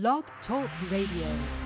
Blog 0.00 0.24
Talk 0.48 0.68
Radio. 0.90 1.63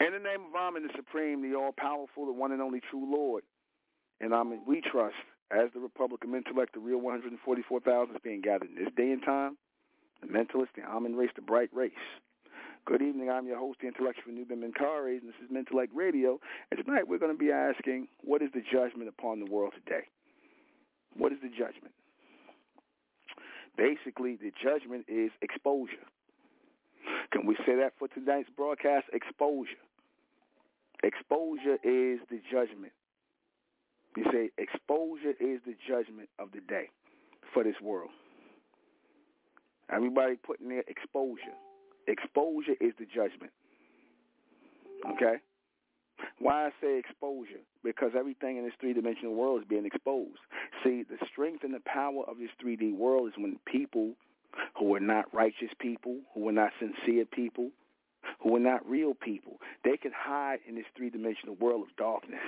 In 0.00 0.12
the 0.12 0.18
name 0.18 0.48
of 0.48 0.54
Amen, 0.56 0.82
the 0.82 0.92
Supreme, 0.96 1.42
the 1.42 1.54
All-Powerful, 1.54 2.24
the 2.24 2.32
one 2.32 2.52
and 2.52 2.62
only 2.62 2.80
true 2.80 3.04
Lord. 3.04 3.44
And 4.22 4.32
Amen, 4.32 4.62
we 4.66 4.80
trust, 4.80 5.14
as 5.50 5.68
the 5.74 5.80
Republican 5.80 6.34
intellect, 6.34 6.72
the 6.72 6.80
real 6.80 7.00
144,000 7.00 8.14
is 8.14 8.20
being 8.24 8.40
gathered 8.40 8.70
in 8.70 8.82
this 8.82 8.92
day 8.96 9.12
and 9.12 9.22
time, 9.22 9.58
the 10.22 10.28
mentalist, 10.28 10.72
the 10.74 10.82
Amen 10.88 11.16
race, 11.16 11.28
the 11.36 11.42
bright 11.42 11.68
race. 11.74 11.92
Good 12.86 13.02
evening. 13.02 13.28
I'm 13.28 13.46
your 13.46 13.58
host, 13.58 13.80
the 13.82 13.88
intellectual 13.88 14.32
Nuben 14.32 14.64
Menkarayzz, 14.64 15.20
and 15.20 15.28
this 15.28 15.36
is 15.44 15.50
Mentellect 15.52 15.90
Radio. 15.94 16.40
And 16.70 16.82
tonight 16.82 17.06
we're 17.06 17.18
going 17.18 17.36
to 17.36 17.38
be 17.38 17.52
asking, 17.52 18.08
what 18.22 18.40
is 18.40 18.48
the 18.54 18.62
judgment 18.62 19.10
upon 19.10 19.38
the 19.38 19.50
world 19.52 19.74
today? 19.84 20.04
What 21.14 21.30
is 21.30 21.38
the 21.42 21.50
judgment? 21.50 21.92
Basically, 23.76 24.36
the 24.36 24.50
judgment 24.64 25.04
is 25.08 25.30
exposure. 25.42 26.08
Can 27.32 27.44
we 27.44 27.54
say 27.66 27.76
that 27.76 27.92
for 27.98 28.08
tonight's 28.08 28.48
broadcast? 28.56 29.06
Exposure. 29.12 29.76
Exposure 31.02 31.78
is 31.82 32.20
the 32.30 32.40
judgment. 32.50 32.92
You 34.16 34.24
say 34.32 34.50
exposure 34.58 35.34
is 35.40 35.60
the 35.64 35.74
judgment 35.88 36.28
of 36.38 36.50
the 36.52 36.60
day 36.60 36.90
for 37.54 37.64
this 37.64 37.76
world. 37.82 38.10
Everybody 39.90 40.36
putting 40.36 40.68
their 40.68 40.84
exposure. 40.86 41.56
Exposure 42.06 42.74
is 42.80 42.92
the 42.98 43.06
judgment. 43.06 43.52
Okay? 45.14 45.36
Why 46.38 46.66
I 46.66 46.70
say 46.80 46.98
exposure? 46.98 47.60
Because 47.82 48.12
everything 48.18 48.58
in 48.58 48.64
this 48.64 48.74
three-dimensional 48.80 49.34
world 49.34 49.62
is 49.62 49.68
being 49.68 49.86
exposed. 49.86 50.38
See, 50.84 51.02
the 51.02 51.16
strength 51.32 51.64
and 51.64 51.72
the 51.72 51.82
power 51.86 52.24
of 52.28 52.38
this 52.38 52.50
3D 52.62 52.94
world 52.94 53.28
is 53.28 53.34
when 53.38 53.58
people 53.64 54.12
who 54.78 54.94
are 54.94 55.00
not 55.00 55.32
righteous 55.32 55.70
people, 55.78 56.18
who 56.34 56.48
are 56.48 56.52
not 56.52 56.72
sincere 56.78 57.24
people, 57.24 57.70
who 58.42 58.56
are 58.56 58.60
not 58.60 58.88
real 58.88 59.14
people. 59.14 59.58
They 59.84 59.96
can 59.96 60.12
hide 60.16 60.60
in 60.66 60.74
this 60.74 60.86
three-dimensional 60.96 61.56
world 61.56 61.82
of 61.82 61.96
darkness. 61.96 62.40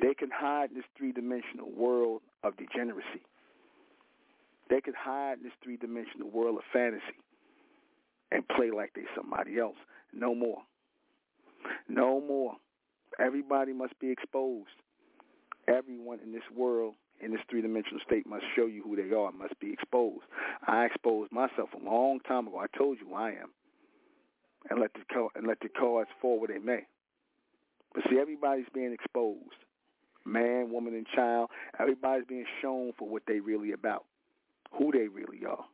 They 0.00 0.14
can 0.14 0.30
hide 0.32 0.70
in 0.70 0.76
this 0.76 0.86
three-dimensional 0.96 1.70
world 1.76 2.22
of 2.42 2.56
degeneracy. 2.56 3.22
They 4.70 4.80
can 4.80 4.94
hide 4.96 5.38
in 5.38 5.44
this 5.44 5.52
three-dimensional 5.62 6.30
world 6.30 6.56
of 6.56 6.64
fantasy 6.72 7.18
and 8.30 8.46
play 8.48 8.70
like 8.70 8.92
they're 8.94 9.04
somebody 9.14 9.58
else. 9.58 9.76
No 10.14 10.34
more. 10.34 10.62
No 11.88 12.20
more. 12.20 12.54
Everybody 13.18 13.72
must 13.72 13.98
be 14.00 14.10
exposed. 14.10 14.70
Everyone 15.68 16.18
in 16.24 16.32
this 16.32 16.42
world, 16.56 16.94
in 17.20 17.32
this 17.32 17.40
three-dimensional 17.50 18.00
state, 18.06 18.26
must 18.26 18.44
show 18.56 18.66
you 18.66 18.82
who 18.82 18.96
they 18.96 19.14
are, 19.14 19.30
must 19.30 19.58
be 19.60 19.72
exposed. 19.72 20.24
I 20.66 20.86
exposed 20.86 21.30
myself 21.30 21.68
a 21.78 21.84
long 21.84 22.20
time 22.20 22.48
ago. 22.48 22.58
I 22.58 22.66
told 22.76 22.98
you 22.98 23.14
I 23.14 23.30
am 23.32 23.50
and 24.70 24.80
let 24.80 24.92
the 24.94 25.28
and 25.34 25.46
let 25.46 25.60
the 25.60 25.68
cards 25.68 26.10
fall 26.20 26.38
where 26.38 26.48
they 26.48 26.58
may. 26.58 26.86
But 27.94 28.04
see, 28.08 28.18
everybody's 28.18 28.66
being 28.72 28.92
exposed. 28.92 29.60
Man, 30.24 30.70
woman, 30.70 30.94
and 30.94 31.06
child. 31.06 31.50
Everybody's 31.78 32.26
being 32.26 32.46
shown 32.60 32.92
for 32.98 33.08
what 33.08 33.22
they 33.26 33.40
really 33.40 33.72
about, 33.72 34.04
who 34.72 34.92
they 34.92 35.08
really 35.08 35.44
are. 35.44 35.64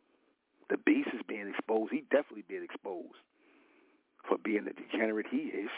The 0.70 0.78
beast 0.78 1.10
is 1.14 1.20
being 1.28 1.48
exposed. 1.48 1.92
He 1.92 2.02
definitely 2.10 2.44
being 2.48 2.64
exposed 2.64 3.20
for 4.26 4.38
being 4.38 4.64
the 4.64 4.72
degenerate 4.72 5.26
he 5.30 5.48
is. 5.48 5.70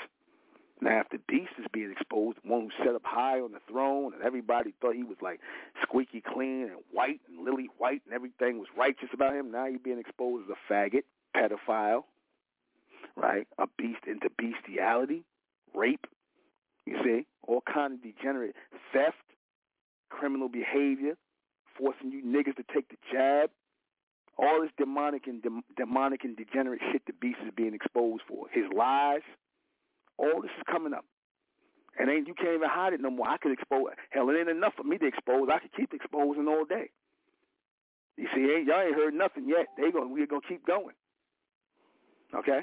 Now, 0.83 1.01
if 1.01 1.11
the 1.11 1.21
beast 1.29 1.53
is 1.59 1.67
being 1.73 1.93
exposed, 1.93 2.39
one 2.43 2.63
who 2.63 2.85
set 2.85 2.95
up 2.95 3.03
high 3.05 3.39
on 3.41 3.53
the 3.53 3.61
throne, 3.69 4.15
and 4.15 4.23
everybody 4.23 4.73
thought 4.81 4.95
he 4.95 5.05
was 5.05 5.19
like 5.21 5.41
squeaky 5.83 6.23
clean 6.27 6.63
and 6.63 6.81
white 6.91 7.21
and 7.29 7.45
lily 7.45 7.69
white, 7.77 8.01
and 8.07 8.15
everything 8.15 8.59
was 8.59 8.69
righteous 8.77 9.11
about 9.13 9.35
him, 9.35 9.51
now 9.51 9.67
he's 9.67 9.81
being 9.85 9.99
exposed 9.99 10.49
as 10.49 10.57
a 10.57 10.73
faggot, 10.73 11.05
pedophile, 11.37 12.05
right? 13.17 13.47
A 13.59 13.67
beast 13.79 14.05
into 14.07 14.29
bestiality, 14.37 15.25
rape, 15.75 16.07
you 16.87 16.97
see, 17.05 17.27
all 17.47 17.63
kind 17.73 17.95
of 17.95 18.03
degenerate 18.03 18.55
theft, 18.93 19.17
criminal 20.09 20.49
behavior, 20.49 21.15
forcing 21.79 22.11
you 22.11 22.23
niggas 22.23 22.57
to 22.57 22.65
take 22.75 22.89
the 22.89 22.97
jab, 23.13 23.51
all 24.39 24.63
this 24.63 24.71
demonic 24.79 25.27
and 25.27 25.43
de- 25.43 25.63
demonic 25.77 26.25
and 26.25 26.37
degenerate 26.37 26.81
shit 26.91 27.03
the 27.07 27.13
beast 27.13 27.39
is 27.45 27.53
being 27.55 27.75
exposed 27.75 28.23
for. 28.27 28.47
His 28.53 28.65
lies, 28.77 29.23
all 30.19 30.43
this 30.43 30.51
is 30.57 30.65
coming 30.71 30.95
up. 30.95 31.05
And 31.99 32.09
ain't 32.09 32.27
you 32.27 32.35
can't 32.35 32.55
even 32.55 32.69
hide 32.71 32.93
it 32.93 33.01
no 33.01 33.11
more. 33.11 33.29
I 33.29 33.37
could 33.37 33.53
expose 33.53 33.91
hell, 34.11 34.31
it 34.31 34.39
ain't 34.39 34.49
enough 34.49 34.75
for 34.77 34.85
me 34.85 34.97
to 34.99 35.07
expose. 35.07 35.49
I 35.53 35.59
could 35.59 35.73
keep 35.77 35.93
exposing 35.93 36.49
all 36.49 36.65
day. 36.65 36.91
You 38.17 38.29
see, 38.35 38.41
ain't 38.41 38.67
y'all 38.67 38.81
ain't 38.81 38.95
heard 38.95 39.15
nothing 39.15 39.49
yet. 39.49 39.67
They 39.77 39.91
going 39.91 40.13
we're 40.13 40.27
gonna 40.27 40.43
keep 40.49 40.67
going. 40.67 40.95
Okay? 42.35 42.61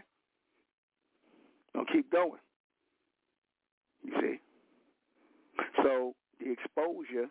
Gonna 1.77 1.91
keep 1.93 2.11
going. 2.11 2.39
You 4.03 4.13
see? 4.19 4.39
So 5.83 6.15
the 6.39 6.51
exposure 6.51 7.27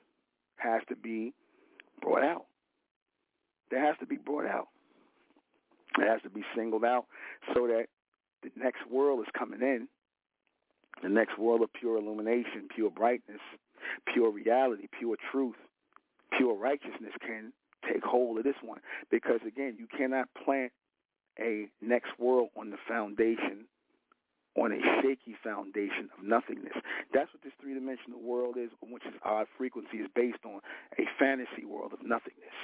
has 0.57 0.83
to 0.89 0.95
be 0.95 1.35
brought 2.01 2.23
out. 2.23 2.47
That 3.73 3.81
has 3.81 3.97
to 3.99 4.07
be 4.07 4.17
brought 4.17 4.47
out. 4.47 4.69
It 5.99 6.07
has 6.07 6.23
to 6.23 6.31
be 6.31 6.45
singled 6.55 6.85
out 6.85 7.07
so 7.55 7.67
that 7.67 7.87
the 8.45 8.51
next 8.57 8.89
world 8.89 9.19
is 9.21 9.27
coming 9.37 9.63
in, 9.63 9.89
the 11.03 11.09
next 11.09 11.37
world 11.39 11.63
of 11.63 11.73
pure 11.73 11.97
illumination, 11.97 12.69
pure 12.73 12.91
brightness, 12.91 13.41
pure 14.15 14.31
reality, 14.31 14.87
pure 14.97 15.17
truth, 15.33 15.57
pure 16.39 16.55
righteousness 16.55 17.13
can 17.21 17.53
take 17.91 18.05
hold 18.05 18.39
of 18.39 18.45
this 18.45 18.55
one. 18.63 18.79
Because 19.11 19.41
again, 19.45 19.77
you 19.77 19.89
cannot 19.89 20.29
plant 20.45 20.71
a 21.37 21.67
next 21.83 22.11
world 22.21 22.51
on 22.57 22.71
the 22.71 22.79
foundation 22.87 23.67
on 24.57 24.73
a 24.73 24.81
shaky 25.03 25.37
foundation 25.45 26.09
of 26.17 26.25
nothingness. 26.25 26.73
That's 27.13 27.33
what 27.33 27.43
this 27.45 27.53
three-dimensional 27.61 28.21
world 28.21 28.57
is, 28.57 28.71
which 28.83 29.05
is 29.05 29.15
odd 29.25 29.47
frequency, 29.57 29.99
is 29.99 30.09
based 30.15 30.45
on 30.45 30.61
a 30.99 31.05
fantasy 31.19 31.65
world 31.65 31.93
of 31.93 32.01
nothingness. 32.03 32.57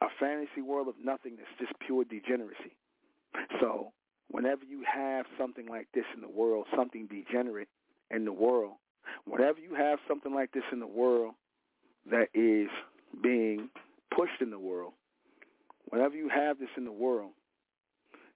A 0.00 0.06
fantasy 0.18 0.62
world 0.62 0.88
of 0.88 0.94
nothingness, 1.02 1.46
just 1.58 1.72
pure 1.84 2.04
degeneracy. 2.04 2.76
So 3.60 3.92
whenever 4.30 4.64
you 4.64 4.82
have 4.82 5.26
something 5.38 5.66
like 5.66 5.88
this 5.94 6.04
in 6.14 6.20
the 6.20 6.28
world, 6.28 6.66
something 6.76 7.08
degenerate 7.08 7.68
in 8.10 8.24
the 8.24 8.32
world, 8.32 8.74
whenever 9.24 9.58
you 9.58 9.74
have 9.74 9.98
something 10.08 10.34
like 10.34 10.52
this 10.52 10.64
in 10.72 10.80
the 10.80 10.86
world 10.86 11.34
that 12.10 12.28
is 12.34 12.68
being 13.22 13.68
pushed 14.16 14.40
in 14.40 14.50
the 14.50 14.58
world, 14.58 14.92
whenever 15.88 16.14
you 16.16 16.28
have 16.28 16.58
this 16.58 16.70
in 16.76 16.84
the 16.84 16.92
world, 16.92 17.30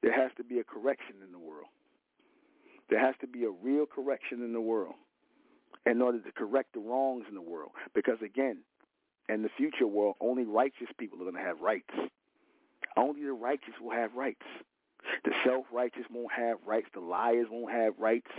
there 0.02 0.12
has 0.12 0.30
to 0.36 0.44
be 0.44 0.58
a 0.58 0.64
correction 0.64 1.16
in 1.24 1.32
the 1.32 1.38
world. 1.38 1.66
There 2.88 3.00
has 3.00 3.14
to 3.20 3.26
be 3.26 3.44
a 3.44 3.50
real 3.50 3.86
correction 3.86 4.42
in 4.42 4.52
the 4.52 4.60
world 4.60 4.94
in 5.84 6.02
order 6.02 6.20
to 6.20 6.32
correct 6.32 6.74
the 6.74 6.80
wrongs 6.80 7.24
in 7.28 7.34
the 7.34 7.40
world. 7.40 7.72
Because 7.94 8.20
again, 8.22 8.58
in 9.28 9.42
the 9.42 9.48
future 9.56 9.86
world, 9.86 10.16
only 10.20 10.44
righteous 10.44 10.88
people 10.98 11.18
are 11.18 11.24
going 11.30 11.34
to 11.34 11.40
have 11.40 11.60
rights. 11.60 11.90
Only 12.96 13.24
the 13.24 13.32
righteous 13.32 13.74
will 13.80 13.90
have 13.90 14.14
rights. 14.14 14.44
The 15.24 15.32
self-righteous 15.44 16.04
won't 16.12 16.32
have 16.32 16.58
rights. 16.66 16.88
The 16.94 17.00
liars 17.00 17.46
won't 17.50 17.72
have 17.72 17.94
rights. 17.98 18.30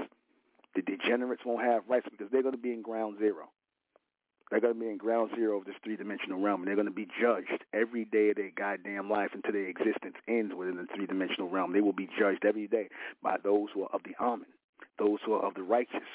The 0.76 0.82
degenerates 0.82 1.44
won't 1.46 1.64
have 1.64 1.84
rights 1.88 2.08
because 2.10 2.30
they're 2.32 2.42
going 2.42 2.56
to 2.56 2.62
be 2.62 2.74
in 2.74 2.82
ground 2.82 3.18
zero. 3.20 3.50
They're 4.50 4.62
going 4.62 4.76
to 4.76 4.80
be 4.80 4.88
in 4.88 4.98
ground 4.98 5.32
zero 5.36 5.58
of 5.58 5.66
this 5.66 5.76
three-dimensional 5.84 6.40
realm, 6.40 6.62
and 6.62 6.68
they're 6.68 6.76
going 6.76 6.88
to 6.88 6.94
be 6.94 7.08
judged 7.22 7.64
every 7.74 8.06
day 8.06 8.30
of 8.30 8.38
their 8.38 8.52
goddamn 8.56 9.10
life 9.10 9.32
until 9.34 9.52
their 9.52 9.68
existence 9.68 10.16
ends 10.28 10.54
within 10.56 10.78
the 10.78 10.88
three-dimensional 10.96 11.50
realm. 11.50 11.74
They 11.74 11.82
will 11.82 11.92
be 11.92 12.10
judged 12.18 12.46
every 12.46 12.68
day 12.68 12.88
by 13.22 13.38
those 13.44 13.68
who 13.74 13.84
are 13.84 13.90
of 13.92 14.02
the 14.04 14.16
Amen, 14.24 14.48
those 14.98 15.20
who 15.26 15.34
are 15.34 15.46
of 15.46 15.54
the 15.56 15.64
righteous. 15.64 16.08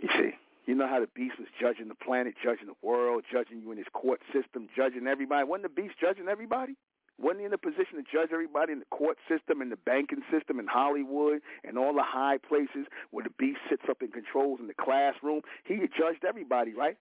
You 0.00 0.08
see, 0.16 0.30
you 0.66 0.74
know 0.76 0.86
how 0.86 1.00
the 1.00 1.08
beast 1.12 1.38
was 1.38 1.48
judging 1.60 1.88
the 1.88 1.96
planet, 1.96 2.34
judging 2.42 2.66
the 2.66 2.86
world, 2.86 3.24
judging 3.32 3.60
you 3.60 3.72
in 3.72 3.78
his 3.78 3.88
court 3.92 4.20
system, 4.32 4.68
judging 4.76 5.08
everybody. 5.08 5.44
Wasn't 5.44 5.64
the 5.64 5.82
beast 5.82 5.94
judging 6.00 6.28
everybody? 6.28 6.76
Wasn't 7.20 7.40
he 7.40 7.46
in 7.46 7.52
a 7.52 7.58
position 7.58 7.98
to 7.98 8.04
judge 8.06 8.30
everybody 8.32 8.72
in 8.72 8.78
the 8.78 8.90
court 8.94 9.18
system, 9.28 9.60
in 9.60 9.70
the 9.70 9.76
banking 9.76 10.22
system, 10.30 10.60
in 10.60 10.66
Hollywood, 10.66 11.40
and 11.64 11.76
all 11.76 11.92
the 11.92 12.06
high 12.06 12.38
places 12.38 12.86
where 13.10 13.24
the 13.24 13.34
beast 13.38 13.58
sits 13.68 13.82
up 13.90 14.02
and 14.02 14.12
controls 14.12 14.60
in 14.60 14.68
the 14.68 14.74
classroom? 14.74 15.42
He 15.64 15.76
judged 15.98 16.24
everybody, 16.26 16.74
right? 16.74 16.96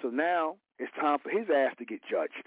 So 0.00 0.08
now 0.08 0.56
it's 0.78 0.92
time 1.00 1.18
for 1.18 1.30
his 1.30 1.50
ass 1.50 1.74
to 1.78 1.84
get 1.84 2.00
judged. 2.08 2.46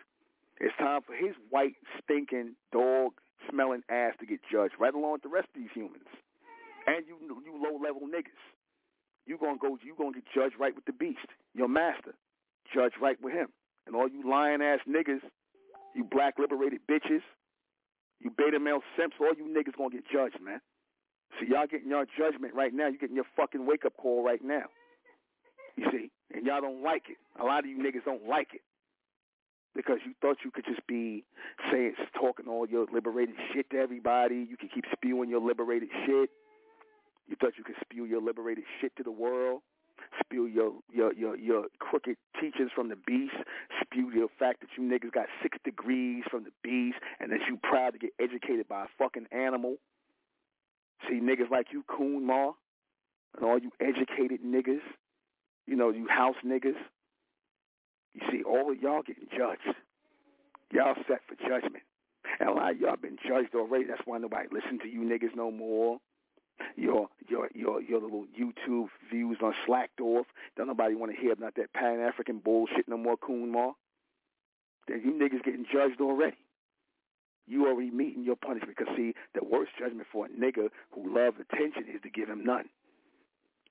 It's 0.60 0.76
time 0.78 1.02
for 1.06 1.14
his 1.14 1.36
white, 1.50 1.76
stinking, 2.02 2.56
dog-smelling 2.72 3.84
ass 3.90 4.14
to 4.22 4.26
get 4.26 4.40
judged, 4.50 4.76
right 4.80 4.94
along 4.94 5.14
with 5.14 5.24
the 5.24 5.30
rest 5.30 5.50
of 5.54 5.62
these 5.62 5.72
humans. 5.74 6.08
And 6.88 7.06
you, 7.08 7.18
you 7.20 7.62
low-level 7.62 8.08
niggas. 8.08 8.40
You 9.26 9.38
gonna 9.38 9.58
go? 9.60 9.78
You 9.84 9.96
gonna 9.98 10.14
get 10.14 10.24
judged 10.34 10.56
right 10.60 10.74
with 10.74 10.86
the 10.86 10.94
beast, 10.94 11.28
your 11.54 11.68
master, 11.68 12.14
judge 12.74 12.94
right 13.02 13.20
with 13.22 13.34
him. 13.34 13.48
And 13.88 13.96
all 13.96 14.08
you 14.08 14.30
lying 14.30 14.62
ass 14.62 14.80
niggas 14.88 15.22
you 15.96 16.04
black 16.04 16.38
liberated 16.38 16.82
bitches, 16.90 17.24
you 18.20 18.30
beta 18.30 18.60
male 18.60 18.82
simps, 18.98 19.16
all 19.20 19.34
you 19.34 19.46
niggas 19.46 19.78
gonna 19.78 19.90
get 19.90 20.04
judged, 20.12 20.42
man. 20.44 20.60
So 21.40 21.46
y'all 21.48 21.68
getting 21.68 21.90
your 21.90 22.06
judgment 22.18 22.54
right 22.54 22.74
now. 22.74 22.88
You 22.88 22.98
getting 22.98 23.16
your 23.16 23.28
fucking 23.36 23.66
wake 23.66 23.86
up 23.86 23.98
call 23.98 24.24
right 24.24 24.44
now. 24.44 24.66
You 25.76 25.86
see, 25.92 26.12
and 26.34 26.46
y'all 26.46 26.62
don't 26.62 26.84
like 26.84 27.04
it. 27.10 27.18
A 27.40 27.44
lot 27.44 27.60
of 27.60 27.66
you 27.66 27.78
niggas 27.78 28.06
don't 28.06 28.28
like 28.28 28.50
it 28.54 28.62
because 29.76 29.98
you 30.06 30.14
thought 30.22 30.38
you 30.44 30.52
could 30.52 30.66
just 30.66 30.86
be 30.88 31.26
saying, 31.72 31.96
talking 32.18 32.48
all 32.48 32.66
your 32.68 32.88
liberated 32.94 33.36
shit 33.54 33.70
to 33.72 33.78
everybody. 33.78 34.48
You 34.50 34.56
could 34.58 34.72
keep 34.74 34.86
spewing 34.94 35.30
your 35.30 35.42
liberated 35.42 35.90
shit. 36.06 36.30
You 37.28 37.36
thought 37.40 37.54
you 37.58 37.64
could 37.64 37.76
spew 37.82 38.06
your 38.06 38.22
liberated 38.22 38.64
shit 38.80 38.96
to 38.98 39.04
the 39.04 39.12
world? 39.12 39.62
Spew 40.20 40.48
your 40.48 40.74
your 40.92 41.14
your 41.14 41.38
your 41.38 41.66
crooked 41.80 42.18
teachings 42.40 42.72
from 42.74 42.90
the 42.90 42.96
beast. 42.96 43.36
Spew 43.82 44.12
your 44.14 44.28
fact 44.40 44.62
that 44.62 44.70
you 44.78 44.84
niggas 44.84 45.12
got 45.12 45.28
six 45.42 45.58
degrees 45.64 46.24
from 46.30 46.44
the 46.44 46.52
beast, 46.64 46.98
and 47.20 47.32
that 47.32 47.40
you 47.48 47.58
proud 47.58 47.92
to 47.94 48.00
get 48.00 48.12
educated 48.20 48.68
by 48.68 48.84
a 48.84 48.88
fucking 48.98 49.28
animal. 49.32 49.78
See 51.08 51.20
niggas 51.20 51.52
like 51.52 51.68
you, 51.72 51.84
Coon 51.88 52.26
Ma, 52.26 52.54
and 53.36 53.46
all 53.46 53.60
you 53.60 53.72
educated 53.80 54.42
niggas. 54.44 54.82
You 55.68 55.76
know 55.76 55.90
you 55.90 56.08
house 56.08 56.36
niggas. 56.46 56.80
You 58.14 58.22
see 58.32 58.44
all 58.44 58.72
of 58.72 58.80
y'all 58.80 59.02
getting 59.02 59.28
judged. 59.36 59.76
Y'all 60.72 60.96
set 61.08 61.20
for 61.28 61.36
judgment. 61.36 61.84
And 62.40 62.50
a 62.50 62.54
lot 62.54 62.72
of 62.72 62.80
y'all 62.80 62.96
been 62.96 63.18
judged 63.28 63.56
already. 63.56 63.86
That's 63.86 64.02
why 64.06 64.18
nobody 64.18 64.48
listen 64.52 64.80
to 64.80 64.88
you 64.88 65.02
niggas 65.02 65.36
no 65.36 65.52
more. 65.52 66.00
Your 66.76 67.10
your 67.28 67.50
your 67.54 67.82
your 67.82 68.02
little 68.02 68.26
YouTube 68.40 68.90
views 69.10 69.38
on 69.42 69.54
slacked 69.66 70.00
off. 70.00 70.28
Don't 70.56 70.68
nobody 70.68 70.96
want 70.96 71.14
to 71.14 71.18
hear 71.20 71.34
about 71.34 71.56
that 71.56 71.74
Pan 71.74 72.00
African 72.00 72.40
bullshit 72.40 72.88
no 72.88 72.98
more, 72.98 73.18
Coon 73.18 73.52
Ma. 73.52 73.72
Then 74.88 75.02
you 75.04 75.12
niggas 75.12 75.44
getting 75.44 75.66
judged 75.72 76.02
already. 76.02 76.38
You 77.48 77.68
already 77.68 77.92
meeting 77.92 78.24
your 78.24 78.36
punishment. 78.36 78.76
Because 78.78 78.96
see, 78.96 79.14
the 79.34 79.44
worst 79.44 79.72
judgment 79.78 80.08
for 80.12 80.26
a 80.26 80.30
nigga 80.30 80.70
who 80.92 81.14
loves 81.14 81.38
attention 81.40 81.86
is 81.94 82.02
to 82.04 82.10
give 82.10 82.30
him 82.30 82.44
none. 82.44 82.70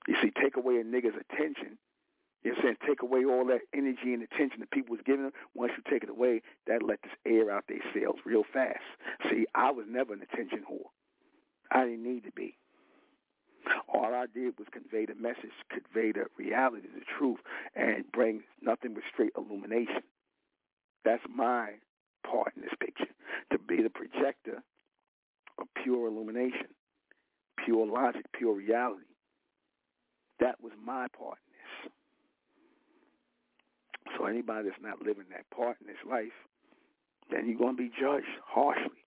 You 0.07 0.15
see, 0.21 0.31
take 0.31 0.55
away 0.55 0.77
a 0.77 0.83
nigga's 0.83 1.15
attention. 1.17 1.77
You 2.43 2.51
know 2.51 2.57
I'm 2.57 2.63
saying? 2.63 2.77
Take 2.87 3.01
away 3.01 3.25
all 3.25 3.45
that 3.47 3.61
energy 3.73 4.13
and 4.13 4.21
attention 4.21 4.59
that 4.59 4.69
people 4.69 4.95
was 4.95 5.01
giving 5.03 5.23
them. 5.23 5.33
Once 5.55 5.73
you 5.75 5.83
take 5.89 6.03
it 6.03 6.09
away, 6.09 6.43
that 6.67 6.83
let 6.83 7.01
this 7.01 7.13
air 7.25 7.49
out 7.51 7.65
their 7.67 7.81
sails 7.91 8.17
real 8.23 8.43
fast. 8.53 8.83
See, 9.29 9.47
I 9.55 9.71
was 9.71 9.87
never 9.89 10.13
an 10.13 10.21
attention 10.21 10.59
whore. 10.59 10.91
I 11.71 11.85
didn't 11.85 12.03
need 12.03 12.23
to 12.25 12.31
be. 12.31 12.55
All 13.87 14.13
I 14.13 14.25
did 14.33 14.57
was 14.57 14.67
convey 14.71 15.05
the 15.05 15.15
message, 15.15 15.51
convey 15.69 16.11
the 16.11 16.25
reality, 16.37 16.87
the 16.93 17.05
truth, 17.17 17.39
and 17.75 18.09
bring 18.11 18.43
nothing 18.61 18.93
but 18.93 19.03
straight 19.11 19.33
illumination. 19.37 20.03
That's 21.03 21.23
my 21.33 21.71
part 22.29 22.53
in 22.55 22.61
this 22.61 22.73
picture, 22.79 23.13
to 23.51 23.59
be 23.59 23.81
the 23.81 23.89
projector 23.89 24.63
of 25.59 25.67
pure 25.83 26.07
illumination, 26.07 26.67
pure 27.63 27.85
logic, 27.85 28.25
pure 28.37 28.53
reality. 28.55 29.05
That 30.39 30.61
was 30.61 30.73
my 30.83 31.07
part 31.17 31.37
in 31.47 31.53
this. 31.53 31.91
So 34.17 34.25
anybody 34.25 34.69
that's 34.69 34.81
not 34.81 35.01
living 35.01 35.25
that 35.31 35.49
part 35.55 35.77
in 35.81 35.87
this 35.87 36.03
life, 36.09 36.35
then 37.31 37.47
you're 37.47 37.57
going 37.57 37.77
to 37.77 37.83
be 37.83 37.91
judged 37.99 38.39
harshly 38.45 39.05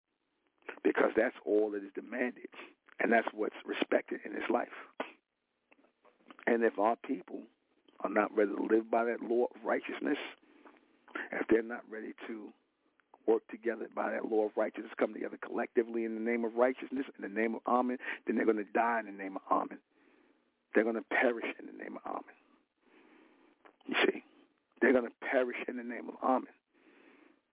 because 0.83 1.11
that's 1.16 1.37
all 1.44 1.71
that 1.73 1.85
is 1.85 1.92
demanded. 1.94 2.49
And 3.00 3.12
that's 3.12 3.28
what's 3.32 3.56
respected 3.64 4.20
in 4.24 4.32
this 4.32 4.48
life. 4.50 4.68
And 6.46 6.62
if 6.62 6.78
our 6.78 6.96
people 6.96 7.42
are 8.00 8.11
not 8.11 8.34
ready 8.37 8.52
to 8.54 8.62
live 8.62 8.90
by 8.90 9.04
that 9.04 9.22
law 9.22 9.44
of 9.44 9.64
righteousness, 9.64 10.18
if 11.32 11.46
they're 11.48 11.62
not 11.62 11.82
ready 11.90 12.14
to 12.26 12.52
work 13.26 13.46
together 13.50 13.87
by 13.94 14.11
that 14.11 14.24
law 14.30 14.46
of 14.46 14.52
righteousness, 14.56 14.92
come 14.98 15.12
together 15.12 15.38
collectively 15.40 16.04
in 16.04 16.14
the 16.14 16.20
name 16.20 16.44
of 16.44 16.56
righteousness, 16.56 17.04
in 17.16 17.22
the 17.22 17.40
name 17.40 17.54
of 17.54 17.61
Amen, 17.66 17.98
then 18.26 18.37
they're 18.37 18.46
going 18.46 18.56
to 18.56 18.72
die 18.72 19.00
in 19.00 19.06
the 19.06 19.22
name 19.22 19.37
of 19.37 19.42
Amen. 19.50 19.78
They're 20.74 20.84
going 20.84 20.96
to 20.96 21.02
perish 21.02 21.46
in 21.61 21.66
the 21.66 21.72
name 21.72 21.98
of 22.04 22.11
Amen. 22.11 22.22
You 23.87 23.94
see, 24.06 24.22
they're 24.80 24.92
going 24.92 25.06
to 25.06 25.26
perish 25.30 25.58
in 25.68 25.76
the 25.76 25.82
name 25.82 26.08
of 26.08 26.14
Amen. 26.22 26.52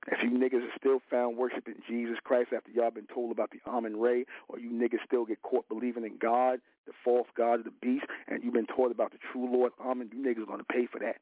If 0.08 0.20
you 0.22 0.30
niggas 0.38 0.62
are 0.62 0.78
still 0.78 1.00
found 1.10 1.38
worshiping 1.38 1.82
Jesus 1.90 2.18
Christ 2.24 2.50
after 2.56 2.70
y'all 2.70 2.92
been 2.92 3.08
told 3.08 3.32
about 3.32 3.50
the 3.50 3.60
Amen 3.68 4.00
Ray, 4.00 4.26
or 4.48 4.60
you 4.60 4.70
niggas 4.70 5.04
still 5.06 5.26
get 5.26 5.42
caught 5.42 5.68
believing 5.68 6.06
in 6.06 6.18
God, 6.18 6.60
the 6.86 6.94
false 7.04 7.28
God 7.36 7.60
of 7.60 7.66
the 7.66 7.74
beast, 7.82 8.06
and 8.28 8.44
you've 8.44 8.54
been 8.54 8.68
taught 8.68 8.92
about 8.92 9.12
the 9.12 9.18
true 9.32 9.50
Lord 9.52 9.72
Amen, 9.84 10.12
you 10.14 10.22
niggas 10.22 10.46
going 10.46 10.60
to 10.60 10.66
pay 10.66 10.86
for 10.86 11.00
that. 11.00 11.18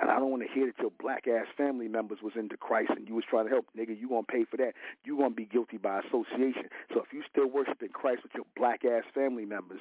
And 0.00 0.10
I 0.10 0.18
don't 0.18 0.30
want 0.30 0.42
to 0.42 0.48
hear 0.52 0.66
that 0.66 0.78
your 0.78 0.92
black 1.00 1.26
ass 1.26 1.46
family 1.56 1.88
members 1.88 2.18
was 2.22 2.34
into 2.36 2.56
Christ 2.56 2.90
and 2.94 3.08
you 3.08 3.16
was 3.16 3.24
trying 3.28 3.46
to 3.46 3.50
help. 3.50 3.66
Nigga, 3.76 3.98
you 3.98 4.08
gonna 4.08 4.22
pay 4.22 4.44
for 4.44 4.56
that. 4.58 4.74
You 5.04 5.16
gonna 5.16 5.34
be 5.34 5.44
guilty 5.44 5.76
by 5.76 5.98
association. 5.98 6.70
So 6.94 7.00
if 7.00 7.12
you 7.12 7.24
still 7.28 7.48
worshiping 7.48 7.88
Christ 7.88 8.22
with 8.22 8.30
your 8.32 8.44
black 8.56 8.84
ass 8.84 9.02
family 9.12 9.44
members 9.44 9.80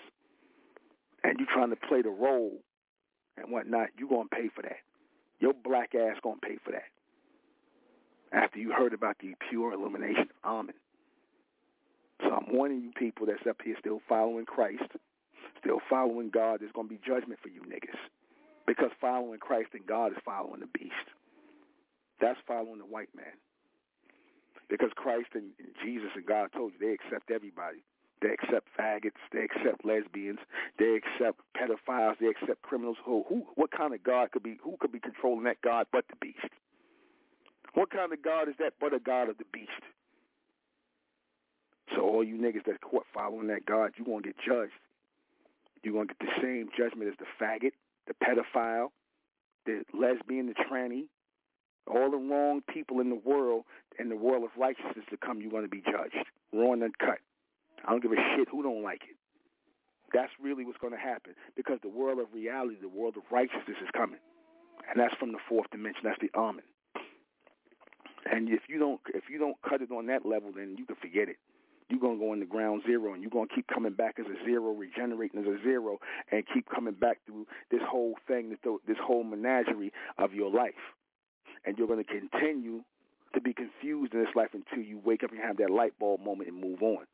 and 1.23 1.39
you 1.39 1.45
trying 1.45 1.69
to 1.69 1.75
play 1.75 2.01
the 2.01 2.09
role 2.09 2.53
and 3.37 3.51
whatnot, 3.51 3.89
you 3.95 4.09
gonna 4.09 4.27
pay 4.31 4.49
for 4.55 4.63
that. 4.63 4.81
Your 5.39 5.53
black 5.53 5.93
ass 5.93 6.17
gonna 6.23 6.41
pay 6.41 6.57
for 6.65 6.71
that 6.71 6.89
after 8.31 8.59
you 8.59 8.71
heard 8.71 8.93
about 8.93 9.17
the 9.19 9.33
pure 9.49 9.73
illumination 9.73 10.29
of 10.43 10.59
Amen. 10.59 10.75
So 12.21 12.31
I'm 12.31 12.53
warning 12.53 12.81
you 12.81 12.91
people 12.97 13.27
that's 13.27 13.45
up 13.47 13.57
here 13.63 13.75
still 13.79 14.01
following 14.09 14.45
Christ, 14.45 14.89
still 15.59 15.79
following 15.89 16.29
God, 16.29 16.61
there's 16.61 16.71
going 16.71 16.87
to 16.87 16.93
be 16.93 16.99
judgment 17.05 17.39
for 17.41 17.49
you 17.49 17.61
niggas. 17.61 17.99
Because 18.65 18.89
following 18.99 19.39
Christ 19.39 19.69
and 19.73 19.85
God 19.85 20.11
is 20.11 20.17
following 20.25 20.59
the 20.59 20.67
beast. 20.67 21.07
That's 22.19 22.39
following 22.47 22.79
the 22.79 22.85
white 22.85 23.13
man. 23.15 23.37
Because 24.69 24.89
Christ 24.95 25.29
and, 25.33 25.51
and 25.59 25.69
Jesus 25.85 26.09
and 26.15 26.25
God 26.25 26.49
told 26.51 26.73
you 26.73 26.79
they 26.87 26.93
accept 26.93 27.31
everybody. 27.31 27.83
They 28.21 28.29
accept 28.29 28.67
faggots. 28.77 29.21
They 29.31 29.43
accept 29.43 29.85
lesbians. 29.85 30.39
They 30.79 30.97
accept 30.97 31.39
pedophiles. 31.55 32.17
They 32.19 32.27
accept 32.27 32.61
criminals. 32.63 32.97
Who? 33.05 33.23
Who? 33.29 33.45
What 33.55 33.71
kind 33.71 33.93
of 33.93 34.03
God 34.03 34.31
could 34.31 34.43
be? 34.43 34.57
Who 34.63 34.75
could 34.79 34.91
be 34.91 34.99
controlling 34.99 35.43
that 35.43 35.61
God 35.61 35.85
but 35.93 36.05
the 36.09 36.15
beast? 36.19 36.51
What 37.77 37.91
kind 37.91 38.11
of 38.11 38.23
God 38.23 38.49
is 38.49 38.55
that 38.57 38.73
but 38.81 38.95
a 38.95 38.97
God 38.97 39.29
of 39.29 39.37
the 39.37 39.45
beast? 39.53 39.85
So 41.93 42.01
all 42.01 42.23
you 42.23 42.33
niggas 42.33 42.65
that's 42.65 42.81
caught 42.81 43.05
following 43.13 43.49
that 43.53 43.67
God, 43.67 43.91
you 43.97 44.03
going 44.03 44.23
to 44.23 44.29
get 44.29 44.37
judged. 44.41 44.73
You're 45.83 45.93
going 45.93 46.07
to 46.07 46.15
get 46.15 46.25
the 46.25 46.41
same 46.41 46.69
judgment 46.75 47.11
as 47.13 47.17
the 47.21 47.29
faggot, 47.37 47.73
the 48.07 48.15
pedophile, 48.17 48.89
the 49.67 49.83
lesbian, 49.93 50.47
the 50.47 50.55
tranny, 50.55 51.05
all 51.85 52.09
the 52.09 52.17
wrong 52.17 52.61
people 52.67 52.99
in 52.99 53.11
the 53.11 53.21
world, 53.23 53.63
in 53.99 54.09
the 54.09 54.17
world 54.17 54.43
of 54.43 54.49
righteousness 54.57 55.05
to 55.11 55.17
come, 55.17 55.39
you're 55.39 55.51
going 55.51 55.61
to 55.61 55.69
be 55.69 55.81
judged. 55.85 56.17
Raw 56.51 56.73
and 56.73 56.81
uncut. 56.81 57.19
I 57.85 57.91
don't 57.91 58.01
give 58.01 58.11
a 58.11 58.35
shit 58.35 58.49
who 58.49 58.63
don't 58.63 58.81
like 58.81 59.03
it. 59.07 59.17
That's 60.11 60.31
really 60.41 60.65
what's 60.65 60.79
going 60.79 60.93
to 60.93 60.99
happen 60.99 61.33
because 61.55 61.77
the 61.83 61.93
world 61.93 62.17
of 62.17 62.33
reality, 62.33 62.77
the 62.81 62.89
world 62.89 63.17
of 63.17 63.23
righteousness 63.29 63.77
is 63.83 63.89
coming. 63.93 64.19
And 64.89 64.99
that's 64.99 65.13
from 65.19 65.31
the 65.31 65.39
fourth 65.47 65.69
dimension. 65.69 66.01
That's 66.05 66.17
the 66.19 66.33
Amen. 66.35 66.65
And 68.31 68.49
if 68.49 68.61
you 68.67 68.79
don't 68.79 68.99
if 69.13 69.25
you 69.29 69.37
don't 69.37 69.57
cut 69.67 69.81
it 69.81 69.91
on 69.91 70.07
that 70.07 70.25
level, 70.25 70.51
then 70.55 70.75
you 70.77 70.85
can 70.85 70.95
forget 70.95 71.29
it. 71.29 71.37
You're 71.89 71.99
gonna 71.99 72.17
go 72.17 72.33
into 72.33 72.45
ground 72.45 72.83
zero, 72.85 73.13
and 73.13 73.21
you're 73.21 73.31
gonna 73.31 73.47
keep 73.53 73.67
coming 73.67 73.93
back 73.93 74.15
as 74.19 74.25
a 74.25 74.45
zero, 74.45 74.73
regenerating 74.73 75.39
as 75.39 75.47
a 75.47 75.63
zero, 75.63 75.99
and 76.31 76.43
keep 76.53 76.67
coming 76.69 76.93
back 76.93 77.19
through 77.25 77.47
this 77.71 77.81
whole 77.87 78.15
thing, 78.27 78.57
this 78.87 78.97
whole 79.01 79.23
menagerie 79.23 79.93
of 80.17 80.33
your 80.33 80.51
life. 80.51 80.73
And 81.65 81.77
you're 81.77 81.87
gonna 81.87 82.03
continue 82.03 82.83
to 83.33 83.41
be 83.41 83.53
confused 83.53 84.13
in 84.13 84.19
this 84.19 84.35
life 84.35 84.49
until 84.53 84.83
you 84.83 84.99
wake 85.03 85.23
up 85.23 85.31
and 85.31 85.39
have 85.39 85.57
that 85.57 85.69
light 85.69 85.97
bulb 85.99 86.21
moment 86.21 86.49
and 86.49 86.59
move 86.59 86.81
on. 86.81 87.05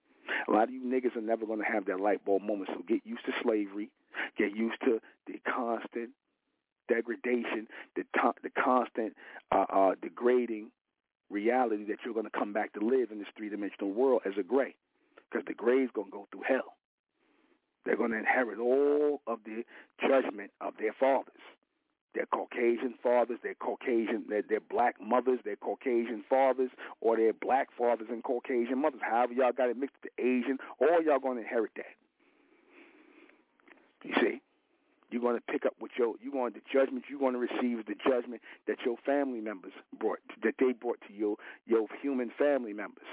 A 0.47 0.51
lot 0.51 0.63
of 0.63 0.71
you 0.71 0.81
niggas 0.81 1.15
are 1.15 1.21
never 1.21 1.45
gonna 1.45 1.65
have 1.65 1.85
that 1.85 1.99
light 1.99 2.25
bulb 2.25 2.41
moment, 2.41 2.69
so 2.73 2.81
get 2.87 3.01
used 3.05 3.25
to 3.25 3.31
slavery, 3.43 3.91
get 4.37 4.55
used 4.55 4.79
to 4.85 4.99
the 5.27 5.39
constant 5.45 6.11
degradation, 6.87 7.67
the 7.95 8.03
the 8.41 8.49
constant 8.49 9.13
uh, 9.51 9.65
uh, 9.69 9.95
degrading 10.01 10.71
reality 11.29 11.85
that 11.85 11.97
you're 12.05 12.13
going 12.13 12.25
to 12.25 12.37
come 12.37 12.53
back 12.53 12.73
to 12.73 12.79
live 12.79 13.11
in 13.11 13.19
this 13.19 13.27
three-dimensional 13.37 13.91
world 13.91 14.21
as 14.25 14.33
a 14.37 14.43
gray 14.43 14.75
because 15.29 15.45
the 15.47 15.53
gray's 15.53 15.89
going 15.93 16.07
to 16.07 16.11
go 16.11 16.27
through 16.31 16.43
hell. 16.47 16.75
They're 17.85 17.97
going 17.97 18.11
to 18.11 18.17
inherit 18.17 18.59
all 18.59 19.21
of 19.27 19.39
the 19.45 19.63
judgment 20.01 20.51
of 20.61 20.73
their 20.79 20.93
fathers. 20.93 21.33
Their 22.15 22.27
Caucasian 22.27 22.93
fathers, 23.01 23.39
their 23.41 23.55
Caucasian, 23.55 24.25
their, 24.29 24.43
their 24.43 24.59
black 24.59 25.01
mothers, 25.01 25.39
their 25.43 25.55
Caucasian 25.55 26.23
fathers, 26.29 26.69
or 27.01 27.17
their 27.17 27.33
black 27.33 27.69
fathers 27.75 28.07
and 28.09 28.23
Caucasian 28.23 28.79
mothers. 28.79 29.01
However 29.01 29.33
y'all 29.33 29.51
got 29.51 29.69
it 29.69 29.77
mixed 29.77 29.97
the 30.03 30.23
Asian, 30.23 30.59
all 30.79 31.01
y'all 31.03 31.19
going 31.19 31.37
to 31.37 31.43
inherit 31.43 31.71
that. 31.75 31.95
You 34.03 34.13
see? 34.21 34.41
You're 35.13 35.21
going 35.21 35.37
to 35.37 35.51
pick 35.51 35.63
up 35.67 35.75
what 35.77 35.91
your 35.95 36.15
you're 36.23 36.33
going 36.33 36.53
the 36.53 36.65
judgment 36.73 37.05
you're 37.07 37.19
going 37.19 37.37
to 37.37 37.39
receive 37.39 37.85
the 37.85 37.93
judgment 37.93 38.41
that 38.65 38.77
your 38.83 38.97
family 39.05 39.41
members 39.41 39.73
brought 39.99 40.17
that 40.41 40.55
they 40.57 40.73
brought 40.73 40.97
to 41.07 41.13
your 41.13 41.37
your 41.67 41.85
human 42.01 42.31
family 42.35 42.73
members. 42.73 43.05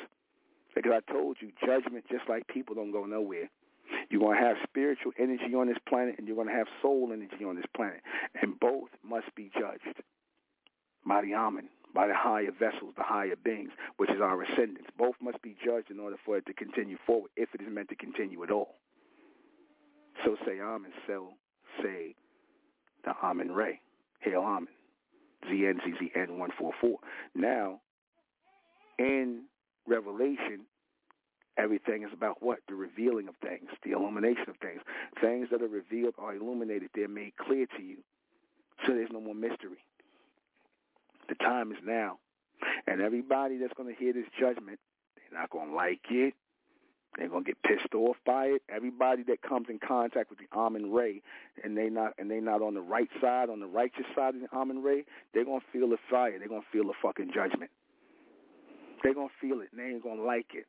Because 0.74 0.92
I 0.96 1.12
told 1.12 1.36
you, 1.40 1.52
judgment 1.60 2.06
just 2.10 2.24
like 2.26 2.48
people 2.48 2.74
don't 2.74 2.90
go 2.90 3.04
nowhere. 3.04 3.50
You're 4.08 4.22
going 4.22 4.38
to 4.38 4.42
have 4.42 4.56
spiritual 4.64 5.12
energy 5.18 5.52
on 5.54 5.66
this 5.66 5.76
planet, 5.86 6.14
and 6.16 6.26
you're 6.26 6.36
going 6.36 6.48
to 6.48 6.54
have 6.54 6.68
soul 6.80 7.10
energy 7.12 7.44
on 7.44 7.56
this 7.56 7.66
planet, 7.76 8.00
and 8.40 8.58
both 8.58 8.88
must 9.04 9.34
be 9.34 9.50
judged 9.52 10.00
by 11.04 11.20
the 11.20 11.34
Amen, 11.34 11.68
by 11.92 12.06
the 12.06 12.14
higher 12.14 12.52
vessels, 12.52 12.94
the 12.96 13.02
higher 13.02 13.36
beings, 13.44 13.72
which 13.98 14.08
is 14.08 14.22
our 14.22 14.40
ascendants. 14.42 14.88
Both 14.96 15.16
must 15.20 15.42
be 15.42 15.54
judged 15.62 15.90
in 15.90 16.00
order 16.00 16.16
for 16.24 16.38
it 16.38 16.46
to 16.46 16.54
continue 16.54 16.96
forward, 17.04 17.30
if 17.36 17.50
it 17.54 17.60
is 17.60 17.68
meant 17.68 17.90
to 17.90 17.96
continue 17.96 18.42
at 18.42 18.50
all. 18.50 18.76
So 20.24 20.36
say 20.46 20.60
Amen, 20.60 20.92
so 21.06 21.34
say 21.82 22.14
the 23.04 23.12
Amen 23.22 23.52
Ray. 23.52 23.80
Hail 24.20 24.42
Amen. 24.42 24.68
ZNZZN144. 25.48 26.96
Now, 27.34 27.80
in 28.98 29.44
Revelation, 29.86 30.66
Everything 31.60 32.04
is 32.04 32.10
about 32.12 32.42
what? 32.42 32.60
The 32.68 32.74
revealing 32.74 33.28
of 33.28 33.34
things, 33.42 33.68
the 33.84 33.90
illumination 33.90 34.48
of 34.48 34.56
things. 34.62 34.80
Things 35.20 35.48
that 35.50 35.60
are 35.60 35.68
revealed 35.68 36.14
are 36.18 36.34
illuminated. 36.34 36.88
They're 36.94 37.08
made 37.08 37.36
clear 37.36 37.66
to 37.76 37.82
you. 37.82 37.98
So 38.86 38.94
there's 38.94 39.10
no 39.12 39.20
more 39.20 39.34
mystery. 39.34 39.84
The 41.28 41.34
time 41.34 41.70
is 41.72 41.78
now. 41.84 42.18
And 42.86 43.00
everybody 43.00 43.58
that's 43.58 43.74
going 43.76 43.94
to 43.94 43.98
hear 43.98 44.12
this 44.12 44.26
judgment, 44.38 44.78
they're 45.16 45.38
not 45.38 45.50
going 45.50 45.68
to 45.70 45.74
like 45.74 46.00
it. 46.10 46.34
They're 47.16 47.28
gonna 47.28 47.44
get 47.44 47.62
pissed 47.62 47.94
off 47.94 48.16
by 48.24 48.46
it. 48.46 48.62
Everybody 48.68 49.22
that 49.24 49.42
comes 49.42 49.66
in 49.68 49.78
contact 49.78 50.30
with 50.30 50.38
the 50.38 50.46
Amen 50.56 50.92
Ray 50.92 51.22
and 51.64 51.76
they 51.76 51.90
not 51.90 52.14
and 52.18 52.30
they 52.30 52.40
not 52.40 52.62
on 52.62 52.74
the 52.74 52.80
right 52.80 53.10
side, 53.20 53.50
on 53.50 53.60
the 53.60 53.66
righteous 53.66 54.06
side 54.14 54.34
of 54.34 54.40
the 54.40 54.48
Amen 54.56 54.82
Ray, 54.82 55.04
they're 55.34 55.44
gonna 55.44 55.60
feel 55.72 55.88
the 55.88 55.98
fire. 56.10 56.38
They're 56.38 56.48
gonna 56.48 56.60
feel 56.72 56.84
the 56.84 56.94
fucking 57.02 57.32
judgment. 57.34 57.70
They're 59.02 59.14
gonna 59.14 59.28
feel 59.40 59.60
it 59.60 59.68
and 59.72 59.80
they 59.80 59.94
ain't 59.94 60.02
gonna 60.02 60.22
like 60.22 60.54
it. 60.54 60.66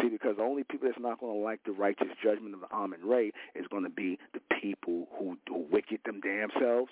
See, 0.00 0.08
because 0.08 0.36
the 0.36 0.42
only 0.42 0.64
people 0.64 0.88
that's 0.88 1.00
not 1.00 1.20
going 1.20 1.38
to 1.38 1.44
like 1.44 1.60
the 1.64 1.72
righteous 1.72 2.08
judgment 2.22 2.54
of 2.54 2.60
the 2.60 2.72
Amen 2.72 3.00
Ray 3.04 3.32
is 3.54 3.66
going 3.70 3.82
to 3.82 3.90
be 3.90 4.18
the 4.32 4.40
people 4.60 5.08
who 5.18 5.36
do 5.46 5.64
wicked 5.70 6.00
them 6.04 6.20
damn 6.20 6.50
selves, 6.60 6.90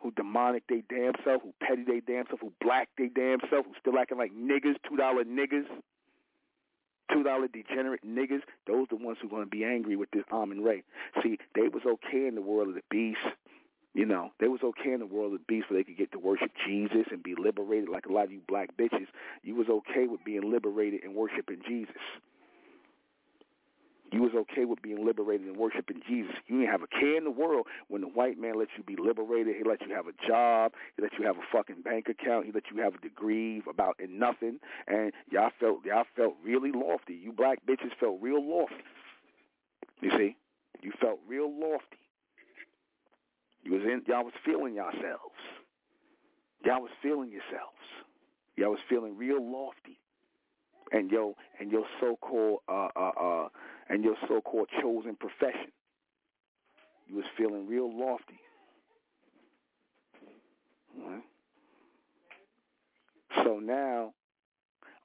who 0.00 0.10
demonic 0.12 0.64
they 0.68 0.82
damn 0.88 1.12
self, 1.24 1.42
who 1.42 1.52
petty 1.60 1.84
they 1.84 2.00
damn 2.00 2.26
self, 2.28 2.40
who 2.40 2.52
black 2.60 2.88
they 2.98 3.08
damn 3.08 3.38
self, 3.48 3.66
who 3.66 3.72
still 3.80 3.98
acting 3.98 4.18
like 4.18 4.32
niggas, 4.34 4.76
two 4.88 4.96
dollar 4.96 5.24
niggas 5.24 5.66
two 7.12 7.22
dollar 7.22 7.48
degenerate 7.48 8.06
niggas, 8.06 8.42
those 8.66 8.86
the 8.90 8.96
ones 8.96 9.18
who 9.20 9.28
are 9.28 9.30
going 9.30 9.44
to 9.44 9.50
be 9.50 9.64
angry 9.64 9.96
with 9.96 10.10
this 10.10 10.24
Amen 10.32 10.62
Ray. 10.62 10.82
See, 11.22 11.38
they 11.54 11.68
was 11.68 11.82
okay 11.86 12.26
in 12.26 12.34
the 12.34 12.42
world 12.42 12.68
of 12.68 12.74
the 12.74 12.82
beast. 12.90 13.18
You 13.92 14.06
know, 14.06 14.30
they 14.38 14.46
was 14.46 14.60
okay 14.62 14.92
in 14.92 15.00
the 15.00 15.06
world 15.06 15.32
of 15.34 15.40
the 15.40 15.44
beast 15.48 15.68
where 15.68 15.80
they 15.80 15.84
could 15.84 15.98
get 15.98 16.12
to 16.12 16.18
worship 16.18 16.52
Jesus 16.66 17.06
and 17.10 17.22
be 17.22 17.34
liberated 17.36 17.88
like 17.88 18.06
a 18.06 18.12
lot 18.12 18.24
of 18.24 18.32
you 18.32 18.40
black 18.46 18.76
bitches. 18.76 19.06
You 19.42 19.56
was 19.56 19.66
okay 19.68 20.06
with 20.06 20.22
being 20.24 20.50
liberated 20.50 21.02
and 21.02 21.14
worshiping 21.14 21.60
Jesus. 21.66 21.96
You 24.12 24.22
was 24.22 24.32
okay 24.34 24.64
with 24.64 24.82
being 24.82 25.06
liberated 25.06 25.46
and 25.46 25.56
worshiping 25.56 26.00
Jesus. 26.08 26.34
You 26.46 26.58
didn't 26.58 26.72
have 26.72 26.82
a 26.82 26.88
care 26.88 27.16
in 27.16 27.24
the 27.24 27.30
world 27.30 27.66
when 27.88 28.00
the 28.00 28.08
white 28.08 28.38
man 28.38 28.58
let 28.58 28.68
you 28.76 28.82
be 28.82 28.96
liberated. 28.96 29.54
He 29.56 29.62
let 29.62 29.80
you 29.82 29.94
have 29.94 30.06
a 30.08 30.26
job. 30.26 30.72
He 30.96 31.02
let 31.02 31.12
you 31.18 31.26
have 31.26 31.36
a 31.36 31.46
fucking 31.52 31.82
bank 31.82 32.08
account. 32.08 32.46
He 32.46 32.52
let 32.52 32.64
you 32.74 32.82
have 32.82 32.94
a 32.94 32.98
degree 32.98 33.62
about 33.68 33.98
in 34.00 34.18
nothing. 34.18 34.58
And 34.88 35.12
y'all 35.30 35.50
felt 35.60 35.84
y'all 35.84 36.06
felt 36.16 36.34
really 36.44 36.72
lofty. 36.72 37.14
You 37.14 37.32
black 37.32 37.58
bitches 37.66 37.94
felt 38.00 38.18
real 38.20 38.42
lofty. 38.42 38.74
You 40.00 40.10
see, 40.16 40.36
you 40.82 40.92
felt 41.00 41.20
real 41.28 41.48
lofty. 41.48 41.98
You 43.62 43.72
was 43.72 43.82
in 43.82 44.02
y'all 44.08 44.24
was 44.24 44.34
feeling 44.44 44.74
yourselves. 44.74 45.38
Y'all 46.64 46.82
was 46.82 46.90
feeling 47.02 47.30
yourselves. 47.30 47.76
Y'all 48.56 48.70
was 48.70 48.80
feeling 48.88 49.16
real 49.16 49.40
lofty. 49.40 49.98
And 50.92 51.10
yo 51.10 51.36
and 51.60 51.70
your 51.70 51.84
so 52.00 52.16
called 52.20 52.60
uh 52.68 52.88
uh 52.96 53.12
uh 53.20 53.48
and 53.90 54.04
your 54.04 54.14
so-called 54.26 54.68
chosen 54.80 55.16
profession. 55.16 55.72
You 57.08 57.16
was 57.16 57.24
feeling 57.36 57.66
real 57.66 57.90
lofty. 57.92 58.38
Right? 60.96 61.22
So 63.44 63.58
now, 63.58 64.12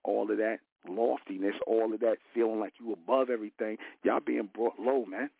all 0.03 0.29
of 0.31 0.37
that 0.37 0.59
loftiness, 0.87 1.55
all 1.65 1.93
of 1.93 1.99
that 2.01 2.17
feeling 2.33 2.59
like 2.59 2.73
you 2.79 2.93
above 2.93 3.31
everything, 3.31 3.77
y'all 4.03 4.19
being 4.19 4.49
brought 4.53 4.79
low, 4.79 5.05
man. 5.05 5.31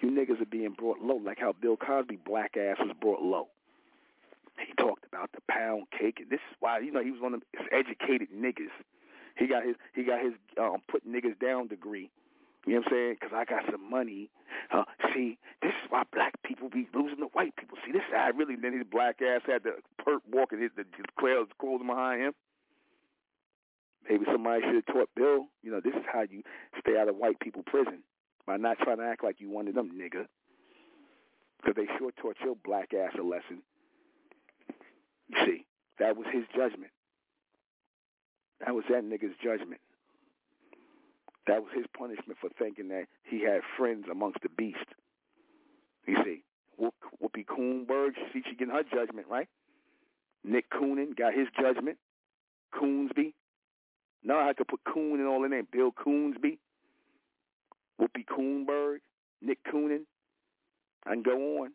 You 0.00 0.10
niggas 0.10 0.40
are 0.40 0.46
being 0.46 0.74
brought 0.78 1.00
low, 1.02 1.16
like 1.16 1.38
how 1.40 1.52
Bill 1.52 1.76
Cosby 1.76 2.20
black 2.24 2.56
ass 2.56 2.76
was 2.78 2.96
brought 3.00 3.20
low. 3.20 3.48
He 4.58 4.72
talked 4.74 5.04
about 5.06 5.30
the 5.32 5.40
pound 5.50 5.86
cake, 5.90 6.18
and 6.20 6.30
this 6.30 6.40
is 6.50 6.56
why 6.60 6.78
you 6.78 6.92
know 6.92 7.02
he 7.02 7.10
was 7.10 7.20
one 7.20 7.34
of 7.34 7.40
the 7.40 7.74
educated 7.74 8.28
niggas. 8.34 8.72
He 9.36 9.46
got 9.46 9.64
his 9.64 9.76
he 9.94 10.04
got 10.04 10.22
his 10.22 10.34
um, 10.58 10.82
put 10.88 11.06
niggas 11.06 11.38
down 11.40 11.66
degree 11.66 12.10
you 12.66 12.74
know 12.74 12.80
what 12.80 12.86
I'm 12.86 12.92
saying? 12.92 13.16
Because 13.20 13.34
I 13.34 13.44
got 13.44 13.64
some 13.70 13.90
money. 13.90 14.30
Uh, 14.70 14.84
see, 15.14 15.38
this 15.62 15.70
is 15.70 15.88
why 15.88 16.02
black 16.12 16.34
people 16.42 16.68
be 16.68 16.88
losing 16.94 17.18
to 17.18 17.30
white 17.32 17.56
people. 17.56 17.78
See, 17.84 17.92
this 17.92 18.02
guy 18.12 18.28
really, 18.28 18.56
then 18.56 18.76
his 18.76 18.86
black 18.90 19.22
ass 19.22 19.42
had 19.46 19.62
the 19.62 19.80
perp 20.04 20.20
walking 20.30 20.60
his, 20.60 20.70
the, 20.76 20.84
his 20.96 21.06
clouds 21.18 21.50
closing 21.58 21.86
behind 21.86 22.22
him. 22.22 22.32
Maybe 24.08 24.24
somebody 24.30 24.62
should 24.62 24.74
have 24.74 24.86
taught 24.86 25.10
Bill, 25.14 25.46
you 25.62 25.70
know, 25.70 25.80
this 25.82 25.94
is 25.94 26.04
how 26.10 26.22
you 26.22 26.42
stay 26.80 26.98
out 26.98 27.08
of 27.08 27.16
white 27.16 27.38
people 27.40 27.62
prison 27.64 28.02
by 28.46 28.56
not 28.56 28.78
trying 28.78 28.96
to 28.98 29.04
act 29.04 29.22
like 29.22 29.40
you 29.40 29.50
one 29.50 29.68
of 29.68 29.74
them, 29.74 29.92
nigga. 29.94 30.26
Because 31.58 31.76
they 31.76 31.86
sure 31.98 32.10
taught 32.20 32.36
your 32.42 32.56
black 32.64 32.92
ass 32.94 33.12
a 33.18 33.22
lesson. 33.22 33.62
You 35.28 35.36
see, 35.44 35.66
that 35.98 36.16
was 36.16 36.26
his 36.32 36.44
judgment. 36.56 36.90
That 38.64 38.74
was 38.74 38.84
that 38.90 39.04
nigga's 39.04 39.36
judgment. 39.42 39.80
That 41.46 41.62
was 41.62 41.72
his 41.74 41.86
punishment 41.96 42.38
for 42.40 42.50
thinking 42.58 42.88
that 42.88 43.06
he 43.24 43.42
had 43.42 43.60
friends 43.76 44.06
amongst 44.10 44.42
the 44.42 44.48
beast. 44.48 44.78
You 46.06 46.16
see, 46.24 46.42
Whoopi 46.80 47.44
Coonberg, 47.46 48.12
see, 48.32 48.42
she 48.48 48.56
getting 48.56 48.74
her 48.74 48.82
judgment, 48.82 49.26
right? 49.28 49.48
Nick 50.44 50.70
Coonan 50.70 51.16
got 51.16 51.34
his 51.34 51.48
judgment. 51.60 51.98
Coonsby. 52.74 53.34
Now 54.22 54.38
I 54.40 54.46
have 54.46 54.56
to 54.56 54.64
put 54.64 54.80
Coon 54.84 55.18
and 55.20 55.28
all 55.28 55.44
in 55.44 55.50
there. 55.50 55.62
Bill 55.62 55.92
Coonsby. 55.92 56.58
Whoopi 58.00 58.24
Coonberg. 58.26 58.98
Nick 59.42 59.58
Coonan. 59.64 60.04
I 61.06 61.10
can 61.10 61.22
go 61.22 61.62
on. 61.62 61.72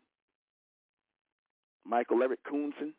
Michael 1.84 2.22
Eric 2.22 2.40
Coonson. 2.44 2.94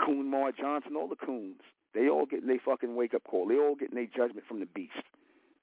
Coonmar 0.00 0.52
Johnson, 0.56 0.96
all 0.96 1.08
the 1.08 1.16
coons. 1.16 1.60
They 1.94 2.08
all 2.08 2.26
getting 2.26 2.46
their 2.46 2.60
fucking 2.64 2.94
wake 2.94 3.14
up 3.14 3.24
call. 3.24 3.48
They 3.48 3.56
all 3.56 3.74
getting 3.74 3.96
their 3.96 4.06
judgment 4.06 4.46
from 4.46 4.60
the 4.60 4.66
beast. 4.66 4.92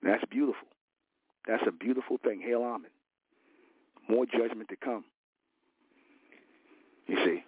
That's 0.06 0.24
beautiful. 0.30 0.68
That's 1.48 1.63
a 1.68 1.72
beautiful 1.72 2.18
thing. 2.24 2.39
Hail 2.39 2.63
Amen. 2.63 2.91
More 4.08 4.26
judgment 4.26 4.70
to 4.70 4.76
come. 4.76 5.04
You 7.08 7.18
see, 7.26 7.44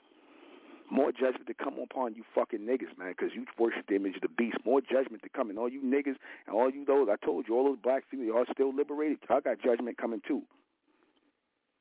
more 0.91 1.11
judgment 1.11 1.47
to 1.47 1.53
come 1.53 1.75
upon 1.79 2.15
you 2.15 2.23
fucking 2.33 2.61
niggas, 2.61 2.97
man, 2.97 3.13
because 3.15 3.29
you 3.35 3.45
worship 3.59 3.85
the 3.87 3.95
image 3.95 4.15
of 4.15 4.21
the 4.21 4.29
beast. 4.29 4.57
More 4.65 4.81
judgment 4.81 5.21
to 5.23 5.29
come. 5.29 5.49
And 5.49 5.59
all 5.59 5.69
you 5.69 5.81
niggas 5.81 6.15
and 6.47 6.55
all 6.55 6.69
you 6.69 6.83
those, 6.83 7.07
I 7.11 7.23
told 7.23 7.47
you, 7.47 7.55
all 7.55 7.65
those 7.65 7.79
black 7.81 8.03
females 8.09 8.47
are 8.47 8.53
still 8.53 8.75
liberated. 8.75 9.19
I 9.29 9.39
got 9.39 9.61
judgment 9.63 9.97
coming 9.97 10.21
too. 10.27 10.41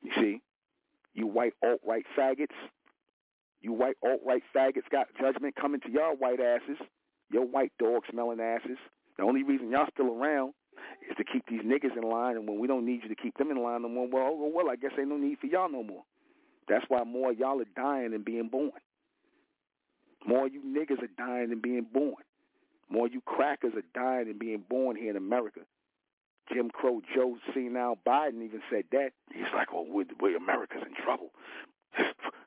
You 0.03 0.11
see, 0.15 0.41
you 1.13 1.25
white 1.25 1.53
alt-right 1.63 2.05
faggots, 2.17 2.55
you 3.61 3.73
white 3.73 3.95
alt-right 4.03 4.43
faggots 4.55 4.89
got 4.91 5.07
judgment 5.19 5.55
coming 5.55 5.81
to 5.81 5.91
y'all 5.91 6.15
white 6.15 6.39
asses, 6.39 6.77
your 7.31 7.45
white 7.45 7.71
dog 7.79 8.03
smelling 8.11 8.39
asses. 8.39 8.77
The 9.17 9.23
only 9.23 9.41
reason 9.41 9.71
y'all 9.71 9.87
still 9.91 10.13
around 10.13 10.53
is 11.09 11.15
to 11.17 11.23
keep 11.23 11.45
these 11.47 11.61
niggas 11.61 11.95
in 11.95 12.03
line, 12.03 12.35
and 12.35 12.47
when 12.47 12.59
we 12.59 12.67
don't 12.67 12.85
need 12.85 13.01
you 13.03 13.09
to 13.09 13.15
keep 13.15 13.37
them 13.37 13.51
in 13.51 13.61
line 13.61 13.81
no 13.81 13.89
more, 13.89 14.07
well, 14.07 14.29
oh, 14.29 14.51
well, 14.53 14.69
I 14.69 14.75
guess 14.75 14.91
ain't 14.97 15.09
no 15.09 15.17
need 15.17 15.39
for 15.39 15.47
y'all 15.47 15.71
no 15.71 15.83
more. 15.83 16.03
That's 16.67 16.85
why 16.89 17.03
more 17.03 17.31
y'all 17.31 17.61
are 17.61 17.65
dying 17.75 18.11
than 18.11 18.23
being 18.23 18.49
born. 18.49 18.71
More 20.25 20.47
you 20.47 20.61
niggas 20.61 21.01
are 21.01 21.09
dying 21.17 21.49
than 21.49 21.61
being 21.61 21.85
born. 21.91 22.23
More 22.89 23.07
you 23.07 23.21
crackers 23.21 23.73
are 23.75 23.85
dying 23.93 24.27
than 24.27 24.37
being 24.37 24.63
born 24.69 24.95
here 24.95 25.11
in 25.11 25.17
America. 25.17 25.61
Jim 26.53 26.69
Crow 26.69 27.01
Joe 27.13 27.37
C 27.53 27.67
now 27.69 27.97
Biden 28.05 28.43
even 28.43 28.61
said 28.69 28.85
that. 28.91 29.11
He's 29.33 29.43
like, 29.53 29.67
oh, 29.73 29.83
well, 29.83 30.05
we, 30.21 30.31
we 30.31 30.35
America's 30.35 30.83
in 30.85 30.93
trouble. 31.03 31.31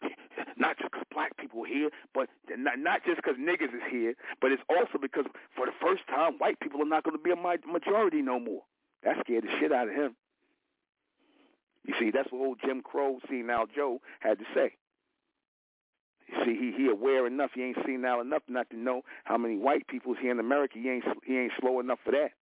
Not 0.60 0.76
just 0.76 0.92
because 0.92 1.06
black 1.10 1.34
people 1.38 1.64
here, 1.64 1.88
but 2.12 2.28
not, 2.54 2.78
not 2.78 3.00
just 3.06 3.16
because 3.16 3.36
niggas 3.40 3.74
is 3.74 3.82
here, 3.90 4.14
but 4.42 4.52
it's 4.52 4.62
also 4.68 4.98
because 5.00 5.24
for 5.56 5.64
the 5.64 5.72
first 5.80 6.02
time, 6.06 6.34
white 6.36 6.60
people 6.60 6.82
are 6.82 6.84
not 6.84 7.02
going 7.02 7.16
to 7.16 7.22
be 7.22 7.30
a 7.30 7.36
majority 7.66 8.20
no 8.20 8.38
more. 8.38 8.60
That 9.02 9.16
scared 9.24 9.44
the 9.44 9.48
shit 9.58 9.72
out 9.72 9.88
of 9.88 9.94
him. 9.94 10.16
You 11.86 11.94
see, 11.98 12.10
that's 12.10 12.30
what 12.30 12.46
old 12.46 12.58
Jim 12.62 12.82
Crow, 12.82 13.18
now 13.30 13.64
Joe, 13.74 14.02
had 14.20 14.38
to 14.38 14.44
say. 14.54 14.72
You 16.28 16.44
see, 16.44 16.56
he 16.60 16.72
he 16.76 16.90
aware 16.90 17.26
enough. 17.26 17.52
He 17.54 17.62
ain't 17.62 17.78
seen 17.86 18.02
now 18.02 18.20
enough 18.20 18.42
not 18.46 18.68
to 18.68 18.76
know 18.76 19.00
how 19.24 19.38
many 19.38 19.56
white 19.56 19.88
people's 19.88 20.18
here 20.20 20.30
in 20.30 20.38
America. 20.38 20.74
He 20.74 20.90
ain't 20.90 21.04
he 21.24 21.38
ain't 21.38 21.52
slow 21.58 21.80
enough 21.80 21.98
for 22.04 22.12
that. 22.12 22.32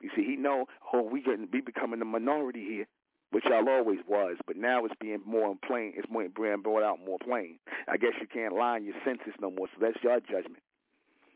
You 0.00 0.10
see, 0.14 0.22
he 0.22 0.36
know, 0.36 0.66
oh, 0.92 1.02
we 1.02 1.20
getting 1.20 1.48
we 1.52 1.60
becoming 1.60 1.98
the 1.98 2.04
minority 2.04 2.64
here 2.64 2.86
which 3.30 3.44
y'all 3.44 3.68
always 3.68 3.98
was, 4.08 4.36
but 4.46 4.56
now 4.56 4.84
it's 4.84 4.94
being 5.00 5.20
more 5.26 5.50
in 5.50 5.58
plain. 5.58 5.92
It's 5.96 6.08
more 6.10 6.26
being 6.28 6.62
brought 6.62 6.82
out 6.82 6.98
more 7.04 7.18
plain. 7.18 7.58
I 7.86 7.96
guess 7.96 8.12
you 8.20 8.26
can't 8.26 8.54
lie 8.54 8.78
in 8.78 8.84
your 8.84 8.96
senses 9.04 9.34
no 9.40 9.50
more. 9.50 9.68
So 9.74 9.78
that's 9.80 10.02
your 10.02 10.20
judgment. 10.20 10.62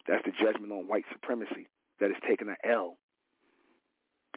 That's 0.07 0.25
the 0.25 0.33
judgment 0.33 0.73
on 0.73 0.89
white 0.89 1.05
supremacy 1.13 1.69
that 2.01 2.11
is 2.11 2.17
taking 2.27 2.49
an 2.49 2.57
L, 2.65 2.97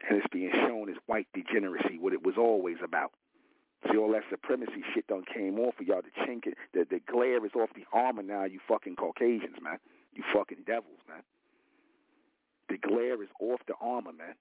and 0.07 0.17
it's 0.17 0.27
being 0.31 0.51
shown 0.53 0.89
as 0.89 0.97
white 1.07 1.27
degeneracy, 1.33 1.97
what 1.99 2.13
it 2.13 2.23
was 2.23 2.35
always 2.37 2.77
about. 2.83 3.11
See, 3.89 3.97
all 3.97 4.11
that 4.11 4.23
supremacy 4.29 4.83
shit 4.93 5.07
done 5.07 5.23
came 5.31 5.59
off 5.59 5.75
for 5.75 5.83
y'all. 5.83 6.01
The 6.01 6.25
chink, 6.25 6.43
the 6.73 6.85
the 6.89 6.99
glare 7.11 7.45
is 7.45 7.51
off 7.55 7.69
the 7.75 7.85
armor 7.93 8.23
now. 8.23 8.43
You 8.45 8.59
fucking 8.67 8.95
Caucasians, 8.95 9.57
man. 9.61 9.77
You 10.13 10.23
fucking 10.33 10.63
devils, 10.65 10.99
man. 11.07 11.21
The 12.69 12.77
glare 12.77 13.21
is 13.21 13.29
off 13.39 13.61
the 13.67 13.75
armor, 13.79 14.13
man. 14.13 14.35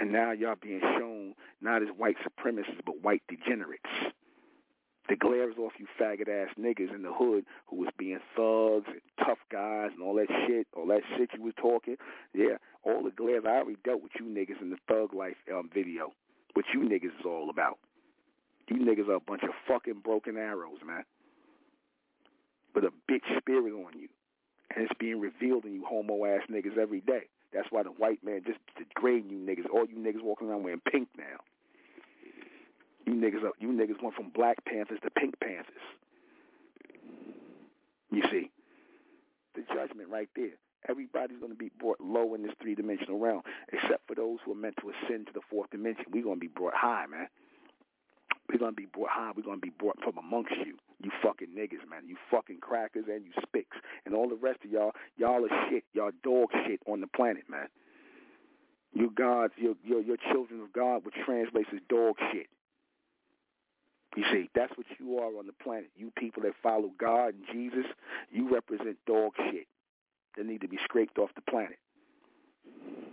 And 0.00 0.12
now 0.12 0.32
y'all 0.32 0.56
being 0.60 0.80
shown 0.80 1.34
not 1.60 1.82
as 1.82 1.88
white 1.96 2.16
supremacists, 2.26 2.84
but 2.84 3.02
white 3.02 3.22
degenerates. 3.28 3.88
The 5.08 5.16
glare 5.16 5.50
is 5.50 5.58
off 5.58 5.72
you 5.78 5.86
faggot 6.00 6.28
ass 6.28 6.54
niggas 6.58 6.94
in 6.94 7.02
the 7.02 7.12
hood 7.12 7.44
who 7.66 7.76
was 7.76 7.90
being 7.98 8.20
thugs 8.34 8.86
and 8.88 9.00
tough 9.18 9.38
guys 9.52 9.90
and 9.92 10.02
all 10.02 10.14
that 10.14 10.28
shit, 10.46 10.66
all 10.74 10.86
that 10.86 11.02
shit 11.16 11.30
you 11.34 11.42
was 11.42 11.52
talking. 11.60 11.96
Yeah, 12.32 12.56
all 12.82 13.02
the 13.04 13.10
glare. 13.10 13.46
I 13.46 13.58
already 13.58 13.76
dealt 13.84 14.02
with 14.02 14.12
you 14.18 14.24
niggas 14.24 14.62
in 14.62 14.70
the 14.70 14.78
thug 14.88 15.12
life 15.12 15.36
um, 15.52 15.68
video. 15.72 16.12
What 16.54 16.64
you 16.72 16.80
niggas 16.80 17.20
is 17.20 17.26
all 17.26 17.50
about. 17.50 17.78
You 18.68 18.76
niggas 18.76 19.08
are 19.08 19.16
a 19.16 19.20
bunch 19.20 19.42
of 19.42 19.50
fucking 19.68 20.00
broken 20.02 20.38
arrows, 20.38 20.78
man. 20.86 21.04
With 22.74 22.84
a 22.84 22.92
bitch 23.10 23.38
spirit 23.38 23.74
on 23.74 23.98
you. 23.98 24.08
And 24.74 24.84
it's 24.84 24.98
being 24.98 25.20
revealed 25.20 25.66
in 25.66 25.74
you 25.74 25.84
homo 25.86 26.24
ass 26.24 26.42
niggas 26.50 26.78
every 26.78 27.00
day. 27.02 27.28
That's 27.54 27.68
why 27.70 27.84
the 27.84 27.90
white 27.90 28.22
man 28.24 28.42
just 28.44 28.58
degrading 28.76 29.30
you 29.30 29.38
niggas. 29.38 29.70
All 29.72 29.86
you 29.86 29.96
niggas 29.96 30.22
walking 30.22 30.48
around 30.48 30.64
wearing 30.64 30.82
pink 30.90 31.08
now. 31.16 31.38
You 33.06 33.14
niggas, 33.14 33.48
you 33.60 33.68
niggas 33.68 34.02
went 34.02 34.16
from 34.16 34.30
Black 34.30 34.64
Panthers 34.64 34.98
to 35.04 35.10
Pink 35.10 35.38
Panthers. 35.40 35.74
You 38.10 38.22
see, 38.30 38.50
the 39.54 39.62
judgment 39.72 40.08
right 40.10 40.28
there. 40.34 40.56
Everybody's 40.88 41.38
going 41.38 41.52
to 41.52 41.56
be 41.56 41.70
brought 41.78 42.00
low 42.00 42.34
in 42.34 42.42
this 42.42 42.52
three-dimensional 42.60 43.18
realm, 43.18 43.42
except 43.72 44.06
for 44.06 44.14
those 44.14 44.38
who 44.44 44.52
are 44.52 44.56
meant 44.56 44.76
to 44.80 44.90
ascend 44.90 45.28
to 45.28 45.32
the 45.32 45.40
fourth 45.48 45.70
dimension. 45.70 46.04
We're 46.12 46.24
going 46.24 46.36
to 46.36 46.40
be 46.40 46.48
brought 46.48 46.74
high, 46.74 47.06
man. 47.06 47.28
We're 48.48 48.58
going 48.58 48.72
to 48.72 48.76
be 48.76 48.86
brought 48.86 49.10
high. 49.10 49.32
We're 49.34 49.44
going 49.44 49.60
to 49.60 49.66
be 49.66 49.72
brought 49.78 49.96
from 50.02 50.18
amongst 50.18 50.52
you. 50.66 50.76
You 51.04 51.10
fucking 51.22 51.48
niggas, 51.48 51.88
man. 51.88 52.08
You 52.08 52.16
fucking 52.30 52.60
crackers 52.60 53.04
and 53.08 53.26
you 53.26 53.32
spicks. 53.42 53.76
And 54.06 54.14
all 54.14 54.28
the 54.28 54.36
rest 54.36 54.60
of 54.64 54.70
y'all, 54.70 54.92
y'all 55.18 55.44
are 55.44 55.68
shit. 55.68 55.84
Y'all 55.92 56.12
dog 56.22 56.48
shit 56.66 56.80
on 56.86 57.02
the 57.02 57.06
planet, 57.06 57.44
man. 57.48 57.68
You 58.94 59.10
gods, 59.10 59.52
your, 59.58 59.74
your, 59.84 60.00
your 60.00 60.16
children 60.32 60.60
of 60.62 60.72
God, 60.72 61.04
which 61.04 61.14
translates 61.26 61.68
as 61.74 61.80
dog 61.90 62.16
shit. 62.32 62.46
You 64.16 64.24
see, 64.32 64.48
that's 64.54 64.72
what 64.78 64.86
you 64.98 65.18
are 65.18 65.36
on 65.38 65.46
the 65.46 65.52
planet. 65.62 65.90
You 65.94 66.10
people 66.16 66.42
that 66.44 66.52
follow 66.62 66.90
God 66.98 67.34
and 67.34 67.44
Jesus, 67.52 67.84
you 68.30 68.52
represent 68.52 68.96
dog 69.06 69.32
shit 69.50 69.66
that 70.36 70.46
need 70.46 70.62
to 70.62 70.68
be 70.68 70.78
scraped 70.84 71.18
off 71.18 71.30
the 71.34 71.42
planet. 71.42 71.78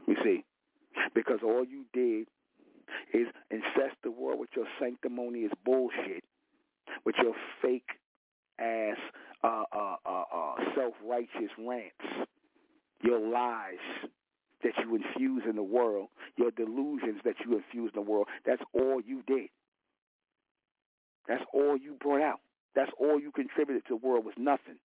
You 0.08 0.16
see, 0.24 0.46
because 1.14 1.40
all 1.44 1.66
you 1.66 1.86
did 1.92 2.28
is 3.14 3.28
incest 3.50 3.98
the 4.04 4.12
world 4.12 4.40
with 4.40 4.50
your 4.56 4.66
sanctimonious 4.80 5.52
bullshit, 5.66 6.24
with 7.06 7.16
your 7.22 7.34
fake 7.62 7.90
ass 8.60 8.98
uh, 9.44 9.64
uh, 9.74 9.96
uh, 10.06 10.24
uh, 10.34 10.56
self-righteous 10.76 11.52
rants, 11.58 12.30
your 13.04 13.20
lies 13.20 14.10
that 14.64 14.74
you 14.84 14.96
infuse 14.96 15.44
in 15.50 15.56
the 15.56 15.64
world, 15.64 16.10
your 16.38 16.52
delusions 16.52 17.20
that 17.26 17.36
you 17.46 17.58
infuse 17.58 17.92
in 17.96 18.04
the 18.04 18.10
world. 18.10 18.28
That's 18.46 18.62
all 18.74 19.02
you 19.04 19.24
did. 19.26 19.50
That's 21.28 21.44
all 21.54 21.78
you 21.78 21.96
brought 22.00 22.22
out. 22.22 22.40
That's 22.76 22.92
all 23.00 23.20
you 23.20 23.32
contributed 23.32 23.84
to 23.88 23.98
the 24.00 24.08
world 24.08 24.26
was 24.26 24.36
nothing. 24.38 24.78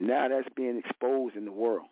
Now 0.00 0.28
that's 0.28 0.48
being 0.56 0.78
exposed 0.78 1.36
in 1.36 1.44
the 1.44 1.52
world. 1.52 1.86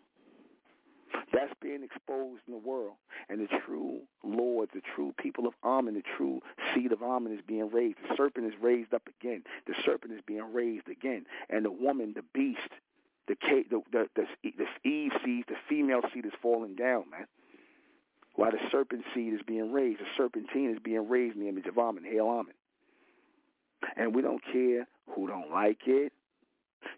That's 1.33 1.53
being 1.61 1.83
exposed 1.83 2.43
in 2.47 2.53
the 2.53 2.59
world. 2.59 2.95
And 3.29 3.41
the 3.41 3.49
true 3.65 4.01
lords, 4.25 4.73
the 4.75 4.83
true 4.95 5.15
people 5.19 5.47
of 5.47 5.55
Amen, 5.65 5.95
the 5.95 6.03
true 6.17 6.41
seed 6.75 6.93
of 6.93 7.03
Amen 7.03 7.33
is 7.33 7.41
being 7.47 7.71
raised. 7.71 7.99
The 8.09 8.17
serpent 8.17 8.47
is 8.47 8.55
raised 8.61 8.95
up 8.95 9.03
again. 9.21 9.45
The 9.67 9.75
serpent 9.85 10.13
is 10.13 10.21
being 10.27 10.53
raised 10.53 10.89
again. 10.89 11.27
And 11.49 11.65
the 11.65 11.71
woman, 11.71 12.15
the 12.15 12.25
beast, 12.35 12.61
the 13.29 13.37
the 13.71 13.81
the, 13.93 14.07
the, 14.17 14.27
the 14.43 14.89
Eve 14.89 15.13
seed, 15.25 15.45
the 15.49 15.57
female 15.69 16.01
seed 16.13 16.27
is 16.27 16.33
falling 16.43 16.75
down, 16.75 17.05
man. 17.11 17.27
While 18.35 18.53
the 18.53 18.59
serpent 18.71 19.05
seed 19.15 19.35
is 19.35 19.41
being 19.47 19.73
raised, 19.73 20.01
the 20.01 20.07
serpentine 20.17 20.71
is 20.71 20.79
being 20.83 21.09
raised 21.09 21.37
in 21.37 21.43
the 21.43 21.49
image 21.49 21.67
of 21.67 21.79
Amen. 21.79 22.05
Hail 22.05 22.27
Amen. 22.27 22.55
And 23.97 24.15
we 24.15 24.23
don't 24.23 24.43
care 24.53 24.87
who 25.15 25.27
don't 25.27 25.51
like 25.51 25.81
it. 25.87 26.13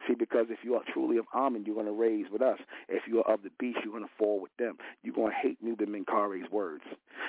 See, 0.06 0.14
because 0.14 0.46
if 0.50 0.58
you 0.62 0.74
are 0.74 0.82
truly 0.92 1.16
of 1.16 1.26
Amen, 1.34 1.64
you're 1.66 1.74
going 1.74 1.86
to 1.86 1.92
raise 1.92 2.26
with 2.30 2.42
us. 2.42 2.58
If 2.88 3.02
you 3.06 3.22
are 3.22 3.32
of 3.32 3.42
the 3.42 3.50
beast, 3.58 3.78
you're 3.82 3.92
going 3.92 4.04
to 4.04 4.10
fall 4.18 4.40
with 4.40 4.54
them. 4.58 4.76
You're 5.02 5.14
going 5.14 5.32
to 5.32 5.36
hate 5.36 5.64
Nuben 5.64 5.88
Menkare's 5.88 6.50
words. 6.50 6.84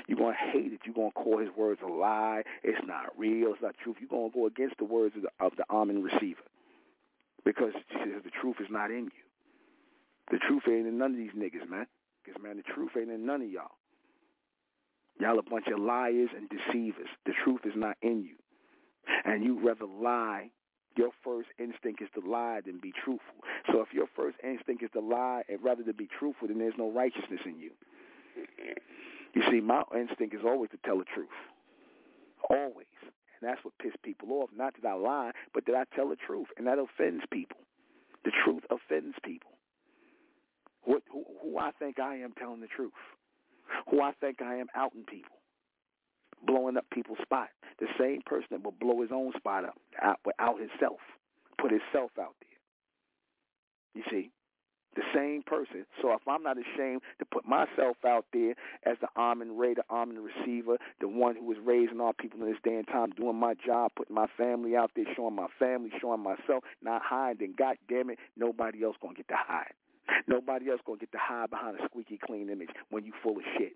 You're 0.07 0.17
going 0.17 0.33
to 0.33 0.51
hate 0.51 0.73
it. 0.73 0.81
You're 0.85 0.95
going 0.95 1.11
to 1.11 1.15
call 1.15 1.39
his 1.39 1.49
words 1.55 1.81
a 1.83 1.91
lie. 1.91 2.43
It's 2.63 2.85
not 2.85 3.17
real. 3.17 3.53
It's 3.53 3.61
not 3.61 3.75
truth. 3.83 3.97
You're 3.99 4.09
going 4.09 4.31
to 4.31 4.37
go 4.37 4.47
against 4.47 4.77
the 4.77 4.85
words 4.85 5.15
of 5.15 5.23
the, 5.23 5.29
the 5.57 5.65
Amen 5.69 6.03
receiver 6.03 6.43
because 7.45 7.73
the 7.91 8.31
truth 8.41 8.57
is 8.59 8.67
not 8.69 8.91
in 8.91 9.05
you. 9.05 9.23
The 10.31 10.39
truth 10.39 10.63
ain't 10.67 10.87
in 10.87 10.97
none 10.97 11.11
of 11.11 11.17
these 11.17 11.31
niggas, 11.37 11.69
man. 11.69 11.87
Because, 12.23 12.41
man, 12.41 12.57
the 12.57 12.63
truth 12.63 12.91
ain't 12.97 13.11
in 13.11 13.25
none 13.25 13.41
of 13.41 13.49
y'all. 13.49 13.71
Y'all 15.19 15.37
a 15.37 15.43
bunch 15.43 15.67
of 15.67 15.79
liars 15.79 16.29
and 16.35 16.49
deceivers. 16.49 17.09
The 17.25 17.33
truth 17.43 17.61
is 17.65 17.73
not 17.75 17.97
in 18.01 18.23
you 18.23 18.35
and 19.25 19.43
you 19.43 19.59
rather 19.59 19.85
lie, 19.85 20.49
your 20.95 21.10
first 21.23 21.49
instinct 21.60 22.01
is 22.01 22.10
to 22.15 22.29
lie 22.29 22.62
than 22.65 22.79
be 22.79 22.91
truthful. 22.91 23.43
So 23.71 23.82
if 23.82 23.93
your 23.93 24.08
first 24.15 24.38
instinct 24.43 24.84
is 24.84 24.89
to 24.93 24.99
lie 24.99 25.43
and 25.49 25.60
rather 25.63 25.84
than 25.84 25.95
be 25.95 26.08
truthful, 26.08 26.47
then 26.47 26.60
there's 26.60 26.77
no 26.77 26.91
righteousness 26.91 27.41
in 27.45 27.60
you. 27.60 27.71
You 29.34 29.41
see, 29.49 29.62
my 29.62 29.84
instinct 29.95 30.36
is 30.36 30.41
always 30.45 30.69
to 30.71 30.77
tell 30.86 30.97
the 30.99 31.06
truth. 31.13 31.29
Always. 32.49 32.88
And 33.41 33.49
that's 33.49 33.63
what 33.63 33.77
pissed 33.79 34.01
people 34.03 34.32
off. 34.34 34.49
Not 34.56 34.73
that 34.82 34.88
I 34.88 34.93
lie, 34.93 35.32
but 35.53 35.65
that 35.65 35.75
I 35.75 35.84
tell 35.95 36.10
the 36.10 36.15
truth. 36.15 36.47
And 36.58 36.67
that 36.67 36.77
offends 36.77 37.23
people. 37.32 37.58
The 38.23 38.32
truth 38.43 38.63
offends 38.69 39.15
people. 39.23 39.51
What, 40.84 41.01
who, 41.12 41.23
who 41.41 41.58
I 41.58 41.71
think 41.79 41.99
I 41.99 42.15
am 42.17 42.34
telling 42.38 42.62
the 42.62 42.67
truth. 42.67 42.91
Who 43.89 44.02
I 44.02 44.12
think 44.19 44.41
I 44.41 44.56
am 44.56 44.67
outing 44.75 45.06
people 45.06 45.37
blowing 46.46 46.77
up 46.77 46.85
people's 46.91 47.19
spot. 47.21 47.50
The 47.79 47.87
same 48.00 48.21
person 48.25 48.48
that 48.52 48.63
will 48.63 48.75
blow 48.79 49.02
his 49.02 49.12
own 49.12 49.33
spot 49.37 49.65
up 49.65 49.75
out, 50.02 50.19
without 50.25 50.60
himself, 50.60 51.00
put 51.60 51.71
himself 51.71 52.12
out 52.19 52.35
there. 52.41 52.50
You 53.96 54.04
see, 54.10 54.31
the 54.96 55.02
same 55.13 55.44
person. 55.46 55.85
So 56.02 56.12
if 56.13 56.21
I'm 56.27 56.44
not 56.44 56.58
ashamed 56.58 57.02
to 57.19 57.25
put 57.25 57.48
myself 57.48 57.98
out 58.06 58.25
there 58.31 58.54
as 58.85 58.98
the 59.02 59.08
Amen 59.17 59.58
Ray, 59.58 59.73
the 59.73 59.83
Amen 59.89 60.19
receiver, 60.23 60.77
the 61.00 61.08
one 61.08 61.35
who 61.35 61.52
is 61.52 61.58
raising 61.63 62.00
all 62.00 62.13
people 62.13 62.41
in 62.41 62.50
this 62.50 62.62
day 62.63 62.75
and 62.75 62.87
time, 62.87 63.12
doing 63.12 63.35
my 63.35 63.54
job, 63.65 63.91
putting 63.96 64.15
my 64.15 64.27
family 64.37 64.75
out 64.75 64.91
there, 64.96 65.06
showing 65.15 65.35
my 65.35 65.48
family, 65.58 65.91
showing 66.00 66.21
myself, 66.21 66.63
not 66.81 67.02
hiding, 67.04 67.56
God 67.58 67.77
damn 67.89 68.10
it, 68.10 68.19
nobody 68.37 68.83
else 68.83 68.96
gonna 69.02 69.15
get 69.15 69.27
to 69.29 69.37
hide. 69.37 69.73
Nobody 70.27 70.69
else 70.69 70.81
gonna 70.85 71.00
get 71.00 71.12
to 71.13 71.17
hide 71.17 71.50
behind 71.50 71.79
a 71.79 71.85
squeaky 71.85 72.19
clean 72.23 72.50
image 72.50 72.69
when 72.89 73.06
you 73.06 73.13
full 73.23 73.37
of 73.37 73.44
shit. 73.58 73.73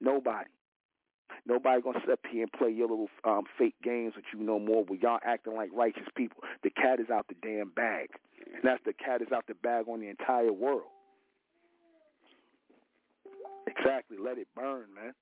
Nobody. 0.00 0.48
Nobody 1.46 1.82
gonna 1.82 2.00
sit 2.00 2.10
up 2.10 2.20
here 2.30 2.42
and 2.42 2.52
play 2.52 2.70
your 2.70 2.88
little 2.88 3.08
um, 3.24 3.44
fake 3.58 3.76
games 3.82 4.14
with 4.16 4.24
you 4.32 4.40
no 4.44 4.58
more. 4.58 4.84
Where 4.84 4.98
y'all 4.98 5.18
acting 5.24 5.54
like 5.54 5.70
righteous 5.72 6.08
people. 6.16 6.42
The 6.62 6.70
cat 6.70 7.00
is 7.00 7.10
out 7.10 7.26
the 7.28 7.36
damn 7.42 7.70
bag, 7.70 8.10
and 8.46 8.62
that's 8.62 8.82
the 8.84 8.92
cat 8.92 9.22
is 9.22 9.28
out 9.34 9.46
the 9.46 9.54
bag 9.54 9.86
on 9.88 10.00
the 10.00 10.08
entire 10.08 10.52
world. 10.52 10.90
Exactly. 13.66 14.16
Let 14.18 14.38
it 14.38 14.48
burn, 14.54 14.86
man. 14.94 15.14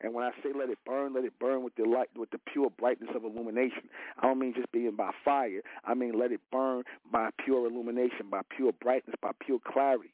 And 0.00 0.14
when 0.14 0.24
I 0.24 0.30
say 0.42 0.50
let 0.56 0.70
it 0.70 0.78
burn, 0.84 1.14
let 1.14 1.24
it 1.24 1.38
burn 1.38 1.62
with 1.62 1.74
the 1.76 1.84
light, 1.84 2.08
with 2.16 2.30
the 2.30 2.38
pure 2.52 2.70
brightness 2.70 3.10
of 3.14 3.24
illumination. 3.24 3.88
I 4.18 4.26
don't 4.26 4.38
mean 4.38 4.54
just 4.54 4.70
being 4.72 4.96
by 4.96 5.10
fire. 5.24 5.60
I 5.84 5.94
mean 5.94 6.18
let 6.18 6.32
it 6.32 6.40
burn 6.50 6.84
by 7.10 7.30
pure 7.44 7.66
illumination, 7.66 8.30
by 8.30 8.42
pure 8.56 8.72
brightness, 8.72 9.16
by 9.20 9.32
pure 9.44 9.58
clarity. 9.64 10.12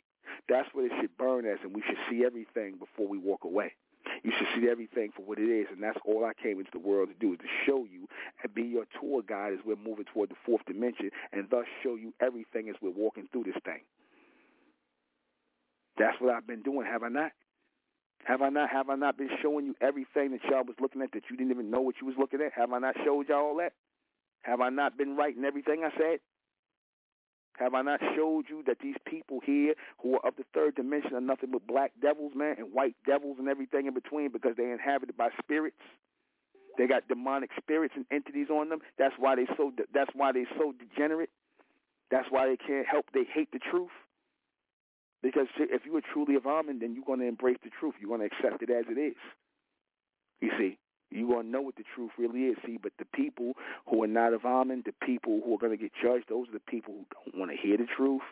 That's 0.48 0.68
what 0.72 0.84
it 0.84 0.92
should 1.00 1.16
burn 1.16 1.46
as, 1.46 1.58
and 1.62 1.74
we 1.74 1.82
should 1.86 1.98
see 2.10 2.24
everything 2.24 2.78
before 2.78 3.08
we 3.08 3.18
walk 3.18 3.44
away. 3.44 3.72
You 4.22 4.32
should 4.36 4.48
see 4.54 4.68
everything 4.68 5.10
for 5.14 5.22
what 5.22 5.38
it 5.38 5.48
is, 5.48 5.66
and 5.70 5.82
that's 5.82 5.98
all 6.04 6.24
I 6.24 6.32
came 6.40 6.58
into 6.58 6.70
the 6.72 6.78
world 6.78 7.08
to 7.08 7.14
do 7.14 7.32
is 7.34 7.38
to 7.38 7.46
show 7.66 7.84
you 7.84 8.08
and 8.42 8.54
be 8.54 8.62
your 8.62 8.84
tour 9.00 9.22
guide 9.22 9.52
as 9.52 9.60
we're 9.64 9.76
moving 9.76 10.06
toward 10.12 10.30
the 10.30 10.36
fourth 10.44 10.64
dimension, 10.66 11.10
and 11.32 11.48
thus 11.50 11.64
show 11.82 11.94
you 11.94 12.12
everything 12.20 12.68
as 12.68 12.76
we're 12.82 12.90
walking 12.90 13.28
through 13.32 13.44
this 13.44 13.60
thing. 13.64 13.80
That's 15.98 16.20
what 16.20 16.34
I've 16.34 16.46
been 16.46 16.62
doing, 16.62 16.86
have 16.86 17.02
I 17.02 17.08
not? 17.08 17.32
Have 18.24 18.42
I 18.42 18.48
not? 18.48 18.70
Have 18.70 18.90
I 18.90 18.94
not 18.94 19.16
been 19.16 19.30
showing 19.42 19.64
you 19.66 19.74
everything 19.80 20.32
that 20.32 20.40
y'all 20.50 20.64
was 20.64 20.76
looking 20.80 21.02
at 21.02 21.12
that 21.12 21.22
you 21.30 21.36
didn't 21.36 21.52
even 21.52 21.70
know 21.70 21.80
what 21.80 21.96
you 22.00 22.06
was 22.06 22.16
looking 22.18 22.40
at? 22.40 22.52
Have 22.52 22.72
I 22.72 22.78
not 22.78 22.94
showed 23.04 23.28
y'all 23.28 23.46
all 23.46 23.56
that? 23.58 23.72
Have 24.42 24.60
I 24.60 24.68
not 24.68 24.96
been 24.96 25.16
writing 25.16 25.44
everything 25.44 25.82
I 25.84 25.90
said? 25.96 26.20
Have 27.56 27.74
I 27.74 27.82
not 27.82 28.00
showed 28.14 28.44
you 28.48 28.62
that 28.66 28.78
these 28.80 28.94
people 29.04 29.40
here 29.44 29.74
who 30.02 30.14
are 30.14 30.28
of 30.28 30.36
the 30.36 30.44
third 30.54 30.76
dimension 30.76 31.14
are 31.14 31.20
nothing 31.20 31.50
but 31.50 31.66
black 31.66 31.92
devils, 32.00 32.32
man, 32.34 32.56
and 32.58 32.72
white 32.72 32.94
devils 33.04 33.36
and 33.38 33.48
everything 33.48 33.86
in 33.86 33.94
between 33.94 34.30
because 34.30 34.52
they're 34.56 34.72
inhabited 34.72 35.16
by 35.16 35.30
spirits? 35.42 35.82
They 36.78 36.86
got 36.86 37.08
demonic 37.08 37.50
spirits 37.60 37.94
and 37.96 38.06
entities 38.12 38.46
on 38.50 38.68
them. 38.68 38.78
That's 38.98 39.14
why 39.18 39.34
they 39.34 39.46
so. 39.56 39.72
That's 39.92 40.10
why 40.14 40.30
they 40.30 40.44
so 40.56 40.72
degenerate. 40.72 41.30
That's 42.10 42.28
why 42.30 42.46
they 42.46 42.56
can't 42.56 42.86
help. 42.86 43.06
They 43.12 43.24
hate 43.24 43.50
the 43.52 43.58
truth. 43.58 43.90
Because 45.20 45.48
if 45.58 45.82
you 45.84 45.96
are 45.96 46.02
truly 46.12 46.36
of 46.36 46.46
Amen, 46.46 46.78
then 46.78 46.94
you're 46.94 47.04
going 47.04 47.18
to 47.18 47.26
embrace 47.26 47.58
the 47.64 47.70
truth. 47.80 47.94
You're 48.00 48.16
going 48.16 48.28
to 48.28 48.34
accept 48.34 48.62
it 48.62 48.70
as 48.70 48.84
it 48.88 48.98
is. 48.98 49.16
You 50.40 50.50
see, 50.56 50.78
you're 51.10 51.28
going 51.28 51.46
to 51.46 51.50
know 51.50 51.62
what 51.62 51.76
the 51.76 51.84
truth 51.94 52.10
really 52.18 52.44
is. 52.44 52.56
See, 52.64 52.78
but 52.82 52.92
the 52.98 53.04
people 53.06 53.54
who 53.88 54.02
are 54.02 54.06
not 54.06 54.32
of 54.32 54.44
Amen, 54.44 54.82
the 54.84 54.92
people 55.04 55.40
who 55.44 55.54
are 55.54 55.58
going 55.58 55.72
to 55.72 55.82
get 55.82 55.92
judged, 56.02 56.26
those 56.28 56.48
are 56.48 56.52
the 56.52 56.60
people 56.60 56.94
who 56.94 57.04
don't 57.14 57.38
want 57.38 57.50
to 57.50 57.56
hear 57.56 57.76
the 57.76 57.86
truth, 57.86 58.22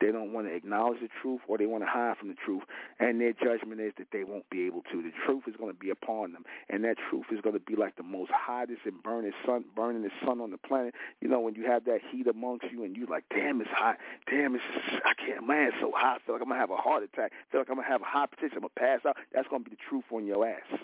They 0.00 0.12
don't 0.12 0.32
want 0.32 0.46
to 0.46 0.54
acknowledge 0.54 1.00
the 1.00 1.08
truth 1.20 1.40
or 1.48 1.58
they 1.58 1.66
want 1.66 1.82
to 1.84 1.88
hide 1.90 2.16
from 2.18 2.28
the 2.28 2.34
truth. 2.34 2.62
And 2.98 3.20
their 3.20 3.32
judgment 3.32 3.80
is 3.80 3.92
that 3.98 4.08
they 4.12 4.24
won't 4.24 4.48
be 4.50 4.66
able 4.66 4.82
to. 4.92 5.02
The 5.02 5.12
truth 5.26 5.44
is 5.46 5.56
going 5.56 5.72
to 5.72 5.78
be 5.78 5.90
upon 5.90 6.32
them. 6.32 6.44
And 6.68 6.84
that 6.84 6.96
truth 7.10 7.26
is 7.32 7.40
going 7.40 7.54
to 7.54 7.60
be 7.60 7.74
like 7.76 7.96
the 7.96 8.02
most 8.02 8.30
hottest 8.30 8.80
and 8.84 9.02
burning 9.02 9.32
sun, 9.46 9.64
burning 9.74 10.02
the 10.02 10.10
sun 10.24 10.40
on 10.40 10.50
the 10.50 10.58
planet. 10.58 10.94
You 11.20 11.28
know, 11.28 11.40
when 11.40 11.54
you 11.54 11.66
have 11.66 11.84
that 11.86 12.00
heat 12.10 12.26
amongst 12.26 12.66
you 12.70 12.84
and 12.84 12.96
you're 12.96 13.06
like, 13.06 13.24
damn, 13.30 13.60
it's 13.60 13.70
hot. 13.70 13.98
Damn, 14.30 14.54
it's, 14.54 14.64
I 15.04 15.14
can't, 15.14 15.46
man, 15.46 15.68
it's 15.68 15.76
so 15.80 15.92
hot. 15.94 16.20
I 16.22 16.26
feel 16.26 16.34
like 16.34 16.42
I'm 16.42 16.48
going 16.48 16.58
to 16.58 16.60
have 16.60 16.70
a 16.70 16.76
heart 16.76 17.02
attack. 17.02 17.32
I 17.32 17.52
feel 17.52 17.60
like 17.60 17.70
I'm 17.70 17.76
going 17.76 17.86
to 17.86 17.92
have 17.92 18.02
a 18.02 18.04
high 18.04 18.26
potential. 18.26 18.58
I'm 18.58 18.62
going 18.62 18.74
to 18.74 18.80
pass 18.80 19.00
out. 19.06 19.16
That's 19.32 19.48
going 19.48 19.64
to 19.64 19.70
be 19.70 19.76
the 19.76 19.82
truth 19.88 20.04
on 20.12 20.26
your 20.26 20.46
ass. 20.46 20.78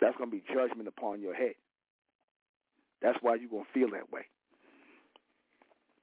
That's 0.00 0.16
going 0.16 0.30
to 0.30 0.36
be 0.36 0.42
judgment 0.52 0.88
upon 0.88 1.20
your 1.20 1.34
head. 1.34 1.54
That's 3.02 3.18
why 3.20 3.36
you're 3.36 3.50
going 3.50 3.64
to 3.64 3.72
feel 3.72 3.90
that 3.92 4.12
way. 4.12 4.22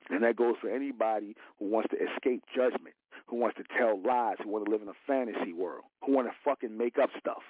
And 0.10 0.24
that 0.24 0.36
goes 0.36 0.56
for 0.62 0.70
anybody 0.70 1.36
who 1.60 1.70
wants 1.70 1.90
to 1.90 1.98
escape 1.98 2.44
judgment, 2.56 2.96
who 3.28 3.38
wants 3.38 3.58
to 3.58 3.64
tell 3.78 4.00
lies, 4.02 4.36
who 4.44 4.50
want 4.50 4.66
to 4.66 4.72
live 4.72 4.82
in 4.82 4.90
a 4.90 5.00
fantasy 5.08 5.54
world, 5.54 5.84
who 6.06 6.14
want 6.14 6.28
to 6.28 6.34
fucking 6.44 6.78
make 6.78 6.98
up 7.02 7.10
stuff. 7.20 7.44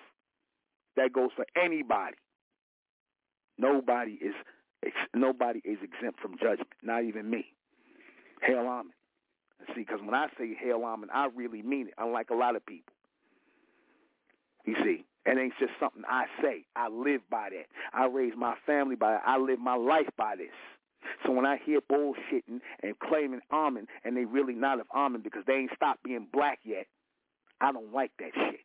That 0.95 1.11
goes 1.13 1.29
for 1.35 1.45
anybody. 1.61 2.17
Nobody 3.57 4.13
is 4.21 4.33
nobody 5.15 5.61
is 5.63 5.77
exempt 5.81 6.19
from 6.19 6.33
judgment, 6.37 6.69
not 6.83 7.03
even 7.03 7.29
me. 7.29 7.45
Hail 8.41 8.59
Amen. 8.59 8.93
See, 9.67 9.81
because 9.81 9.99
when 10.03 10.13
I 10.13 10.27
say 10.37 10.55
Hail 10.59 10.83
Amen, 10.83 11.09
I 11.13 11.29
really 11.33 11.61
mean 11.61 11.87
it, 11.87 11.93
unlike 11.97 12.29
a 12.29 12.35
lot 12.35 12.55
of 12.55 12.65
people. 12.65 12.93
You 14.65 14.75
see, 14.83 15.05
it 15.25 15.37
ain't 15.37 15.53
just 15.59 15.71
something 15.79 16.03
I 16.07 16.25
say. 16.41 16.65
I 16.75 16.89
live 16.89 17.21
by 17.29 17.49
that. 17.51 17.67
I 17.93 18.07
raise 18.07 18.33
my 18.37 18.55
family 18.65 18.95
by 18.95 19.11
that. 19.13 19.23
I 19.25 19.37
live 19.37 19.59
my 19.59 19.75
life 19.75 20.09
by 20.17 20.35
this. 20.35 20.53
So 21.25 21.31
when 21.31 21.45
I 21.45 21.57
hear 21.65 21.79
bullshitting 21.81 22.59
and 22.81 22.99
claiming 22.99 23.41
Amen 23.51 23.87
and 24.03 24.15
they 24.15 24.25
really 24.25 24.53
not 24.53 24.79
of 24.79 24.87
Amen 24.95 25.21
because 25.21 25.43
they 25.45 25.53
ain't 25.53 25.71
stopped 25.75 26.03
being 26.03 26.27
black 26.31 26.59
yet, 26.63 26.87
I 27.61 27.71
don't 27.71 27.93
like 27.93 28.11
that 28.19 28.31
shit. 28.35 28.61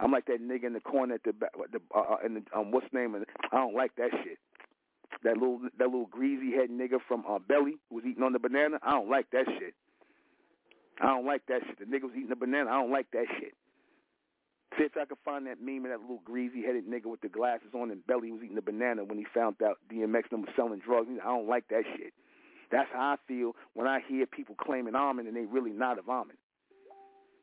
I'm 0.00 0.10
like 0.10 0.26
that 0.26 0.40
nigga 0.40 0.64
in 0.64 0.72
the 0.72 0.80
corner 0.80 1.16
at 1.16 1.24
the 1.24 1.32
the 1.32 1.80
uh, 1.94 2.16
in 2.24 2.34
the 2.34 2.42
um 2.56 2.70
what's 2.70 2.86
name 2.92 3.14
of 3.14 3.22
it? 3.22 3.28
I 3.52 3.56
don't 3.56 3.74
like 3.74 3.94
that 3.96 4.10
shit. 4.24 4.38
That 5.24 5.36
little 5.36 5.60
that 5.78 5.84
little 5.84 6.06
greasy 6.06 6.52
head 6.52 6.70
nigga 6.70 6.98
from 7.06 7.24
uh, 7.28 7.38
Belly 7.38 7.74
who 7.88 7.96
was 7.96 8.04
eating 8.08 8.22
on 8.22 8.32
the 8.32 8.38
banana. 8.38 8.78
I 8.82 8.92
don't 8.92 9.10
like 9.10 9.30
that 9.32 9.44
shit. 9.58 9.74
I 11.00 11.06
don't 11.08 11.26
like 11.26 11.42
that 11.48 11.62
shit. 11.66 11.78
The 11.78 11.84
nigga 11.84 12.04
was 12.04 12.12
eating 12.16 12.28
the 12.28 12.36
banana. 12.36 12.70
I 12.70 12.80
don't 12.80 12.90
like 12.90 13.10
that 13.12 13.26
shit. 13.38 13.52
See 14.78 14.84
if 14.84 14.96
I 14.96 15.04
could 15.04 15.18
find 15.24 15.46
that 15.46 15.60
meme 15.60 15.84
of 15.84 15.90
that 15.90 16.00
little 16.00 16.22
greasy 16.24 16.62
headed 16.62 16.86
nigga 16.86 17.06
with 17.06 17.20
the 17.20 17.28
glasses 17.28 17.74
on 17.74 17.90
and 17.90 18.06
belly 18.06 18.30
was 18.30 18.42
eating 18.42 18.54
the 18.54 18.62
banana 18.62 19.04
when 19.04 19.18
he 19.18 19.26
found 19.34 19.56
out 19.62 19.78
DMX 19.92 20.30
was 20.30 20.48
selling 20.54 20.78
drugs. 20.78 21.08
I 21.20 21.26
don't 21.26 21.48
like 21.48 21.68
that 21.68 21.82
shit. 21.96 22.12
That's 22.70 22.88
how 22.92 23.00
I 23.00 23.16
feel 23.26 23.56
when 23.74 23.88
I 23.88 24.00
hear 24.06 24.26
people 24.26 24.54
claiming 24.54 24.94
Amen 24.94 25.26
and 25.26 25.36
they 25.36 25.44
really 25.44 25.72
not 25.72 25.98
of 25.98 26.08
Amen. 26.08 26.36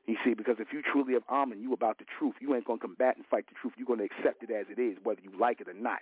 You 0.06 0.16
see, 0.24 0.34
because 0.34 0.56
if 0.60 0.72
you 0.72 0.82
truly 0.82 1.14
have 1.14 1.24
Amen, 1.30 1.60
you 1.62 1.74
about 1.74 1.98
the 1.98 2.06
truth. 2.18 2.36
You 2.40 2.56
ain't 2.56 2.64
gonna 2.64 2.80
combat 2.80 3.18
and 3.18 3.26
fight 3.26 3.46
the 3.48 3.56
truth. 3.62 3.74
You're 3.78 3.88
gonna 3.88 4.06
accept 4.06 4.42
it 4.42 4.52
as 4.52 4.68
it 4.70 4.80
is, 4.80 4.98
whether 5.04 5.20
you 5.22 5.32
like 5.38 5.60
it 5.60 5.68
or 5.68 5.74
not. 5.74 6.00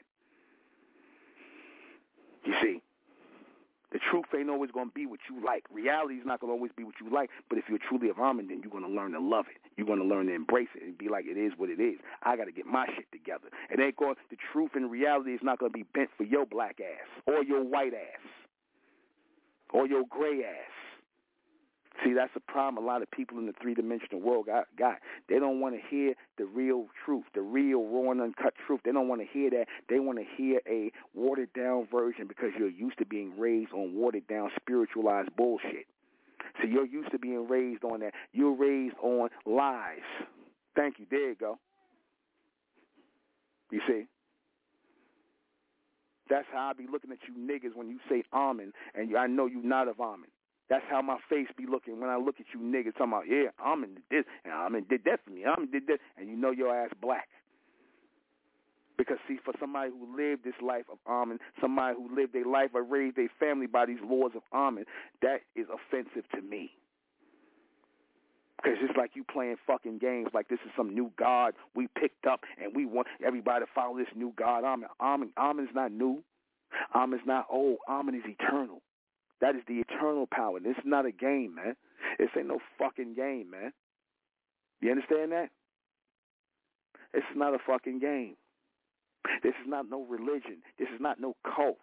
You 2.44 2.54
see. 2.62 2.82
The 3.92 4.00
truth 4.12 4.26
ain't 4.38 4.50
always 4.50 4.72
going 4.72 4.90
to 4.90 4.94
be 4.94 5.06
what 5.06 5.20
you 5.30 5.44
like. 5.44 5.64
Reality 5.72 6.16
is 6.16 6.26
not 6.26 6.40
going 6.40 6.50
to 6.50 6.56
always 6.56 6.72
be 6.76 6.84
what 6.84 6.96
you 7.00 7.10
like. 7.14 7.30
But 7.50 7.58
if 7.58 7.66
you're 7.70 7.80
truly 7.80 8.10
of 8.10 8.20
Amen, 8.20 8.48
then 8.50 8.62
you're 8.62 8.72
going 8.72 8.84
to 8.84 8.90
learn 8.90 9.12
to 9.14 9.20
love 9.20 9.46
it. 9.50 9.58
You're 9.78 9.88
going 9.88 10.00
to 10.00 10.06
learn 10.06 10.28
to 10.28 10.34
embrace 10.34 10.70
it 10.76 10.84
and 10.84 10.98
be 10.98 11.08
like, 11.08 11.26
it 11.26 11.38
is 11.38 11.54
what 11.58 11.70
it 11.70 11.80
is. 11.80 12.00
I 12.24 12.36
got 12.36 12.46
to 12.46 12.52
get 12.52 12.66
my 12.66 12.88
shit 12.96 13.12
together. 13.12 13.48
It 13.70 13.80
ain't 13.80 13.96
going. 13.96 14.16
The 14.30 14.38
truth 14.52 14.72
and 14.76 14.90
reality 14.90 15.32
is 15.32 15.42
not 15.44 15.60
going 15.60 15.72
to 15.72 15.78
be 15.78 15.86
bent 15.94 16.10
for 16.18 16.24
your 16.24 16.46
black 16.46 16.80
ass 16.80 17.08
or 17.28 17.44
your 17.44 17.64
white 17.64 17.94
ass 17.94 18.26
or 19.72 19.88
your 19.88 20.04
gray 20.10 20.44
ass. 20.44 20.72
See, 22.04 22.14
that's 22.14 22.34
the 22.34 22.42
problem 22.42 22.84
a 22.84 22.86
lot 22.86 23.02
of 23.02 23.10
people 23.10 23.38
in 23.38 23.46
the 23.46 23.54
three-dimensional 23.62 24.20
world 24.20 24.48
got. 24.48 24.66
got. 24.78 24.98
They 25.30 25.40
don't 25.40 25.62
want 25.62 25.76
to 25.76 25.82
hear 25.90 26.14
the 26.38 26.46
real 26.46 26.88
truth, 27.06 27.24
the 27.34 27.42
real 27.42 27.84
raw 27.88 28.12
and 28.12 28.15
uncut 28.26 28.54
truth. 28.66 28.82
They 28.84 28.92
don't 28.92 29.08
want 29.08 29.22
to 29.22 29.28
hear 29.28 29.50
that. 29.52 29.66
They 29.90 30.00
want 30.00 30.20
to 30.20 30.26
hear 30.38 30.60
a 30.68 30.92
watered-down 31.14 31.88
version 31.92 32.28
because 32.28 32.50
you're 32.58 32.70
used 32.70 32.98
to 33.00 33.06
being 33.06 33.34
raised 33.38 33.72
on 33.74 33.96
watered-down, 33.96 34.52
spiritualized 34.60 35.36
bullshit. 35.36 35.86
So 36.62 36.68
you're 36.68 36.86
used 36.86 37.12
to 37.12 37.20
being 37.20 37.48
raised 37.48 37.84
on 37.84 38.00
that. 38.02 38.14
You're 38.34 38.56
raised 38.56 38.96
on 39.02 39.30
lies. 39.46 40.00
Thank 40.76 41.00
you. 41.00 41.06
There 41.10 41.30
you 41.30 41.36
go. 41.36 41.60
You 43.72 43.82
see? 43.88 44.04
That's 46.30 46.46
how 46.52 46.70
I 46.70 46.74
be 46.74 46.88
looking 46.92 47.12
at 47.12 47.20
you 47.28 47.36
niggas 47.36 47.76
when 47.76 47.90
you 47.90 48.00
say 48.10 48.24
Amen, 48.34 48.74
and 48.96 49.16
I 49.16 49.28
know 49.28 49.46
you 49.46 49.62
not 49.62 49.88
of 49.88 50.00
Amen. 50.00 50.30
That's 50.70 50.84
how 50.90 51.02
my 51.02 51.18
face 51.30 51.48
be 51.56 51.66
looking 51.70 52.00
when 52.00 52.10
I 52.10 52.18
look 52.18 52.40
at 52.40 52.48
you 52.54 52.60
niggas 52.60 52.94
talking 52.94 53.14
about, 53.14 53.28
yeah, 53.30 53.50
I'm 53.64 53.84
in 53.84 53.98
this, 54.10 54.26
and 54.44 54.76
in 54.76 54.86
did 54.86 55.02
that 55.06 55.20
for 55.24 55.30
me, 55.30 55.46
I'm 55.46 55.64
in 55.66 55.72
did 55.72 55.88
that, 55.88 56.00
and 56.18 56.28
you 56.28 56.36
know 56.36 56.50
your 56.50 56.76
ass 56.76 56.90
black. 57.00 57.28
Because 58.98 59.18
see, 59.28 59.38
for 59.44 59.54
somebody 59.60 59.92
who 59.92 60.16
lived 60.16 60.44
this 60.44 60.56
life 60.62 60.86
of 60.92 60.98
Amen, 61.08 61.40
somebody 61.60 61.96
who 61.98 62.16
lived 62.16 62.34
their 62.34 62.46
life 62.46 62.70
or 62.74 62.84
raised 62.84 63.18
their 63.18 63.32
family 63.40 63.68
by 63.68 63.86
these 63.86 64.00
laws 64.04 64.32
of 64.36 64.42
Amen, 64.54 64.86
that 65.22 65.42
is 65.56 65.68
offensive 65.70 66.30
to 66.34 66.42
me. 66.42 66.72
Because 68.58 68.80
it's 68.82 68.98
like 68.98 69.12
you 69.16 69.24
playing 69.24 69.58
fucking 69.68 70.00
games 70.00 70.30
like 70.34 70.48
this 70.48 70.60
is 70.66 70.72
some 70.78 70.94
new 70.94 71.12
God 71.18 71.54
we 71.76 71.88
picked 72.00 72.26
up 72.26 72.42
and 72.62 72.74
we 72.76 72.86
want 72.86 73.08
everybody 73.26 73.66
to 73.66 73.72
follow 73.76 73.98
this 73.98 74.08
new 74.16 74.34
God. 74.38 74.64
Amen. 74.64 74.90
Amen, 75.00 75.32
Amen 75.38 75.66
is 75.66 75.76
not 75.76 75.92
new. 75.92 76.24
Amen 76.96 77.20
is 77.20 77.26
not 77.26 77.46
old. 77.52 77.78
Amen 77.90 78.16
is 78.16 78.24
eternal. 78.26 78.82
That 79.42 79.56
is 79.56 79.62
the 79.68 79.76
eternal 79.76 80.28
power. 80.32 80.60
This 80.60 80.78
is 80.78 80.84
not 80.86 81.06
a 81.06 81.12
game, 81.12 81.56
man. 81.56 81.76
This 82.18 82.30
ain't 82.38 82.48
no 82.48 82.60
fucking 82.80 83.14
game, 83.16 83.52
man. 83.52 83.74
You 84.82 84.92
understand 84.92 85.32
that? 85.32 85.50
Is 87.14 87.24
not 87.36 87.54
a 87.54 87.60
fucking 87.66 88.00
game. 88.00 88.36
This 89.44 89.54
is 89.62 89.68
not 89.68 89.90
no 89.90 90.04
religion. 90.06 90.62
This 90.80 90.90
is 90.94 91.02
not 91.02 91.20
no 91.20 91.36
cult. 91.44 91.80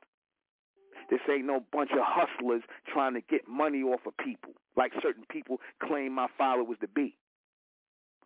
This 1.10 1.20
ain't 1.30 1.46
no 1.46 1.60
bunch 1.72 1.90
of 1.92 2.00
hustlers 2.02 2.62
trying 2.92 3.14
to 3.14 3.20
get 3.20 3.48
money 3.48 3.82
off 3.82 4.00
of 4.06 4.16
people, 4.18 4.52
like 4.76 4.92
certain 5.02 5.24
people 5.30 5.58
claim 5.82 6.12
my 6.14 6.28
followers 6.38 6.78
to 6.80 6.88
be. 6.88 7.16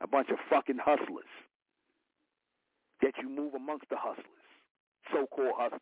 A 0.03 0.07
bunch 0.07 0.29
of 0.31 0.39
fucking 0.51 0.79
hustlers. 0.85 1.25
that 3.03 3.13
you 3.23 3.29
move 3.29 3.55
amongst 3.55 3.89
the 3.91 3.97
hustlers, 3.99 4.27
so-called 5.13 5.55
hustlers. 5.57 5.81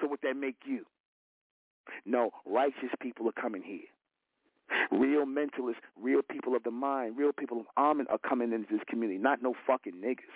So 0.00 0.06
what 0.06 0.20
that 0.22 0.36
make 0.36 0.56
you? 0.66 0.84
No, 2.04 2.30
righteous 2.44 2.90
people 3.00 3.28
are 3.28 3.40
coming 3.40 3.62
here. 3.62 3.88
Real 4.90 5.24
mentalists, 5.26 5.82
real 6.00 6.22
people 6.28 6.56
of 6.56 6.64
the 6.64 6.70
mind, 6.70 7.16
real 7.16 7.32
people 7.32 7.60
of 7.60 7.66
Amen 7.78 8.06
are 8.10 8.18
coming 8.18 8.52
into 8.52 8.66
this 8.70 8.82
community, 8.88 9.18
not 9.18 9.42
no 9.42 9.54
fucking 9.66 9.94
niggas. 9.94 10.34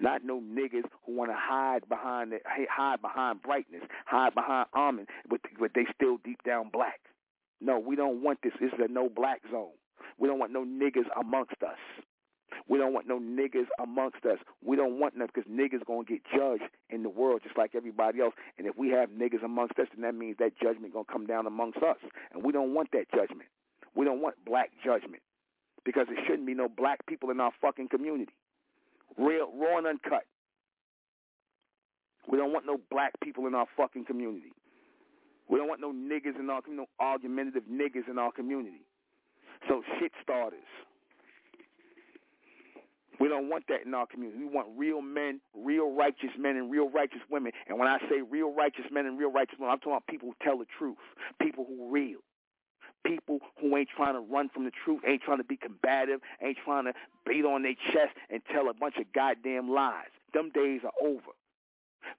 Not 0.00 0.24
no 0.24 0.40
niggas 0.40 0.88
who 1.04 1.16
want 1.16 1.30
to 1.30 1.36
hide 1.38 1.88
behind 1.88 2.32
hide 2.46 3.02
behind 3.02 3.42
brightness, 3.42 3.82
hide 4.06 4.34
behind 4.34 4.66
Amen, 4.74 5.06
but, 5.28 5.40
but 5.58 5.72
they 5.74 5.86
still 5.94 6.18
deep 6.24 6.42
down 6.44 6.70
black. 6.72 7.00
No, 7.60 7.78
we 7.78 7.96
don't 7.96 8.22
want 8.22 8.38
this. 8.42 8.52
This 8.60 8.72
is 8.72 8.80
a 8.82 8.92
no 8.92 9.08
black 9.08 9.42
zone. 9.50 9.76
We 10.18 10.28
don't 10.28 10.38
want 10.38 10.52
no 10.52 10.64
niggas 10.64 11.08
amongst 11.18 11.62
us. 11.62 11.78
We 12.68 12.78
don't 12.78 12.92
want 12.92 13.06
no 13.06 13.18
niggas 13.18 13.66
amongst 13.82 14.24
us. 14.24 14.38
We 14.64 14.76
don't 14.76 14.98
want 14.98 15.18
them 15.18 15.26
because 15.32 15.50
niggas 15.50 15.86
to 15.86 16.04
get 16.06 16.22
judged 16.34 16.70
in 16.88 17.02
the 17.02 17.08
world 17.08 17.40
just 17.42 17.56
like 17.56 17.74
everybody 17.74 18.20
else. 18.20 18.34
And 18.58 18.66
if 18.66 18.76
we 18.76 18.90
have 18.90 19.10
niggas 19.10 19.44
amongst 19.44 19.78
us, 19.78 19.86
then 19.94 20.02
that 20.02 20.14
means 20.14 20.36
that 20.38 20.52
judgment 20.60 20.92
to 20.94 21.04
come 21.10 21.26
down 21.26 21.46
amongst 21.46 21.78
us. 21.78 21.96
And 22.32 22.42
we 22.42 22.52
don't 22.52 22.74
want 22.74 22.90
that 22.92 23.10
judgment. 23.14 23.48
We 23.94 24.04
don't 24.04 24.20
want 24.20 24.36
black 24.44 24.70
judgment 24.84 25.22
because 25.84 26.06
there 26.08 26.22
shouldn't 26.26 26.46
be 26.46 26.54
no 26.54 26.68
black 26.68 27.04
people 27.06 27.30
in 27.30 27.40
our 27.40 27.52
fucking 27.60 27.88
community. 27.88 28.32
Real, 29.18 29.50
raw 29.54 29.78
and 29.78 29.86
uncut. 29.86 30.24
We 32.30 32.38
don't 32.38 32.52
want 32.52 32.66
no 32.66 32.78
black 32.90 33.12
people 33.22 33.46
in 33.46 33.54
our 33.54 33.66
fucking 33.76 34.04
community. 34.04 34.52
We 35.48 35.58
don't 35.58 35.68
want 35.68 35.80
no 35.80 35.92
niggas 35.92 36.38
in 36.38 36.48
our 36.48 36.60
no 36.68 36.86
argumentative 37.00 37.64
niggas 37.70 38.08
in 38.08 38.18
our 38.18 38.30
community. 38.30 38.82
So 39.68 39.82
shit 39.98 40.12
starters. 40.22 40.60
We 43.18 43.28
don't 43.28 43.50
want 43.50 43.64
that 43.68 43.84
in 43.84 43.92
our 43.92 44.06
community. 44.06 44.38
We 44.38 44.48
want 44.48 44.68
real 44.76 45.02
men, 45.02 45.40
real 45.54 45.94
righteous 45.94 46.30
men, 46.38 46.56
and 46.56 46.70
real 46.70 46.88
righteous 46.88 47.20
women. 47.30 47.52
And 47.68 47.78
when 47.78 47.86
I 47.86 47.98
say 48.08 48.22
real 48.22 48.54
righteous 48.54 48.86
men 48.90 49.04
and 49.04 49.18
real 49.18 49.30
righteous 49.30 49.58
women, 49.58 49.72
I'm 49.72 49.78
talking 49.78 49.92
about 49.92 50.06
people 50.06 50.28
who 50.28 50.34
tell 50.42 50.56
the 50.56 50.64
truth, 50.78 50.96
people 51.40 51.66
who 51.68 51.86
are 51.86 51.90
real, 51.90 52.20
people 53.04 53.38
who 53.60 53.76
ain't 53.76 53.88
trying 53.94 54.14
to 54.14 54.20
run 54.20 54.48
from 54.48 54.64
the 54.64 54.72
truth, 54.84 55.00
ain't 55.06 55.22
trying 55.22 55.38
to 55.38 55.44
be 55.44 55.56
combative, 55.56 56.20
ain't 56.42 56.58
trying 56.64 56.84
to 56.84 56.92
beat 57.26 57.44
on 57.44 57.62
their 57.62 57.74
chest 57.92 58.16
and 58.30 58.42
tell 58.52 58.68
a 58.68 58.74
bunch 58.74 58.96
of 58.98 59.12
goddamn 59.12 59.70
lies. 59.70 60.10
Them 60.34 60.50
days 60.54 60.80
are 60.84 60.92
over. 61.06 61.32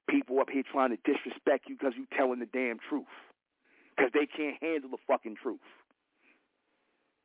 People 0.09 0.39
up 0.39 0.49
here 0.49 0.63
trying 0.69 0.91
to 0.91 0.97
disrespect 1.03 1.65
you 1.67 1.75
because 1.77 1.93
you're 1.97 2.17
telling 2.17 2.39
the 2.39 2.45
damn 2.45 2.77
truth. 2.89 3.05
Because 3.95 4.11
they 4.13 4.25
can't 4.25 4.57
handle 4.61 4.89
the 4.89 4.97
fucking 5.07 5.35
truth. 5.41 5.59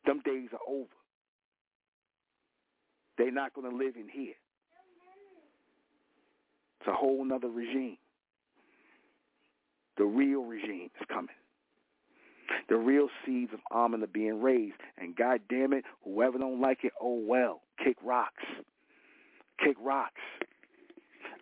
Them 0.04 0.20
days 0.24 0.48
are 0.52 0.72
over. 0.72 0.88
They're 3.18 3.32
not 3.32 3.54
going 3.54 3.70
to 3.70 3.76
live 3.76 3.96
in 3.96 4.08
here. 4.08 4.34
It's 6.80 6.88
a 6.88 6.92
whole 6.92 7.24
nother 7.24 7.48
regime. 7.48 7.96
The 9.96 10.04
real 10.04 10.42
regime 10.42 10.90
is 11.00 11.06
coming. 11.08 11.34
The 12.68 12.76
real 12.76 13.08
seeds 13.24 13.52
of 13.52 13.60
Amen 13.72 14.02
are 14.02 14.08
being 14.08 14.40
raised. 14.40 14.76
And 14.98 15.16
God 15.16 15.40
damn 15.48 15.72
it, 15.72 15.84
whoever 16.04 16.38
don't 16.38 16.60
like 16.60 16.84
it, 16.84 16.92
oh 17.00 17.20
well. 17.22 17.62
Kick 17.82 17.96
rocks. 18.02 18.44
Kick 19.62 19.76
rocks. 19.80 20.20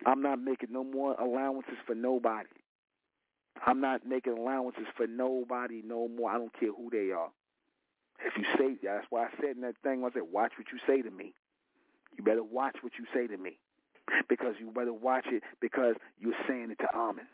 I'm 0.05 0.21
not 0.21 0.39
making 0.39 0.71
no 0.71 0.83
more 0.83 1.15
allowances 1.15 1.75
for 1.85 1.95
nobody. 1.95 2.49
I'm 3.65 3.81
not 3.81 4.05
making 4.05 4.37
allowances 4.37 4.85
for 4.95 5.07
nobody 5.07 5.81
no 5.85 6.07
more. 6.07 6.29
I 6.29 6.37
don't 6.37 6.57
care 6.59 6.71
who 6.71 6.89
they 6.91 7.11
are. 7.11 7.29
If 8.25 8.33
you 8.37 8.45
say 8.57 8.77
that's 8.83 9.05
why 9.09 9.25
I 9.25 9.29
said 9.41 9.55
in 9.55 9.61
that 9.61 9.75
thing 9.83 10.03
I 10.03 10.13
said, 10.13 10.23
watch 10.31 10.53
what 10.57 10.67
you 10.71 10.79
say 10.87 11.01
to 11.01 11.11
me. 11.11 11.33
You 12.17 12.23
better 12.23 12.43
watch 12.43 12.77
what 12.81 12.93
you 12.97 13.05
say 13.13 13.27
to 13.27 13.37
me. 13.37 13.57
Because 14.29 14.55
you 14.59 14.71
better 14.71 14.93
watch 14.93 15.25
it 15.31 15.43
because 15.59 15.95
you're 16.19 16.33
saying 16.47 16.69
it 16.71 16.79
to 16.79 16.87
Amen. 16.95 17.25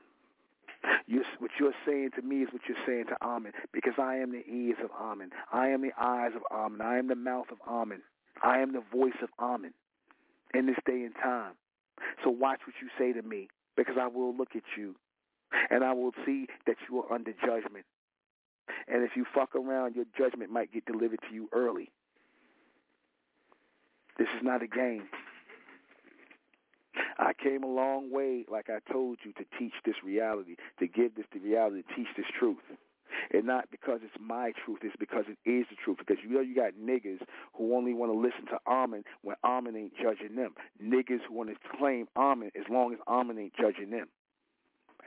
You're, 1.08 1.24
what 1.40 1.52
you're 1.60 1.74
saying 1.86 2.12
to 2.16 2.22
me 2.22 2.38
is 2.38 2.50
what 2.52 2.64
you're 2.68 2.78
saying 2.86 3.06
to 3.10 3.18
Amen. 3.22 3.54
Because 3.74 3.94
I 4.00 4.16
am 4.16 4.32
the 4.32 4.44
ears 4.50 4.78
of 4.84 4.90
Amen. 5.00 5.30
I 5.52 5.70
am 5.70 5.82
the 5.82 5.92
eyes 6.00 6.32
of 6.36 6.42
Amen. 6.52 6.82
I 6.82 6.98
am 6.98 7.08
the 7.08 7.16
mouth 7.16 7.48
of 7.52 7.58
Amen. 7.68 8.02
I 8.44 8.60
am 8.60 8.74
the 8.74 8.84
voice 8.92 9.20
of 9.22 9.30
Amen 9.40 9.74
in 10.54 10.66
this 10.66 10.78
day 10.86 11.04
and 11.04 11.14
time. 11.16 11.54
So 12.24 12.30
watch 12.30 12.62
what 12.66 12.76
you 12.82 12.90
say 12.98 13.14
to 13.14 13.28
me 13.28 13.48
because 13.78 13.96
I 14.00 14.08
will 14.08 14.36
look 14.36 14.56
at 14.56 14.64
you 14.78 14.96
and 15.70 15.84
I 15.84 15.94
will 15.94 16.12
see 16.26 16.48
that 16.66 16.78
you 16.90 17.00
are 17.00 17.14
under 17.14 17.34
judgment. 17.34 17.86
And 18.88 19.04
if 19.04 19.12
you 19.16 19.26
fuck 19.34 19.56
around, 19.56 19.96
your 19.96 20.06
judgment 20.18 20.52
might 20.52 20.72
get 20.72 20.86
delivered 20.86 21.20
to 21.30 21.36
you 21.36 21.50
early. 21.54 21.92
This 24.18 24.28
is 24.38 24.44
not 24.44 24.64
a 24.64 24.68
game. 24.68 25.04
I 27.18 27.34
came 27.34 27.64
a 27.64 27.68
long 27.68 28.12
way, 28.12 28.46
like 28.50 28.70
I 28.70 28.80
told 28.92 29.20
you, 29.24 29.34
to 29.34 29.46
teach 29.58 29.74
this 29.86 29.96
reality, 30.04 30.56
to 30.80 30.88
give 30.88 31.16
this 31.16 31.26
the 31.34 31.40
reality, 31.40 31.84
to 31.84 31.96
teach 31.96 32.08
this 32.16 32.26
truth. 32.38 32.58
And 33.34 33.46
not 33.46 33.70
because 33.72 34.00
it's 34.04 34.16
my 34.20 34.52
truth, 34.66 34.80
it's 34.84 34.96
because 35.00 35.26
it 35.28 35.38
is 35.50 35.66
the 35.70 35.76
truth. 35.84 35.98
Because 36.00 36.18
you 36.24 36.34
know 36.34 36.42
you 36.42 36.56
got 36.56 36.74
niggas 36.74 37.20
who 37.54 37.76
only 37.76 37.94
want 37.94 38.12
to 38.12 38.18
listen 38.18 38.46
to 38.48 38.58
Amen 38.68 39.04
when 39.22 39.36
Amen 39.44 39.76
ain't 39.76 39.94
judging 39.96 40.36
them. 40.36 40.54
Niggas 40.82 41.20
who 41.28 41.36
want 41.36 41.50
to 41.50 41.56
claim 41.78 42.08
Amen 42.16 42.52
as 42.56 42.66
long 42.70 42.94
as 42.94 43.00
Amen 43.08 43.38
ain't 43.38 43.54
judging 43.56 43.92
them. 43.92 44.08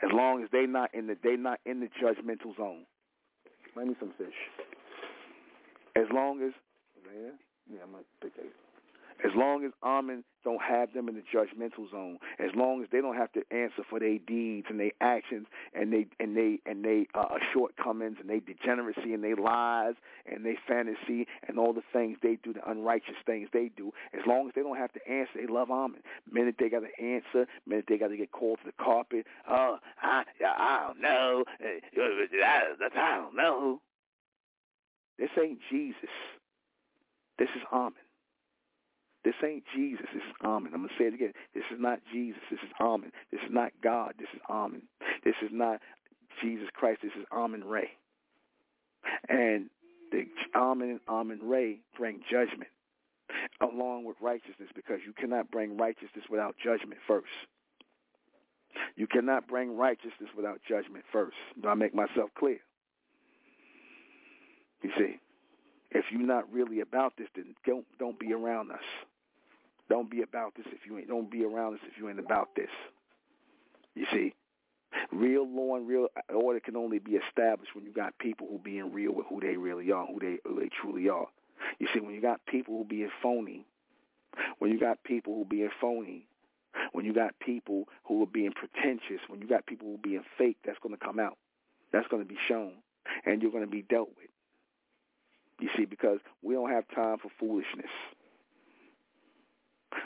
As 0.03 0.11
long 0.13 0.43
as 0.43 0.51
they 0.53 0.67
not 0.67 0.93
in 0.95 1.07
the 1.07 1.17
they 1.23 1.37
not 1.37 1.61
in 1.65 1.81
the 1.81 1.89
judgmental 2.03 2.57
zone. 2.57 2.85
Let 3.77 3.87
me 3.87 3.95
some 3.99 4.13
fish. 4.19 4.35
As 5.97 6.05
long 6.13 6.43
as 6.43 6.53
yeah, 7.07 7.31
yeah, 7.71 7.79
I'm 7.85 7.93
gonna 7.93 8.05
pick 8.21 8.37
that. 8.37 8.64
As 9.23 9.31
long 9.35 9.65
as 9.65 9.73
Amen 9.83 10.25
don't 10.43 10.61
have 10.63 10.93
them 10.93 11.09
in 11.09 11.15
the 11.15 11.23
judgmental 11.33 11.91
zone, 11.91 12.19
as 12.39 12.51
long 12.55 12.83
as 12.83 12.89
they 12.91 13.01
don't 13.01 13.17
have 13.17 13.33
to 13.33 13.43
answer 13.51 13.83
for 13.89 13.99
their 13.99 14.19
deeds 14.19 14.67
and 14.69 14.79
their 14.81 14.93
actions 15.01 15.47
and 15.73 15.93
they 15.93 16.07
and 16.19 16.37
they 16.37 16.59
and 16.67 16.85
they 16.85 17.07
uh, 17.15 17.37
shortcomings 17.53 18.17
and 18.21 18.29
their 18.29 18.41
degeneracy 18.41 19.15
and 19.15 19.23
their 19.23 19.37
lies 19.37 19.95
and 20.27 20.45
their 20.45 20.59
fantasy 20.67 21.27
and 21.49 21.59
all 21.59 21.73
the 21.73 21.83
things 21.93 22.19
they 22.23 22.37
do, 22.43 22.53
the 22.53 22.69
unrighteous 22.69 23.17
things 23.25 23.49
they 23.53 23.71
do, 23.77 23.93
as 24.13 24.21
long 24.27 24.49
as 24.49 24.53
they 24.55 24.63
don't 24.63 24.77
have 24.77 24.93
to 24.93 25.09
answer, 25.09 25.33
they 25.37 25.47
love 25.47 25.71
Amen. 25.71 26.01
Minute 26.31 26.57
they 26.59 26.69
got 26.69 26.81
to 26.81 27.05
answer, 27.05 27.47
minute 27.67 27.87
they 27.89 27.99
got 27.99 28.09
to 28.09 28.17
get 28.17 28.33
called 28.33 28.59
to 28.59 28.67
the 28.67 28.85
carpet. 28.85 29.27
Oh, 29.49 29.79
I 30.03 30.25
I 30.45 30.87
don't 30.89 31.01
know. 31.01 31.45
I 32.97 33.17
don't 33.17 33.37
know. 33.37 33.81
This 35.19 35.31
ain't 35.41 35.61
Jesus. 35.71 36.11
This 37.39 37.49
is 37.57 37.63
Amen. 37.73 37.95
This 39.25 39.35
ain't 39.43 39.65
Jesus. 39.75 40.07
This 40.13 40.23
is 40.23 40.35
Amen. 40.45 40.73
I'm 40.75 40.81
going 40.81 40.91
to 40.91 40.95
say 40.99 41.07
it 41.07 41.15
again. 41.15 41.33
This 41.55 41.65
is 41.73 41.81
not 41.81 42.01
Jesus. 42.13 42.43
This 42.51 42.61
is 42.61 42.71
Amen. 42.81 43.11
This 43.33 43.41
is 43.41 43.51
not 43.51 43.73
God. 43.83 44.15
This 44.19 44.29
is 44.35 44.41
Amen. 44.51 44.83
This 45.25 45.35
is 45.43 45.51
not 45.51 45.81
Jesus 46.43 46.69
Christ. 46.75 47.01
This 47.03 47.13
is 47.19 47.25
Amen 47.33 47.65
Ray. 47.65 47.91
And 49.29 49.71
the 50.13 50.27
Amen 50.55 50.91
and 50.91 51.01
Amen 51.09 51.41
Ray 51.43 51.81
bring 51.97 52.21
judgment 52.31 52.71
along 53.61 54.05
with 54.05 54.17
righteousness 54.21 54.69
because 54.75 55.01
you 55.07 55.13
cannot 55.13 55.51
bring 55.51 55.77
righteousness 55.77 56.25
without 56.31 56.57
judgment 56.63 57.01
first. 57.07 57.33
You 58.97 59.07
cannot 59.07 59.49
bring 59.49 59.77
righteousness 59.77 60.31
without 60.37 60.61
judgment 60.69 61.05
first. 61.13 61.37
Do 61.61 61.69
I 61.69 61.75
make 61.75 61.95
myself 61.95 62.31
clear? 62.39 62.59
You 64.83 64.91
see, 64.99 65.17
if 65.93 66.05
you're 66.11 66.21
not 66.21 66.53
really 66.53 66.81
about 66.81 67.15
this, 67.17 67.29
then 67.35 67.55
don't 67.65 67.87
don't 67.99 68.19
be 68.19 68.33
around 68.33 68.71
us. 68.71 68.85
Don't 69.95 70.11
be 70.11 70.23
about 70.23 70.57
this 70.57 70.67
if 70.73 70.85
you 70.87 70.99
ain't. 70.99 71.07
Don't 71.07 71.31
be 71.31 71.45
around 71.45 71.75
us 71.75 71.81
if 71.87 71.97
you 71.97 72.09
ain't 72.09 72.19
about 72.19 72.49
this. 72.57 72.71
You 73.95 74.07
see, 74.11 74.35
real 75.13 75.47
law 75.49 75.77
and 75.77 75.87
real 75.87 76.09
order 76.35 76.59
can 76.59 76.75
only 76.75 76.99
be 76.99 77.13
established 77.13 77.77
when 77.77 77.85
you 77.85 77.93
got 77.93 78.19
people 78.19 78.49
who 78.51 78.59
being 78.59 78.93
real 78.93 79.15
with 79.15 79.27
who 79.29 79.39
they 79.39 79.57
really 79.57 79.93
are, 79.93 80.05
who 80.05 80.19
they 80.19 80.39
who 80.45 80.59
they 80.59 80.69
truly 80.83 81.09
are. 81.09 81.29
You 81.79 81.87
see, 81.95 82.01
when 82.01 82.13
you 82.13 82.21
got 82.21 82.45
people 82.45 82.77
who 82.77 82.85
being 82.85 83.11
phony, 83.23 83.67
when 84.59 84.73
you 84.73 84.81
got 84.81 85.01
people 85.05 85.33
who 85.33 85.45
being 85.45 85.71
phony, 85.81 86.27
when 86.91 87.05
you 87.05 87.15
got 87.15 87.39
people 87.39 87.85
who 88.03 88.21
are 88.25 88.27
being 88.27 88.51
pretentious, 88.51 89.21
when 89.29 89.41
you 89.41 89.47
got 89.47 89.65
people 89.65 89.87
who 89.87 89.99
being 89.99 90.25
fake, 90.37 90.57
that's 90.67 90.81
going 90.83 90.97
to 90.97 91.05
come 91.05 91.21
out. 91.21 91.39
That's 91.93 92.09
going 92.09 92.21
to 92.21 92.29
be 92.29 92.39
shown, 92.49 92.73
and 93.25 93.41
you're 93.41 93.53
going 93.53 93.65
to 93.65 93.71
be 93.71 93.83
dealt 93.83 94.11
with. 94.17 94.31
You 95.61 95.69
see, 95.77 95.85
because 95.85 96.19
we 96.43 96.55
don't 96.55 96.71
have 96.71 96.83
time 96.93 97.19
for 97.19 97.31
foolishness. 97.39 97.93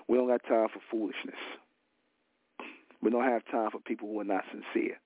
We 0.08 0.16
don't 0.16 0.28
got 0.28 0.42
time 0.44 0.68
for 0.72 0.80
foolishness. 0.90 1.40
We 3.02 3.10
don't 3.10 3.24
have 3.24 3.42
time 3.50 3.70
for 3.70 3.80
people 3.80 4.08
who 4.08 4.20
are 4.20 4.24
not 4.24 4.44
sincere. 4.50 4.98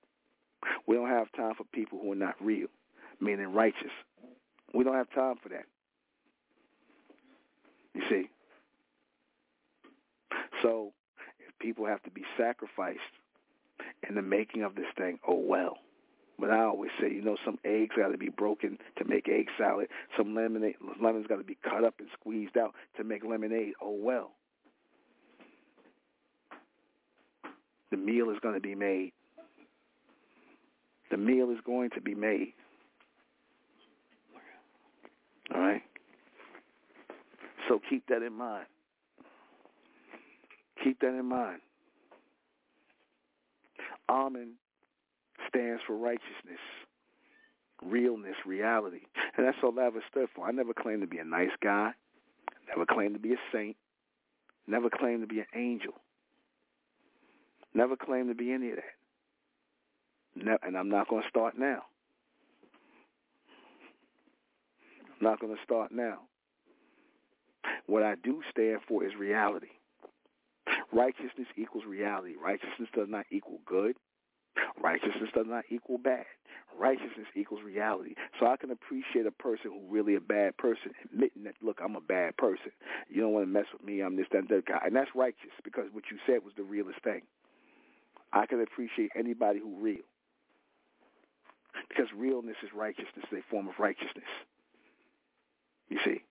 We 0.87 0.95
don't 0.95 1.09
have 1.09 1.31
time 1.33 1.53
for 1.55 1.65
people 1.65 1.99
who 2.01 2.11
are 2.11 2.15
not 2.15 2.35
real, 2.41 2.67
meaning 3.19 3.53
righteous. 3.53 3.91
We 4.73 4.83
don't 4.83 4.95
have 4.95 5.11
time 5.13 5.35
for 5.41 5.49
that. 5.49 5.65
You 7.93 8.01
see? 8.09 8.29
So, 10.61 10.93
if 11.39 11.57
people 11.59 11.85
have 11.85 12.01
to 12.03 12.09
be 12.09 12.23
sacrificed 12.37 12.99
in 14.07 14.15
the 14.15 14.21
making 14.21 14.63
of 14.63 14.75
this 14.75 14.87
thing, 14.97 15.19
oh 15.27 15.39
well. 15.39 15.77
But 16.39 16.49
I 16.49 16.63
always 16.63 16.91
say, 16.99 17.11
you 17.11 17.21
know, 17.21 17.37
some 17.45 17.59
eggs 17.63 17.95
got 17.95 18.07
to 18.09 18.17
be 18.17 18.29
broken 18.29 18.79
to 18.97 19.05
make 19.05 19.29
egg 19.29 19.47
salad. 19.57 19.87
Some 20.17 20.33
lemonade, 20.33 20.75
lemons 21.01 21.27
got 21.27 21.37
to 21.37 21.43
be 21.43 21.57
cut 21.63 21.83
up 21.83 21.95
and 21.99 22.07
squeezed 22.19 22.57
out 22.57 22.73
to 22.97 23.03
make 23.03 23.23
lemonade. 23.23 23.73
Oh 23.81 23.95
well. 23.99 24.31
The 27.93 27.97
meal 27.99 28.31
is 28.31 28.37
going 28.41 28.55
to 28.55 28.59
be 28.59 28.73
made. 28.73 29.11
The 31.11 31.17
meal 31.17 31.51
is 31.51 31.59
going 31.63 31.91
to 31.91 32.01
be 32.01 32.15
made. 32.15 32.53
All 35.53 35.61
right? 35.61 35.83
So 37.69 37.79
keep 37.87 38.07
that 38.07 38.23
in 38.23 38.33
mind. 38.33 38.65
Keep 40.83 41.01
that 41.01 41.09
in 41.09 41.25
mind. 41.27 41.59
Amen 44.09 44.53
stands 45.53 45.81
for 45.85 45.95
righteousness, 45.95 46.59
realness, 47.81 48.35
reality. 48.45 49.01
And 49.37 49.45
that's 49.45 49.57
all 49.63 49.77
I 49.79 49.85
ever 49.85 50.03
stood 50.09 50.29
for. 50.35 50.47
I 50.47 50.51
never 50.51 50.73
claimed 50.73 51.01
to 51.01 51.07
be 51.07 51.19
a 51.19 51.25
nice 51.25 51.53
guy. 51.61 51.91
Never 52.67 52.85
claimed 52.85 53.13
to 53.15 53.19
be 53.19 53.33
a 53.33 53.37
saint. 53.51 53.75
Never 54.67 54.89
claimed 54.89 55.21
to 55.21 55.27
be 55.27 55.39
an 55.39 55.47
angel. 55.55 55.93
Never 57.73 57.95
claimed 57.95 58.29
to 58.29 58.35
be 58.35 58.51
any 58.51 58.71
of 58.71 58.77
that. 60.45 60.59
and 60.63 60.77
I'm 60.77 60.89
not 60.89 61.07
going 61.07 61.23
to 61.23 61.29
start 61.29 61.57
now. 61.57 61.83
I'm 65.09 65.29
not 65.29 65.39
going 65.39 65.55
to 65.55 65.63
start 65.63 65.91
now. 65.91 66.19
What 67.87 68.03
I 68.03 68.15
do 68.15 68.41
stand 68.51 68.79
for 68.87 69.03
is 69.03 69.11
reality. 69.17 69.67
Righteousness 70.91 71.47
equals 71.57 71.85
reality. 71.87 72.35
Righteousness 72.41 72.89
does 72.95 73.07
not 73.09 73.25
equal 73.31 73.59
good. 73.65 73.95
Righteousness 74.81 75.29
does 75.33 75.47
not 75.47 75.65
equal 75.69 75.97
bad. 75.97 76.25
Righteousness 76.77 77.27
equals 77.35 77.61
reality. 77.63 78.15
So 78.39 78.47
I 78.47 78.57
can 78.57 78.71
appreciate 78.71 79.25
a 79.25 79.31
person 79.31 79.71
who 79.71 79.93
really 79.93 80.15
a 80.15 80.19
bad 80.19 80.57
person, 80.57 80.91
admitting 81.05 81.43
that, 81.43 81.55
look, 81.61 81.79
I'm 81.83 81.95
a 81.95 82.01
bad 82.01 82.37
person. 82.37 82.71
You 83.09 83.21
don't 83.21 83.31
want 83.31 83.45
to 83.45 83.51
mess 83.51 83.65
with 83.71 83.83
me. 83.83 84.01
I'm 84.01 84.15
this, 84.15 84.27
that, 84.31 84.47
that 84.49 84.65
guy. 84.65 84.81
And 84.85 84.95
that's 84.95 85.09
righteous 85.15 85.51
because 85.63 85.85
what 85.91 86.05
you 86.11 86.17
said 86.25 86.43
was 86.43 86.53
the 86.55 86.63
realest 86.63 87.01
thing. 87.03 87.21
I 88.33 88.45
can 88.45 88.61
appreciate 88.61 89.11
anybody 89.15 89.59
who 89.59 89.79
real. 89.79 90.03
Because 91.87 92.07
realness 92.15 92.55
is 92.63 92.69
righteousness, 92.75 93.25
a 93.31 93.41
form 93.49 93.67
of 93.67 93.75
righteousness. 93.79 94.29
You 95.89 95.99
see, 96.03 96.23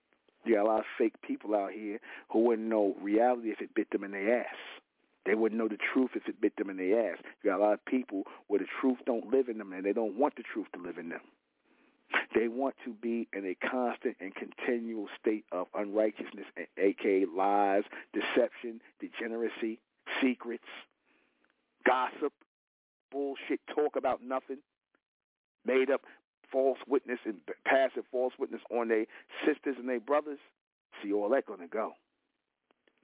you 0.43 0.55
got 0.55 0.65
a 0.65 0.67
lot 0.67 0.79
of 0.79 0.85
fake 0.97 1.15
people 1.21 1.55
out 1.55 1.71
here 1.71 1.99
who 2.31 2.39
wouldn't 2.39 2.67
know 2.67 2.95
reality 3.01 3.49
if 3.49 3.61
it 3.61 3.73
bit 3.73 3.89
them 3.91 4.03
in 4.03 4.11
their 4.11 4.41
ass. 4.41 4.55
They 5.25 5.35
wouldn't 5.35 5.59
know 5.59 5.69
the 5.69 5.77
truth 5.93 6.11
if 6.15 6.27
it 6.27 6.41
bit 6.41 6.57
them 6.57 6.69
in 6.69 6.77
the 6.77 6.93
ass. 6.95 7.17
You 7.41 7.51
got 7.51 7.59
a 7.59 7.63
lot 7.63 7.73
of 7.73 7.85
people 7.85 8.23
where 8.47 8.59
the 8.59 8.67
truth 8.81 8.97
don't 9.05 9.31
live 9.31 9.47
in 9.47 9.57
them 9.57 9.71
and 9.71 9.85
they 9.85 9.93
don't 9.93 10.17
want 10.17 10.35
the 10.35 10.43
truth 10.43 10.67
to 10.73 10.81
live 10.81 10.97
in 10.97 11.09
them. 11.09 11.21
They 12.35 12.47
want 12.47 12.75
to 12.85 12.93
be 12.93 13.27
in 13.33 13.45
a 13.45 13.55
constant 13.55 14.17
and 14.19 14.33
continual 14.35 15.07
state 15.19 15.45
of 15.51 15.67
unrighteousness, 15.73 16.45
aka 16.77 17.25
lies, 17.35 17.83
deception, 18.13 18.81
degeneracy, 18.99 19.79
secrets, 20.21 20.67
gossip, 21.85 22.33
bullshit, 23.11 23.59
talk 23.73 23.95
about 23.95 24.21
nothing, 24.23 24.59
made 25.65 25.89
up 25.89 26.01
false 26.51 26.77
witness 26.87 27.19
and 27.25 27.35
passive 27.65 28.03
false 28.11 28.33
witness 28.37 28.61
on 28.71 28.87
their 28.87 29.05
sisters 29.45 29.75
and 29.79 29.89
their 29.89 29.99
brothers, 29.99 30.39
see 31.01 31.11
all 31.11 31.29
that 31.29 31.45
gonna 31.45 31.67
go. 31.67 31.93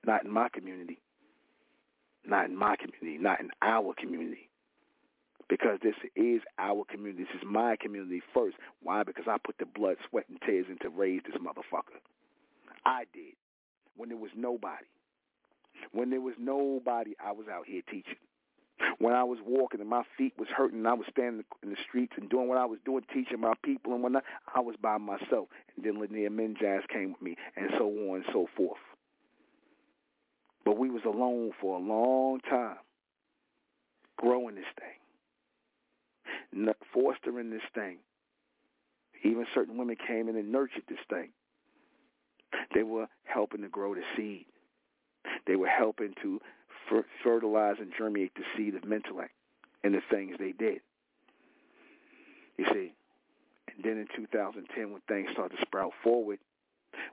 Not 0.06 0.24
in 0.24 0.32
my 0.32 0.50
community. 0.50 1.00
Not 2.26 2.46
in 2.46 2.56
my 2.56 2.76
community. 2.76 3.22
Not 3.22 3.40
in 3.40 3.50
our 3.62 3.94
community. 3.98 4.50
Because 5.50 5.80
this 5.82 5.96
is 6.16 6.42
our 6.60 6.86
community. 6.86 7.24
This 7.24 7.42
is 7.42 7.48
my 7.48 7.76
community 7.82 8.22
first. 8.34 8.56
Why? 8.84 9.04
Because 9.04 9.26
I 9.28 9.38
put 9.44 9.58
the 9.58 9.66
blood, 9.66 9.96
sweat, 10.10 10.26
and 10.30 10.40
tears 10.46 10.68
into 10.70 10.90
raise 10.90 11.22
this 11.26 11.42
motherfucker. 11.42 12.00
I 12.86 13.06
did. 13.14 13.34
When 13.98 14.10
there 14.10 14.18
was 14.18 14.32
nobody. 14.38 14.86
When 15.92 16.12
there 16.12 16.22
was 16.22 16.36
nobody, 16.38 17.16
I 17.24 17.32
was 17.32 17.48
out 17.52 17.66
here 17.66 17.82
teaching. 17.90 18.16
When 19.00 19.14
I 19.14 19.24
was 19.24 19.40
walking 19.46 19.82
and 19.82 19.90
my 19.90 20.04
feet 20.18 20.34
was 20.38 20.48
hurting, 20.56 20.80
and 20.80 20.88
I 20.88 20.94
was 20.94 21.08
standing 21.10 21.44
in 21.64 21.70
the 21.70 21.78
streets 21.88 22.14
and 22.18 22.30
doing 22.30 22.48
what 22.48 22.58
I 22.58 22.66
was 22.66 22.80
doing, 22.86 23.04
teaching 23.14 23.40
my 23.40 23.54
people 23.64 23.94
and 23.94 24.04
whatnot, 24.04 24.24
I 24.54 24.60
was 24.62 24.76
by 24.82 24.98
myself. 24.98 25.48
And 25.76 25.86
then 25.86 26.00
Lanier 26.00 26.30
Minjaz 26.30 26.88
came 26.88 27.12
with 27.12 27.22
me, 27.22 27.36
and 27.56 27.72
so 27.78 27.86
on 27.86 28.18
and 28.18 28.26
so 28.32 28.48
forth. 28.56 28.80
But 30.66 30.78
we 30.78 30.90
was 30.90 31.04
alone 31.06 31.52
for 31.60 31.78
a 31.78 31.82
long 31.82 32.40
time, 32.42 32.78
growing 34.18 34.56
this 34.56 34.66
thing, 34.78 36.74
fostering 36.94 37.50
this 37.50 37.62
thing. 37.74 37.98
Even 39.24 39.46
certain 39.54 39.78
women 39.78 39.98
came 40.08 40.30
in 40.30 40.36
and 40.36 40.52
nurtured 40.52 40.84
this 40.88 41.00
thing. 41.10 41.30
They 42.74 42.84
were 42.84 43.08
helping 43.24 43.62
to 43.62 43.70
grow 43.70 43.94
the 43.94 44.02
seed. 44.16 44.46
They 45.48 45.56
were 45.56 45.68
helping 45.68 46.14
to 46.22 46.40
fertilize 47.24 47.76
and 47.80 47.92
germinate 47.98 48.34
the 48.36 48.44
seed 48.56 48.76
of 48.76 48.84
intellect 48.92 49.32
and 49.84 49.94
the 49.94 50.02
things 50.10 50.36
they 50.40 50.52
did. 50.52 50.82
You 52.58 52.66
see, 52.74 52.94
and 53.68 53.84
then 53.84 53.98
in 53.98 54.08
2010, 54.16 54.92
when 54.92 55.02
things 55.08 55.30
start 55.32 55.52
to 55.52 55.62
sprout 55.62 55.94
forward, 56.04 56.40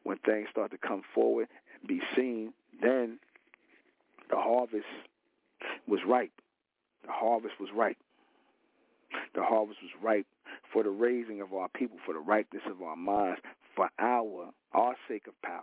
when 0.02 0.18
things 0.18 0.48
start 0.50 0.70
to 0.72 0.78
come 0.78 1.02
forward 1.14 1.48
and 1.80 1.88
be 1.88 2.00
seen, 2.16 2.52
then 2.80 3.18
the 4.30 4.36
harvest 4.36 4.86
was 5.86 6.00
ripe. 6.06 6.32
The 7.04 7.12
harvest 7.12 7.54
was 7.60 7.68
ripe. 7.74 7.98
The 9.34 9.42
harvest 9.42 9.78
was 9.82 9.92
ripe 10.02 10.26
for 10.72 10.82
the 10.82 10.90
raising 10.90 11.40
of 11.40 11.54
our 11.54 11.68
people, 11.68 11.98
for 12.04 12.12
the 12.12 12.20
ripeness 12.20 12.64
of 12.68 12.82
our 12.82 12.96
minds, 12.96 13.40
for 13.74 13.88
our 13.98 14.50
our 14.72 14.94
sake 15.08 15.26
of 15.26 15.40
power. 15.42 15.62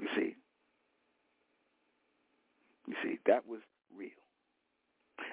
You 0.00 0.08
see, 0.14 0.36
you 2.92 2.96
see, 3.02 3.18
that 3.26 3.48
was 3.48 3.60
real. 3.96 4.10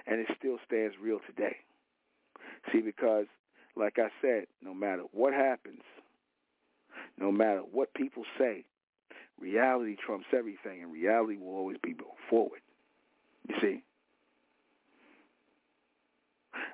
And 0.07 0.19
it 0.19 0.27
still 0.37 0.57
stands 0.65 0.95
real 1.01 1.19
today. 1.27 1.57
See, 2.71 2.81
because, 2.81 3.25
like 3.75 3.97
I 3.97 4.09
said, 4.21 4.45
no 4.61 4.73
matter 4.73 5.03
what 5.11 5.33
happens, 5.33 5.81
no 7.17 7.31
matter 7.31 7.59
what 7.59 7.93
people 7.93 8.23
say, 8.37 8.65
reality 9.39 9.95
trumps 9.95 10.27
everything, 10.35 10.83
and 10.83 10.91
reality 10.91 11.37
will 11.37 11.55
always 11.55 11.77
be 11.83 11.93
brought 11.93 12.17
forward. 12.29 12.61
You 13.47 13.55
see? 13.61 13.83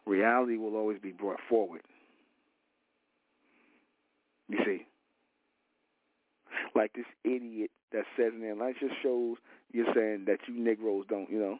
Reality 0.05 0.57
will 0.57 0.75
always 0.75 0.99
be 0.99 1.11
brought 1.11 1.39
forward. 1.49 1.81
You 4.49 4.59
see? 4.63 4.87
Like 6.75 6.93
this 6.93 7.05
idiot 7.23 7.71
that 7.91 8.03
says 8.17 8.33
in 8.33 8.41
there, 8.41 8.55
that 8.55 8.73
just 8.79 8.95
shows 9.01 9.37
you're 9.71 9.93
saying 9.95 10.25
that 10.27 10.39
you 10.47 10.61
Negroes 10.61 11.05
don't, 11.07 11.29
you 11.29 11.39
know, 11.39 11.59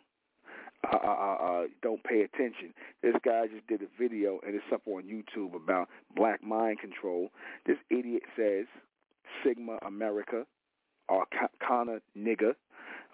uh, 0.92 0.98
uh, 0.98 1.08
uh, 1.08 1.36
uh, 1.44 1.64
don't 1.82 2.04
pay 2.04 2.22
attention. 2.22 2.74
This 3.02 3.16
guy 3.24 3.48
just 3.48 3.66
did 3.68 3.82
a 3.82 3.88
video, 4.02 4.40
and 4.46 4.56
it's 4.56 4.66
up 4.74 4.82
on 4.88 5.04
YouTube 5.04 5.56
about 5.56 5.90
black 6.16 6.44
mind 6.44 6.80
control. 6.80 7.30
This 7.66 7.78
idiot 7.90 8.24
says, 8.36 8.66
Sigma 9.44 9.80
America, 9.86 10.46
or 11.10 11.26
Kana 11.66 12.00
nigga. 12.18 12.54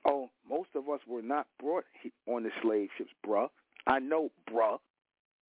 Oh, 0.06 0.30
most 0.50 0.70
of 0.76 0.90
us 0.90 1.00
were 1.08 1.22
not 1.22 1.48
brought 1.60 1.86
on 2.28 2.44
the 2.44 2.50
slave 2.62 2.90
ships, 2.98 3.12
bruh. 3.26 3.48
I 3.88 4.00
know, 4.00 4.32
bruh. 4.52 4.80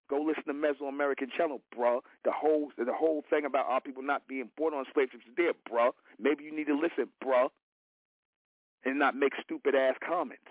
Go 0.09 0.21
listen 0.21 0.43
to 0.47 0.53
Mesoamerican 0.53 1.31
Channel, 1.35 1.61
bruh. 1.75 2.01
The 2.25 2.31
whole 2.31 2.71
the 2.77 2.93
whole 2.93 3.23
thing 3.29 3.45
about 3.45 3.67
our 3.67 3.81
people 3.81 4.03
not 4.03 4.27
being 4.27 4.49
born 4.57 4.73
on 4.73 4.85
slave 4.93 5.09
ships 5.11 5.23
is 5.27 5.33
there, 5.35 5.53
bruh. 5.69 5.91
Maybe 6.19 6.43
you 6.43 6.55
need 6.55 6.67
to 6.67 6.75
listen, 6.75 7.07
bruh 7.23 7.49
and 8.85 8.99
not 8.99 9.15
make 9.15 9.33
stupid 9.43 9.75
ass 9.75 9.95
comments. 10.05 10.49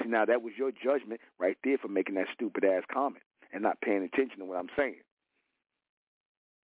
See, 0.00 0.08
now 0.08 0.24
that 0.24 0.42
was 0.42 0.54
your 0.56 0.70
judgment 0.70 1.20
right 1.38 1.56
there 1.64 1.78
for 1.78 1.88
making 1.88 2.14
that 2.16 2.26
stupid 2.34 2.64
ass 2.64 2.82
comment 2.92 3.24
and 3.52 3.62
not 3.62 3.80
paying 3.80 4.02
attention 4.02 4.38
to 4.38 4.44
what 4.44 4.58
I'm 4.58 4.70
saying. 4.76 5.02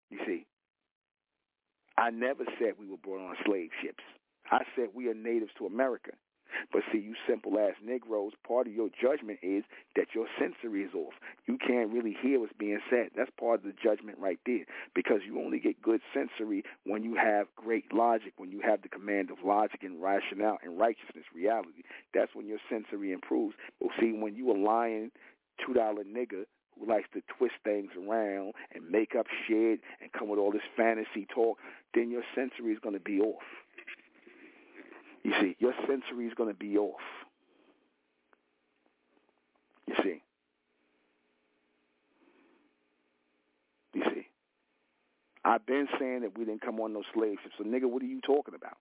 You 0.10 0.20
see, 0.26 0.46
I 1.98 2.12
never 2.12 2.44
said 2.60 2.74
we 2.80 2.88
were 2.88 3.02
born 3.02 3.22
on 3.22 3.36
slave 3.46 3.70
ships. 3.82 4.04
I 4.52 4.60
said 4.76 4.90
we 4.94 5.10
are 5.10 5.14
natives 5.14 5.52
to 5.58 5.66
America. 5.66 6.12
But 6.72 6.84
see, 6.92 7.00
you 7.00 7.16
simple 7.28 7.58
ass 7.60 7.76
Negroes, 7.84 8.34
part 8.48 8.68
of 8.68 8.74
your 8.74 8.90
judgment 8.90 9.40
is 9.42 9.64
that 9.96 10.08
your 10.14 10.28
sensory 10.40 10.84
is 10.84 10.94
off. 10.94 11.14
You 11.48 11.58
can't 11.58 11.92
really 11.92 12.16
hear 12.22 12.40
what's 12.40 12.54
being 12.58 12.80
said. 12.90 13.10
That's 13.16 13.32
part 13.40 13.60
of 13.60 13.66
the 13.66 13.74
judgment 13.82 14.18
right 14.20 14.40
there. 14.46 14.66
Because 14.94 15.22
you 15.26 15.40
only 15.40 15.60
get 15.60 15.82
good 15.82 16.02
sensory 16.14 16.64
when 16.86 17.04
you 17.04 17.16
have 17.16 17.48
great 17.56 17.94
logic, 17.94 18.34
when 18.38 18.52
you 18.52 18.62
have 18.62 18.82
the 18.82 18.90
command 18.90 19.32
of 19.32 19.38
logic 19.46 19.84
and 19.84 20.02
rationale 20.02 20.58
and 20.64 20.80
righteousness, 20.80 21.26
reality. 21.34 21.84
That's 22.14 22.34
when 22.34 22.48
your 22.48 22.60
sensory 22.70 23.12
improves. 23.12 23.56
But 23.80 23.90
see, 24.00 24.12
when 24.14 24.36
you 24.36 24.52
a 24.52 24.58
lying 24.58 25.12
two 25.66 25.74
dollar 25.74 26.04
nigga 26.04 26.46
who 26.78 26.90
likes 26.90 27.08
to 27.14 27.22
twist 27.38 27.56
things 27.64 27.92
around 27.98 28.54
and 28.74 28.90
make 28.90 29.16
up 29.18 29.26
shit 29.48 29.80
and 30.02 30.12
come 30.12 30.28
with 30.28 30.40
all 30.40 30.52
this 30.52 30.62
fantasy 30.76 31.26
talk, 31.34 31.58
then 31.94 32.12
your 32.12 32.24
sensory 32.36 32.74
is 32.74 32.80
going 32.80 32.96
to 32.96 33.02
be 33.02 33.20
off. 33.20 33.44
You 35.26 35.32
see, 35.42 35.56
your 35.58 35.74
sensory 35.88 36.28
is 36.28 36.36
going 36.36 36.54
to 36.54 36.56
be 36.56 36.78
off. 36.78 37.02
You 39.88 39.96
see. 40.04 40.22
You 43.96 44.04
see. 44.14 44.28
I've 45.44 45.66
been 45.66 45.88
saying 46.00 46.22
that 46.22 46.38
we 46.38 46.46
didn't 46.46 46.62
come 46.62 46.80
on 46.80 46.94
no 46.94 47.02
slave 47.16 47.38
ships. 47.42 47.56
So, 47.58 47.64
nigga, 47.64 47.90
what 47.90 48.04
are 48.04 48.06
you 48.06 48.22
talking 48.22 48.54
about? 48.54 48.78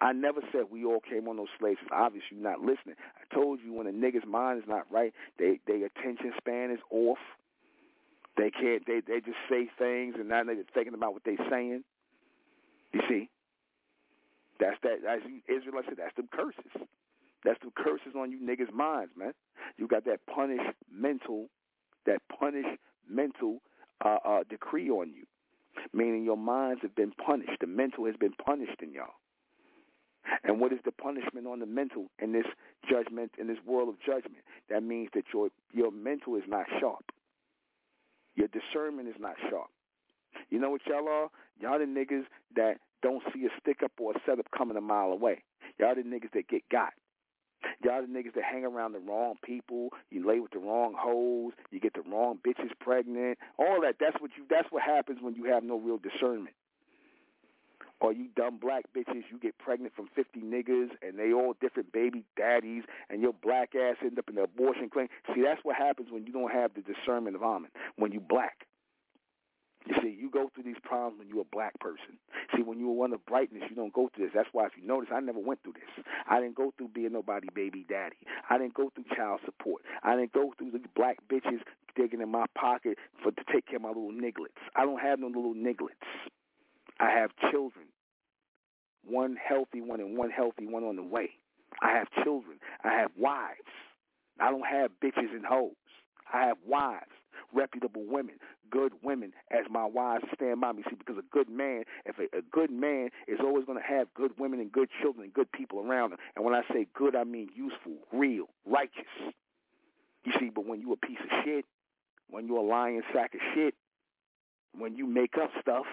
I 0.00 0.12
never 0.12 0.40
said 0.50 0.62
we 0.72 0.84
all 0.84 0.98
came 1.08 1.28
on 1.28 1.36
those 1.36 1.46
slave 1.60 1.76
ships. 1.78 1.92
Obviously, 1.92 2.38
you're 2.38 2.50
not 2.50 2.58
listening. 2.58 2.96
I 2.98 3.32
told 3.32 3.60
you 3.64 3.72
when 3.72 3.86
a 3.86 3.92
nigga's 3.92 4.26
mind 4.26 4.58
is 4.58 4.68
not 4.68 4.90
right, 4.90 5.14
they 5.38 5.60
their 5.68 5.86
attention 5.86 6.32
span 6.36 6.72
is 6.72 6.80
off. 6.90 7.18
They 8.36 8.50
can't. 8.50 8.84
They 8.88 9.02
they 9.06 9.20
just 9.20 9.38
say 9.48 9.68
things 9.78 10.16
and 10.18 10.28
now 10.28 10.42
they're 10.42 10.56
thinking 10.74 10.94
about 10.94 11.12
what 11.12 11.22
they're 11.24 11.36
saying. 11.48 11.84
You 12.92 13.00
see, 13.08 13.28
that. 14.82 15.04
As 15.08 15.20
Israelites 15.48 15.88
said, 15.88 15.98
that's 15.98 16.16
the 16.16 16.24
curses. 16.32 16.88
That's 17.44 17.58
the 17.64 17.70
curses 17.76 18.14
on 18.16 18.30
you 18.30 18.38
niggas' 18.38 18.72
minds, 18.72 19.12
man. 19.16 19.32
You 19.78 19.88
got 19.88 20.04
that 20.04 20.20
punish 20.26 20.60
mental, 20.92 21.48
that 22.06 22.20
punish 22.38 22.66
mental 23.08 23.62
uh, 24.04 24.18
uh, 24.24 24.40
decree 24.48 24.90
on 24.90 25.12
you, 25.12 25.24
meaning 25.92 26.24
your 26.24 26.36
minds 26.36 26.82
have 26.82 26.94
been 26.94 27.12
punished. 27.12 27.60
The 27.60 27.66
mental 27.66 28.06
has 28.06 28.16
been 28.16 28.34
punished 28.44 28.82
in 28.82 28.92
y'all. 28.92 29.14
And 30.44 30.60
what 30.60 30.72
is 30.72 30.80
the 30.84 30.92
punishment 30.92 31.46
on 31.46 31.60
the 31.60 31.66
mental 31.66 32.10
in 32.18 32.32
this 32.32 32.44
judgment, 32.88 33.32
in 33.38 33.46
this 33.46 33.58
world 33.66 33.88
of 33.88 33.94
judgment? 34.04 34.44
That 34.68 34.82
means 34.82 35.08
that 35.14 35.24
your 35.32 35.48
your 35.72 35.90
mental 35.90 36.36
is 36.36 36.44
not 36.46 36.66
sharp. 36.78 37.10
Your 38.36 38.48
discernment 38.48 39.08
is 39.08 39.16
not 39.18 39.36
sharp. 39.48 39.70
You 40.50 40.58
know 40.58 40.70
what 40.70 40.82
y'all 40.86 41.08
are? 41.08 41.30
Y'all 41.58 41.78
the 41.78 41.86
niggas 41.86 42.24
that 42.54 42.78
don't 43.02 43.22
see 43.32 43.44
a 43.46 43.60
stick 43.60 43.82
up 43.82 43.92
or 44.00 44.12
a 44.12 44.20
setup 44.26 44.50
coming 44.56 44.76
a 44.76 44.80
mile 44.80 45.12
away. 45.12 45.42
Y'all 45.78 45.94
the 45.94 46.02
niggas 46.02 46.32
that 46.34 46.48
get 46.48 46.68
got. 46.70 46.92
Y'all 47.84 48.02
the 48.02 48.08
niggas 48.08 48.34
that 48.34 48.44
hang 48.44 48.64
around 48.64 48.92
the 48.92 48.98
wrong 48.98 49.34
people. 49.44 49.90
You 50.10 50.26
lay 50.26 50.40
with 50.40 50.52
the 50.52 50.58
wrong 50.58 50.94
hoes. 50.96 51.52
You 51.70 51.80
get 51.80 51.94
the 51.94 52.02
wrong 52.02 52.38
bitches 52.46 52.70
pregnant. 52.80 53.38
All 53.58 53.80
that. 53.82 53.96
That's 54.00 54.20
what 54.20 54.30
you. 54.36 54.44
That's 54.48 54.68
what 54.70 54.82
happens 54.82 55.18
when 55.20 55.34
you 55.34 55.44
have 55.44 55.62
no 55.62 55.78
real 55.78 55.98
discernment. 55.98 56.54
Or 58.00 58.14
you 58.14 58.28
dumb 58.34 58.56
black 58.56 58.84
bitches, 58.96 59.24
you 59.30 59.38
get 59.38 59.58
pregnant 59.58 59.94
from 59.94 60.08
50 60.16 60.40
niggas 60.40 60.88
and 61.02 61.18
they 61.18 61.34
all 61.34 61.54
different 61.60 61.92
baby 61.92 62.24
daddies 62.34 62.84
and 63.10 63.20
your 63.20 63.34
black 63.34 63.74
ass 63.74 63.96
end 64.02 64.18
up 64.18 64.30
in 64.30 64.36
the 64.36 64.44
abortion 64.44 64.88
clinic. 64.88 65.10
See, 65.34 65.42
that's 65.42 65.60
what 65.64 65.76
happens 65.76 66.08
when 66.10 66.26
you 66.26 66.32
don't 66.32 66.50
have 66.50 66.70
the 66.72 66.80
discernment 66.80 67.36
of 67.36 67.42
Amen, 67.42 67.68
when 67.96 68.10
you 68.10 68.20
black. 68.20 68.66
You 69.86 69.94
see, 70.02 70.16
you 70.18 70.30
go 70.30 70.50
through 70.54 70.64
these 70.64 70.80
problems 70.82 71.18
when 71.18 71.28
you're 71.28 71.40
a 71.40 71.52
black 71.52 71.78
person. 71.80 72.20
See, 72.54 72.62
when 72.62 72.78
you're 72.78 72.92
one 72.92 73.12
of 73.12 73.24
brightness, 73.24 73.62
you 73.70 73.76
don't 73.76 73.92
go 73.92 74.10
through 74.14 74.26
this. 74.26 74.34
That's 74.34 74.48
why, 74.52 74.66
if 74.66 74.72
you 74.76 74.86
notice, 74.86 75.08
I 75.12 75.20
never 75.20 75.38
went 75.38 75.62
through 75.62 75.74
this. 75.74 76.04
I 76.28 76.40
didn't 76.40 76.56
go 76.56 76.72
through 76.76 76.88
being 76.88 77.12
nobody 77.12 77.48
baby 77.54 77.86
daddy. 77.88 78.16
I 78.48 78.58
didn't 78.58 78.74
go 78.74 78.90
through 78.94 79.04
child 79.16 79.40
support. 79.44 79.82
I 80.02 80.16
didn't 80.16 80.32
go 80.32 80.52
through 80.58 80.72
the 80.72 80.80
black 80.94 81.16
bitches 81.30 81.60
digging 81.96 82.20
in 82.20 82.30
my 82.30 82.44
pocket 82.56 82.98
for 83.22 83.32
to 83.32 83.42
take 83.52 83.66
care 83.66 83.76
of 83.76 83.82
my 83.82 83.88
little 83.88 84.12
nigglets. 84.12 84.60
I 84.76 84.84
don't 84.84 85.00
have 85.00 85.18
no 85.18 85.28
little 85.28 85.54
nigglets. 85.54 86.06
I 86.98 87.10
have 87.10 87.30
children. 87.50 87.86
One 89.06 89.36
healthy 89.36 89.80
one 89.80 90.00
and 90.00 90.16
one 90.16 90.30
healthy 90.30 90.66
one 90.66 90.84
on 90.84 90.96
the 90.96 91.02
way. 91.02 91.30
I 91.80 91.92
have 91.92 92.08
children. 92.22 92.58
I 92.84 92.92
have 92.92 93.10
wives. 93.18 93.56
I 94.38 94.50
don't 94.50 94.66
have 94.66 94.90
bitches 95.02 95.32
and 95.34 95.44
hoes. 95.44 95.72
I 96.32 96.46
have 96.46 96.58
wives 96.66 97.10
reputable 97.52 98.04
women, 98.06 98.36
good 98.70 98.92
women 99.02 99.32
as 99.50 99.66
my 99.70 99.84
wives 99.84 100.24
stand 100.34 100.60
by 100.60 100.72
me. 100.72 100.82
See, 100.88 100.96
because 100.96 101.16
a 101.18 101.28
good 101.30 101.48
man, 101.48 101.84
if 102.06 102.16
a, 102.18 102.36
a 102.36 102.42
good 102.42 102.70
man 102.70 103.10
is 103.26 103.38
always 103.40 103.64
going 103.64 103.78
to 103.78 103.84
have 103.84 104.12
good 104.14 104.32
women 104.38 104.60
and 104.60 104.70
good 104.70 104.88
children 105.02 105.24
and 105.24 105.34
good 105.34 105.50
people 105.52 105.80
around 105.80 106.12
him. 106.12 106.18
And 106.36 106.44
when 106.44 106.54
I 106.54 106.62
say 106.72 106.86
good, 106.94 107.16
I 107.16 107.24
mean 107.24 107.48
useful, 107.54 107.96
real, 108.12 108.46
righteous. 108.66 109.34
You 110.24 110.32
see, 110.38 110.50
but 110.54 110.66
when 110.66 110.80
you 110.80 110.92
a 110.92 110.96
piece 110.96 111.18
of 111.22 111.44
shit, 111.44 111.64
when 112.28 112.46
you 112.46 112.58
a 112.58 112.62
lying 112.62 113.02
sack 113.12 113.34
of 113.34 113.40
shit, 113.54 113.74
when 114.76 114.94
you 114.96 115.06
make 115.06 115.34
up 115.40 115.50
stuff, 115.60 115.86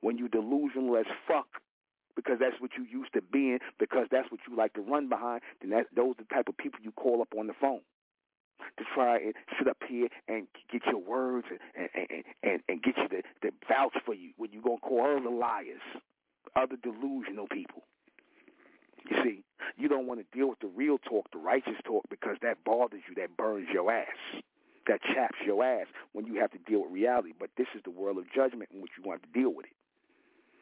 when 0.00 0.18
you 0.18 0.28
delusional 0.28 0.96
as 0.96 1.06
fuck, 1.26 1.48
because 2.14 2.38
that's 2.38 2.60
what 2.60 2.70
you 2.76 2.84
used 2.84 3.12
to 3.14 3.22
being, 3.22 3.58
because 3.78 4.06
that's 4.10 4.30
what 4.30 4.40
you 4.48 4.56
like 4.56 4.74
to 4.74 4.80
run 4.80 5.08
behind, 5.08 5.40
then 5.60 5.70
that 5.70 5.86
those 5.94 6.14
are 6.18 6.22
the 6.22 6.34
type 6.34 6.48
of 6.48 6.56
people 6.56 6.78
you 6.82 6.92
call 6.92 7.22
up 7.22 7.32
on 7.38 7.46
the 7.46 7.54
phone 7.60 7.80
to 8.78 8.84
try 8.94 9.18
and 9.18 9.34
sit 9.58 9.68
up 9.68 9.78
here 9.88 10.08
and 10.28 10.46
get 10.70 10.82
your 10.86 11.00
words 11.00 11.46
and 11.76 11.88
and 11.94 12.24
and, 12.42 12.62
and 12.68 12.82
get 12.82 12.96
you 12.96 13.08
to, 13.08 13.22
to 13.42 13.54
vouch 13.68 13.96
for 14.04 14.14
you 14.14 14.30
when 14.36 14.52
you 14.52 14.60
gonna 14.62 14.78
call 14.78 15.16
other 15.16 15.30
liars, 15.30 15.82
other 16.56 16.76
delusional 16.76 17.46
people. 17.48 17.82
You 19.08 19.16
see, 19.24 19.44
you 19.76 19.88
don't 19.88 20.06
want 20.06 20.20
to 20.20 20.36
deal 20.36 20.48
with 20.48 20.60
the 20.60 20.68
real 20.68 20.98
talk, 20.98 21.30
the 21.32 21.38
righteous 21.38 21.76
talk, 21.84 22.04
because 22.10 22.36
that 22.42 22.62
bothers 22.64 23.02
you, 23.08 23.14
that 23.16 23.36
burns 23.36 23.68
your 23.72 23.90
ass, 23.90 24.42
that 24.86 25.00
chaps 25.02 25.38
your 25.44 25.64
ass 25.64 25.86
when 26.12 26.26
you 26.26 26.40
have 26.40 26.50
to 26.52 26.58
deal 26.58 26.82
with 26.82 26.92
reality. 26.92 27.32
But 27.38 27.50
this 27.56 27.66
is 27.74 27.82
the 27.84 27.90
world 27.90 28.18
of 28.18 28.24
judgment 28.34 28.70
in 28.72 28.82
which 28.82 28.92
you 28.98 29.08
want 29.08 29.22
to 29.22 29.28
deal 29.38 29.50
with 29.54 29.66
it. 29.66 29.72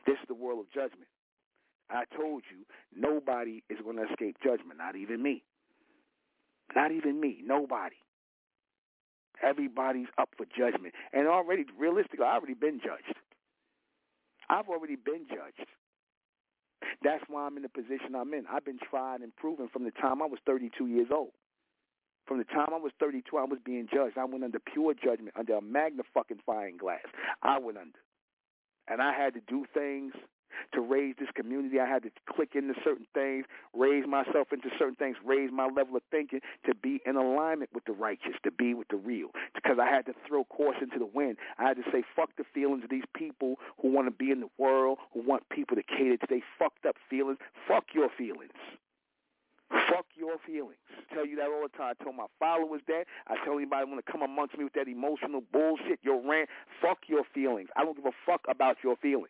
This 0.07 0.17
is 0.23 0.29
the 0.29 0.35
world 0.35 0.61
of 0.61 0.71
judgment. 0.73 1.09
I 1.91 2.05
told 2.17 2.43
you, 2.51 2.65
nobody 2.95 3.63
is 3.69 3.79
going 3.83 3.97
to 3.97 4.05
escape 4.05 4.37
judgment, 4.43 4.79
not 4.79 4.95
even 4.97 5.23
me. 5.23 5.43
Not 6.75 6.93
even 6.93 7.21
me. 7.21 7.39
Nobody. 7.45 7.97
Everybody's 9.43 10.09
up 10.19 10.31
for 10.37 10.47
judgment. 10.47 10.95
And 11.13 11.29
already, 11.29 11.65
realistically, 11.79 12.27
I've 12.27 12.43
already 12.43 12.55
been 12.55 12.81
judged. 12.81 13.17
I've 14.51 14.69
already 14.69 14.97
been 14.97 15.27
judged. 15.29 15.69
That's 17.03 17.23
why 17.29 17.47
I'm 17.47 17.57
in 17.57 17.63
the 17.63 17.69
position 17.69 18.15
I'm 18.17 18.35
in. 18.35 18.45
I've 18.51 18.65
been 18.65 18.79
tried 18.79 19.21
and 19.21 19.35
proven 19.37 19.69
from 19.69 19.85
the 19.85 19.91
time 19.93 20.23
I 20.23 20.27
was 20.27 20.41
32 20.47 20.87
years 20.87 21.09
old. 21.13 21.33
From 22.27 22.39
the 22.39 22.45
time 22.45 22.69
I 22.73 22.77
was 22.77 22.93
32, 23.01 23.37
I 23.39 23.45
was 23.45 23.59
being 23.65 23.89
judged. 23.93 24.19
I 24.19 24.25
went 24.25 24.45
under 24.45 24.59
pure 24.59 24.95
judgment, 24.95 25.35
under 25.39 25.55
a 25.55 25.63
magnifying 25.63 26.77
glass. 26.77 27.05
I 27.43 27.59
went 27.59 27.79
under. 27.79 27.99
And 28.87 29.01
I 29.01 29.13
had 29.13 29.35
to 29.35 29.41
do 29.49 29.65
things 29.73 30.13
to 30.73 30.81
raise 30.81 31.15
this 31.19 31.29
community. 31.35 31.81
I 31.81 31.87
had 31.87 32.03
to 32.05 32.11
click 32.29 32.51
into 32.55 32.75
certain 32.85 33.07
things, 33.15 33.47
raise 33.75 34.07
myself 34.07 34.53
into 34.53 34.69
certain 34.79 34.97
things, 34.97 35.17
raise 35.25 35.51
my 35.53 35.67
level 35.67 35.97
of 35.97 36.03
thinking 36.11 36.41
to 36.67 36.75
be 36.75 37.01
in 37.07 37.17
alignment 37.17 37.71
with 37.73 37.85
the 37.85 37.93
righteous, 37.93 38.35
to 38.45 38.51
be 38.51 38.75
with 38.75 38.89
the 38.89 38.97
real. 38.97 39.29
Because 39.55 39.79
I 39.81 39.87
had 39.87 40.07
to 40.07 40.15
throw 40.27 40.45
caution 40.45 40.91
to 40.91 40.99
the 40.99 41.07
wind. 41.07 41.39
I 41.59 41.65
had 41.65 41.77
to 41.77 41.85
say, 41.93 42.03
fuck 42.15 42.31
the 42.37 42.45
feelings 42.55 42.85
of 42.85 42.91
these 42.91 43.07
people 43.15 43.57
who 43.81 43.91
want 43.91 44.07
to 44.07 44.13
be 44.13 44.31
in 44.31 44.41
the 44.41 44.51
world, 44.59 44.99
who 45.13 45.23
want 45.23 45.49
people 45.49 45.77
to 45.77 45.83
cater 45.83 46.17
to 46.17 46.27
their 46.29 46.45
fucked 46.59 46.87
up 46.87 46.97
feelings. 47.09 47.39
Fuck 47.67 47.87
your 47.95 48.09
feelings. 48.17 48.53
Fuck 49.71 50.07
your 50.17 50.37
feelings. 50.47 50.79
I 50.97 51.15
tell 51.15 51.27
you 51.27 51.37
that 51.37 51.49
all 51.49 51.63
the 51.63 51.77
time. 51.77 51.95
I 51.99 52.05
tell 52.05 52.13
my 52.13 52.27
followers 52.39 52.81
that. 52.89 53.05
I 53.27 53.37
tell 53.45 53.55
anybody 53.55 53.85
want 53.85 54.05
to 54.05 54.13
come 54.13 54.23
amongst 54.23 54.57
me 54.57 54.65
with 54.65 54.73
that 54.75 54.89
emotional 54.89 55.43
bullshit, 55.53 56.01
your 56.03 56.21
rant. 56.25 56.49
Fuck 56.81 57.01
your 57.07 57.25
feelings. 57.35 57.69
I 57.77 57.85
don't 57.85 57.97
give 57.97 58.07
a 58.07 58.17
fuck 58.25 58.41
about 58.49 58.79
your 58.83 58.97
feelings. 58.97 59.29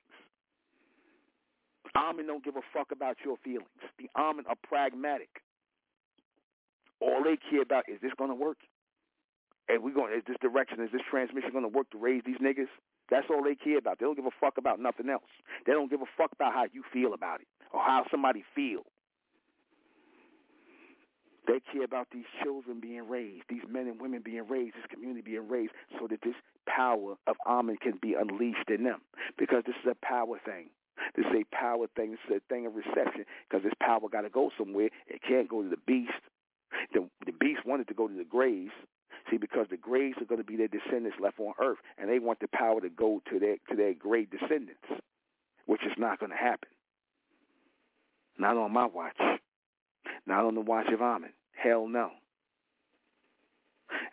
Amen 1.96 2.26
don't 2.26 2.44
give 2.44 2.56
a 2.56 2.64
fuck 2.72 2.92
about 2.92 3.16
your 3.24 3.36
feelings. 3.44 3.68
The 3.98 4.08
Amen 4.16 4.44
are 4.48 4.56
pragmatic. 4.62 5.42
All 7.00 7.22
they 7.22 7.38
care 7.50 7.62
about 7.62 7.84
is 7.88 8.00
this 8.00 8.12
going 8.18 8.30
to 8.30 8.36
work? 8.36 8.58
And 9.68 9.82
we 9.82 9.92
going 9.92 10.14
is 10.14 10.24
this 10.26 10.36
direction, 10.40 10.80
is 10.80 10.90
this 10.92 11.02
transmission 11.10 11.50
going 11.52 11.64
to 11.64 11.68
work 11.68 11.90
to 11.90 11.98
raise 11.98 12.22
these 12.24 12.38
niggas? 12.38 12.72
That's 13.10 13.26
all 13.30 13.42
they 13.42 13.54
care 13.54 13.78
about. 13.78 13.98
They 13.98 14.06
don't 14.06 14.16
give 14.16 14.26
a 14.26 14.36
fuck 14.40 14.58
about 14.58 14.80
nothing 14.80 15.08
else. 15.08 15.30
They 15.66 15.72
don't 15.72 15.90
give 15.90 16.00
a 16.00 16.10
fuck 16.16 16.32
about 16.32 16.52
how 16.52 16.64
you 16.72 16.82
feel 16.92 17.14
about 17.14 17.40
it 17.40 17.48
or 17.72 17.80
how 17.80 18.04
somebody 18.10 18.44
feels. 18.54 18.86
They 21.46 21.60
care 21.72 21.84
about 21.84 22.08
these 22.12 22.26
children 22.42 22.78
being 22.78 23.08
raised, 23.08 23.44
these 23.48 23.62
men 23.70 23.88
and 23.88 23.98
women 23.98 24.20
being 24.22 24.46
raised, 24.46 24.76
this 24.76 24.84
community 24.90 25.22
being 25.22 25.48
raised, 25.48 25.72
so 25.98 26.06
that 26.06 26.20
this 26.22 26.34
power 26.66 27.14
of 27.26 27.36
Amen 27.46 27.78
can 27.80 27.98
be 28.02 28.12
unleashed 28.12 28.68
in 28.68 28.84
them. 28.84 29.00
Because 29.38 29.62
this 29.66 29.76
is 29.82 29.90
a 29.90 30.06
power 30.06 30.38
thing. 30.44 30.68
Is 31.16 31.26
a 31.34 31.44
power 31.54 31.86
thing. 31.96 32.12
This 32.12 32.20
is 32.28 32.36
a 32.42 32.52
thing 32.52 32.66
of 32.66 32.74
reception. 32.74 33.24
Because 33.48 33.64
this 33.64 33.74
power 33.80 34.08
got 34.10 34.22
to 34.22 34.30
go 34.30 34.50
somewhere. 34.58 34.90
It 35.06 35.20
can't 35.26 35.48
go 35.48 35.62
to 35.62 35.68
the 35.68 35.80
beast. 35.86 36.12
The, 36.92 37.08
the 37.26 37.32
beast 37.32 37.60
wanted 37.66 37.88
to 37.88 37.94
go 37.94 38.08
to 38.08 38.14
the 38.14 38.24
graves. 38.24 38.72
See, 39.30 39.36
because 39.36 39.66
the 39.70 39.76
graves 39.76 40.16
are 40.20 40.24
going 40.24 40.40
to 40.40 40.46
be 40.46 40.56
their 40.56 40.68
descendants 40.68 41.18
left 41.20 41.38
on 41.38 41.52
earth, 41.60 41.78
and 41.98 42.08
they 42.08 42.18
want 42.18 42.40
the 42.40 42.48
power 42.48 42.80
to 42.80 42.88
go 42.88 43.20
to 43.30 43.38
their 43.38 43.56
to 43.68 43.76
their 43.76 43.92
great 43.92 44.30
descendants, 44.30 44.84
which 45.66 45.82
is 45.84 45.92
not 45.98 46.18
going 46.18 46.30
to 46.30 46.36
happen. 46.36 46.68
Not 48.38 48.56
on 48.56 48.72
my 48.72 48.86
watch. 48.86 49.18
Not 50.26 50.44
on 50.44 50.54
the 50.54 50.60
watch 50.60 50.86
of 50.92 51.02
Amen. 51.02 51.32
Hell 51.52 51.88
no. 51.88 52.10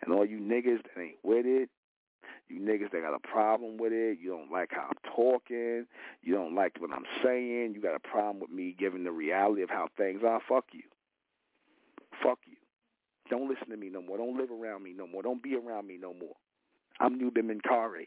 And 0.02 0.12
all 0.12 0.26
you 0.26 0.38
niggas 0.38 0.82
that 0.82 1.00
ain't 1.00 1.16
with 1.22 1.46
it, 1.46 1.70
you 2.48 2.60
niggas 2.60 2.90
that 2.92 3.02
got 3.02 3.14
a 3.14 3.18
problem 3.18 3.76
with 3.76 3.92
it, 3.92 4.18
you 4.20 4.30
don't 4.30 4.50
like 4.50 4.70
how 4.72 4.88
I'm 4.88 5.12
talking, 5.14 5.86
you 6.22 6.34
don't 6.34 6.54
like 6.54 6.80
what 6.80 6.92
I'm 6.92 7.04
saying, 7.22 7.72
you 7.74 7.80
got 7.80 7.94
a 7.94 8.00
problem 8.00 8.40
with 8.40 8.50
me 8.50 8.74
giving 8.78 9.04
the 9.04 9.12
reality 9.12 9.62
of 9.62 9.70
how 9.70 9.88
things 9.96 10.22
are, 10.26 10.40
fuck 10.48 10.66
you. 10.72 10.82
Fuck 12.22 12.38
you. 12.46 12.56
Don't 13.30 13.48
listen 13.48 13.68
to 13.70 13.76
me 13.76 13.88
no 13.90 14.00
more. 14.00 14.18
Don't 14.18 14.36
live 14.36 14.50
around 14.50 14.84
me 14.84 14.94
no 14.96 15.06
more. 15.06 15.22
Don't 15.22 15.42
be 15.42 15.56
around 15.56 15.86
me 15.86 15.98
no 16.00 16.14
more. 16.14 16.34
I'm 17.00 17.18
Nuben 17.20 17.50
Menkarayzz. 17.50 18.06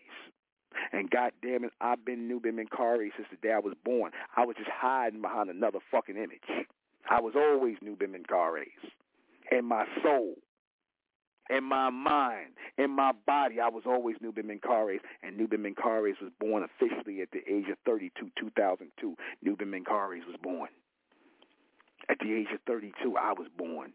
And 0.94 1.10
God 1.10 1.32
damn 1.42 1.64
it, 1.64 1.72
I've 1.82 2.06
been 2.06 2.30
Nuben 2.30 2.54
Menkarayzz 2.54 3.12
since 3.18 3.28
the 3.30 3.38
day 3.42 3.54
I 3.54 3.60
was 3.60 3.74
born. 3.84 4.12
I 4.38 4.46
was 4.46 4.56
just 4.56 4.70
hiding 4.70 5.22
behind 5.22 5.50
another 5.50 5.80
fucking 5.92 6.16
image. 6.16 6.68
I 7.10 7.20
was 7.20 7.34
always 7.36 7.78
Nuben 7.84 8.16
Menkarayzz 8.16 8.92
in 9.52 9.66
my 9.66 9.86
soul, 10.04 10.36
in 11.50 11.64
my 11.64 11.90
mind, 11.90 12.52
in 12.78 12.92
my 12.92 13.12
body. 13.26 13.60
I 13.60 13.70
was 13.70 13.84
always 13.86 14.18
Nuben 14.24 14.46
Menkarayzz, 14.46 15.00
and 15.24 15.40
Nuben 15.40 15.66
Menkarayzz 15.66 16.22
was 16.22 16.32
born 16.40 16.64
officially 16.64 17.22
at 17.22 17.32
the 17.32 17.40
age 17.52 17.66
of 17.72 17.78
32, 17.86 18.30
2002. 18.40 19.16
Nuben 19.46 19.68
Menkarayzz 19.68 20.26
was 20.26 20.38
born. 20.42 20.70
At 22.10 22.18
the 22.20 22.34
age 22.34 22.48
of 22.54 22.60
32, 22.66 23.18
I 23.18 23.34
was 23.34 23.48
born. 23.58 23.94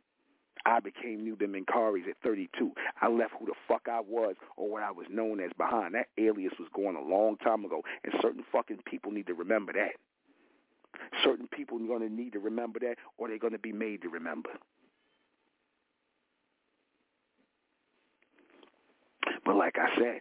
I 0.66 0.80
became 0.80 1.26
Nuben 1.26 1.55
Menkarayzz 1.55 2.09
at 2.09 2.16
32. 2.22 2.72
I 3.00 3.09
left 3.09 3.34
who 3.38 3.46
the 3.46 3.52
fuck 3.68 3.86
I 3.90 4.00
was 4.00 4.34
or 4.57 4.70
what 4.70 4.82
I 4.82 4.90
was 4.90 5.07
known 5.11 5.40
as 5.40 5.50
behind. 5.59 5.94
That 5.94 6.09
alias 6.16 6.55
was 6.59 6.68
going 6.74 6.96
a 6.96 7.02
long 7.02 7.36
time 7.38 7.64
ago, 7.64 7.82
and 8.02 8.14
certain 8.22 8.44
fucking 8.50 8.78
people 8.86 9.12
need 9.12 9.26
to 9.26 9.34
remember 9.34 9.72
that. 9.74 9.92
Certain 11.22 11.48
people 11.48 11.82
are 11.82 11.86
going 11.86 12.09
to 12.09 12.14
need 12.14 12.32
to 12.32 12.38
remember 12.38 12.78
that, 12.80 12.96
or 13.18 13.28
they're 13.28 13.38
going 13.38 13.52
to 13.52 13.59
be 13.59 13.72
made 13.72 14.00
to 14.02 14.09
remember. 14.09 14.50
But 19.45 19.57
like 19.57 19.76
I 19.78 19.88
said, 19.99 20.20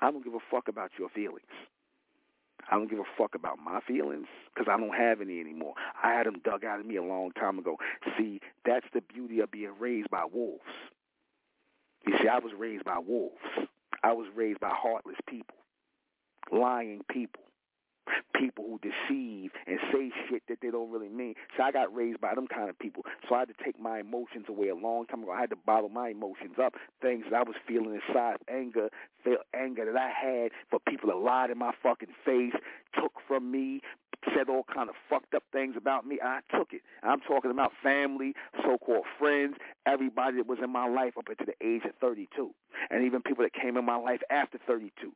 I 0.00 0.10
don't 0.10 0.24
give 0.24 0.34
a 0.34 0.38
fuck 0.50 0.68
about 0.68 0.90
your 0.98 1.08
feelings. 1.08 1.46
I 2.70 2.76
don't 2.76 2.88
give 2.88 2.98
a 2.98 3.04
fuck 3.18 3.34
about 3.34 3.58
my 3.58 3.80
feelings 3.86 4.26
because 4.54 4.70
I 4.72 4.78
don't 4.78 4.94
have 4.94 5.20
any 5.20 5.40
anymore. 5.40 5.74
I 6.02 6.12
had 6.12 6.26
them 6.26 6.40
dug 6.44 6.64
out 6.64 6.80
of 6.80 6.86
me 6.86 6.96
a 6.96 7.02
long 7.02 7.32
time 7.32 7.58
ago. 7.58 7.76
See, 8.16 8.40
that's 8.64 8.86
the 8.94 9.02
beauty 9.02 9.40
of 9.40 9.50
being 9.50 9.72
raised 9.78 10.10
by 10.10 10.24
wolves. 10.32 10.62
You 12.06 12.14
see, 12.20 12.28
I 12.28 12.38
was 12.38 12.52
raised 12.56 12.84
by 12.84 12.98
wolves. 12.98 13.34
I 14.02 14.12
was 14.12 14.26
raised 14.34 14.60
by 14.60 14.70
heartless 14.72 15.16
people, 15.28 15.56
lying 16.52 17.00
people 17.10 17.42
people 18.34 18.64
who 18.68 18.78
deceive 18.78 19.50
and 19.66 19.78
say 19.92 20.10
shit 20.28 20.42
that 20.48 20.58
they 20.60 20.70
don't 20.70 20.90
really 20.90 21.08
mean. 21.08 21.34
So 21.56 21.62
I 21.62 21.72
got 21.72 21.94
raised 21.94 22.20
by 22.20 22.34
them 22.34 22.46
kind 22.46 22.68
of 22.68 22.78
people. 22.78 23.02
So 23.28 23.34
I 23.34 23.40
had 23.40 23.48
to 23.48 23.64
take 23.64 23.80
my 23.80 24.00
emotions 24.00 24.46
away 24.48 24.68
a 24.68 24.74
long 24.74 25.06
time 25.06 25.22
ago. 25.22 25.32
I 25.32 25.40
had 25.40 25.50
to 25.50 25.56
bottle 25.56 25.88
my 25.88 26.08
emotions 26.08 26.56
up, 26.62 26.74
things 27.00 27.24
that 27.30 27.36
I 27.36 27.42
was 27.42 27.56
feeling 27.66 28.00
inside, 28.08 28.36
anger, 28.48 28.90
anger 29.54 29.84
that 29.86 29.96
I 29.96 30.10
had 30.10 30.50
for 30.70 30.78
people 30.80 31.08
that 31.10 31.16
lied 31.16 31.50
in 31.50 31.58
my 31.58 31.72
fucking 31.82 32.14
face, 32.24 32.54
took 33.00 33.12
from 33.26 33.50
me, 33.50 33.80
said 34.34 34.48
all 34.48 34.64
kind 34.72 34.88
of 34.88 34.94
fucked 35.08 35.34
up 35.34 35.42
things 35.52 35.74
about 35.76 36.06
me. 36.06 36.18
I 36.22 36.40
took 36.56 36.72
it. 36.72 36.82
I'm 37.02 37.20
talking 37.20 37.50
about 37.50 37.72
family, 37.82 38.34
so-called 38.62 39.04
friends, 39.18 39.56
everybody 39.86 40.38
that 40.38 40.46
was 40.46 40.58
in 40.62 40.70
my 40.70 40.88
life 40.88 41.14
up 41.18 41.28
until 41.28 41.46
the 41.46 41.66
age 41.66 41.82
of 41.84 41.94
32, 42.00 42.50
and 42.90 43.04
even 43.04 43.22
people 43.22 43.44
that 43.44 43.52
came 43.52 43.76
in 43.76 43.84
my 43.84 43.96
life 43.96 44.20
after 44.30 44.58
32. 44.66 45.12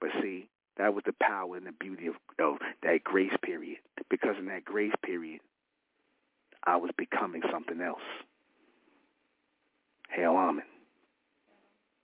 But 0.00 0.10
see, 0.22 0.48
that 0.80 0.94
was 0.94 1.04
the 1.06 1.14
power 1.22 1.56
and 1.56 1.66
the 1.66 1.72
beauty 1.72 2.06
of, 2.08 2.14
of 2.38 2.56
that 2.82 3.04
grace 3.04 3.36
period. 3.42 3.78
Because 4.08 4.36
in 4.38 4.46
that 4.46 4.64
grace 4.64 4.94
period, 5.04 5.40
I 6.64 6.76
was 6.76 6.90
becoming 6.96 7.42
something 7.52 7.80
else. 7.80 8.00
Hail 10.10 10.36
Amen. 10.36 10.64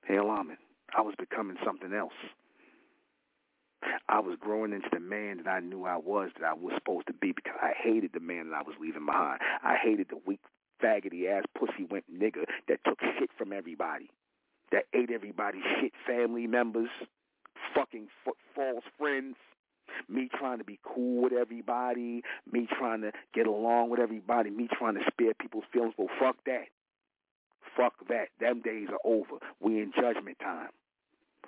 Hail 0.06 0.30
Amen. 0.30 0.58
I 0.96 1.00
was 1.00 1.14
becoming 1.18 1.56
something 1.64 1.92
else. 1.92 2.12
I 4.08 4.20
was 4.20 4.36
growing 4.40 4.72
into 4.72 4.88
the 4.92 5.00
man 5.00 5.38
that 5.44 5.48
I 5.50 5.60
knew 5.60 5.84
I 5.84 5.96
was, 5.96 6.30
that 6.40 6.46
I 6.46 6.54
was 6.54 6.74
supposed 6.76 7.06
to 7.08 7.12
be, 7.12 7.32
because 7.32 7.56
I 7.62 7.72
hated 7.82 8.12
the 8.14 8.20
man 8.20 8.50
that 8.50 8.56
I 8.56 8.62
was 8.62 8.76
leaving 8.80 9.06
behind. 9.06 9.40
I 9.62 9.76
hated 9.82 10.08
the 10.10 10.20
weak, 10.26 10.40
faggoty 10.82 11.28
ass, 11.30 11.44
pussy 11.58 11.84
went 11.90 12.04
nigga 12.12 12.44
that 12.68 12.80
took 12.84 13.00
shit 13.18 13.30
from 13.38 13.52
everybody. 13.52 14.10
that 14.72 14.84
ate 14.94 15.10
everybody's 15.10 15.62
shit, 15.80 15.92
family 16.06 16.46
members, 16.46 16.90
fucking 17.74 18.08
f- 18.26 18.34
false 18.54 18.84
friends, 18.98 19.36
me 20.08 20.28
trying 20.38 20.58
to 20.58 20.64
be 20.64 20.78
cool 20.82 21.22
with 21.22 21.32
everybody, 21.32 22.22
me 22.50 22.66
trying 22.78 23.02
to 23.02 23.12
get 23.34 23.46
along 23.46 23.90
with 23.90 24.00
everybody, 24.00 24.50
me 24.50 24.68
trying 24.78 24.94
to 24.94 25.00
spare 25.10 25.34
people's 25.34 25.64
feelings. 25.72 25.94
Well, 25.96 26.08
fuck 26.20 26.36
that. 26.46 26.66
Fuck 27.76 27.94
that. 28.08 28.28
Them 28.40 28.62
days 28.62 28.88
are 28.90 29.00
over. 29.04 29.36
We 29.60 29.80
in 29.80 29.92
judgment 29.94 30.38
time. 30.40 30.70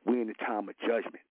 We 0.05 0.21
in 0.21 0.29
the 0.29 0.35
time 0.35 0.69
of 0.69 0.79
judgment. 0.81 1.25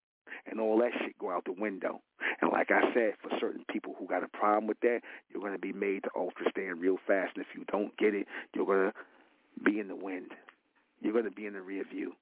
And 0.46 0.60
all 0.60 0.78
that 0.78 0.92
shit 1.00 1.18
go 1.18 1.30
out 1.30 1.44
the 1.44 1.52
window. 1.52 2.00
And 2.40 2.52
like 2.52 2.70
I 2.70 2.92
said, 2.94 3.14
for 3.22 3.30
certain 3.40 3.64
people 3.70 3.94
who 3.98 4.06
got 4.06 4.22
a 4.22 4.28
problem 4.28 4.66
with 4.66 4.80
that, 4.80 5.00
you're 5.28 5.40
going 5.40 5.52
to 5.52 5.58
be 5.58 5.72
made 5.72 6.04
to 6.04 6.10
ultra 6.16 6.46
stand 6.50 6.80
real 6.80 6.96
fast. 7.06 7.36
And 7.36 7.44
if 7.44 7.56
you 7.56 7.64
don't 7.70 7.96
get 7.96 8.14
it, 8.14 8.26
you're 8.54 8.66
going 8.66 8.92
to 8.92 9.64
be 9.64 9.80
in 9.80 9.88
the 9.88 9.96
wind. 9.96 10.32
You're 11.00 11.12
going 11.12 11.24
to 11.24 11.30
be 11.30 11.46
in 11.46 11.54
the 11.54 11.60
rear 11.62 11.84
view. 11.84 12.12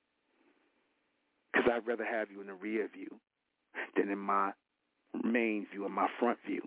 Because 1.57 1.73
I'd 1.75 1.87
rather 1.87 2.05
have 2.05 2.31
you 2.31 2.43
in 2.43 2.49
the 2.49 2.55
rear 2.55 2.87
view 2.93 3.09
than 3.97 4.11
in 4.11 4.19
my 4.19 4.51
main 5.25 5.67
view 5.73 5.87
and 5.87 5.95
my 5.95 6.09
front 6.21 6.39
view. 6.47 6.61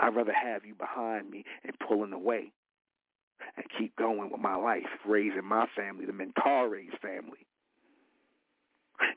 I'd 0.00 0.14
rather 0.14 0.32
have 0.32 0.64
you 0.64 0.74
behind 0.74 1.28
me 1.28 1.44
and 1.64 1.76
pulling 1.80 2.12
away 2.12 2.52
and 3.56 3.66
keep 3.76 3.96
going 3.96 4.30
with 4.30 4.40
my 4.40 4.54
life, 4.54 4.86
raising 5.04 5.44
my 5.44 5.66
family, 5.76 6.06
the 6.06 6.12
Menkarayzz 6.12 6.96
family, 7.02 7.46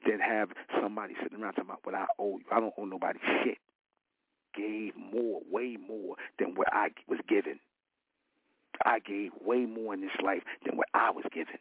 than 0.07 0.19
have 0.19 0.49
somebody 0.81 1.13
sitting 1.21 1.39
around 1.41 1.53
talking 1.53 1.69
about 1.69 1.85
what 1.85 1.93
I 1.93 2.05
owe 2.17 2.39
you. 2.39 2.45
I 2.51 2.59
don't 2.59 2.73
owe 2.77 2.85
nobody 2.85 3.19
shit. 3.43 3.57
Gave 4.55 4.93
more, 4.97 5.41
way 5.49 5.77
more 5.77 6.15
than 6.39 6.55
what 6.55 6.67
I 6.73 6.89
was 7.07 7.19
given. 7.29 7.59
I 8.83 8.97
gave 8.97 9.31
way 9.45 9.65
more 9.65 9.93
in 9.93 10.01
this 10.01 10.09
life 10.23 10.41
than 10.65 10.75
what 10.75 10.87
I 10.95 11.11
was 11.11 11.25
given. 11.31 11.59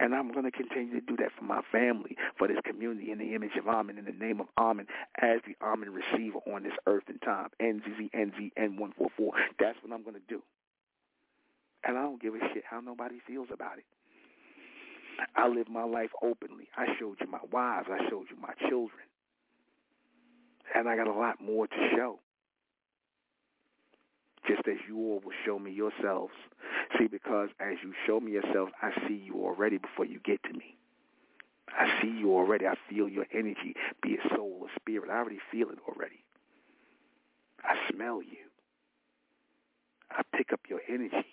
And 0.00 0.14
I'm 0.14 0.32
going 0.32 0.46
to 0.46 0.50
continue 0.50 0.98
to 0.98 1.06
do 1.06 1.14
that 1.18 1.28
for 1.38 1.44
my 1.44 1.60
family, 1.70 2.16
for 2.38 2.48
this 2.48 2.56
community, 2.64 3.12
in 3.12 3.18
the 3.18 3.34
image 3.34 3.50
of 3.58 3.68
Amen, 3.68 3.98
in 3.98 4.06
the 4.06 4.12
name 4.12 4.40
of 4.40 4.46
Amen, 4.56 4.86
as 5.20 5.40
the 5.46 5.54
Amen 5.62 5.90
receiver 5.90 6.38
on 6.50 6.62
this 6.62 6.72
earth 6.86 7.04
and 7.08 7.20
time. 7.20 7.48
NZZNZN144. 7.60 9.30
That's 9.58 9.76
what 9.82 9.92
I'm 9.92 10.02
going 10.02 10.14
to 10.14 10.26
do. 10.26 10.42
And 11.84 11.98
I 11.98 12.02
don't 12.02 12.20
give 12.20 12.34
a 12.34 12.38
shit 12.54 12.64
how 12.68 12.80
nobody 12.80 13.16
feels 13.26 13.48
about 13.52 13.76
it. 13.76 13.84
I 15.36 15.48
live 15.48 15.68
my 15.68 15.84
life 15.84 16.10
openly. 16.22 16.68
I 16.78 16.86
showed 16.98 17.18
you 17.20 17.26
my 17.30 17.44
wives. 17.52 17.88
I 17.92 18.08
showed 18.08 18.26
you 18.30 18.40
my 18.40 18.54
children. 18.70 19.04
And 20.74 20.88
I 20.88 20.96
got 20.96 21.08
a 21.08 21.12
lot 21.12 21.42
more 21.42 21.66
to 21.66 21.76
show 21.94 22.20
just 24.46 24.66
as 24.66 24.76
you 24.88 24.96
all 24.96 25.20
will 25.22 25.36
show 25.44 25.58
me 25.58 25.70
yourselves. 25.70 26.32
See, 26.98 27.06
because 27.06 27.50
as 27.60 27.76
you 27.82 27.92
show 28.06 28.20
me 28.20 28.32
yourself, 28.32 28.70
I 28.82 28.90
see 29.06 29.14
you 29.14 29.34
already 29.44 29.78
before 29.78 30.04
you 30.04 30.20
get 30.24 30.42
to 30.44 30.52
me. 30.52 30.76
I 31.68 32.00
see 32.02 32.08
you 32.08 32.32
already. 32.34 32.66
I 32.66 32.74
feel 32.88 33.08
your 33.08 33.26
energy, 33.32 33.74
be 34.02 34.10
it 34.10 34.20
soul 34.34 34.58
or 34.62 34.68
spirit. 34.80 35.08
I 35.10 35.18
already 35.18 35.38
feel 35.52 35.68
it 35.70 35.78
already. 35.88 36.24
I 37.62 37.76
smell 37.92 38.22
you. 38.22 38.50
I 40.10 40.22
pick 40.36 40.52
up 40.52 40.60
your 40.68 40.80
energy. 40.88 41.26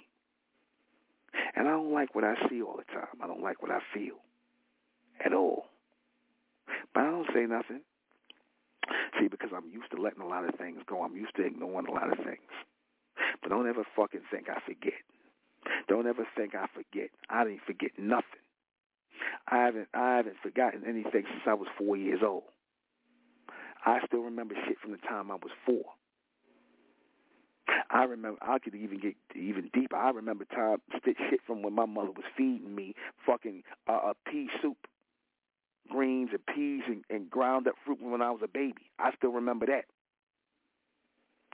And 1.55 1.67
I 1.67 1.71
don't 1.71 1.91
like 1.91 2.13
what 2.13 2.23
I 2.23 2.35
see 2.49 2.61
all 2.61 2.77
the 2.77 2.93
time. 2.93 3.17
I 3.21 3.27
don't 3.27 3.41
like 3.41 3.61
what 3.61 3.71
I 3.71 3.79
feel 3.93 4.15
at 5.23 5.33
all. 5.33 5.65
But 6.93 7.03
I 7.03 7.11
don't 7.11 7.27
say 7.33 7.45
nothing. 7.45 7.81
See, 9.19 9.27
because 9.27 9.49
I'm 9.55 9.69
used 9.71 9.91
to 9.91 10.01
letting 10.01 10.21
a 10.21 10.27
lot 10.27 10.47
of 10.47 10.55
things 10.55 10.79
go. 10.87 11.01
I'm 11.01 11.15
used 11.15 11.35
to 11.37 11.45
ignoring 11.45 11.87
a 11.87 11.91
lot 11.91 12.11
of 12.11 12.17
things. 12.23 12.51
But 13.41 13.49
don't 13.49 13.67
ever 13.67 13.83
fucking 13.95 14.21
think 14.31 14.47
I 14.49 14.59
forget. 14.65 14.93
Don't 15.87 16.07
ever 16.07 16.27
think 16.35 16.55
I 16.55 16.67
forget. 16.73 17.09
I 17.29 17.43
didn't 17.43 17.61
forget 17.65 17.91
nothing. 17.97 18.43
I 19.49 19.57
haven't 19.57 19.87
I 19.93 20.17
haven't 20.17 20.37
forgotten 20.43 20.83
anything 20.87 21.23
since 21.29 21.43
I 21.45 21.53
was 21.53 21.67
four 21.77 21.97
years 21.97 22.19
old. 22.25 22.43
I 23.85 23.99
still 24.05 24.21
remember 24.21 24.55
shit 24.67 24.77
from 24.79 24.91
the 24.91 24.97
time 24.97 25.31
I 25.31 25.35
was 25.35 25.51
four. 25.65 25.83
I 27.89 28.03
remember 28.03 28.37
I 28.41 28.59
could 28.59 28.75
even 28.75 28.99
get 28.99 29.15
even 29.35 29.69
deeper. 29.73 29.95
I 29.95 30.09
remember 30.11 30.45
time 30.45 30.77
shit 31.03 31.39
from 31.45 31.61
when 31.61 31.73
my 31.73 31.85
mother 31.85 32.11
was 32.11 32.25
feeding 32.35 32.75
me 32.75 32.93
fucking 33.25 33.63
uh, 33.87 34.11
a 34.11 34.13
pea 34.29 34.49
soup, 34.61 34.77
greens 35.89 36.29
and 36.31 36.45
peas 36.45 36.83
and, 36.87 37.03
and 37.09 37.29
ground 37.29 37.67
up 37.67 37.75
fruit 37.85 37.99
when 38.01 38.21
I 38.21 38.31
was 38.31 38.41
a 38.43 38.47
baby. 38.47 38.91
I 38.99 39.11
still 39.15 39.31
remember 39.31 39.65
that. 39.67 39.85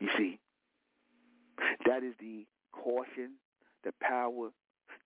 You 0.02 0.10
see, 0.18 0.40
that 1.86 2.04
is 2.04 2.14
the 2.20 2.46
caution, 2.72 3.34
the 3.84 3.94
power, 4.02 4.50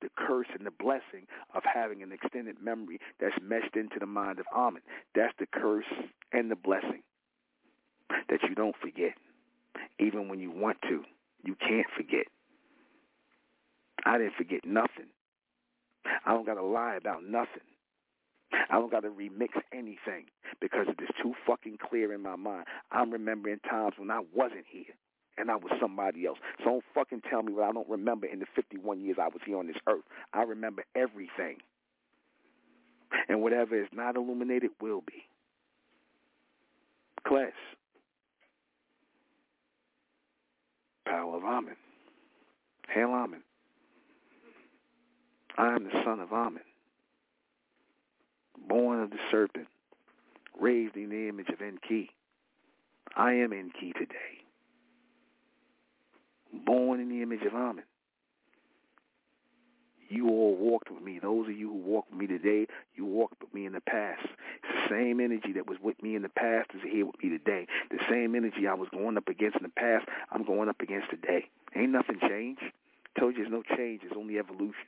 the 0.01 0.09
curse, 0.15 0.47
and 0.57 0.65
the 0.65 0.71
blessing 0.71 1.27
of 1.53 1.63
having 1.63 2.03
an 2.03 2.11
extended 2.11 2.57
memory 2.61 2.99
that's 3.19 3.35
meshed 3.41 3.75
into 3.75 3.99
the 3.99 4.05
mind 4.05 4.39
of 4.39 4.45
Amen. 4.55 4.81
That's 5.15 5.33
the 5.39 5.47
curse 5.47 5.85
and 6.31 6.51
the 6.51 6.55
blessing 6.55 7.03
that 8.29 8.39
you 8.47 8.55
don't 8.55 8.75
forget. 8.81 9.13
Even 9.99 10.29
when 10.29 10.39
you 10.39 10.51
want 10.51 10.77
to, 10.83 11.03
you 11.43 11.55
can't 11.55 11.87
forget. 11.95 12.27
I 14.05 14.17
didn't 14.17 14.35
forget 14.37 14.61
nothing. 14.65 15.09
I 16.25 16.31
don't 16.31 16.45
got 16.45 16.55
to 16.55 16.63
lie 16.63 16.95
about 16.95 17.23
nothing. 17.23 17.65
I 18.69 18.75
don't 18.75 18.91
got 18.91 19.01
to 19.01 19.09
remix 19.09 19.49
anything 19.73 20.27
because 20.61 20.87
it 20.87 21.01
is 21.01 21.09
too 21.21 21.33
fucking 21.45 21.77
clear 21.89 22.13
in 22.13 22.21
my 22.21 22.35
mind. 22.35 22.65
I'm 22.91 23.11
remembering 23.11 23.59
times 23.69 23.95
when 23.97 24.09
I 24.09 24.21
wasn't 24.33 24.65
here 24.71 24.95
and 25.37 25.51
I 25.51 25.55
was 25.55 25.71
somebody 25.79 26.25
else. 26.25 26.39
So 26.59 26.65
don't 26.65 26.83
fucking 26.93 27.21
tell 27.29 27.43
me 27.43 27.53
what 27.53 27.63
I 27.69 27.71
don't 27.71 27.87
remember 27.89 28.27
in 28.27 28.39
the 28.39 28.45
51 28.55 29.01
years 29.01 29.17
I 29.21 29.27
was 29.27 29.41
here 29.45 29.57
on 29.57 29.67
this 29.67 29.77
earth. 29.87 30.03
I 30.33 30.43
remember 30.43 30.83
everything. 30.95 31.57
And 33.29 33.41
whatever 33.41 33.79
is 33.79 33.87
not 33.93 34.15
illuminated 34.15 34.71
will 34.81 35.01
be. 35.01 35.23
Class. 37.25 37.51
Power 41.05 41.37
of 41.37 41.43
Amen. 41.43 41.75
Hail 42.89 43.09
Amen. 43.09 43.41
I 45.57 45.73
am 45.73 45.85
the 45.85 46.03
son 46.03 46.19
of 46.19 46.31
Amen, 46.31 46.61
born 48.67 49.01
of 49.01 49.09
the 49.09 49.17
serpent, 49.31 49.67
raised 50.59 50.95
in 50.95 51.09
the 51.09 51.27
image 51.27 51.49
of 51.49 51.61
Enki. 51.63 52.11
I 53.15 53.33
am 53.33 53.53
Enki 53.53 53.91
today 53.93 54.46
born 56.53 56.99
in 56.99 57.09
the 57.09 57.21
image 57.21 57.41
of 57.43 57.53
Amen. 57.53 57.83
You 60.09 60.29
all 60.29 60.55
walked 60.55 60.89
with 60.89 61.03
me. 61.03 61.19
Those 61.19 61.47
of 61.47 61.57
you 61.57 61.67
who 61.69 61.77
walked 61.79 62.11
with 62.11 62.19
me 62.19 62.27
today, 62.27 62.67
you 62.95 63.05
walked 63.05 63.41
with 63.41 63.53
me 63.53 63.65
in 63.65 63.73
the 63.73 63.81
past. 63.81 64.23
It's 64.23 64.89
the 64.89 64.95
same 64.95 65.19
energy 65.19 65.51
that 65.53 65.67
was 65.67 65.77
with 65.81 66.01
me 66.01 66.15
in 66.15 66.21
the 66.21 66.29
past 66.29 66.69
is 66.73 66.81
here 66.89 67.05
with 67.05 67.21
me 67.21 67.29
today. 67.29 67.67
The 67.91 67.99
same 68.09 68.33
energy 68.33 68.67
I 68.69 68.73
was 68.73 68.87
going 68.89 69.17
up 69.17 69.27
against 69.27 69.57
in 69.57 69.63
the 69.63 69.69
past, 69.69 70.05
I'm 70.31 70.45
going 70.45 70.69
up 70.69 70.79
against 70.79 71.09
today. 71.09 71.49
Ain't 71.75 71.91
nothing 71.91 72.19
changed. 72.21 72.61
Told 73.19 73.35
you 73.35 73.43
there's 73.43 73.51
no 73.51 73.63
change. 73.75 74.01
It's 74.03 74.15
only 74.15 74.39
evolution. 74.39 74.87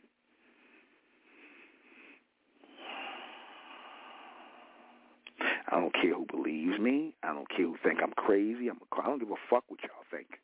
I 5.71 5.79
don't 5.79 5.93
care 5.93 6.15
who 6.15 6.25
believes 6.25 6.79
me. 6.79 7.13
I 7.23 7.33
don't 7.33 7.49
care 7.49 7.65
who 7.65 7.77
think 7.83 7.99
I'm 8.01 8.13
crazy. 8.13 8.69
I'm 8.69 8.79
I 8.97 9.05
don't 9.05 9.19
give 9.19 9.31
a 9.31 9.35
fuck 9.49 9.63
what 9.67 9.81
y'all 9.83 10.05
think. 10.09 10.39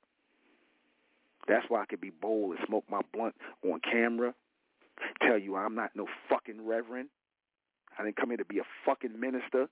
That's 1.47 1.65
why 1.69 1.81
I 1.81 1.85
could 1.85 2.01
be 2.01 2.09
bold 2.09 2.55
and 2.57 2.67
smoke 2.67 2.85
my 2.89 3.01
blunt 3.13 3.35
on 3.63 3.79
camera. 3.79 4.33
Tell 5.21 5.37
you 5.37 5.55
I'm 5.55 5.75
not 5.75 5.91
no 5.95 6.07
fucking 6.29 6.65
reverend. 6.65 7.09
I 7.97 8.03
didn't 8.03 8.17
come 8.17 8.29
here 8.29 8.37
to 8.37 8.45
be 8.45 8.59
a 8.59 8.63
fucking 8.85 9.19
minister 9.19 9.67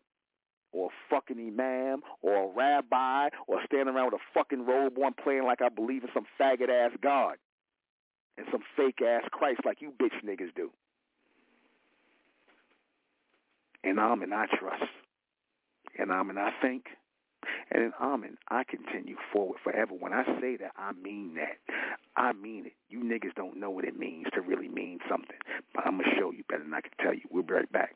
or 0.71 0.88
a 0.88 0.93
fucking 1.09 1.38
imam 1.38 2.01
or 2.21 2.43
a 2.43 2.47
rabbi 2.47 3.30
or 3.47 3.59
stand 3.65 3.89
around 3.89 4.11
with 4.11 4.21
a 4.21 4.24
fucking 4.34 4.65
robe 4.65 4.97
on 4.97 5.13
playing 5.13 5.43
like 5.43 5.61
I 5.61 5.69
believe 5.69 6.03
in 6.03 6.09
some 6.13 6.26
faggot 6.39 6.69
ass 6.69 6.91
God 7.01 7.38
and 8.38 8.47
some 8.51 8.63
fake 8.76 9.01
ass 9.01 9.24
Christ 9.32 9.61
like 9.65 9.82
you 9.82 9.91
bitch 9.91 10.24
niggas 10.26 10.53
do. 10.55 10.71
And 13.84 13.99
I'm 13.99 14.21
and 14.21 14.34
I 14.34 14.45
trust. 14.47 14.84
And 15.97 16.11
I'm 16.11 16.30
and 16.30 16.39
I 16.39 16.49
think. 16.61 16.86
And 17.72 17.84
in 17.84 17.94
Amen, 18.02 18.38
I 18.50 18.64
continue 18.64 19.16
forward 19.32 19.60
forever. 19.64 19.94
When 19.98 20.14
I 20.14 20.24
say 20.39 20.58
that, 20.58 20.72
I 20.78 20.91
mean 20.94 21.36
that. 21.36 21.58
I 22.16 22.34
mean 22.34 22.66
it. 22.68 22.74
You 22.89 23.00
niggas 23.00 23.36
don't 23.36 23.60
know 23.60 23.70
what 23.70 23.86
it 23.86 23.98
means 23.98 24.28
to 24.34 24.41
really 24.41 24.68
mean 24.68 25.00
something. 25.10 25.38
But 25.74 25.86
I'm 25.86 25.98
going 25.98 26.10
to 26.10 26.16
show 26.20 26.32
you 26.32 26.44
better 26.50 26.64
than 26.64 26.74
I 26.74 26.82
can 26.82 26.91
tell 27.02 27.14
you. 27.14 27.22
We'll 27.30 27.44
be 27.44 27.54
right 27.54 27.72
back. 27.72 27.96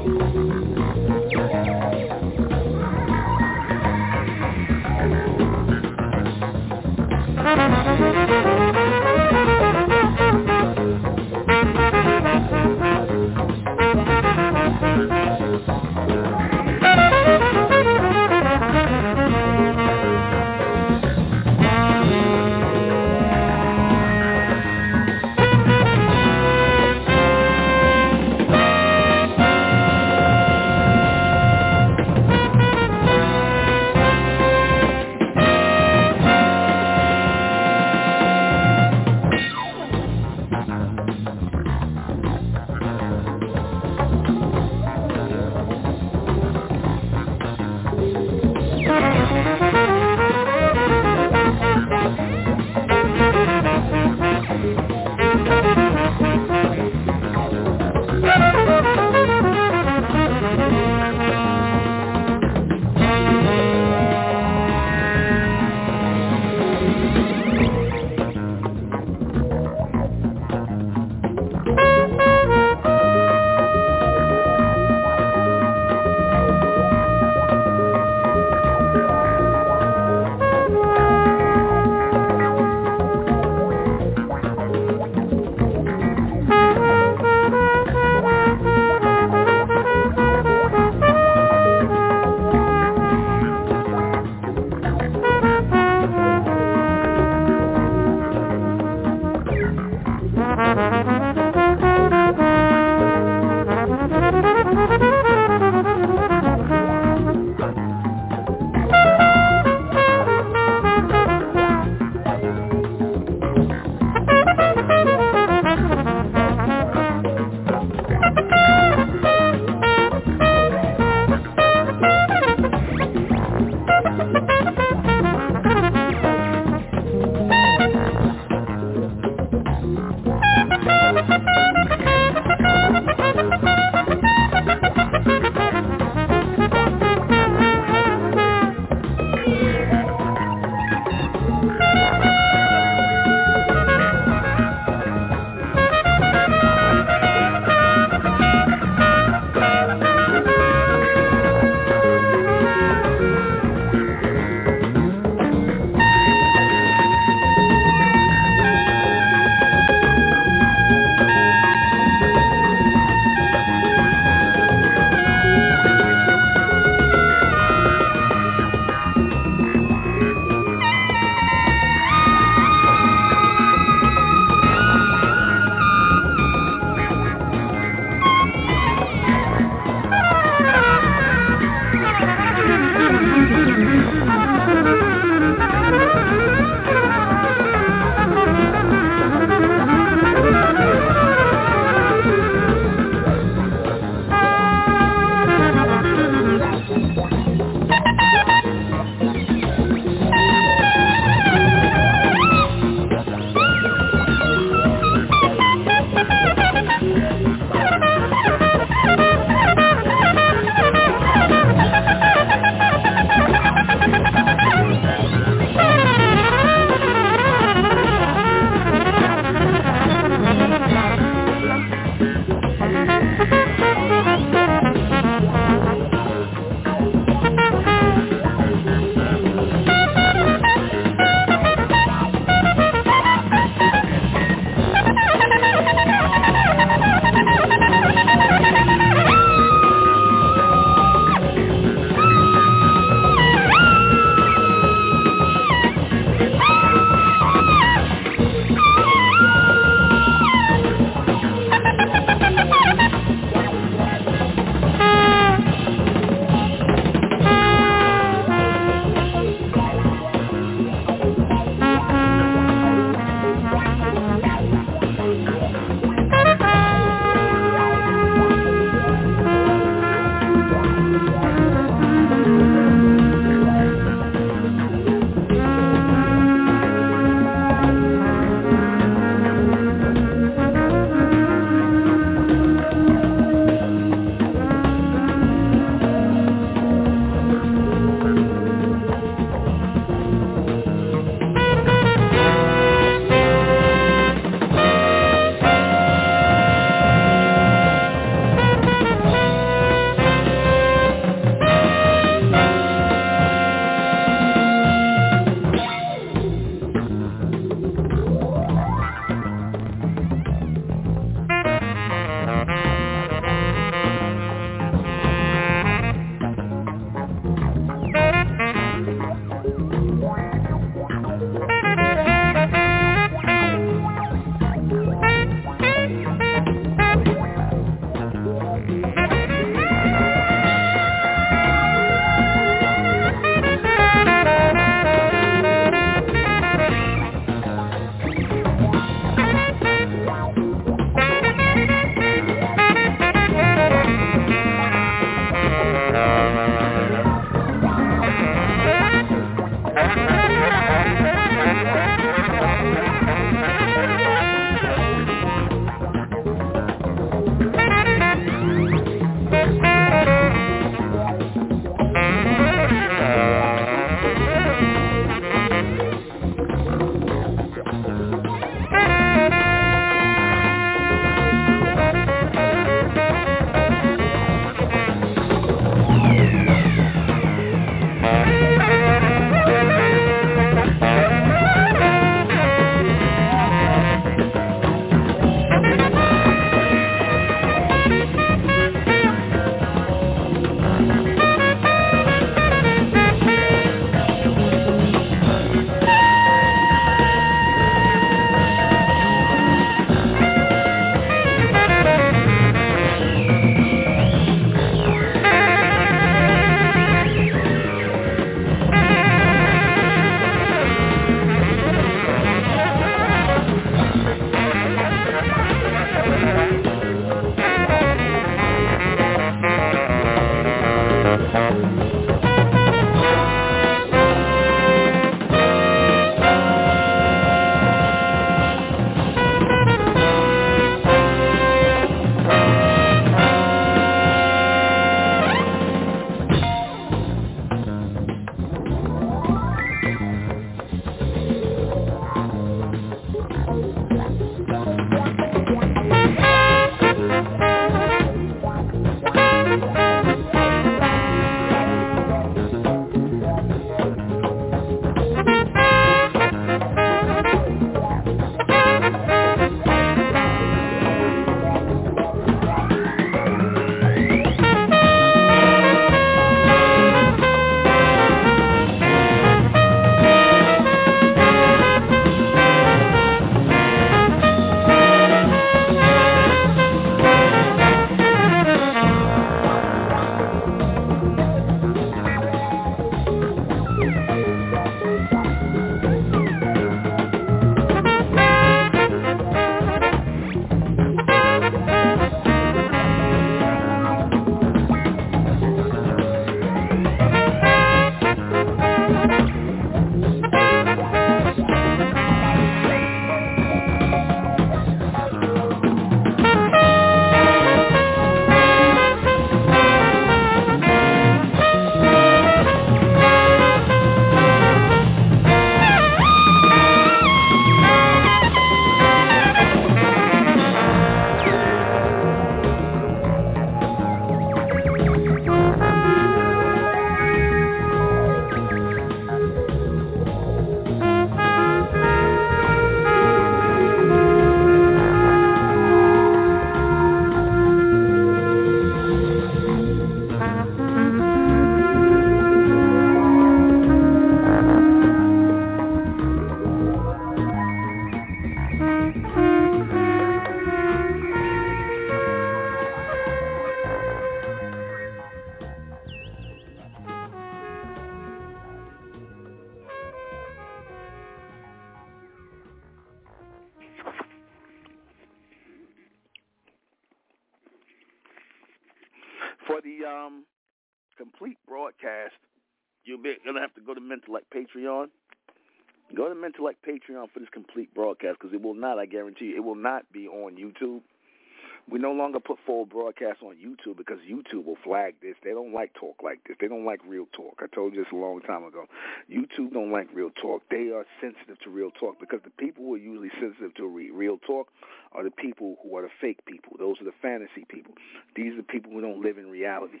We 581.96 582.02
no 582.02 582.12
longer 582.12 582.40
put 582.40 582.58
full 582.66 582.84
broadcasts 582.84 583.42
on 583.42 583.56
YouTube 583.56 583.96
because 583.96 584.18
YouTube 584.18 584.66
will 584.66 584.76
flag 584.84 585.14
this. 585.22 585.34
They 585.42 585.52
don't 585.52 585.72
like 585.72 585.94
talk 585.94 586.16
like 586.22 586.44
this. 586.46 586.54
They 586.60 586.68
don't 586.68 586.84
like 586.84 587.00
real 587.08 587.24
talk. 587.32 587.60
I 587.62 587.74
told 587.74 587.94
you 587.94 588.04
this 588.04 588.12
a 588.12 588.16
long 588.16 588.42
time 588.42 588.64
ago. 588.64 588.84
YouTube 589.32 589.72
don't 589.72 589.90
like 589.90 590.08
real 590.12 590.28
talk. 590.28 590.60
They 590.70 590.90
are 590.92 591.06
sensitive 591.22 591.58
to 591.64 591.70
real 591.70 591.90
talk 591.90 592.20
because 592.20 592.40
the 592.44 592.50
people 592.50 592.84
who 592.84 592.96
are 592.96 592.98
usually 592.98 593.30
sensitive 593.40 593.74
to 593.76 593.88
real 593.88 594.36
talk 594.46 594.68
are 595.12 595.24
the 595.24 595.30
people 595.30 595.76
who 595.82 595.96
are 595.96 596.02
the 596.02 596.10
fake 596.20 596.44
people. 596.44 596.76
Those 596.78 597.00
are 597.00 597.04
the 597.04 597.16
fantasy 597.22 597.64
people. 597.66 597.94
These 598.34 598.52
are 598.52 598.58
the 598.58 598.62
people 598.68 598.92
who 598.92 599.00
don't 599.00 599.22
live 599.22 599.38
in 599.38 599.48
reality. 599.48 600.00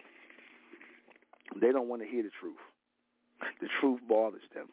They 1.58 1.72
don't 1.72 1.88
want 1.88 2.02
to 2.02 2.08
hear 2.08 2.24
the 2.24 2.30
truth. 2.38 2.60
The 3.62 3.68
truth 3.80 4.00
bothers 4.06 4.44
them. 4.54 4.68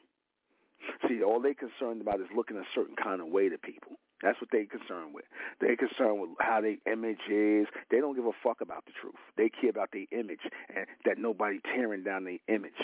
See, 1.08 1.24
all 1.24 1.40
they're 1.40 1.54
concerned 1.54 2.02
about 2.02 2.20
is 2.20 2.28
looking 2.36 2.58
a 2.58 2.68
certain 2.76 2.98
kind 3.02 3.22
of 3.22 3.28
way 3.28 3.48
to 3.48 3.58
people. 3.58 3.94
That's 4.24 4.40
what 4.40 4.50
they're 4.52 4.66
concerned 4.66 5.14
with. 5.14 5.26
They're 5.60 5.76
concerned 5.76 6.22
with 6.22 6.30
how 6.40 6.62
their 6.62 6.78
image 6.92 7.20
is. 7.30 7.68
They 7.92 8.00
don't 8.00 8.16
give 8.16 8.26
a 8.26 8.32
fuck 8.42 8.62
about 8.62 8.86
the 8.86 8.94
truth. 9.00 9.20
They 9.36 9.50
care 9.50 9.70
about 9.70 9.90
their 9.92 10.08
image 10.18 10.40
and 10.74 10.88
that 11.06 11.18
nobody 11.18 11.60
tearing 11.76 12.04
down 12.04 12.24
their 12.24 12.40
image. 12.48 12.80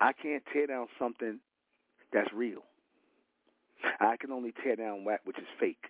I 0.00 0.12
can't 0.12 0.42
tear 0.52 0.66
down 0.66 0.88
something 0.98 1.38
that's 2.12 2.32
real. 2.34 2.62
I 4.00 4.16
can 4.20 4.32
only 4.32 4.52
tear 4.62 4.76
down 4.76 5.04
that 5.04 5.20
which 5.24 5.38
is 5.38 5.46
fake. 5.58 5.84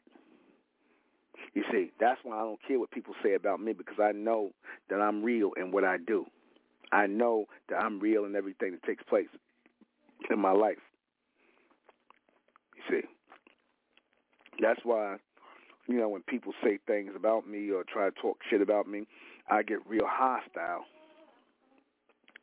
You 1.55 1.65
see, 1.71 1.91
that's 1.99 2.21
why 2.23 2.37
I 2.37 2.43
don't 2.43 2.61
care 2.67 2.79
what 2.79 2.91
people 2.91 3.15
say 3.23 3.35
about 3.35 3.61
me 3.61 3.73
because 3.73 3.97
I 4.03 4.13
know 4.13 4.51
that 4.91 5.01
I'm 5.01 5.23
real 5.23 5.53
in 5.57 5.73
what 5.73 5.85
I 5.85 5.97
do. 5.97 6.27
I 6.93 7.07
know 7.07 7.47
that 7.69 7.77
I'm 7.77 7.99
real 7.99 8.25
in 8.27 8.37
everything 8.37 8.73
that 8.73 8.83
takes 8.83 9.03
place 9.05 9.29
in 10.31 10.39
my 10.39 10.53
life. 10.53 10.79
You 12.77 13.01
see, 13.01 13.09
that's 14.63 14.81
why, 14.85 15.17
you 15.87 15.97
know, 15.99 16.09
when 16.09 16.23
people 16.23 16.53
say 16.63 16.79
things 16.87 17.13
about 17.17 17.49
me 17.49 17.71
or 17.71 17.85
try 17.85 18.09
to 18.09 18.21
talk 18.21 18.39
shit 18.49 18.63
about 18.63 18.89
me, 18.89 19.07
I 19.51 19.63
get 19.63 19.79
real 19.89 20.07
hostile. 20.07 20.85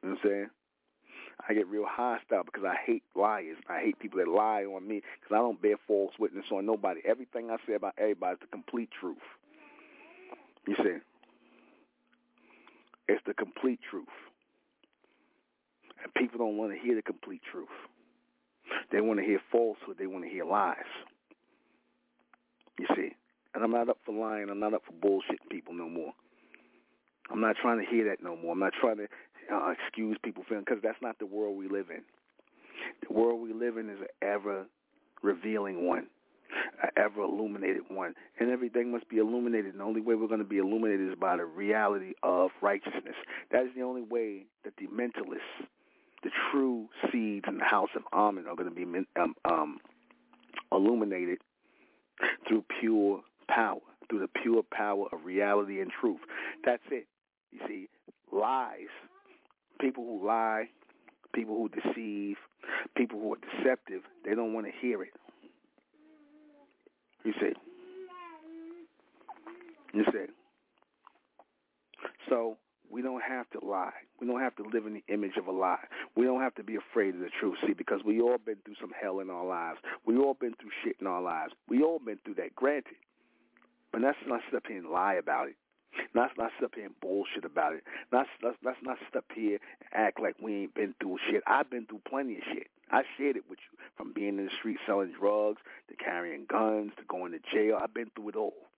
You 0.02 0.10
know 0.10 0.16
what 0.16 0.20
I'm 0.24 0.30
saying? 0.30 0.50
I 1.48 1.54
get 1.54 1.68
real 1.68 1.86
hostile 1.88 2.44
because 2.44 2.64
I 2.66 2.76
hate 2.86 3.04
liars. 3.16 3.58
I 3.70 3.80
hate 3.80 3.98
people 4.00 4.20
that 4.20 4.28
lie 4.28 4.64
on 4.64 4.88
me 4.88 5.02
because 5.20 5.34
I 5.34 5.38
don't 5.38 5.62
bear 5.62 5.76
false 5.88 6.12
witness 6.20 6.46
on 6.52 6.66
nobody. 6.66 7.02
Everything 7.06 7.50
I 7.50 7.58
say 7.66 7.74
about 7.76 7.94
everybody 7.98 8.34
is 8.34 8.40
the 8.42 8.48
complete 8.48 8.90
truth. 9.00 9.18
You 10.68 10.76
see? 10.76 10.98
It's 13.08 13.22
the 13.26 13.34
complete 13.34 13.80
truth. 13.90 14.06
And 16.04 16.14
people 16.14 16.38
don't 16.40 16.58
want 16.58 16.74
to 16.74 16.78
hear 16.78 16.96
the 16.96 17.02
complete 17.02 17.42
truth. 17.52 17.68
They 18.92 19.02
want 19.02 19.20
to 19.20 19.26
hear 19.26 19.40
falsehood. 19.52 19.98
They 19.98 20.08
want 20.08 20.26
to 20.26 20.30
hear 20.30 20.46
lies. 20.46 20.76
You 22.80 22.88
see? 22.96 23.12
And 23.54 23.64
I'm 23.64 23.72
not 23.72 23.90
up 23.90 23.98
for 24.06 24.14
lying. 24.14 24.50
I'm 24.50 24.60
not 24.60 24.74
up 24.74 24.84
for 24.86 24.94
bullshitting 24.94 25.50
people 25.50 25.74
no 25.74 25.90
more. 25.90 26.14
I'm 27.32 27.42
not 27.42 27.58
trying 27.62 27.80
to 27.80 27.86
hear 27.86 28.06
that 28.10 28.24
no 28.24 28.36
more. 28.36 28.54
I'm 28.54 28.60
not 28.60 28.74
trying 28.80 28.98
to 28.98 29.08
uh, 29.54 29.72
excuse 29.72 30.18
people 30.24 30.44
feeling 30.48 30.64
because 30.66 30.82
that's 30.82 31.02
not 31.02 31.20
the 31.20 31.26
world 31.26 31.58
we 31.58 31.68
live 31.68 31.90
in. 31.90 32.02
The 33.08 33.14
world 33.14 33.42
we 33.42 33.54
live 33.54 33.78
in 33.78 33.90
is 33.90 34.00
an 34.00 34.08
ever 34.22 34.66
revealing 35.22 35.88
one, 35.88 36.08
an 36.82 36.90
ever 36.96 37.22
illuminated 37.22 37.84
one, 37.90 38.14
and 38.40 38.50
everything 38.50 38.92
must 38.92 39.10
be 39.10 39.18
illuminated. 39.18 39.72
And 39.72 39.82
the 39.82 39.84
only 39.84 40.02
way 40.02 40.16
we're 40.16 40.28
going 40.28 40.40
to 40.40 40.46
be 40.46 40.58
illuminated 40.58 41.10
is 41.10 41.16
by 41.20 41.36
the 41.36 41.46
reality 41.46 42.14
of 42.24 42.52
righteousness. 42.62 43.16
That 43.52 43.64
is 43.64 43.72
the 43.76 43.82
only 43.82 44.04
way 44.04 44.46
that 44.64 44.74
the 44.78 44.88
Mentellects, 44.88 45.44
the 46.24 46.30
true 46.52 46.88
seeds 47.12 47.46
in 47.48 47.58
the 47.58 47.66
house 47.66 47.90
of 47.96 48.04
Amen, 48.14 48.46
are 48.48 48.56
going 48.56 48.70
to 48.70 48.76
be 48.76 48.86
um, 49.20 49.36
um, 49.46 49.80
illuminated 50.72 51.40
through 52.48 52.64
pure 52.80 53.22
power, 53.48 53.80
through 54.10 54.20
the 54.20 54.30
pure 54.42 54.64
power 54.72 55.08
of 55.12 55.26
reality 55.26 55.82
and 55.82 55.92
truth. 55.92 56.20
That's 56.66 56.84
it. 56.92 57.08
You 57.52 57.60
see, 57.68 57.90
lies, 58.32 58.88
people 59.80 60.06
who 60.06 60.26
lie, 60.26 60.70
people 61.34 61.56
who 61.56 61.70
deceive, 61.70 62.38
people 62.96 63.20
who 63.20 63.34
are 63.34 63.38
deceptive, 63.58 64.02
they 64.26 64.36
don't 64.36 64.54
want 64.54 64.66
to 64.68 64.72
hear 64.80 65.02
it. 65.04 65.14
You 67.24 67.34
see. 67.40 67.54
You 69.94 70.04
see. 70.12 70.26
So 72.30 72.58
we 72.92 73.02
don't 73.02 73.22
have 73.22 73.50
to 73.52 73.66
lie. 73.66 73.94
We 74.20 74.28
don't 74.28 74.42
have 74.42 74.56
to 74.58 74.64
live 74.64 74.86
in 74.86 74.94
the 74.94 75.14
image 75.14 75.38
of 75.38 75.48
a 75.48 75.52
lie. 75.52 75.86
We 76.16 76.26
don't 76.26 76.42
have 76.42 76.56
to 76.56 76.64
be 76.64 76.76
afraid 76.76 77.16
of 77.16 77.22
the 77.22 77.30
truth. 77.40 77.58
See, 77.66 77.74
because 77.74 78.02
we 78.06 78.20
all 78.20 78.38
been 78.38 78.58
through 78.66 78.76
some 78.82 78.92
hell 79.00 79.20
in 79.20 79.30
our 79.30 79.46
lives. 79.46 79.80
We 80.06 80.18
all 80.18 80.34
been 80.34 80.56
through 80.60 80.72
shit 80.84 80.98
in 81.00 81.08
our 81.08 81.22
lives. 81.22 81.54
We 81.68 81.84
all 81.84 82.00
been 82.00 82.20
through 82.26 82.36
that, 82.36 82.56
granted. 82.56 82.98
But 83.92 84.02
let's 84.02 84.18
not 84.28 84.42
sit 84.50 84.58
up 84.58 84.64
here 84.68 84.78
and 84.78 84.90
lie 84.90 85.16
about 85.16 85.50
it. 85.50 85.56
Let's 86.14 86.34
not 86.38 86.52
sit 86.58 86.66
up 86.66 86.76
here 86.76 86.86
and 86.86 87.00
bullshit 87.02 87.46
about 87.46 87.74
it. 87.74 87.84
Let's, 88.12 88.30
not 88.64 88.98
sit 89.00 89.18
up 89.18 89.26
here 89.34 89.60
and 89.82 89.90
act 90.08 90.20
like 90.22 90.36
we 90.42 90.64
ain't 90.64 90.76
been 90.76 90.94
through 91.02 91.18
shit. 91.30 91.44
I've 91.48 91.70
been 91.70 91.86
through 91.86 92.02
plenty 92.08 92.38
of 92.38 92.44
shit. 92.54 92.68
I 92.92 93.02
shared 93.18 93.38
it 93.38 93.44
with 93.50 93.60
you. 93.60 93.78
From 93.98 94.14
being 94.14 94.38
in 94.38 94.46
the 94.46 94.52
street 94.60 94.78
selling 94.86 95.14
drugs, 95.20 95.62
to 95.90 95.96
carrying 95.96 96.46
guns, 96.46 96.92
to 96.98 97.04
going 97.08 97.32
to 97.34 97.40
jail. 97.54 97.78
I've 97.82 97.94
been 97.94 98.12
through 98.16 98.30
it 98.30 98.36
all. 98.36 98.69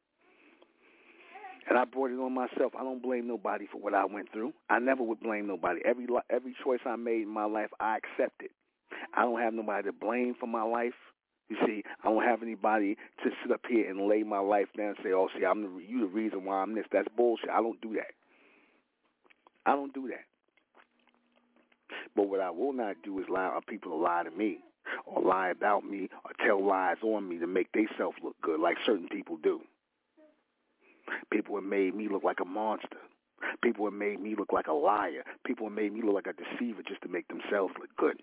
And 1.69 1.77
I 1.77 1.85
brought 1.85 2.11
it 2.11 2.19
on 2.19 2.33
myself. 2.33 2.73
I 2.77 2.83
don't 2.83 3.03
blame 3.03 3.27
nobody 3.27 3.67
for 3.71 3.79
what 3.79 3.93
I 3.93 4.05
went 4.05 4.31
through. 4.31 4.53
I 4.69 4.79
never 4.79 5.03
would 5.03 5.19
blame 5.19 5.47
nobody. 5.47 5.81
Every 5.85 6.07
every 6.29 6.55
choice 6.63 6.79
I 6.85 6.95
made 6.95 7.21
in 7.21 7.29
my 7.29 7.45
life, 7.45 7.69
I 7.79 7.97
accepted. 7.97 8.49
I 9.13 9.21
don't 9.21 9.39
have 9.39 9.53
nobody 9.53 9.83
to 9.83 9.93
blame 9.93 10.35
for 10.39 10.47
my 10.47 10.63
life. 10.63 10.93
You 11.49 11.57
see, 11.65 11.83
I 12.03 12.09
don't 12.09 12.23
have 12.23 12.41
anybody 12.41 12.95
to 13.23 13.29
sit 13.43 13.51
up 13.51 13.61
here 13.69 13.89
and 13.89 14.07
lay 14.07 14.23
my 14.23 14.39
life 14.39 14.67
down 14.75 14.87
and 14.87 14.97
say, 15.03 15.11
"Oh, 15.11 15.29
see, 15.37 15.45
I'm 15.45 15.61
the 15.61 15.83
you 15.83 16.01
the 16.01 16.07
reason 16.07 16.45
why 16.45 16.61
I'm 16.61 16.73
this." 16.73 16.85
That's 16.91 17.07
bullshit. 17.15 17.49
I 17.49 17.61
don't 17.61 17.79
do 17.81 17.93
that. 17.93 18.13
I 19.65 19.71
don't 19.73 19.93
do 19.93 20.07
that. 20.07 20.25
But 22.15 22.29
what 22.29 22.39
I 22.39 22.49
will 22.49 22.73
not 22.73 22.95
do 23.03 23.19
is 23.19 23.27
allow 23.29 23.59
people 23.67 23.91
to 23.91 23.97
lie 23.97 24.23
to 24.23 24.31
me, 24.31 24.59
or 25.05 25.21
lie 25.21 25.49
about 25.49 25.83
me, 25.85 26.09
or 26.25 26.31
tell 26.45 26.65
lies 26.65 26.97
on 27.03 27.27
me 27.27 27.37
to 27.39 27.47
make 27.47 27.71
themselves 27.73 28.17
look 28.23 28.35
good, 28.41 28.59
like 28.59 28.77
certain 28.85 29.09
people 29.09 29.37
do. 29.37 29.61
People 31.31 31.55
have 31.55 31.63
made 31.63 31.95
me 31.95 32.07
look 32.09 32.23
like 32.23 32.39
a 32.41 32.45
monster. 32.45 32.97
People 33.63 33.85
have 33.85 33.93
made 33.93 34.19
me 34.19 34.35
look 34.37 34.53
like 34.53 34.67
a 34.67 34.73
liar. 34.73 35.23
People 35.45 35.67
have 35.67 35.75
made 35.75 35.93
me 35.93 36.01
look 36.03 36.15
like 36.15 36.27
a 36.27 36.33
deceiver 36.33 36.81
just 36.87 37.01
to 37.01 37.09
make 37.09 37.27
themselves 37.27 37.73
look 37.79 37.89
good. 37.97 38.21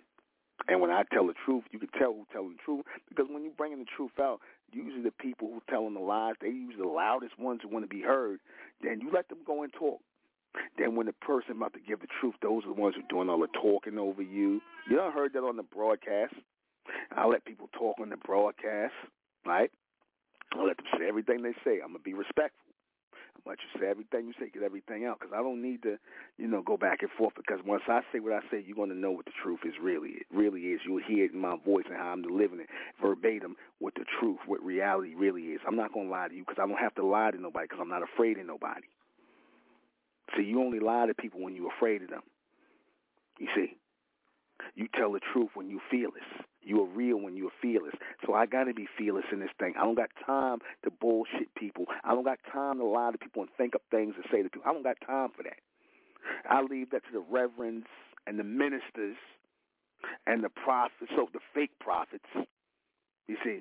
And 0.68 0.80
when 0.80 0.90
I 0.90 1.04
tell 1.12 1.26
the 1.26 1.34
truth, 1.44 1.64
you 1.70 1.78
can 1.78 1.88
tell 1.98 2.12
who's 2.12 2.26
telling 2.32 2.52
the 2.52 2.62
truth 2.64 2.84
because 3.08 3.26
when 3.30 3.42
you're 3.42 3.52
bringing 3.56 3.78
the 3.78 3.86
truth 3.96 4.12
out, 4.20 4.40
usually 4.72 5.02
the 5.02 5.12
people 5.12 5.48
who 5.48 5.62
telling 5.70 5.94
the 5.94 6.00
lies, 6.00 6.34
they 6.40 6.48
usually 6.48 6.82
the 6.82 6.88
loudest 6.88 7.38
ones 7.38 7.60
who 7.62 7.68
want 7.68 7.84
to 7.84 7.88
be 7.88 8.02
heard. 8.02 8.40
Then 8.82 9.00
you 9.00 9.10
let 9.12 9.28
them 9.28 9.38
go 9.46 9.62
and 9.62 9.72
talk. 9.72 10.00
Then 10.76 10.96
when 10.96 11.06
the 11.06 11.12
person 11.12 11.52
about 11.56 11.74
to 11.74 11.80
give 11.80 12.00
the 12.00 12.08
truth, 12.20 12.34
those 12.42 12.64
are 12.64 12.74
the 12.74 12.80
ones 12.80 12.94
who 12.96 13.02
are 13.02 13.08
doing 13.08 13.28
all 13.28 13.40
the 13.40 13.48
talking 13.60 13.98
over 13.98 14.22
you. 14.22 14.60
You 14.90 14.96
don't 14.96 15.14
heard 15.14 15.32
that 15.34 15.44
on 15.44 15.56
the 15.56 15.62
broadcast. 15.62 16.34
I 17.16 17.26
let 17.26 17.44
people 17.44 17.68
talk 17.78 17.96
on 18.00 18.08
the 18.10 18.16
broadcast, 18.16 18.94
right? 19.46 19.70
I 20.52 20.62
let 20.62 20.78
them 20.78 20.86
say 20.98 21.06
everything 21.08 21.42
they 21.42 21.54
say. 21.64 21.80
I'm 21.82 21.92
gonna 21.92 21.98
be 22.00 22.14
respectful. 22.14 22.67
I 23.48 23.52
you 23.52 23.80
say 23.80 23.88
everything 23.88 24.26
you 24.26 24.34
say, 24.38 24.50
get 24.52 24.62
everything 24.62 25.06
out, 25.06 25.18
because 25.20 25.32
I 25.34 25.42
don't 25.42 25.62
need 25.62 25.82
to, 25.82 25.98
you 26.36 26.46
know, 26.46 26.62
go 26.62 26.76
back 26.76 27.02
and 27.02 27.10
forth. 27.16 27.34
Because 27.36 27.60
once 27.64 27.82
I 27.88 28.00
say 28.12 28.20
what 28.20 28.32
I 28.32 28.40
say, 28.50 28.62
you're 28.64 28.76
going 28.76 28.90
to 28.90 28.96
know 28.96 29.10
what 29.10 29.24
the 29.24 29.32
truth 29.42 29.60
is 29.64 29.74
really. 29.82 30.10
It 30.20 30.26
really 30.32 30.60
is. 30.72 30.80
You'll 30.86 31.02
hear 31.06 31.24
it 31.24 31.32
in 31.32 31.40
my 31.40 31.56
voice 31.64 31.84
and 31.88 31.96
how 31.96 32.08
I'm 32.12 32.22
delivering 32.22 32.60
it 32.60 32.68
verbatim. 33.00 33.56
What 33.78 33.94
the 33.94 34.04
truth, 34.20 34.38
what 34.46 34.62
reality 34.62 35.14
really 35.14 35.42
is. 35.54 35.60
I'm 35.66 35.76
not 35.76 35.92
going 35.92 36.06
to 36.06 36.12
lie 36.12 36.28
to 36.28 36.34
you 36.34 36.44
because 36.46 36.62
I 36.62 36.66
don't 36.66 36.78
have 36.78 36.94
to 36.96 37.06
lie 37.06 37.30
to 37.30 37.40
nobody 37.40 37.66
because 37.66 37.80
I'm 37.80 37.88
not 37.88 38.02
afraid 38.02 38.38
of 38.38 38.46
nobody. 38.46 38.86
See, 40.36 40.44
you 40.44 40.60
only 40.60 40.80
lie 40.80 41.06
to 41.06 41.14
people 41.14 41.40
when 41.40 41.54
you're 41.54 41.72
afraid 41.72 42.02
of 42.02 42.10
them. 42.10 42.22
You 43.38 43.48
see, 43.54 43.76
you 44.74 44.88
tell 44.94 45.12
the 45.12 45.20
truth 45.32 45.50
when 45.54 45.70
you 45.70 45.80
fearless. 45.90 46.26
You 46.68 46.82
are 46.82 46.86
real 46.86 47.16
when 47.16 47.34
you're 47.34 47.50
fearless. 47.62 47.94
So 48.26 48.34
I 48.34 48.44
got 48.44 48.64
to 48.64 48.74
be 48.74 48.86
fearless 48.98 49.24
in 49.32 49.40
this 49.40 49.48
thing. 49.58 49.72
I 49.78 49.84
don't 49.84 49.94
got 49.94 50.10
time 50.26 50.58
to 50.84 50.90
bullshit 50.90 51.54
people. 51.56 51.86
I 52.04 52.10
don't 52.10 52.24
got 52.24 52.40
time 52.52 52.76
to 52.76 52.84
lie 52.84 53.10
to 53.10 53.16
people 53.16 53.40
and 53.40 53.50
think 53.56 53.74
up 53.74 53.80
things 53.90 54.12
and 54.16 54.24
say 54.30 54.42
to 54.42 54.50
people. 54.50 54.68
I 54.68 54.74
don't 54.74 54.82
got 54.82 54.98
time 55.06 55.30
for 55.34 55.44
that. 55.44 55.56
I 56.46 56.60
leave 56.60 56.90
that 56.90 57.06
to 57.06 57.12
the 57.12 57.24
reverends 57.30 57.86
and 58.26 58.38
the 58.38 58.44
ministers 58.44 59.16
and 60.26 60.44
the 60.44 60.50
prophets, 60.50 61.10
so 61.16 61.30
the 61.32 61.40
fake 61.54 61.72
prophets. 61.80 62.28
You 63.28 63.36
see, 63.42 63.60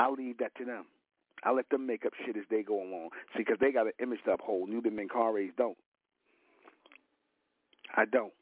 I 0.00 0.10
leave 0.10 0.38
that 0.38 0.52
to 0.56 0.64
them. 0.64 0.86
I 1.44 1.52
let 1.52 1.70
them 1.70 1.86
make 1.86 2.04
up 2.04 2.12
shit 2.26 2.36
as 2.36 2.42
they 2.50 2.64
go 2.64 2.74
along. 2.82 3.10
See, 3.36 3.44
because 3.44 3.58
they 3.60 3.70
got 3.70 3.86
an 3.86 3.92
image 4.02 4.18
to 4.24 4.32
uphold. 4.32 4.68
Nuben 4.68 4.98
Menkarayzz 4.98 5.54
don't. 5.56 5.78
I 7.96 8.04
don't. 8.04 8.32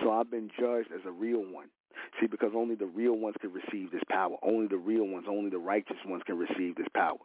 So 0.00 0.12
I've 0.12 0.30
been 0.30 0.50
judged 0.56 0.92
as 0.94 1.00
a 1.04 1.10
real 1.10 1.40
one. 1.40 1.66
See, 2.20 2.26
because 2.26 2.52
only 2.54 2.74
the 2.74 2.86
real 2.86 3.14
ones 3.14 3.36
can 3.40 3.52
receive 3.52 3.90
this 3.90 4.02
power. 4.10 4.36
Only 4.42 4.66
the 4.66 4.76
real 4.76 5.06
ones, 5.06 5.26
only 5.28 5.50
the 5.50 5.58
righteous 5.58 5.96
ones 6.06 6.22
can 6.26 6.38
receive 6.38 6.76
this 6.76 6.86
power. 6.94 7.18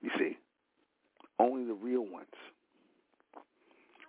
You 0.00 0.10
see? 0.18 0.36
Only 1.38 1.64
the 1.64 1.74
real 1.74 2.04
ones. 2.06 2.26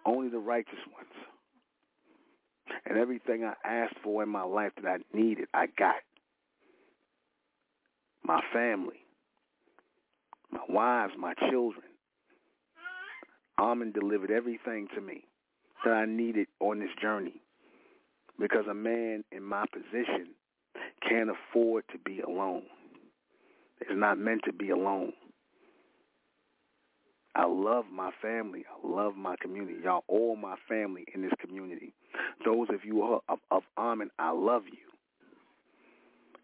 Only 0.06 0.30
the 0.30 0.40
righteous 0.40 0.80
ones. 0.94 1.12
And 2.86 2.98
everything 2.98 3.44
I 3.44 3.54
asked 3.66 3.96
for 4.04 4.24
in 4.24 4.30
my 4.30 4.44
life 4.44 4.72
that 4.82 4.88
I 4.88 5.18
needed, 5.18 5.48
I 5.54 5.68
got. 5.78 5.96
My 8.24 8.42
family, 8.54 9.06
my 10.52 10.60
wives, 10.68 11.14
my 11.18 11.34
children. 11.50 11.84
Amen 13.60 13.92
delivered 13.92 14.32
everything 14.32 14.88
to 14.96 15.02
me 15.02 15.24
that 15.84 15.92
I 15.92 16.06
needed 16.06 16.48
on 16.60 16.80
this 16.80 16.90
journey 17.02 17.42
because 18.40 18.66
a 18.70 18.74
man 18.74 19.24
in 19.32 19.44
my 19.44 19.66
position 19.72 20.34
can't 21.08 21.30
afford 21.30 21.84
to 21.92 21.98
be 21.98 22.20
alone. 22.22 22.64
It's 23.82 23.92
not 23.94 24.18
meant 24.18 24.42
to 24.46 24.54
be 24.54 24.70
alone. 24.70 25.14
I 27.36 27.46
love 27.46 27.86
my 27.94 28.10
family. 28.20 28.66
I 28.68 28.88
love 28.88 29.16
my 29.16 29.36
community. 29.40 29.76
Y'all 29.84 30.04
all 30.08 30.36
my 30.36 30.56
family 30.68 31.06
in 31.14 31.22
this 31.22 31.34
community. 31.40 31.94
Those 32.44 32.68
of 32.74 32.84
you 32.84 33.04
of, 33.04 33.22
of, 33.30 33.40
of 33.52 33.64
Amen, 33.78 34.10
I 34.18 34.32
love 34.32 34.64
you. 34.66 34.80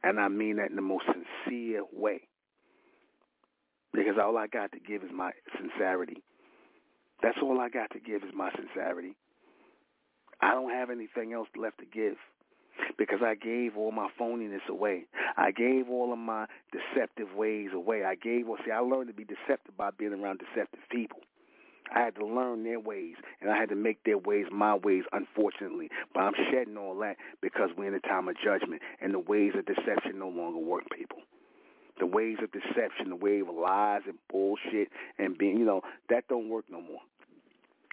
And 0.04 0.20
I 0.20 0.28
mean 0.28 0.58
that 0.58 0.70
in 0.70 0.76
the 0.76 0.84
most 0.84 1.06
sincere 1.06 1.84
way. 1.92 2.22
Because 3.92 4.16
all 4.22 4.38
I 4.38 4.48
got 4.48 4.72
to 4.74 4.80
give 4.80 5.04
is 5.04 5.10
my 5.14 5.32
sincerity. 5.58 6.22
That's 7.24 7.38
all 7.42 7.60
I 7.60 7.70
got 7.70 7.90
to 7.92 8.00
give 8.00 8.24
is 8.24 8.34
my 8.36 8.52
sincerity. 8.56 9.16
I 10.44 10.52
don't 10.52 10.72
have 10.72 10.90
anything 10.90 11.32
else 11.32 11.48
left 11.56 11.80
to 11.80 11.86
give 11.86 12.18
because 12.98 13.20
I 13.24 13.36
gave 13.36 13.78
all 13.78 13.94
my 13.94 14.10
phoniness 14.20 14.68
away. 14.68 15.06
I 15.38 15.52
gave 15.52 15.90
all 15.90 16.12
of 16.12 16.20
my 16.20 16.48
deceptive 16.74 17.34
ways 17.34 17.70
away. 17.74 18.04
I 18.04 18.16
gave, 18.16 18.48
well, 18.48 18.58
see, 18.66 18.72
I 18.72 18.80
learned 18.80 19.08
to 19.08 19.14
be 19.14 19.24
deceptive 19.24 19.78
by 19.78 19.92
being 19.92 20.12
around 20.12 20.42
deceptive 20.42 20.82
people. 20.92 21.20
I 21.96 22.00
had 22.00 22.16
to 22.16 22.26
learn 22.26 22.64
their 22.64 22.80
ways, 22.80 23.16
and 23.40 23.52
I 23.52 23.58
had 23.58 23.70
to 23.70 23.76
make 23.76 24.04
their 24.04 24.18
ways 24.18 24.46
my 24.52 24.76
ways, 24.76 25.04
unfortunately. 25.14 25.90
But 26.14 26.22
I'm 26.22 26.34
shedding 26.52 26.76
all 26.76 26.98
that 27.00 27.16
because 27.42 27.70
we're 27.78 27.88
in 27.88 27.94
a 27.94 28.00
time 28.02 28.28
of 28.28 28.36
judgment, 28.44 28.82
and 29.02 29.14
the 29.14 29.20
ways 29.20 29.54
of 29.56 29.66
deception 29.66 30.20
no 30.20 30.28
longer 30.28 30.60
work, 30.60 30.84
people. 30.96 31.20
The 32.00 32.06
ways 32.06 32.38
of 32.44 32.52
deception, 32.52 33.10
the 33.10 33.16
way 33.16 33.40
of 33.40 33.48
lies 33.48 34.02
and 34.08 34.18
bullshit 34.30 34.90
and 35.18 35.38
being, 35.38 35.58
you 35.58 35.66
know, 35.66 35.82
that 36.10 36.28
don't 36.28 36.50
work 36.50 36.66
no 36.70 36.82
more. 36.82 37.00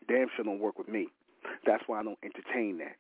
Damn 0.09 0.29
sure 0.35 0.45
don't 0.45 0.59
work 0.59 0.79
with 0.79 0.89
me. 0.89 1.09
That's 1.67 1.83
why 1.87 2.01
I 2.01 2.03
don't 2.03 2.19
entertain 2.23 2.79
that. 2.79 2.97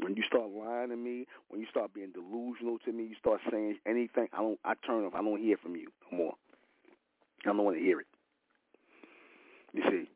When 0.00 0.16
you 0.16 0.22
start 0.26 0.50
lying 0.50 0.88
to 0.88 0.96
me, 0.96 1.26
when 1.48 1.60
you 1.60 1.66
start 1.70 1.92
being 1.94 2.12
delusional 2.12 2.78
to 2.84 2.92
me, 2.92 3.04
you 3.04 3.14
start 3.18 3.40
saying 3.50 3.78
anything, 3.86 4.28
I 4.32 4.38
don't 4.38 4.58
I 4.64 4.74
turn 4.86 5.04
off. 5.04 5.14
I 5.14 5.22
don't 5.22 5.40
hear 5.40 5.56
from 5.56 5.76
you 5.76 5.88
no 6.10 6.18
more. 6.18 6.32
I 7.44 7.48
don't 7.48 7.64
want 7.64 7.76
to 7.76 7.82
hear 7.82 8.00
it. 8.00 8.06
You 9.72 9.82
see? 9.90 10.08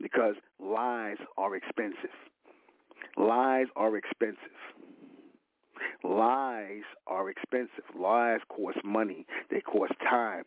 Because 0.00 0.34
lies 0.60 1.16
are 1.36 1.56
expensive. 1.56 2.10
Lies 3.16 3.66
are 3.76 3.96
expensive. 3.96 4.36
Lies 6.04 6.82
are 7.06 7.30
expensive. 7.30 7.84
Lies 7.98 8.40
cost 8.48 8.78
money. 8.84 9.26
They 9.50 9.60
cost 9.60 9.92
time. 10.00 10.44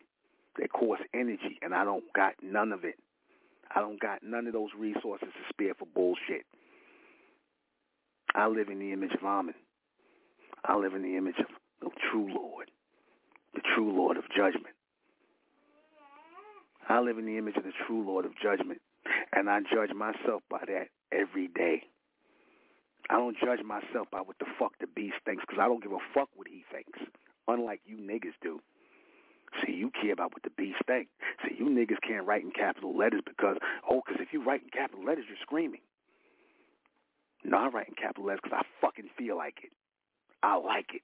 They 0.58 0.66
cost 0.66 1.02
energy, 1.14 1.58
and 1.62 1.74
I 1.74 1.84
don't 1.84 2.04
got 2.14 2.34
none 2.42 2.72
of 2.72 2.84
it. 2.84 2.96
I 3.74 3.80
don't 3.80 4.00
got 4.00 4.22
none 4.22 4.46
of 4.46 4.52
those 4.52 4.70
resources 4.76 5.28
to 5.28 5.42
spare 5.48 5.74
for 5.74 5.86
bullshit. 5.86 6.44
I 8.34 8.48
live 8.48 8.68
in 8.68 8.78
the 8.78 8.92
image 8.92 9.12
of 9.12 9.24
Amen. 9.24 9.54
I 10.64 10.76
live 10.76 10.94
in 10.94 11.02
the 11.02 11.16
image 11.16 11.38
of 11.38 11.46
the 11.80 11.90
true 12.10 12.28
Lord, 12.32 12.70
the 13.54 13.62
true 13.74 13.96
Lord 13.96 14.16
of 14.16 14.24
judgment. 14.36 14.74
I 16.88 17.00
live 17.00 17.18
in 17.18 17.26
the 17.26 17.38
image 17.38 17.56
of 17.56 17.64
the 17.64 17.72
true 17.86 18.04
Lord 18.04 18.24
of 18.24 18.32
judgment, 18.42 18.80
and 19.32 19.48
I 19.48 19.60
judge 19.60 19.94
myself 19.94 20.42
by 20.50 20.58
that 20.66 20.88
every 21.12 21.48
day. 21.48 21.84
I 23.08 23.14
don't 23.14 23.36
judge 23.38 23.64
myself 23.64 24.08
by 24.10 24.20
what 24.20 24.38
the 24.38 24.46
fuck 24.58 24.72
the 24.80 24.86
beast 24.86 25.16
thinks, 25.24 25.42
because 25.46 25.60
I 25.60 25.66
don't 25.66 25.82
give 25.82 25.92
a 25.92 26.02
fuck 26.14 26.28
what 26.34 26.48
he 26.48 26.64
thinks, 26.72 26.98
unlike 27.48 27.80
you 27.84 27.96
niggas 27.96 28.34
do. 28.42 28.60
See, 29.58 29.72
you 29.72 29.90
care 29.90 30.12
about 30.12 30.32
what 30.32 30.42
the 30.42 30.50
beast 30.50 30.78
think. 30.86 31.08
See, 31.44 31.56
you 31.58 31.66
niggas 31.66 32.00
can't 32.06 32.26
write 32.26 32.42
in 32.44 32.52
capital 32.52 32.96
letters 32.96 33.22
because, 33.26 33.56
oh, 33.88 34.02
because 34.04 34.20
if 34.20 34.32
you 34.32 34.44
write 34.44 34.62
in 34.62 34.70
capital 34.70 35.04
letters, 35.04 35.24
you're 35.28 35.38
screaming. 35.42 35.80
No, 37.44 37.58
I 37.58 37.68
write 37.68 37.88
in 37.88 37.94
capital 37.94 38.26
letters 38.26 38.40
because 38.44 38.60
I 38.62 38.66
fucking 38.80 39.10
feel 39.18 39.36
like 39.36 39.58
it. 39.64 39.70
I 40.42 40.56
like 40.56 40.94
it. 40.94 41.02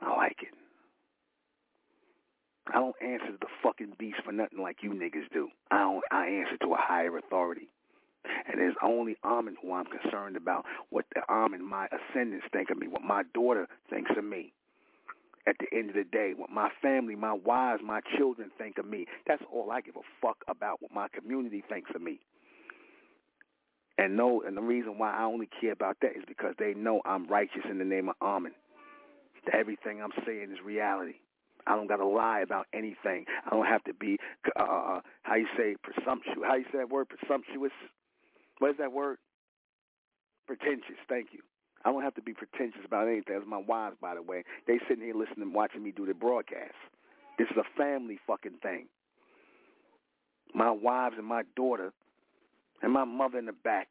I 0.00 0.14
like 0.16 0.36
it. 0.42 0.54
I 2.68 2.74
don't 2.74 2.96
answer 3.00 3.26
to 3.26 3.38
the 3.40 3.46
fucking 3.62 3.94
beast 3.98 4.18
for 4.24 4.32
nothing 4.32 4.60
like 4.60 4.78
you 4.82 4.90
niggas 4.90 5.32
do. 5.32 5.48
I 5.70 5.78
don't. 5.78 6.02
I 6.10 6.26
answer 6.26 6.56
to 6.62 6.74
a 6.74 6.78
higher 6.78 7.16
authority. 7.16 7.68
And 8.48 8.60
it's 8.60 8.76
only 8.82 9.16
Amen 9.24 9.56
who 9.62 9.72
I'm 9.72 9.86
concerned 9.86 10.36
about 10.36 10.64
what 10.90 11.04
the 11.14 11.22
Amen, 11.30 11.64
my 11.64 11.86
ascendants 11.86 12.46
think 12.52 12.70
of 12.70 12.78
me, 12.78 12.88
what 12.88 13.02
my 13.02 13.22
daughter 13.34 13.68
thinks 13.88 14.10
of 14.16 14.24
me 14.24 14.52
at 15.46 15.56
the 15.58 15.76
end 15.76 15.90
of 15.90 15.96
the 15.96 16.04
day, 16.04 16.32
what 16.36 16.50
my 16.50 16.70
family, 16.82 17.14
my 17.14 17.32
wives, 17.32 17.82
my 17.84 18.00
children 18.16 18.50
think 18.58 18.78
of 18.78 18.86
me. 18.86 19.06
That's 19.26 19.42
all 19.52 19.70
I 19.70 19.80
give 19.80 19.96
a 19.96 20.06
fuck 20.20 20.38
about 20.48 20.82
what 20.82 20.92
my 20.92 21.06
community 21.08 21.62
thinks 21.68 21.90
of 21.94 22.02
me. 22.02 22.20
And 23.98 24.16
no, 24.16 24.42
and 24.46 24.56
the 24.56 24.62
reason 24.62 24.98
why 24.98 25.12
I 25.16 25.24
only 25.24 25.48
care 25.60 25.72
about 25.72 25.96
that 26.02 26.16
is 26.16 26.24
because 26.26 26.54
they 26.58 26.74
know 26.74 27.00
I'm 27.04 27.26
righteous 27.28 27.62
in 27.70 27.78
the 27.78 27.84
name 27.84 28.08
of 28.08 28.16
Amen. 28.20 28.52
Everything 29.52 30.02
I'm 30.02 30.12
saying 30.26 30.50
is 30.52 30.58
reality. 30.64 31.14
I 31.66 31.74
don't 31.74 31.86
got 31.86 31.96
to 31.96 32.06
lie 32.06 32.40
about 32.40 32.66
anything. 32.72 33.24
I 33.44 33.50
don't 33.50 33.66
have 33.66 33.82
to 33.84 33.94
be, 33.94 34.18
uh, 34.58 34.62
uh, 34.62 34.96
uh, 34.96 35.00
how 35.22 35.36
you 35.36 35.46
say, 35.56 35.76
presumptuous. 35.82 36.38
How 36.44 36.56
you 36.56 36.64
say 36.72 36.78
that 36.78 36.90
word, 36.90 37.08
presumptuous? 37.08 37.72
What 38.58 38.72
is 38.72 38.76
that 38.78 38.92
word? 38.92 39.18
Pretentious. 40.46 40.98
Thank 41.08 41.28
you. 41.32 41.40
I 41.86 41.92
don't 41.92 42.02
have 42.02 42.16
to 42.16 42.22
be 42.22 42.34
pretentious 42.34 42.80
about 42.84 43.06
anything. 43.06 43.34
That's 43.34 43.46
my 43.46 43.62
wives, 43.64 43.94
by 44.02 44.16
the 44.16 44.22
way. 44.22 44.42
They 44.66 44.80
sitting 44.88 45.04
here 45.04 45.14
listening, 45.14 45.52
watching 45.52 45.84
me 45.84 45.92
do 45.92 46.04
the 46.04 46.14
broadcast. 46.14 46.74
This 47.38 47.46
is 47.48 47.56
a 47.56 47.78
family 47.78 48.18
fucking 48.26 48.58
thing. 48.60 48.88
My 50.52 50.72
wives 50.72 51.14
and 51.16 51.26
my 51.26 51.42
daughter 51.54 51.92
and 52.82 52.92
my 52.92 53.04
mother 53.04 53.38
in 53.38 53.46
the 53.46 53.52
back 53.52 53.86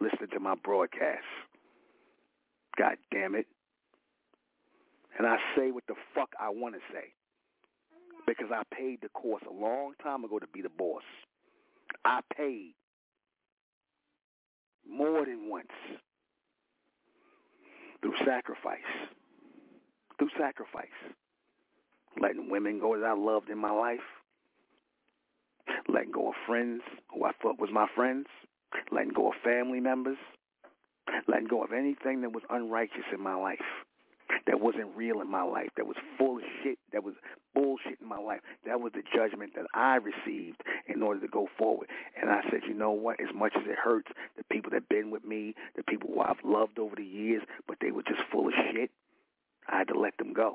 listening 0.00 0.30
to 0.34 0.38
my 0.38 0.54
broadcast. 0.62 1.26
God 2.78 2.94
damn 3.10 3.34
it. 3.34 3.46
And 5.18 5.26
I 5.26 5.38
say 5.56 5.72
what 5.72 5.88
the 5.88 5.96
fuck 6.14 6.30
I 6.40 6.50
want 6.50 6.76
to 6.76 6.80
say. 6.92 7.08
Because 8.24 8.52
I 8.54 8.62
paid 8.72 9.00
the 9.02 9.08
course 9.08 9.42
a 9.50 9.52
long 9.52 9.94
time 10.00 10.22
ago 10.22 10.38
to 10.38 10.46
be 10.46 10.62
the 10.62 10.68
boss. 10.68 11.02
I 12.04 12.20
paid 12.36 12.74
more 14.88 15.24
than 15.24 15.50
once 15.50 15.66
through 18.02 18.14
sacrifice. 18.24 18.78
Through 20.18 20.30
sacrifice. 20.38 20.88
Letting 22.20 22.50
women 22.50 22.80
go 22.80 22.98
that 22.98 23.06
I 23.06 23.12
loved 23.14 23.50
in 23.50 23.58
my 23.58 23.70
life. 23.70 24.00
Letting 25.88 26.12
go 26.12 26.28
of 26.28 26.34
friends 26.46 26.82
who 27.14 27.24
I 27.24 27.32
thought 27.40 27.60
was 27.60 27.70
my 27.72 27.86
friends. 27.94 28.26
Letting 28.90 29.12
go 29.12 29.28
of 29.28 29.34
family 29.42 29.80
members. 29.80 30.18
Letting 31.26 31.48
go 31.48 31.62
of 31.62 31.72
anything 31.72 32.22
that 32.22 32.32
was 32.32 32.42
unrighteous 32.50 33.04
in 33.12 33.20
my 33.20 33.34
life. 33.34 33.58
That 34.46 34.60
wasn't 34.60 34.96
real 34.96 35.20
in 35.20 35.30
my 35.30 35.42
life. 35.42 35.68
That 35.76 35.86
was 35.86 35.96
full 36.16 36.38
of 36.38 36.44
shit. 36.62 36.78
That 36.92 37.02
was 37.02 37.14
bullshit 37.54 37.98
in 38.00 38.08
my 38.08 38.18
life. 38.18 38.40
That 38.64 38.80
was 38.80 38.92
the 38.92 39.02
judgment 39.14 39.52
that 39.56 39.66
I 39.74 39.96
received 39.96 40.62
in 40.86 41.02
order 41.02 41.20
to 41.20 41.28
go 41.28 41.48
forward. 41.58 41.88
And 42.20 42.30
I 42.30 42.42
said, 42.50 42.60
you 42.66 42.74
know 42.74 42.92
what? 42.92 43.20
As 43.20 43.34
much 43.34 43.54
as 43.56 43.62
it 43.66 43.76
hurts, 43.76 44.10
the 44.36 44.44
people 44.44 44.70
that 44.70 44.88
been 44.88 45.10
with 45.10 45.24
me, 45.24 45.54
the 45.76 45.82
people 45.82 46.10
who 46.14 46.20
I've 46.20 46.44
loved 46.44 46.78
over 46.78 46.94
the 46.96 47.04
years, 47.04 47.42
but 47.66 47.78
they 47.80 47.90
were 47.90 48.02
just 48.02 48.20
full 48.30 48.48
of 48.48 48.54
shit, 48.72 48.90
I 49.68 49.78
had 49.78 49.88
to 49.88 49.98
let 49.98 50.16
them 50.18 50.32
go. 50.32 50.54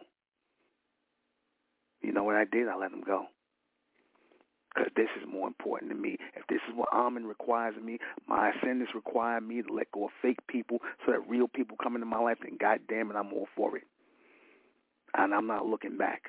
You 2.02 2.04
know 2.16 2.24
what 2.24 2.36
I 2.36 2.46
did? 2.46 2.68
I 2.68 2.76
let 2.76 2.92
them 2.92 3.04
go. 3.06 3.26
Because 4.74 4.92
this 4.96 5.08
is 5.22 5.28
more 5.32 5.48
important 5.48 5.92
to 5.92 5.98
me. 5.98 6.18
If 6.36 6.48
this 6.48 6.60
is 6.68 6.76
what 6.76 6.90
Amen 6.92 7.26
requires 7.26 7.76
of 7.78 7.84
me, 7.84 8.00
my 8.28 8.52
ascendants 8.52 8.94
require 8.94 9.40
me 9.40 9.62
to 9.62 9.74
let 9.74 9.92
go 9.92 10.06
of 10.06 10.12
fake 10.22 10.40
people 10.48 10.80
so 11.06 11.12
that 11.14 11.30
real 11.30 11.48
people 11.48 11.78
come 11.82 11.96
into 11.96 12.06
my 12.06 12.20
life, 12.20 12.40
then 12.42 12.58
God 12.60 12.80
damn 12.90 13.10
it, 13.10 13.16
I'm 13.16 13.32
all 13.32 13.48
for 13.56 13.78
it. 13.78 13.84
And 15.16 15.34
I'm 15.34 15.48
not 15.48 15.66
looking 15.66 15.98
back. 15.98 16.24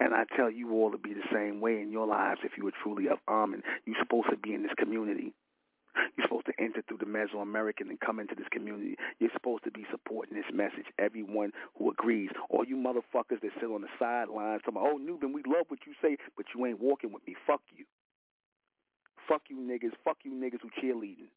And 0.00 0.14
I 0.14 0.24
tell 0.36 0.50
you 0.50 0.72
all 0.72 0.90
to 0.90 0.98
be 0.98 1.12
the 1.12 1.28
same 1.32 1.60
way 1.60 1.80
in 1.80 1.90
your 1.90 2.06
lives 2.06 2.40
if 2.44 2.52
you 2.56 2.66
are 2.68 2.72
truly 2.82 3.08
of 3.08 3.18
Amen. 3.28 3.62
You're 3.84 3.96
supposed 4.00 4.30
to 4.30 4.36
be 4.36 4.54
in 4.54 4.62
this 4.62 4.72
community. 4.78 5.34
You're 6.16 6.26
supposed 6.26 6.46
to 6.46 6.56
enter 6.58 6.82
through 6.86 6.98
the 6.98 7.06
Mesoamerican 7.06 7.88
and 7.88 8.00
come 8.00 8.18
into 8.18 8.34
this 8.34 8.48
community. 8.50 8.96
You're 9.18 9.32
supposed 9.32 9.64
to 9.64 9.70
be 9.70 9.84
supporting 9.90 10.34
this 10.34 10.48
message. 10.52 10.86
Everyone 10.98 11.52
who 11.78 11.90
agrees. 11.90 12.30
All 12.50 12.64
you 12.64 12.76
motherfuckers 12.76 13.40
that 13.42 13.52
sit 13.60 13.70
on 13.70 13.82
the 13.82 13.92
sidelines 13.98 14.62
talking, 14.64 14.80
oh, 14.80 14.98
Nuben, 14.98 15.32
we 15.32 15.42
love 15.46 15.66
what 15.68 15.80
you 15.86 15.92
say, 16.00 16.16
but 16.36 16.46
you 16.54 16.64
ain't 16.66 16.80
walking 16.80 17.12
with 17.12 17.26
me. 17.26 17.36
Fuck 17.46 17.62
you. 17.76 17.84
Fuck 19.28 19.42
you 19.48 19.56
niggas. 19.56 19.92
Fuck 20.04 20.18
you 20.24 20.32
niggas 20.32 20.60
who 20.62 20.70
cheerleading. 20.80 21.30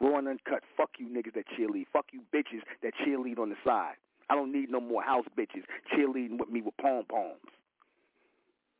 Raw 0.00 0.18
and 0.18 0.28
uncut. 0.28 0.62
Fuck 0.76 0.90
you 0.98 1.08
niggas 1.08 1.34
that 1.34 1.46
cheerlead. 1.58 1.86
Fuck 1.92 2.06
you 2.12 2.20
bitches 2.34 2.60
that 2.82 2.92
cheerlead 3.06 3.38
on 3.38 3.48
the 3.48 3.56
side. 3.64 3.94
I 4.28 4.34
don't 4.34 4.52
need 4.52 4.70
no 4.70 4.80
more 4.80 5.02
house 5.02 5.24
bitches 5.38 5.62
cheerleading 5.94 6.38
with 6.38 6.50
me 6.50 6.60
with 6.60 6.76
pom 6.76 7.04
poms. 7.08 7.38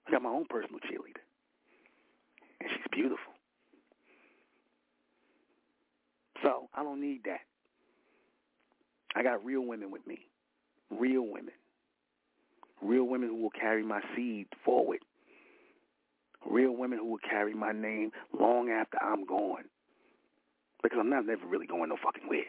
I 0.06 0.10
got 0.10 0.22
my 0.22 0.30
own 0.30 0.46
personal 0.48 0.80
cheerleader. 0.80 1.22
And 2.60 2.70
she's 2.70 2.86
beautiful. 2.90 3.35
So 6.42 6.68
I 6.74 6.82
don't 6.82 7.00
need 7.00 7.22
that. 7.24 7.40
I 9.14 9.22
got 9.22 9.44
real 9.44 9.62
women 9.62 9.90
with 9.90 10.06
me. 10.06 10.18
Real 10.90 11.22
women. 11.22 11.54
Real 12.82 13.04
women 13.04 13.30
who 13.30 13.42
will 13.42 13.50
carry 13.50 13.82
my 13.82 14.00
seed 14.14 14.46
forward. 14.64 14.98
Real 16.48 16.76
women 16.76 16.98
who 16.98 17.06
will 17.06 17.30
carry 17.30 17.54
my 17.54 17.72
name 17.72 18.10
long 18.38 18.70
after 18.70 19.02
I'm 19.02 19.24
gone. 19.24 19.64
Because 20.82 20.98
I'm 21.00 21.10
not 21.10 21.26
never 21.26 21.46
really 21.46 21.66
going 21.66 21.88
no 21.88 21.96
fucking 22.02 22.28
where. 22.28 22.44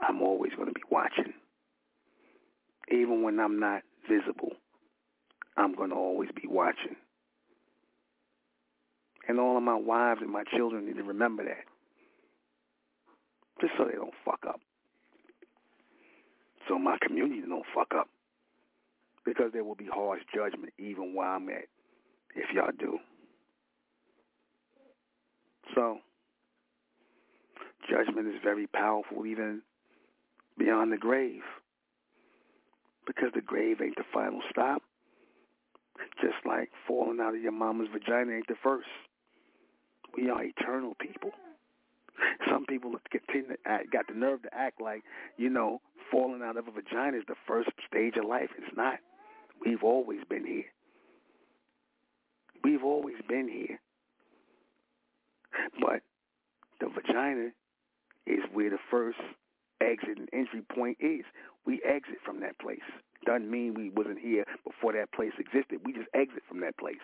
I'm 0.00 0.20
always 0.20 0.52
going 0.56 0.68
to 0.68 0.74
be 0.74 0.82
watching. 0.90 1.32
Even 2.90 3.22
when 3.22 3.38
I'm 3.38 3.60
not 3.60 3.82
visible, 4.10 4.52
I'm 5.56 5.74
going 5.74 5.90
to 5.90 5.96
always 5.96 6.30
be 6.34 6.48
watching. 6.48 6.96
And 9.28 9.38
all 9.38 9.56
of 9.56 9.62
my 9.62 9.76
wives 9.76 10.20
and 10.20 10.30
my 10.30 10.42
children 10.56 10.86
need 10.86 10.96
to 10.96 11.04
remember 11.04 11.44
that. 11.44 11.71
Just 13.60 13.74
so 13.78 13.84
they 13.84 13.94
don't 13.94 14.14
fuck 14.24 14.40
up. 14.48 14.60
So 16.68 16.78
my 16.78 16.96
community 17.00 17.42
don't 17.48 17.64
fuck 17.74 17.92
up. 17.96 18.08
Because 19.24 19.52
there 19.52 19.62
will 19.62 19.76
be 19.76 19.86
harsh 19.86 20.20
judgment 20.34 20.72
even 20.78 21.14
where 21.14 21.28
I'm 21.28 21.48
at 21.48 21.68
if 22.34 22.50
y'all 22.54 22.72
do. 22.76 22.98
So 25.74 25.98
judgment 27.88 28.28
is 28.28 28.40
very 28.42 28.66
powerful 28.66 29.26
even 29.26 29.62
beyond 30.58 30.92
the 30.92 30.96
grave. 30.96 31.42
Because 33.06 33.30
the 33.34 33.40
grave 33.40 33.80
ain't 33.82 33.96
the 33.96 34.04
final 34.12 34.40
stop. 34.50 34.82
Just 36.20 36.44
like 36.46 36.70
falling 36.86 37.20
out 37.20 37.34
of 37.34 37.40
your 37.40 37.52
mama's 37.52 37.88
vagina 37.92 38.32
ain't 38.32 38.48
the 38.48 38.54
first. 38.62 38.88
We 40.16 40.30
are 40.30 40.42
eternal 40.42 40.94
people. 40.98 41.30
Some 42.50 42.66
people 42.66 42.92
continue 43.10 43.56
act, 43.66 43.92
got 43.92 44.06
the 44.08 44.14
nerve 44.14 44.42
to 44.42 44.54
act 44.54 44.80
like, 44.80 45.02
you 45.36 45.50
know, 45.50 45.80
falling 46.10 46.42
out 46.42 46.56
of 46.56 46.68
a 46.68 46.70
vagina 46.70 47.16
is 47.16 47.24
the 47.28 47.34
first 47.46 47.70
stage 47.86 48.14
of 48.16 48.28
life. 48.28 48.50
It's 48.58 48.76
not. 48.76 48.98
We've 49.64 49.82
always 49.82 50.20
been 50.28 50.44
here. 50.44 50.64
We've 52.64 52.84
always 52.84 53.16
been 53.28 53.48
here. 53.48 53.80
But 55.80 56.02
the 56.80 56.88
vagina 56.88 57.50
is 58.26 58.40
where 58.52 58.70
the 58.70 58.78
first 58.90 59.18
exit 59.80 60.18
and 60.18 60.28
entry 60.32 60.62
point 60.74 60.98
is. 61.00 61.24
We 61.66 61.80
exit 61.84 62.18
from 62.24 62.40
that 62.40 62.58
place. 62.58 62.80
Doesn't 63.24 63.50
mean 63.50 63.74
we 63.74 63.90
wasn't 63.90 64.18
here 64.18 64.44
before 64.64 64.92
that 64.94 65.12
place 65.12 65.32
existed. 65.38 65.80
We 65.84 65.92
just 65.92 66.08
exit 66.14 66.42
from 66.48 66.60
that 66.60 66.76
place. 66.76 66.96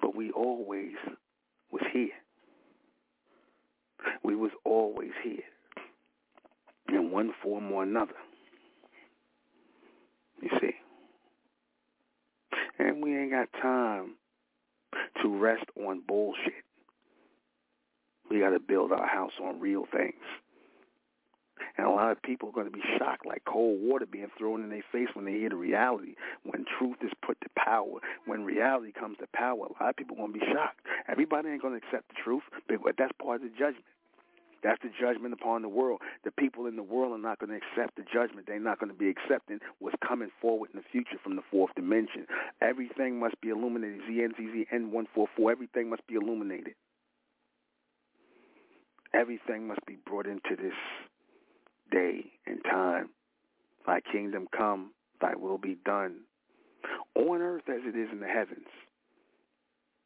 But 0.00 0.16
we 0.16 0.30
always 0.30 0.94
was 1.70 1.82
here. 1.92 2.08
We 4.22 4.34
was 4.34 4.50
always 4.64 5.12
here 5.22 5.42
in 6.88 7.10
one 7.10 7.32
form 7.42 7.70
or 7.72 7.82
another. 7.82 8.14
You 10.42 10.50
see. 10.60 10.74
And 12.78 13.02
we 13.02 13.16
ain't 13.16 13.30
got 13.30 13.48
time 13.60 14.14
to 15.22 15.28
rest 15.28 15.64
on 15.76 16.02
bullshit. 16.06 16.64
We 18.30 18.40
got 18.40 18.50
to 18.50 18.60
build 18.60 18.92
our 18.92 19.06
house 19.06 19.32
on 19.42 19.60
real 19.60 19.84
things. 19.92 20.14
And 21.76 21.86
a 21.86 21.90
lot 21.90 22.12
of 22.12 22.22
people 22.22 22.48
are 22.48 22.52
going 22.52 22.70
to 22.70 22.72
be 22.72 22.82
shocked 22.98 23.26
like 23.26 23.44
cold 23.44 23.80
water 23.80 24.06
being 24.06 24.30
thrown 24.38 24.62
in 24.62 24.70
their 24.70 24.84
face 24.92 25.08
when 25.14 25.24
they 25.24 25.32
hear 25.32 25.50
the 25.50 25.56
reality. 25.56 26.14
When 26.44 26.64
truth 26.78 26.98
is 27.02 27.12
put 27.24 27.40
to 27.42 27.48
power, 27.56 28.00
when 28.26 28.44
reality 28.44 28.92
comes 28.92 29.18
to 29.18 29.26
power, 29.34 29.66
a 29.66 29.82
lot 29.82 29.90
of 29.90 29.96
people 29.96 30.16
are 30.16 30.26
going 30.26 30.34
to 30.34 30.38
be 30.38 30.46
shocked. 30.52 30.80
Everybody 31.08 31.50
ain't 31.50 31.62
going 31.62 31.78
to 31.78 31.86
accept 31.86 32.08
the 32.08 32.16
truth, 32.22 32.42
but 32.68 32.94
that's 32.98 33.12
part 33.20 33.42
of 33.42 33.42
the 33.42 33.56
judgment. 33.56 33.84
That's 34.62 34.80
the 34.82 34.90
judgment 35.00 35.32
upon 35.32 35.62
the 35.62 35.68
world. 35.68 36.00
The 36.24 36.30
people 36.32 36.66
in 36.66 36.76
the 36.76 36.82
world 36.82 37.12
are 37.12 37.22
not 37.22 37.38
going 37.38 37.50
to 37.50 37.56
accept 37.56 37.96
the 37.96 38.04
judgment. 38.12 38.46
They're 38.46 38.60
not 38.60 38.78
going 38.78 38.92
to 38.92 38.98
be 38.98 39.08
accepting 39.08 39.58
what's 39.78 39.96
coming 40.06 40.30
forward 40.40 40.70
in 40.74 40.78
the 40.78 40.84
future 40.92 41.16
from 41.22 41.36
the 41.36 41.42
fourth 41.50 41.74
dimension. 41.74 42.26
Everything 42.60 43.18
must 43.18 43.40
be 43.40 43.48
illuminated. 43.48 44.00
ZNZZN144, 44.02 45.50
everything 45.50 45.88
must 45.88 46.06
be 46.06 46.14
illuminated. 46.14 46.74
Everything 49.14 49.66
must 49.66 49.84
be 49.86 49.96
brought 50.06 50.26
into 50.26 50.56
this 50.56 50.74
day 51.90 52.24
and 52.46 52.62
time. 52.64 53.10
Thy 53.86 54.00
kingdom 54.12 54.46
come, 54.56 54.92
thy 55.20 55.34
will 55.34 55.58
be 55.58 55.76
done, 55.84 56.20
on 57.14 57.40
earth 57.40 57.68
as 57.68 57.80
it 57.84 57.96
is 57.96 58.08
in 58.12 58.20
the 58.20 58.28
heavens. 58.28 58.68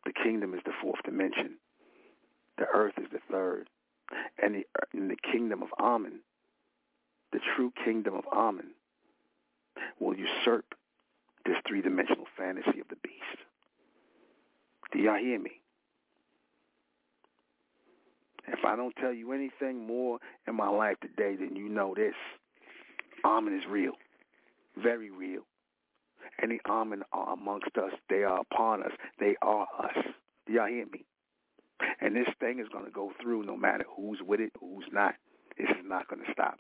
The 0.05 0.13
kingdom 0.13 0.55
is 0.55 0.61
the 0.65 0.73
fourth 0.83 1.03
dimension. 1.05 1.57
The 2.59 2.67
earth 2.73 2.95
is 2.99 3.09
the 3.13 3.21
third 3.31 3.69
and 4.43 4.55
the, 4.55 4.65
and 4.93 5.11
the 5.11 5.17
kingdom 5.33 5.63
of 5.63 5.69
Amen, 5.81 6.21
the 7.33 7.41
true 7.57 7.73
kingdom 7.85 8.15
of 8.15 8.25
Amen, 8.33 8.71
will 10.01 10.15
usurp 10.15 10.75
this 11.45 11.57
three-dimensional 11.67 12.27
fantasy 12.37 12.81
of 12.81 12.89
the 12.89 12.97
beast. 13.03 13.41
Do 14.93 14.99
y'all 14.99 15.19
hear 15.19 15.39
me? 15.39 15.61
If 18.49 18.65
I 18.65 18.77
don't 18.77 18.95
tell 18.97 19.13
you 19.13 19.33
anything 19.33 19.87
more 19.87 20.19
in 20.47 20.55
my 20.55 20.69
life 20.69 20.97
today, 21.01 21.37
then 21.39 21.57
you 21.57 21.69
know 21.69 21.95
this. 21.95 22.15
Amen 23.25 23.55
is 23.55 23.65
real, 23.69 23.93
very 24.77 25.11
real. 25.11 25.43
Any 26.43 26.61
Amen 26.69 27.03
are 27.13 27.33
amongst 27.35 27.77
us. 27.77 27.93
They 28.11 28.23
are 28.25 28.41
upon 28.41 28.83
us. 28.83 28.93
They 29.19 29.37
are 29.41 29.67
us. 29.83 30.05
Do 30.47 30.53
y'all 30.53 30.67
hear 30.69 30.87
me? 30.87 31.05
And 32.01 32.17
this 32.17 32.29
thing 32.41 32.59
is 32.61 32.69
going 32.73 32.85
to 32.85 32.91
go 32.91 33.13
through 33.21 33.45
no 33.45 33.57
matter 33.57 33.85
who's 33.97 34.21
with 34.27 34.41
it, 34.41 34.53
who's 34.61 34.85
not. 34.93 35.15
This 35.59 35.69
is 35.71 35.85
not 35.85 36.09
going 36.09 36.25
to 36.25 36.33
stop. 36.33 36.59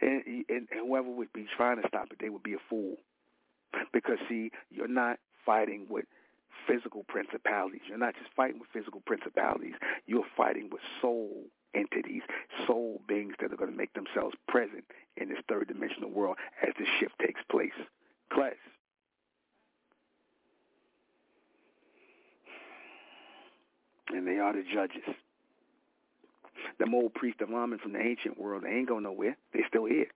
And, 0.00 0.22
and, 0.26 0.44
and 0.48 0.86
whoever 0.86 1.08
would 1.08 1.32
be 1.32 1.46
trying 1.56 1.80
to 1.80 1.88
stop 1.88 2.08
it, 2.10 2.18
they 2.20 2.28
would 2.28 2.42
be 2.42 2.54
a 2.54 2.62
fool. 2.68 2.96
Because, 3.92 4.18
see, 4.28 4.50
you're 4.70 4.88
not 4.88 5.18
fighting 5.44 5.86
with 5.88 6.04
physical 6.66 7.04
principalities. 7.08 7.82
You're 7.88 7.98
not 7.98 8.14
just 8.14 8.32
fighting 8.34 8.60
with 8.60 8.68
physical 8.72 9.02
principalities. 9.06 9.74
You're 10.06 10.26
fighting 10.36 10.68
with 10.70 10.82
soul 11.00 11.44
entities, 11.74 12.22
soul 12.66 13.00
beings 13.08 13.34
that 13.40 13.52
are 13.52 13.56
going 13.56 13.70
to 13.70 13.76
make 13.76 13.94
themselves 13.94 14.36
present 14.46 14.84
in 15.16 15.28
this 15.28 15.38
third 15.48 15.68
dimensional 15.68 16.10
world 16.10 16.36
as 16.62 16.74
the 16.78 16.84
shift 16.98 17.14
takes 17.18 17.40
place. 17.50 17.72
Class. 18.30 18.54
and 24.12 24.26
they 24.26 24.38
are 24.38 24.52
the 24.52 24.62
judges. 24.62 25.02
Them 26.78 26.94
old 26.94 27.14
priests 27.14 27.40
of 27.40 27.50
Amen 27.50 27.78
from 27.82 27.92
the 27.92 28.00
ancient 28.00 28.38
world, 28.38 28.64
they 28.64 28.70
ain't 28.70 28.88
going 28.88 29.04
nowhere. 29.04 29.36
They're 29.52 29.66
still 29.68 29.86
here. 29.86 30.08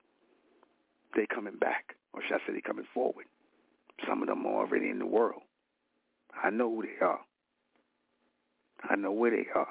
They 1.14 1.26
coming 1.26 1.56
back, 1.56 1.96
or 2.12 2.22
should 2.22 2.34
I 2.34 2.38
say 2.38 2.52
they're 2.52 2.60
coming 2.60 2.86
forward. 2.92 3.26
Some 4.06 4.22
of 4.22 4.28
them 4.28 4.46
are 4.46 4.60
already 4.60 4.90
in 4.90 4.98
the 4.98 5.06
world. 5.06 5.42
I 6.42 6.50
know 6.50 6.70
who 6.74 6.82
they 6.82 7.04
are. 7.04 7.20
I 8.88 8.96
know 8.96 9.12
where 9.12 9.30
they 9.30 9.46
are. 9.54 9.68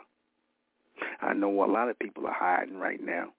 I 1.21 1.33
know 1.33 1.63
a 1.63 1.71
lot 1.71 1.89
of 1.89 1.99
people 1.99 2.25
are 2.27 2.33
hiding 2.33 2.77
right 2.77 3.01
now. 3.01 3.29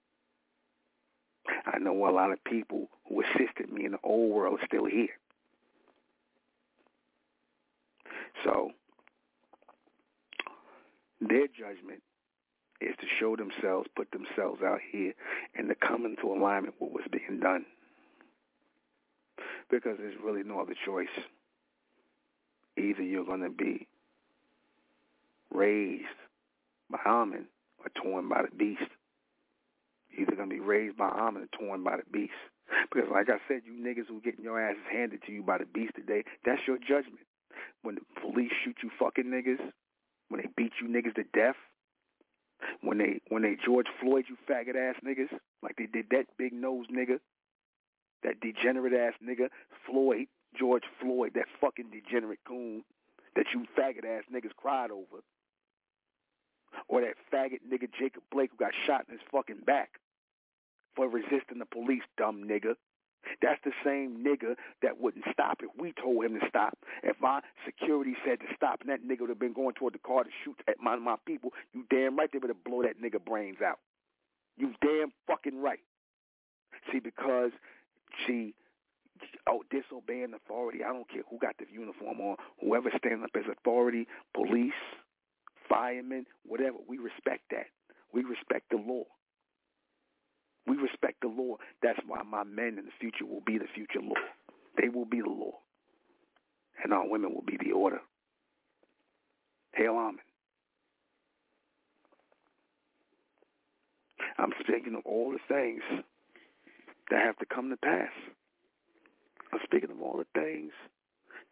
I 1.64 1.78
know 1.78 2.08
a 2.08 2.10
lot 2.10 2.32
of 2.32 2.42
people 2.44 2.88
who 3.08 3.22
assisted 3.22 3.72
me 3.72 3.84
in 3.84 3.92
the 3.92 3.98
old 4.02 4.32
world 4.32 4.58
are 4.60 4.66
still 4.66 4.86
here. 4.86 5.08
So 8.44 8.70
their 11.20 11.46
judgment 11.46 12.02
is 12.80 12.94
to 13.00 13.06
show 13.18 13.36
themselves, 13.36 13.88
put 13.96 14.10
themselves 14.10 14.62
out 14.62 14.80
here, 14.90 15.14
and 15.54 15.68
to 15.68 15.74
come 15.74 16.04
into 16.04 16.26
alignment 16.32 16.74
with 16.80 16.92
what's 16.92 17.08
being 17.08 17.40
done. 17.40 17.64
Because 19.70 19.96
there's 19.98 20.14
really 20.22 20.42
no 20.42 20.60
other 20.60 20.74
choice. 20.84 21.08
Either 22.78 23.02
you're 23.02 23.24
going 23.24 23.42
to 23.42 23.50
be 23.50 23.86
raised 25.50 26.04
by 26.90 26.98
Amen 27.06 27.46
or 27.78 27.90
torn 28.02 28.28
by 28.28 28.42
the 28.42 28.54
beast. 28.56 28.90
Either 30.18 30.36
going 30.36 30.48
to 30.48 30.54
be 30.54 30.60
raised 30.60 30.96
by 30.96 31.08
Amen 31.08 31.48
or 31.48 31.58
torn 31.58 31.82
by 31.82 31.96
the 31.96 32.02
beast. 32.12 32.32
Because 32.92 33.08
like 33.10 33.28
I 33.28 33.38
said, 33.48 33.62
you 33.64 33.72
niggas 33.72 34.08
who 34.08 34.20
getting 34.20 34.44
your 34.44 34.60
asses 34.60 34.82
handed 34.90 35.22
to 35.26 35.32
you 35.32 35.42
by 35.42 35.58
the 35.58 35.66
beast 35.66 35.94
today, 35.94 36.24
that's 36.44 36.62
your 36.66 36.78
judgment. 36.78 37.24
When 37.82 37.96
the 37.96 38.20
police 38.20 38.52
shoot 38.64 38.76
you 38.82 38.90
fucking 38.98 39.26
niggas, 39.26 39.62
when 40.28 40.40
they 40.40 40.48
beat 40.56 40.72
you 40.80 40.88
niggas 40.88 41.14
to 41.14 41.24
death, 41.32 41.56
when 42.80 42.98
they 42.98 43.20
when 43.28 43.42
they 43.42 43.56
George 43.64 43.86
Floyd 44.00 44.24
you 44.28 44.36
faggot 44.48 44.76
ass 44.76 44.96
niggas, 45.04 45.30
like 45.62 45.76
they 45.76 45.86
did 45.86 46.06
that 46.10 46.26
big 46.38 46.52
nose 46.52 46.86
nigga, 46.92 47.18
that 48.22 48.40
degenerate 48.40 48.94
ass 48.94 49.14
nigga, 49.22 49.48
Floyd, 49.86 50.26
George 50.55 50.85
Floyd, 51.01 51.32
that 51.35 51.47
fucking 51.60 51.90
degenerate 51.90 52.40
coon 52.47 52.85
that 53.35 53.47
you 53.52 53.64
faggot 53.77 54.05
ass 54.05 54.24
niggas 54.32 54.55
cried 54.56 54.90
over. 54.90 55.23
Or 56.89 57.01
that 57.01 57.14
faggot 57.32 57.60
nigga 57.70 57.89
Jacob 57.98 58.23
Blake 58.31 58.51
who 58.51 58.56
got 58.56 58.73
shot 58.86 59.06
in 59.09 59.12
his 59.12 59.27
fucking 59.31 59.60
back 59.66 60.01
for 60.94 61.09
resisting 61.09 61.59
the 61.59 61.66
police, 61.66 62.02
dumb 62.16 62.44
nigga. 62.44 62.74
That's 63.43 63.60
the 63.64 63.73
same 63.85 64.24
nigga 64.24 64.55
that 64.82 65.01
wouldn't 65.01 65.24
stop 65.32 65.60
if 65.62 65.70
we 65.78 65.93
told 65.93 66.24
him 66.24 66.39
to 66.39 66.48
stop. 66.48 66.78
If 67.02 67.16
my 67.20 67.40
security 67.64 68.14
said 68.24 68.40
to 68.40 68.47
stop 68.55 68.81
and 68.81 68.90
that 68.90 69.02
nigga 69.02 69.23
would 69.23 69.31
have 69.31 69.39
been 69.39 69.52
going 69.52 69.74
toward 69.74 69.94
the 69.94 69.98
car 69.98 70.24
to 70.24 70.31
shoot 70.44 70.56
at 70.68 70.77
my, 70.81 70.97
my 70.97 71.16
people, 71.27 71.52
you 71.73 71.85
damn 71.90 72.16
right 72.16 72.31
they 72.32 72.39
would 72.39 72.51
have 72.51 72.64
blow 72.64 72.82
that 72.82 73.02
nigga 73.02 73.23
brains 73.23 73.59
out. 73.64 73.78
You 74.56 74.74
damn 74.81 75.12
fucking 75.27 75.60
right. 75.60 75.81
See, 76.93 77.01
because 77.01 77.51
she 78.27 78.55
oh 79.48 79.62
disobeying 79.70 80.34
authority. 80.34 80.80
I 80.84 80.93
don't 80.93 81.09
care 81.09 81.22
who 81.30 81.38
got 81.38 81.56
the 81.59 81.66
uniform 81.72 82.20
on. 82.20 82.36
Whoever 82.60 82.90
stands 82.98 83.24
up 83.24 83.30
as 83.36 83.44
authority, 83.51 84.06
police, 84.34 84.72
firemen, 85.68 86.26
whatever. 86.44 86.78
We 86.88 86.98
respect 86.98 87.44
that. 87.51 87.66
We 88.12 88.22
respect 88.24 88.70
the 88.70 88.76
law. 88.78 89.05
We 90.66 90.76
respect 90.76 91.20
the 91.22 91.28
law. 91.28 91.56
That's 91.82 92.01
why 92.06 92.22
my 92.22 92.44
men 92.44 92.78
in 92.78 92.86
the 92.86 92.97
future 93.01 93.24
will 93.24 93.43
be 93.47 93.59
the 93.59 93.68
future 93.74 94.01
law. 94.01 94.20
They 94.80 94.88
will 94.88 95.05
be 95.05 95.20
the 95.20 95.30
law. 95.30 95.52
And 96.82 96.93
our 96.93 97.09
women 97.09 97.34
will 97.34 97.44
be 97.47 97.56
the 97.62 97.72
order. 97.72 98.01
Hail 99.74 99.93
Amen. 99.93 100.18
I'm 104.38 104.52
speaking 104.60 104.94
of 104.94 105.02
all 105.05 105.32
the 105.32 105.38
things 105.48 105.82
that 107.10 107.22
have 107.22 107.36
to 107.38 107.47
come 107.47 107.70
to 107.70 107.76
pass. 107.76 108.10
Speaking 109.64 109.90
of 109.90 110.00
all 110.00 110.18
the 110.18 110.40
things 110.40 110.72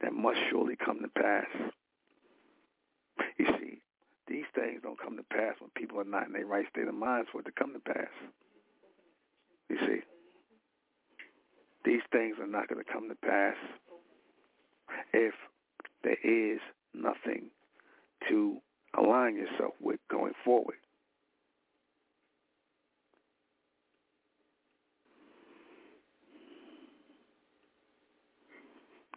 that 0.01 0.13
must 0.13 0.39
surely 0.51 0.77
come 0.77 1.01
to 1.01 1.09
pass. 1.09 1.47
You 3.39 3.47
see, 3.59 3.79
these 4.29 4.45
things 4.55 4.81
don't 4.83 5.01
come 5.01 5.17
to 5.17 5.23
pass 5.25 5.55
when 5.61 5.71
people 5.77 6.01
are 6.01 6.05
not 6.05 6.27
in 6.27 6.33
their 6.33 6.47
right 6.47 6.67
state 6.71 6.89
of 6.89 6.95
mind 6.95 7.27
for 7.31 7.41
it 7.41 7.45
to 7.45 7.53
come 7.53 7.73
to 7.73 7.81
pass. 7.81 8.11
You 9.69 9.77
see, 9.87 10.01
these 11.85 12.03
things 12.13 12.37
are 12.41 12.47
not 12.47 12.69
going 12.69 12.83
to 12.85 12.93
come 12.93 13.09
to 13.09 13.15
pass 13.15 13.57
if 15.13 15.35
there 16.03 16.19
is 16.23 16.61
nothing 16.95 17.51
to 18.29 18.59
align 18.99 19.37
yourself 19.37 19.75
with 19.81 20.01
going 20.11 20.33
forward. 20.45 20.77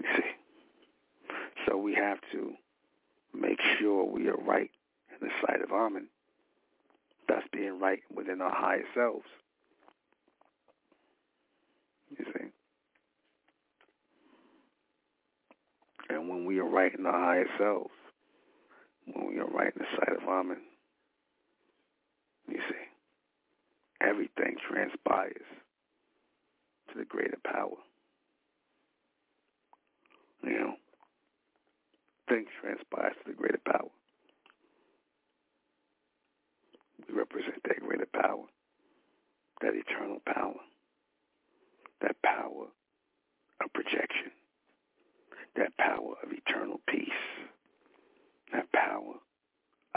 You 0.01 0.07
see, 0.15 1.35
so 1.67 1.77
we 1.77 1.93
have 1.95 2.19
to 2.31 2.53
make 3.33 3.59
sure 3.79 4.03
we 4.03 4.27
are 4.27 4.37
right 4.37 4.69
in 5.09 5.27
the 5.27 5.33
sight 5.45 5.61
of 5.61 5.71
Amen, 5.71 6.07
thus 7.27 7.43
being 7.51 7.79
right 7.79 8.01
within 8.13 8.41
our 8.41 8.53
higher 8.53 8.83
selves. 8.93 9.25
You 12.17 12.25
see? 12.33 12.45
And 16.09 16.29
when 16.29 16.45
we 16.45 16.59
are 16.59 16.69
right 16.69 16.93
in 16.97 17.05
our 17.05 17.19
higher 17.19 17.47
selves, 17.57 17.91
when 19.13 19.27
we 19.27 19.39
are 19.39 19.47
right 19.47 19.73
in 19.75 19.81
the 19.81 19.97
sight 19.97 20.15
of 20.21 20.27
Amen, 20.27 20.61
you 22.47 22.59
see, 22.69 22.75
everything 24.01 24.55
transpires 24.69 25.45
to 26.91 26.97
the 26.97 27.05
greater 27.05 27.37
power. 27.43 27.77
You 30.47 30.59
know, 30.59 30.73
things 32.29 32.47
transpire 32.61 33.09
to 33.09 33.19
the 33.25 33.33
greater 33.33 33.59
power. 33.65 33.89
We 37.07 37.15
represent 37.15 37.61
that 37.63 37.79
greater 37.81 38.07
power, 38.13 38.45
that 39.61 39.73
eternal 39.75 40.19
power, 40.25 40.55
that 42.01 42.15
power 42.23 42.67
of 43.61 43.73
projection, 43.73 44.31
that 45.57 45.75
power 45.77 46.15
of 46.23 46.31
eternal 46.31 46.79
peace, 46.87 47.09
that 48.53 48.71
power 48.71 49.15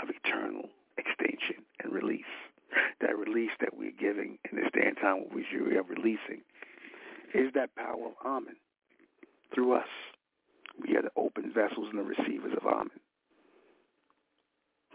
of 0.02 0.08
eternal 0.10 0.68
extinction 0.98 1.64
and 1.82 1.92
release. 1.92 2.24
That 3.00 3.18
release 3.18 3.50
that 3.60 3.76
we're 3.76 3.90
giving 3.98 4.38
in 4.50 4.56
this 4.56 4.70
day 4.72 4.86
and 4.86 4.96
time, 4.96 5.24
which 5.32 5.46
we 5.52 5.76
are 5.76 5.82
releasing, 5.82 6.42
is 7.34 7.52
that 7.54 7.74
power 7.74 8.06
of 8.06 8.14
Amen 8.24 8.56
through 9.52 9.74
us. 9.74 9.88
We 10.80 10.96
are 10.96 11.02
the 11.02 11.10
open 11.16 11.52
vessels 11.52 11.88
and 11.90 11.98
the 11.98 12.04
receivers 12.04 12.52
of 12.56 12.66
Amen. 12.66 13.00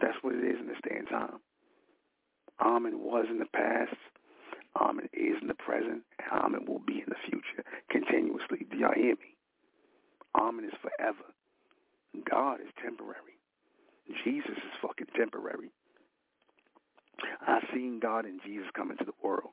That's 0.00 0.16
what 0.22 0.34
it 0.34 0.44
is 0.44 0.60
in 0.60 0.68
this 0.68 0.82
day 0.88 0.96
and 0.98 1.08
time. 1.08 1.38
Amen 2.60 2.98
was 3.00 3.26
in 3.30 3.38
the 3.38 3.46
past. 3.52 3.96
Amen 4.80 5.08
is 5.12 5.36
in 5.40 5.48
the 5.48 5.54
present. 5.54 6.02
And 6.18 6.32
Amen 6.32 6.64
will 6.66 6.80
be 6.86 6.98
in 7.00 7.08
the 7.08 7.20
future 7.28 7.64
continuously. 7.90 8.66
Do 8.70 8.78
y'all 8.78 8.94
hear 8.94 9.14
me? 9.16 9.36
Amen 10.38 10.64
is 10.64 10.76
forever. 10.82 11.24
God 12.28 12.60
is 12.60 12.72
temporary. 12.82 13.36
Jesus 14.24 14.56
is 14.56 14.80
fucking 14.82 15.08
temporary. 15.16 15.70
I 17.40 17.60
seen 17.72 18.00
God 18.00 18.24
and 18.24 18.40
Jesus 18.44 18.68
come 18.74 18.90
into 18.90 19.04
the 19.04 19.16
world 19.22 19.50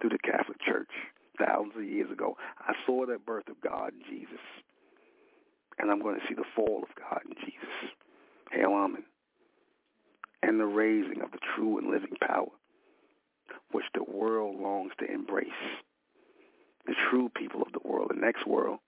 through 0.00 0.10
the 0.10 0.18
Catholic 0.18 0.60
Church 0.60 0.90
thousands 1.38 1.76
of 1.76 1.84
years 1.84 2.10
ago. 2.10 2.36
I 2.60 2.72
saw 2.86 3.06
the 3.06 3.18
birth 3.18 3.48
of 3.48 3.60
God 3.60 3.92
and 3.92 4.02
Jesus. 4.08 4.40
And 5.78 5.90
I'm 5.90 6.02
going 6.02 6.16
to 6.16 6.26
see 6.28 6.34
the 6.34 6.44
fall 6.54 6.82
of 6.82 6.88
God 6.96 7.20
in 7.26 7.34
Jesus. 7.44 7.92
Hail 8.50 8.72
Amen 8.72 9.04
and 10.42 10.58
the 10.58 10.66
raising 10.66 11.22
of 11.22 11.30
the 11.30 11.38
true 11.54 11.78
and 11.78 11.90
living 11.90 12.16
power, 12.20 12.50
which 13.70 13.84
the 13.94 14.04
world 14.04 14.60
longs 14.60 14.92
to 14.98 15.10
embrace. 15.10 15.48
The 16.86 16.94
true 17.10 17.30
people 17.36 17.62
of 17.62 17.72
the 17.72 17.88
world, 17.88 18.10
the 18.12 18.20
next 18.20 18.46
world, 18.46 18.80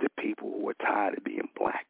the 0.00 0.08
people 0.18 0.52
who 0.52 0.68
are 0.68 0.74
tired 0.74 1.18
of 1.18 1.24
being 1.24 1.48
black, 1.58 1.86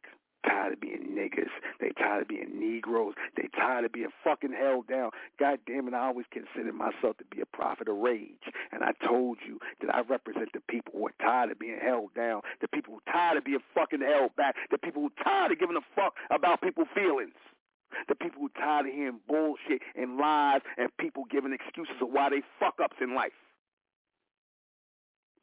tired 0.47 0.73
of 0.73 0.81
being 0.81 1.15
niggas, 1.15 1.51
they 1.79 1.89
tired 1.97 2.23
of 2.23 2.27
being 2.27 2.59
Negroes, 2.59 3.13
they 3.35 3.49
tired 3.55 3.85
of 3.85 3.91
being 3.91 4.09
fucking 4.23 4.53
held 4.53 4.87
down. 4.87 5.11
God 5.39 5.59
damn 5.67 5.87
it, 5.87 5.93
I 5.93 6.07
always 6.07 6.25
considered 6.31 6.73
myself 6.73 7.17
to 7.17 7.25
be 7.29 7.41
a 7.41 7.45
prophet 7.45 7.87
of 7.87 7.97
rage. 7.97 8.47
And 8.71 8.83
I 8.83 8.93
told 9.05 9.37
you 9.45 9.59
that 9.81 9.93
I 9.93 10.01
represent 10.01 10.49
the 10.53 10.61
people 10.67 10.93
who 10.95 11.07
are 11.07 11.15
tired 11.19 11.51
of 11.51 11.59
being 11.59 11.79
held 11.81 12.13
down, 12.13 12.41
the 12.61 12.67
people 12.67 12.93
who 12.93 12.99
are 13.05 13.13
tired 13.13 13.37
of 13.37 13.45
being 13.45 13.59
fucking 13.73 14.01
held 14.01 14.35
back, 14.35 14.55
the 14.71 14.77
people 14.77 15.01
who 15.01 15.09
are 15.09 15.23
tired 15.23 15.51
of 15.51 15.59
giving 15.59 15.77
a 15.77 15.85
fuck 15.95 16.15
about 16.31 16.61
people's 16.61 16.87
feelings. 16.95 17.35
The 18.09 18.15
people 18.15 18.41
who 18.41 18.47
are 18.47 18.61
tired 18.61 18.85
of 18.87 18.93
hearing 18.93 19.19
bullshit 19.27 19.81
and 19.95 20.17
lies 20.17 20.61
and 20.77 20.89
people 20.97 21.23
giving 21.31 21.53
excuses 21.53 21.95
of 22.01 22.09
why 22.11 22.29
they 22.29 22.41
fuck 22.59 22.75
ups 22.83 22.97
in 23.01 23.15
life. 23.15 23.31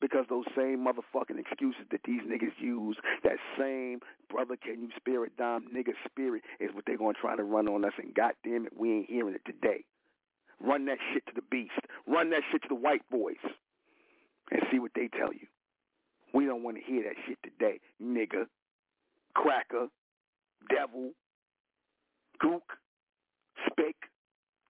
Because 0.05 0.27
those 0.29 0.45
same 0.55 0.85
motherfucking 0.85 1.39
excuses 1.39 1.87
that 1.91 2.01
these 2.05 2.21
niggas 2.29 2.53
use, 2.61 2.99
that 3.23 3.39
same 3.59 4.01
brother 4.29 4.55
can 4.55 4.83
you 4.83 4.91
spirit 4.99 5.33
dime 5.39 5.65
nigga 5.75 5.93
spirit 6.05 6.43
is 6.61 6.69
what 6.75 6.85
they're 6.87 6.99
gonna 6.99 7.15
try 7.19 7.35
to 7.35 7.43
run 7.43 7.69
on 7.69 7.87
us 7.87 7.95
and 7.97 8.13
goddamn 8.15 8.67
it, 8.67 8.73
we 8.77 8.93
ain't 8.93 9.09
hearing 9.09 9.35
it 9.35 9.41
today. 9.47 9.83
Run 10.61 10.85
that 10.85 10.99
shit 11.11 11.25
to 11.29 11.33
the 11.35 11.41
beast. 11.51 11.73
Run 12.07 12.29
that 12.31 12.43
shit 12.53 12.61
to 12.65 12.69
the 12.69 12.75
white 12.75 13.01
boys. 13.11 13.41
And 14.51 14.61
see 14.71 14.79
what 14.79 14.91
they 14.95 15.09
tell 15.09 15.33
you. 15.33 15.47
We 16.35 16.45
don't 16.45 16.63
want 16.63 16.77
to 16.77 16.83
hear 16.83 17.05
that 17.05 17.17
shit 17.27 17.39
today, 17.43 17.81
nigga, 18.03 18.45
cracker, 19.35 19.87
devil, 20.69 21.13
gook, 22.45 22.77
spick. 23.71 23.97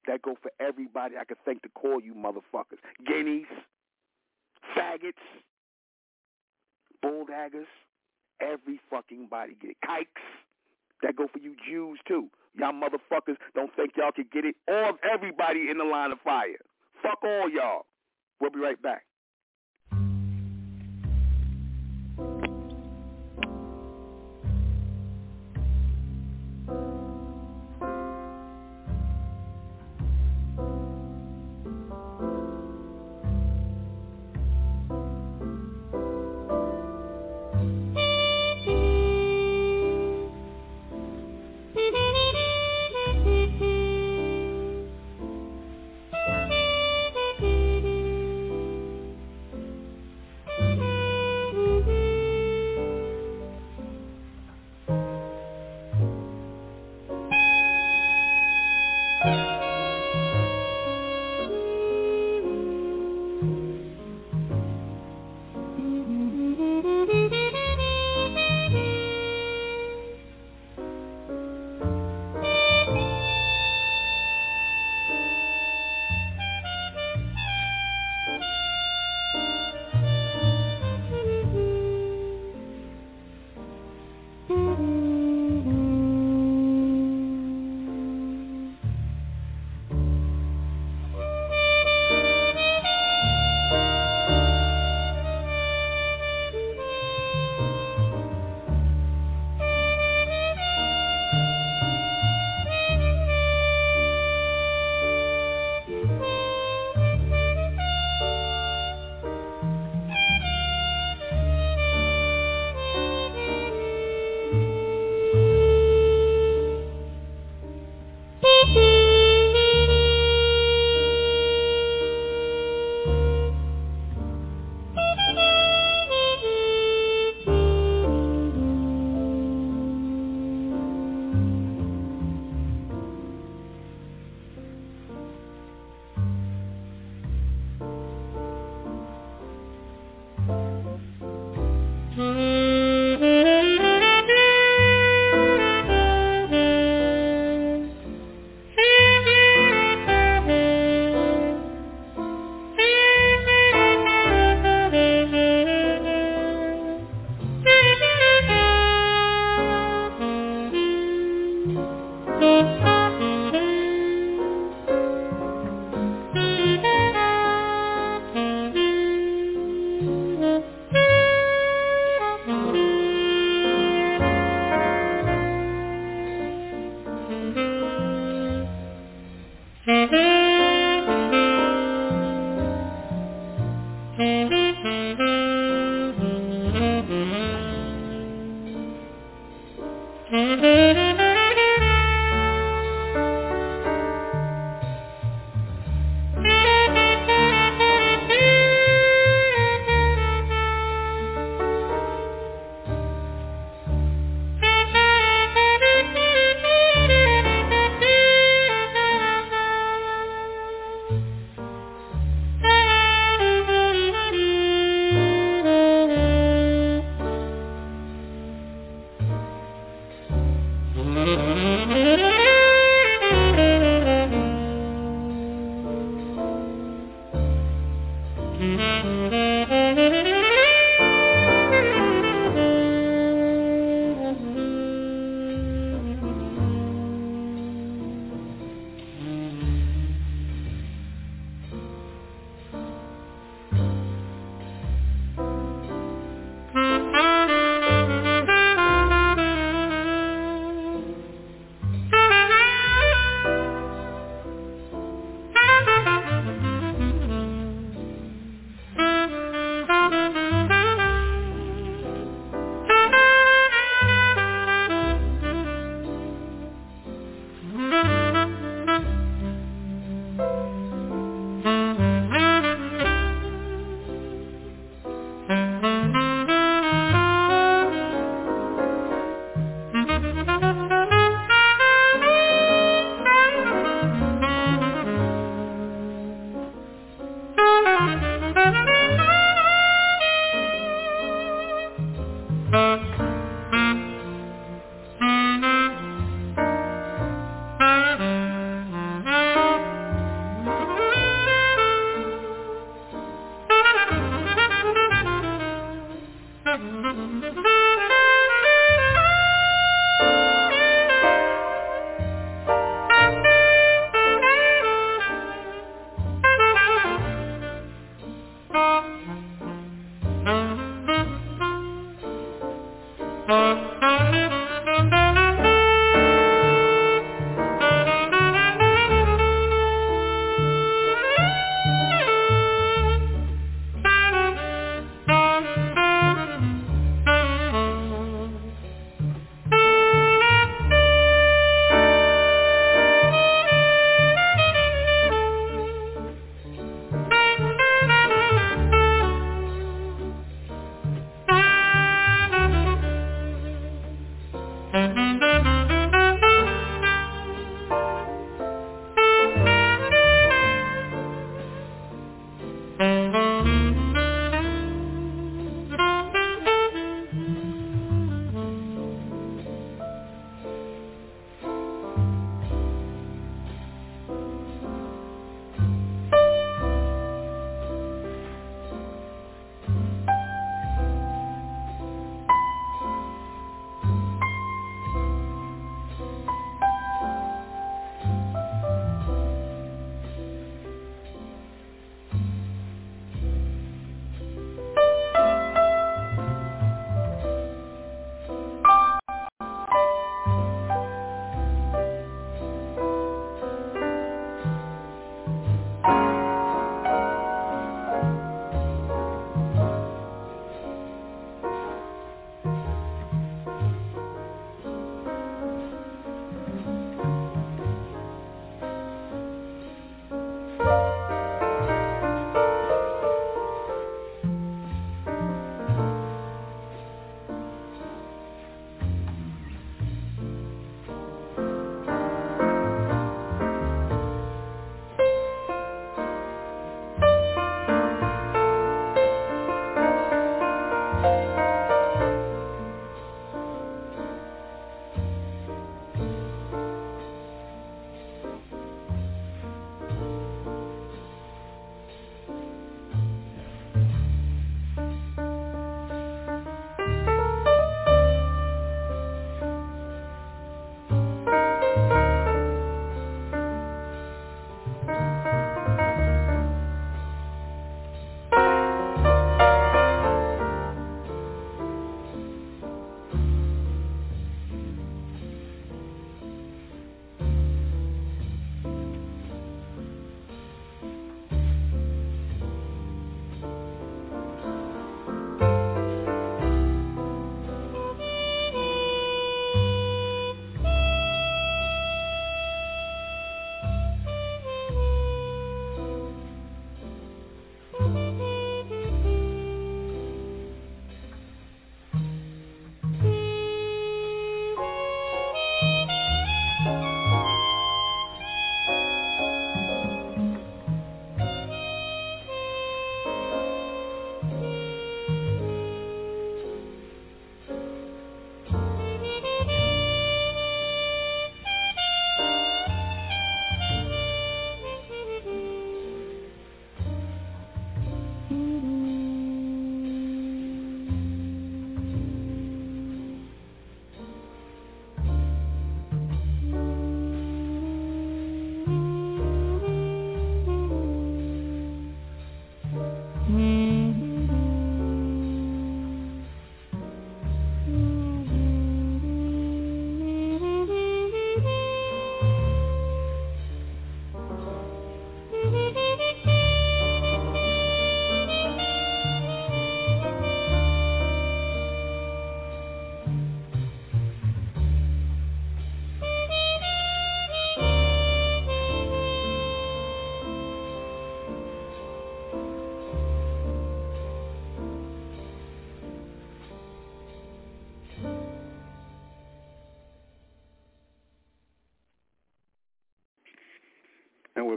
That 0.07 0.23
go 0.23 0.37
for 0.41 0.53
everybody 0.61 1.17
I 1.19 1.25
could 1.25 1.43
think 1.45 1.63
to 1.63 1.71
call 1.71 2.01
you 2.01 2.15
motherfuckers. 2.15 2.79
Guineas, 3.05 3.49
faggots, 4.77 5.23
bulldaggers, 7.05 7.69
every 8.41 8.81
fucking 8.91 9.29
body 9.31 9.57
get 9.61 9.71
it. 9.73 9.77
Kikes. 9.85 10.23
That 11.03 11.17
go 11.17 11.27
for 11.31 11.39
you 11.39 11.55
Jews 11.69 11.99
too. 12.09 12.31
Y'all 12.57 12.73
motherfuckers 12.73 13.37
don't 13.55 13.75
think 13.77 13.93
y'all 13.97 14.13
can 14.13 14.27
get 14.33 14.45
it. 14.45 14.55
All 14.69 14.93
everybody 15.13 15.69
in 15.71 15.77
the 15.77 15.85
line 15.85 16.13
of 16.13 16.21
fire. 16.21 16.63
Fuck 17.03 17.19
all 17.23 17.51
y'all. 17.51 17.85
We'll 18.41 18.51
be 18.51 18.61
right 18.61 18.81
back. 18.81 19.05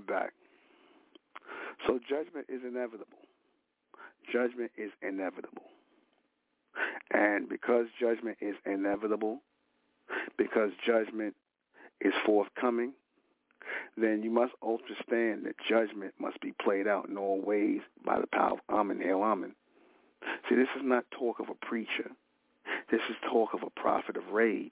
Back. 0.07 0.33
So 1.85 1.99
judgment 2.09 2.47
is 2.49 2.61
inevitable. 2.67 3.05
Judgment 4.31 4.71
is 4.77 4.91
inevitable. 5.01 5.63
And 7.11 7.47
because 7.47 7.85
judgment 7.99 8.37
is 8.41 8.55
inevitable, 8.65 9.39
because 10.37 10.71
judgment 10.85 11.35
is 12.01 12.13
forthcoming, 12.25 12.93
then 13.97 14.21
you 14.23 14.29
must 14.29 14.53
understand 14.65 15.45
that 15.45 15.55
judgment 15.67 16.13
must 16.19 16.39
be 16.41 16.53
played 16.61 16.87
out 16.87 17.09
in 17.09 17.17
all 17.17 17.41
ways 17.41 17.81
by 18.05 18.19
the 18.19 18.27
power 18.27 18.53
of 18.53 18.59
Amen, 18.69 19.01
Hail 19.01 19.21
Amen. 19.23 19.53
See, 20.49 20.55
this 20.55 20.67
is 20.75 20.83
not 20.83 21.05
talk 21.11 21.39
of 21.39 21.49
a 21.49 21.65
preacher. 21.65 22.11
This 22.91 23.01
is 23.09 23.15
talk 23.29 23.53
of 23.53 23.63
a 23.63 23.79
prophet 23.79 24.17
of 24.17 24.31
rage. 24.31 24.71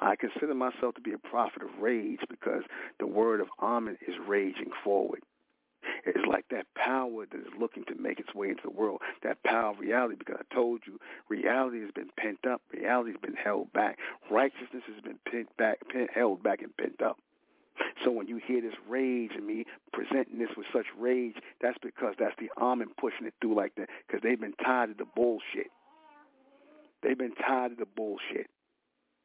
I 0.00 0.16
consider 0.16 0.54
myself 0.54 0.94
to 0.94 1.00
be 1.00 1.12
a 1.12 1.18
prophet 1.18 1.62
of 1.62 1.70
rage 1.80 2.20
because 2.28 2.62
the 2.98 3.06
word 3.06 3.40
of 3.40 3.48
Amen 3.60 3.98
is 4.06 4.14
raging 4.26 4.70
forward. 4.84 5.20
It's 6.04 6.26
like 6.26 6.46
that 6.50 6.66
power 6.74 7.26
that 7.26 7.38
is 7.38 7.52
looking 7.58 7.84
to 7.84 7.94
make 7.94 8.20
its 8.20 8.34
way 8.34 8.48
into 8.48 8.62
the 8.64 8.70
world, 8.70 9.00
that 9.22 9.42
power 9.42 9.70
of 9.70 9.78
reality, 9.78 10.16
because 10.18 10.36
I 10.40 10.54
told 10.54 10.82
you, 10.86 10.98
reality 11.28 11.80
has 11.80 11.90
been 11.92 12.10
pent 12.16 12.46
up. 12.46 12.62
Reality 12.72 13.12
has 13.12 13.20
been 13.20 13.36
held 13.36 13.72
back. 13.72 13.98
Righteousness 14.30 14.82
has 14.92 15.02
been 15.02 15.18
pent 15.30 15.48
back, 15.56 15.78
pent, 15.88 16.10
held 16.14 16.42
back 16.42 16.62
and 16.62 16.76
pent 16.76 17.00
up. 17.02 17.18
So 18.04 18.10
when 18.10 18.26
you 18.26 18.40
hear 18.44 18.60
this 18.60 18.74
rage 18.88 19.32
in 19.36 19.46
me 19.46 19.64
presenting 19.92 20.38
this 20.38 20.50
with 20.56 20.66
such 20.72 20.86
rage, 20.98 21.36
that's 21.60 21.78
because 21.82 22.14
that's 22.18 22.34
the 22.38 22.50
Amen 22.60 22.88
pushing 22.98 23.26
it 23.26 23.34
through 23.40 23.54
like 23.54 23.74
that 23.76 23.88
because 24.06 24.22
they've 24.22 24.40
been 24.40 24.54
tired 24.64 24.90
of 24.90 24.98
the 24.98 25.06
bullshit. 25.16 25.70
They've 27.02 27.18
been 27.18 27.34
tired 27.34 27.72
of 27.72 27.78
the 27.78 27.86
bullshit. 27.86 28.48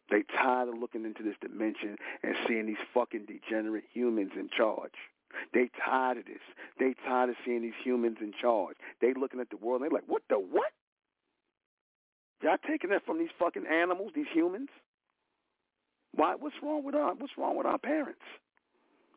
They 0.10 0.24
tired 0.36 0.70
of 0.70 0.78
looking 0.78 1.06
into 1.06 1.24
this 1.24 1.36
dimension 1.42 1.98
and 2.24 2.36
seeing 2.48 2.66
these 2.66 2.82
fucking 2.94 3.26
degenerate 3.26 3.86
humans 3.92 4.32
in 4.36 4.50
charge. 4.56 4.94
They 5.54 5.70
tired 5.84 6.18
of 6.20 6.26
this. 6.26 6.44
They 6.80 6.94
tired 7.06 7.30
of 7.30 7.36
seeing 7.46 7.62
these 7.62 7.78
humans 7.84 8.18
in 8.22 8.34
charge. 8.40 8.76
They 9.02 9.14
looking 9.14 9.40
at 9.40 9.50
the 9.50 9.58
world 9.58 9.82
and 9.82 9.90
they 9.90 9.94
like, 9.94 10.08
what 10.08 10.22
the 10.30 10.36
what? 10.36 10.72
Y'all 12.44 12.58
taking 12.68 12.90
that 12.90 13.06
from 13.06 13.20
these 13.20 13.32
fucking 13.40 13.66
animals, 13.66 14.12
these 14.14 14.28
humans? 14.34 14.70
Why? 16.14 16.36
What's 16.38 16.56
wrong 16.62 16.84
with 16.84 16.94
our 16.94 17.16
What's 17.16 17.34
wrong 17.38 17.58
with 17.58 17.66
our 17.66 17.78
parents? 17.78 18.22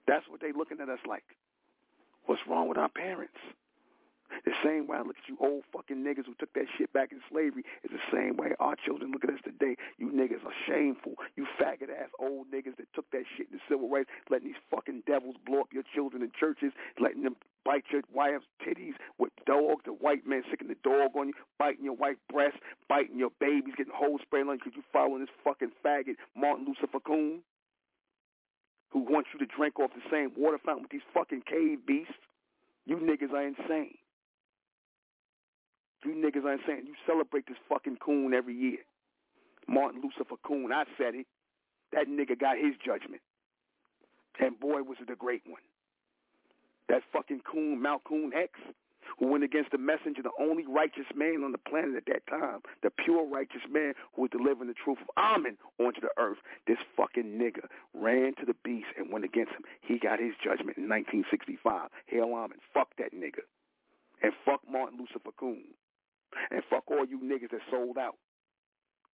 That's 0.07 0.25
what 0.29 0.41
they 0.41 0.53
looking 0.57 0.79
at 0.81 0.89
us 0.89 1.01
like. 1.07 1.25
What's 2.27 2.41
wrong 2.49 2.69
with 2.69 2.79
our 2.79 2.89
parents? 2.89 3.37
The 4.45 4.53
same 4.65 4.87
way 4.87 4.97
I 4.99 5.03
look 5.03 5.17
at 5.19 5.29
you 5.29 5.37
old 5.41 5.65
fucking 5.73 6.03
niggas 6.05 6.27
who 6.27 6.35
took 6.39 6.53
that 6.55 6.67
shit 6.77 6.93
back 6.93 7.13
in 7.13 7.21
slavery 7.31 7.65
is 7.85 7.91
the 7.91 8.03
same 8.13 8.37
way 8.37 8.53
our 8.61 8.77
children 8.77 9.11
look 9.13 9.25
at 9.25 9.31
us 9.31 9.41
today. 9.45 9.77
You 9.99 10.11
niggas 10.11 10.45
are 10.45 10.57
shameful. 10.67 11.15
You 11.37 11.47
faggot 11.61 11.91
ass 11.91 12.11
old 12.19 12.51
niggas 12.51 12.77
that 12.79 12.93
took 12.95 13.11
that 13.11 13.25
shit 13.37 13.49
in 13.51 13.59
the 13.59 13.65
civil 13.69 13.89
rights, 13.89 14.11
letting 14.31 14.49
these 14.49 14.63
fucking 14.71 15.03
devils 15.07 15.37
blow 15.45 15.61
up 15.61 15.73
your 15.73 15.85
children 15.95 16.23
in 16.23 16.31
churches, 16.39 16.73
letting 17.01 17.23
them 17.23 17.37
bite 17.65 17.85
your 17.91 18.03
wife's 18.13 18.47
titties 18.63 18.95
with 19.19 19.33
dogs, 19.47 19.83
the 19.85 19.93
white 19.93 20.27
man 20.27 20.43
sicking 20.51 20.69
the 20.69 20.79
dog 20.85 21.11
on 21.19 21.29
you, 21.29 21.35
biting 21.59 21.85
your 21.85 21.97
white 21.97 22.19
breast, 22.31 22.57
biting 22.89 23.19
your 23.19 23.31
babies, 23.41 23.75
getting 23.77 23.93
holes 23.95 24.21
sprayed 24.23 24.47
on 24.47 24.55
you 24.55 24.59
because 24.59 24.77
you 24.77 24.83
following 24.93 25.21
this 25.21 25.35
fucking 25.43 25.73
faggot 25.85 26.15
Martin 26.37 26.67
Lucifer 26.67 27.01
Coon 27.01 27.43
who 28.91 29.01
wants 29.01 29.29
you 29.33 29.39
to 29.39 29.53
drink 29.57 29.79
off 29.79 29.91
the 29.95 30.11
same 30.11 30.31
water 30.37 30.59
fountain 30.65 30.83
with 30.83 30.93
these 30.93 31.09
fucking 31.13 31.43
cave 31.43 31.85
beasts. 31.87 32.15
You 32.87 32.97
niggas 32.97 33.33
are 33.33 33.47
insane. 33.47 33.99
You 36.05 36.15
niggas 36.15 36.45
are 36.45 36.59
saying 36.67 36.83
You 36.87 36.95
celebrate 37.07 37.47
this 37.47 37.57
fucking 37.69 37.97
coon 38.05 38.35
every 38.35 38.55
year. 38.55 38.79
Martin 39.69 40.01
Lucifer 40.03 40.37
Coon. 40.47 40.73
I 40.73 40.85
said 40.97 41.15
it. 41.15 41.27
That 41.93 42.09
nigga 42.09 42.39
got 42.39 42.57
his 42.57 42.75
judgment. 42.85 43.23
And 44.39 44.59
boy, 44.61 44.83
was 44.83 44.99
it 45.01 45.11
a 45.11 45.17
great 45.17 45.43
one. 45.47 45.63
That 46.89 47.03
fucking 47.13 47.41
coon, 47.51 47.83
Malcolm 47.83 48.31
X, 48.35 48.53
who 49.19 49.29
went 49.29 49.45
against 49.45 49.71
the 49.71 49.79
messenger, 49.79 50.23
the 50.23 50.31
only 50.39 50.65
righteous 50.67 51.07
man 51.15 51.43
on 51.43 51.53
the 51.53 51.59
planet 51.59 51.97
at 51.97 52.07
that 52.07 52.27
time, 52.27 52.61
the 52.83 52.91
pure 52.91 53.27
righteous 53.27 53.63
man 53.71 53.95
who 54.15 54.23
was 54.23 54.31
delivering 54.31 54.69
the 54.69 54.75
truth 54.75 54.99
of 55.01 55.09
Amen 55.17 55.57
onto 55.79 56.01
the 56.01 56.11
earth. 56.19 56.39
This 56.67 56.79
fucking 56.97 57.39
nigga 57.39 57.67
ran 57.95 58.35
to 58.37 58.45
the 58.47 58.55
beast 58.65 58.89
and 58.97 59.11
went 59.11 59.25
against 59.25 59.53
him. 59.53 59.63
He 59.81 59.99
got 59.99 60.21
his 60.21 60.35
judgment 60.43 60.77
in 60.77 60.89
1965. 60.89 61.91
Hail 62.07 62.35
Amen. 62.35 62.59
Fuck 62.75 62.97
that 62.99 63.15
nigga. 63.15 63.47
And 64.23 64.33
fuck 64.45 64.61
Martin 64.71 64.99
Lucifer 64.99 65.33
Coon. 65.39 65.65
And 66.51 66.63
fuck 66.69 66.91
all 66.91 67.05
you 67.07 67.19
niggas 67.19 67.51
that 67.51 67.61
sold 67.71 67.99
out 67.99 68.17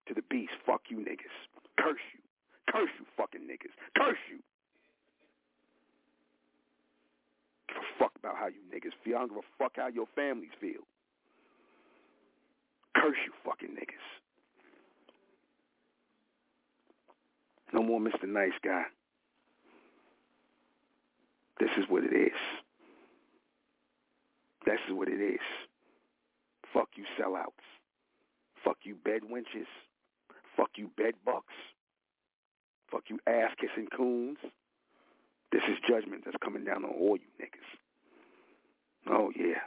to 0.07 0.15
the 0.15 0.23
beast. 0.29 0.53
Fuck 0.67 0.83
you 0.89 0.99
niggas. 0.99 1.37
Curse 1.79 2.01
you. 2.15 2.21
Curse 2.71 2.91
you 2.99 3.07
fucking 3.17 3.43
niggas. 3.43 3.73
Curse 3.97 4.19
you. 4.31 4.39
Give 7.69 7.77
a 7.79 7.99
fuck 7.99 8.13
about 8.19 8.37
how 8.37 8.47
you 8.47 8.61
niggas 8.73 8.93
feel. 9.05 9.17
I 9.17 9.21
don't 9.21 9.29
give 9.29 9.39
a 9.39 9.57
fuck 9.59 9.73
how 9.77 9.89
your 9.89 10.07
families 10.15 10.51
feel. 10.61 10.83
Curse 12.97 13.17
you 13.25 13.33
fucking 13.45 13.71
niggas. 13.71 14.09
No 17.73 17.83
more 17.83 18.01
Mr. 18.01 18.29
Nice 18.29 18.53
Guy. 18.63 18.85
This 21.59 21.71
is 21.79 21.85
what 21.89 22.05
it 22.05 22.13
is. 22.13 22.39
This 24.67 24.79
is 24.89 24.95
what 24.95 25.09
it 25.09 25.21
is. 25.21 25.41
Fuck 26.73 26.91
you 26.97 27.05
sellouts. 27.19 27.67
Fuck 28.65 28.79
you 28.83 28.95
bed 28.95 29.23
wenches. 29.31 29.67
Fuck 30.57 30.71
you 30.77 30.91
bed 30.97 31.15
bucks. 31.25 31.55
Fuck 32.91 33.05
you 33.09 33.19
ass 33.27 33.51
kissing 33.61 33.89
coons. 33.95 34.39
This 35.51 35.63
is 35.69 35.79
judgment 35.89 36.23
that's 36.25 36.37
coming 36.43 36.65
down 36.65 36.85
on 36.85 36.91
all 36.91 37.17
you 37.17 37.29
niggas. 37.41 39.11
Oh 39.11 39.31
yeah. 39.37 39.61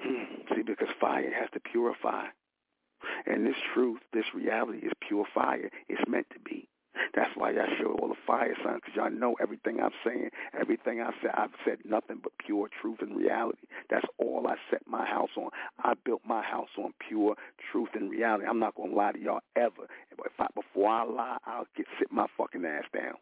Hmm. 0.00 0.54
See, 0.54 0.62
because 0.62 0.88
fire 1.00 1.32
has 1.38 1.50
to 1.52 1.60
purify. 1.60 2.26
And 3.26 3.46
this 3.46 3.56
truth, 3.74 4.00
this 4.12 4.24
reality 4.34 4.78
is 4.78 4.92
pure 5.06 5.24
fire. 5.34 5.70
It's 5.88 6.08
meant 6.08 6.26
to 6.32 6.40
be. 6.40 6.68
That's 7.14 7.30
why 7.36 7.50
y'all 7.52 7.66
show 7.80 7.96
all 8.00 8.08
the 8.08 8.14
fire 8.26 8.54
signs, 8.64 8.80
because 8.84 8.96
y'all 8.96 9.10
know 9.10 9.36
everything 9.40 9.80
I'm 9.80 9.92
saying, 10.04 10.30
everything 10.58 11.00
I 11.00 11.10
said, 11.22 11.32
I've 11.34 11.54
said 11.64 11.78
nothing 11.84 12.20
but 12.22 12.32
pure 12.44 12.68
truth 12.80 12.98
and 13.00 13.16
reality. 13.16 13.66
That's 13.90 14.06
all 14.18 14.46
I 14.48 14.56
set 14.70 14.82
my 14.86 15.04
house 15.06 15.30
on. 15.36 15.50
I 15.82 15.94
built 16.04 16.22
my 16.26 16.42
house 16.42 16.68
on 16.78 16.92
pure 17.08 17.34
truth 17.70 17.90
and 17.94 18.10
reality. 18.10 18.46
I'm 18.48 18.58
not 18.58 18.74
going 18.74 18.90
to 18.90 18.96
lie 18.96 19.12
to 19.12 19.20
y'all 19.20 19.40
ever. 19.56 19.86
If 20.10 20.32
I, 20.38 20.46
before 20.54 20.90
I 20.90 21.04
lie, 21.04 21.38
I'll 21.46 21.66
get 21.76 21.86
sit 21.98 22.10
my 22.12 22.26
fucking 22.36 22.64
ass 22.64 22.84
down. 22.92 23.14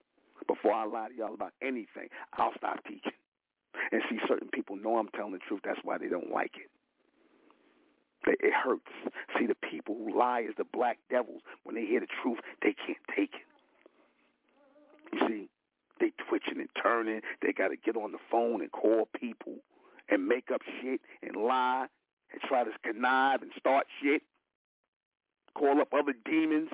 Before 0.47 0.73
I 0.73 0.85
lie 0.86 1.09
to 1.09 1.15
y'all 1.15 1.35
about 1.35 1.53
anything, 1.62 2.09
I'll 2.35 2.53
stop 2.57 2.85
teaching. 2.85 3.12
And 3.93 4.03
see, 4.09 4.19
certain 4.28 4.48
people 4.53 4.77
know 4.77 4.97
I'm 4.97 5.09
telling 5.09 5.32
the 5.32 5.39
truth. 5.39 5.61
That's 5.65 5.81
why 5.82 5.98
they 5.98 6.09
don't 6.09 6.31
like 6.31 6.53
it. 6.57 6.70
It 8.28 8.53
hurts. 8.53 8.90
See, 9.39 9.47
the 9.47 9.55
people 9.55 9.94
who 9.94 10.19
lie 10.19 10.40
is 10.40 10.55
the 10.59 10.65
black 10.65 10.98
devils. 11.11 11.43
When 11.62 11.77
they 11.77 11.85
hear 11.85 12.01
the 12.01 12.09
truth, 12.23 12.39
they 12.62 12.74
can't 12.74 12.98
take 13.15 13.35
it. 13.35 13.47
You 15.12 15.20
see, 15.28 15.49
they 16.01 16.12
twitching 16.28 16.61
and 16.61 16.69
turning. 16.83 17.20
They 17.43 17.53
got 17.53 17.69
to 17.69 17.77
get 17.77 17.97
on 17.97 18.12
the 18.12 18.19
phone 18.31 18.61
and 18.61 18.70
call 18.73 19.09
people 19.19 19.57
and 20.09 20.27
make 20.27 20.51
up 20.53 20.62
shit 20.81 21.01
and 21.23 21.37
lie 21.37 21.87
and 22.33 22.41
try 22.43 22.65
to 22.65 22.70
connive 22.85 23.43
and 23.43 23.51
start 23.59 23.87
shit. 24.03 24.23
Call 25.57 25.81
up 25.81 25.93
other 25.95 26.12
demons 26.24 26.70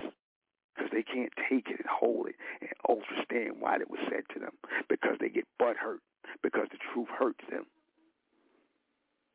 because 0.75 0.91
they 0.93 1.03
can't 1.03 1.33
take 1.49 1.69
it 1.69 1.79
and 1.79 1.89
hold 1.89 2.29
it 2.29 2.37
and 2.61 2.71
understand 2.89 3.57
why 3.61 3.77
it 3.77 3.91
was 3.91 4.01
said 4.11 4.25
to 4.35 4.41
them 4.41 4.53
because 4.89 5.17
they 5.21 5.29
get 5.29 5.45
butt 5.59 5.77
hurt 5.77 6.01
because 6.43 6.67
the 6.71 6.79
truth 6.93 7.09
hurts 7.17 7.45
them. 7.51 7.65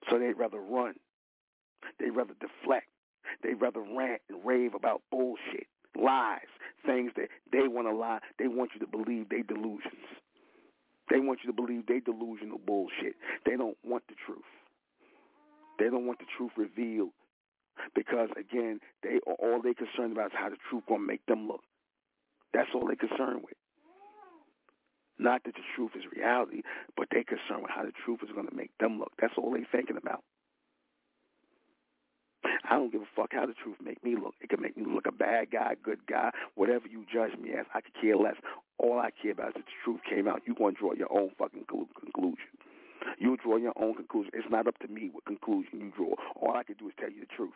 So 0.09 0.19
they'd 0.19 0.37
rather 0.37 0.59
run. 0.59 0.95
They'd 1.99 2.11
rather 2.11 2.33
deflect. 2.39 2.87
They'd 3.43 3.61
rather 3.61 3.81
rant 3.81 4.21
and 4.29 4.43
rave 4.43 4.73
about 4.73 5.01
bullshit 5.11 5.67
lies, 5.97 6.47
things 6.85 7.11
that 7.15 7.29
they 7.51 7.67
want 7.67 7.87
to 7.87 7.95
lie. 7.95 8.19
They 8.39 8.47
want 8.47 8.71
you 8.73 8.79
to 8.79 8.87
believe 8.87 9.29
they 9.29 9.41
delusions. 9.41 10.07
They 11.09 11.19
want 11.19 11.39
you 11.43 11.51
to 11.51 11.55
believe 11.55 11.87
they 11.87 11.99
delusional 11.99 12.59
bullshit. 12.59 13.15
They 13.45 13.55
don't 13.55 13.77
want 13.83 14.03
the 14.07 14.15
truth. 14.25 14.47
They 15.79 15.85
don't 15.85 16.05
want 16.05 16.19
the 16.19 16.25
truth 16.37 16.51
revealed 16.57 17.11
because 17.95 18.29
again, 18.37 18.79
they 19.03 19.19
all 19.25 19.61
they 19.61 19.73
concerned 19.73 20.11
about 20.11 20.27
is 20.27 20.37
how 20.37 20.49
the 20.49 20.57
truth 20.69 20.83
gonna 20.87 21.05
make 21.05 21.25
them 21.27 21.47
look. 21.47 21.61
That's 22.53 22.69
all 22.73 22.87
they 22.87 22.95
concerned 22.95 23.41
with. 23.43 23.57
Not 25.19 25.43
that 25.45 25.55
the 25.55 25.65
truth 25.75 25.91
is 25.95 26.03
reality, 26.15 26.61
but 26.95 27.07
they 27.11 27.23
concerned 27.23 27.63
with 27.63 27.71
how 27.73 27.85
the 27.85 27.93
truth 28.05 28.19
is 28.23 28.29
gonna 28.35 28.53
make 28.53 28.71
them 28.79 28.99
look. 28.99 29.11
That's 29.19 29.33
all 29.37 29.51
they 29.51 29.65
thinking 29.71 29.97
about. 29.97 30.23
I 32.69 32.75
don't 32.75 32.91
give 32.91 33.01
a 33.01 33.11
fuck 33.15 33.31
how 33.31 33.45
the 33.45 33.53
truth 33.53 33.77
make 33.83 34.03
me 34.03 34.15
look. 34.15 34.35
It 34.41 34.49
can 34.49 34.61
make 34.61 34.75
me 34.75 34.83
look 34.85 35.07
a 35.07 35.11
bad 35.11 35.51
guy, 35.51 35.75
good 35.81 36.05
guy, 36.05 36.31
whatever 36.55 36.87
you 36.87 37.05
judge 37.11 37.37
me 37.39 37.51
as. 37.53 37.65
I 37.73 37.81
could 37.81 37.95
care 37.99 38.17
less. 38.17 38.35
All 38.77 38.99
I 38.99 39.09
care 39.11 39.31
about 39.31 39.49
is 39.49 39.53
that 39.55 39.65
the 39.65 39.77
truth 39.83 40.01
came 40.07 40.27
out. 40.27 40.41
You're 40.45 40.55
going 40.55 40.75
to 40.75 40.79
draw 40.79 40.93
your 40.93 41.11
own 41.11 41.31
fucking 41.39 41.65
conclusion. 41.65 42.51
You 43.19 43.37
draw 43.37 43.55
your 43.55 43.73
own 43.79 43.95
conclusion. 43.95 44.31
It's 44.33 44.51
not 44.51 44.67
up 44.67 44.77
to 44.79 44.87
me 44.87 45.09
what 45.11 45.25
conclusion 45.25 45.79
you 45.79 45.91
draw. 45.95 46.15
All 46.35 46.55
I 46.55 46.63
can 46.63 46.75
do 46.75 46.89
is 46.89 46.93
tell 46.99 47.09
you 47.09 47.21
the 47.21 47.31
truth. 47.35 47.55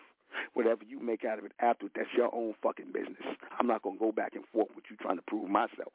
Whatever 0.53 0.83
you 0.87 0.99
make 0.99 1.25
out 1.25 1.39
of 1.39 1.45
it 1.45 1.51
afterward, 1.59 1.91
that's 1.95 2.09
your 2.15 2.33
own 2.33 2.55
fucking 2.63 2.93
business. 2.93 3.27
I'm 3.59 3.67
not 3.67 3.81
going 3.81 3.97
to 3.97 3.99
go 3.99 4.11
back 4.13 4.33
and 4.33 4.45
forth 4.53 4.69
with 4.75 4.85
you 4.89 4.95
trying 4.95 5.17
to 5.17 5.23
prove 5.27 5.49
myself. 5.49 5.91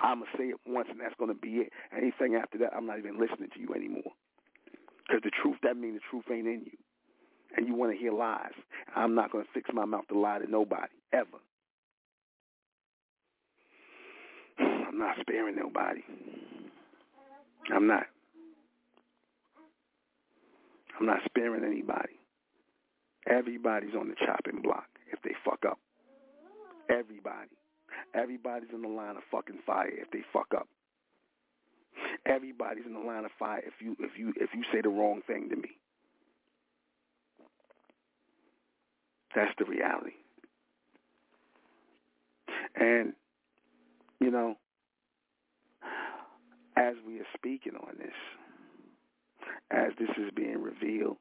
I'm 0.00 0.20
going 0.20 0.30
to 0.32 0.38
say 0.38 0.44
it 0.48 0.60
once 0.66 0.88
and 0.90 1.00
that's 1.00 1.14
going 1.18 1.30
to 1.30 1.38
be 1.38 1.68
it. 1.68 1.72
Anything 1.92 2.36
after 2.36 2.56
that, 2.58 2.72
I'm 2.74 2.86
not 2.86 2.98
even 2.98 3.20
listening 3.20 3.50
to 3.52 3.60
you 3.60 3.74
anymore. 3.74 4.16
Because 5.06 5.22
the 5.22 5.30
truth, 5.30 5.56
that 5.62 5.76
means 5.76 6.00
the 6.00 6.06
truth 6.08 6.24
ain't 6.30 6.46
in 6.46 6.62
you. 6.64 6.78
And 7.56 7.66
you 7.66 7.74
want 7.74 7.92
to 7.92 7.98
hear 7.98 8.12
lies. 8.12 8.52
I'm 8.94 9.14
not 9.14 9.32
going 9.32 9.44
to 9.44 9.50
fix 9.52 9.70
my 9.72 9.84
mouth 9.84 10.06
to 10.08 10.18
lie 10.18 10.38
to 10.38 10.50
nobody, 10.50 10.92
ever. 11.12 11.38
I'm 14.58 14.98
not 14.98 15.16
sparing 15.20 15.56
nobody. 15.56 16.02
I'm 17.74 17.86
not. 17.86 18.04
I'm 20.98 21.06
not 21.06 21.20
sparing 21.26 21.64
anybody. 21.64 22.18
Everybody's 23.28 23.94
on 23.94 24.08
the 24.08 24.14
chopping 24.26 24.62
block 24.62 24.86
if 25.12 25.20
they 25.22 25.32
fuck 25.44 25.64
up. 25.68 25.78
Everybody. 26.90 27.50
Everybody's 28.14 28.70
in 28.72 28.82
the 28.82 28.88
line 28.88 29.16
of 29.16 29.22
fucking 29.30 29.58
fire 29.66 29.90
if 29.92 30.10
they 30.10 30.22
fuck 30.32 30.48
up. 30.56 30.68
Everybody's 32.26 32.86
in 32.86 32.94
the 32.94 33.00
line 33.00 33.24
of 33.24 33.30
fire 33.38 33.62
if 33.66 33.74
you 33.80 33.96
if 34.00 34.18
you 34.18 34.32
if 34.36 34.50
you 34.54 34.62
say 34.72 34.80
the 34.80 34.88
wrong 34.88 35.20
thing 35.26 35.48
to 35.50 35.56
me. 35.56 35.70
That's 39.38 39.54
the 39.56 39.66
reality. 39.66 40.14
And 42.74 43.12
you 44.20 44.32
know, 44.32 44.56
as 46.76 46.94
we 47.06 47.20
are 47.20 47.26
speaking 47.36 47.74
on 47.76 47.94
this, 47.98 48.16
as 49.70 49.92
this 49.96 50.08
is 50.18 50.32
being 50.34 50.60
revealed, 50.60 51.18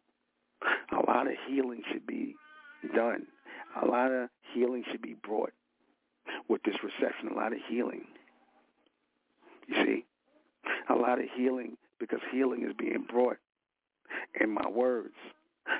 a 0.91 1.05
lot 1.05 1.27
of 1.27 1.33
healing 1.47 1.83
should 1.91 2.07
be 2.07 2.33
done. 2.95 3.27
A 3.83 3.85
lot 3.85 4.11
of 4.11 4.29
healing 4.51 4.83
should 4.89 5.03
be 5.03 5.13
brought 5.13 5.53
with 6.49 6.63
this 6.63 6.77
reception. 6.83 7.27
A 7.29 7.35
lot 7.35 7.53
of 7.53 7.59
healing. 7.69 8.05
You 9.67 9.75
see, 9.85 10.05
a 10.89 10.95
lot 10.95 11.19
of 11.19 11.25
healing 11.35 11.77
because 11.99 12.21
healing 12.31 12.63
is 12.67 12.73
being 12.79 13.05
brought 13.07 13.37
in 14.41 14.49
my 14.49 14.67
words. 14.67 15.13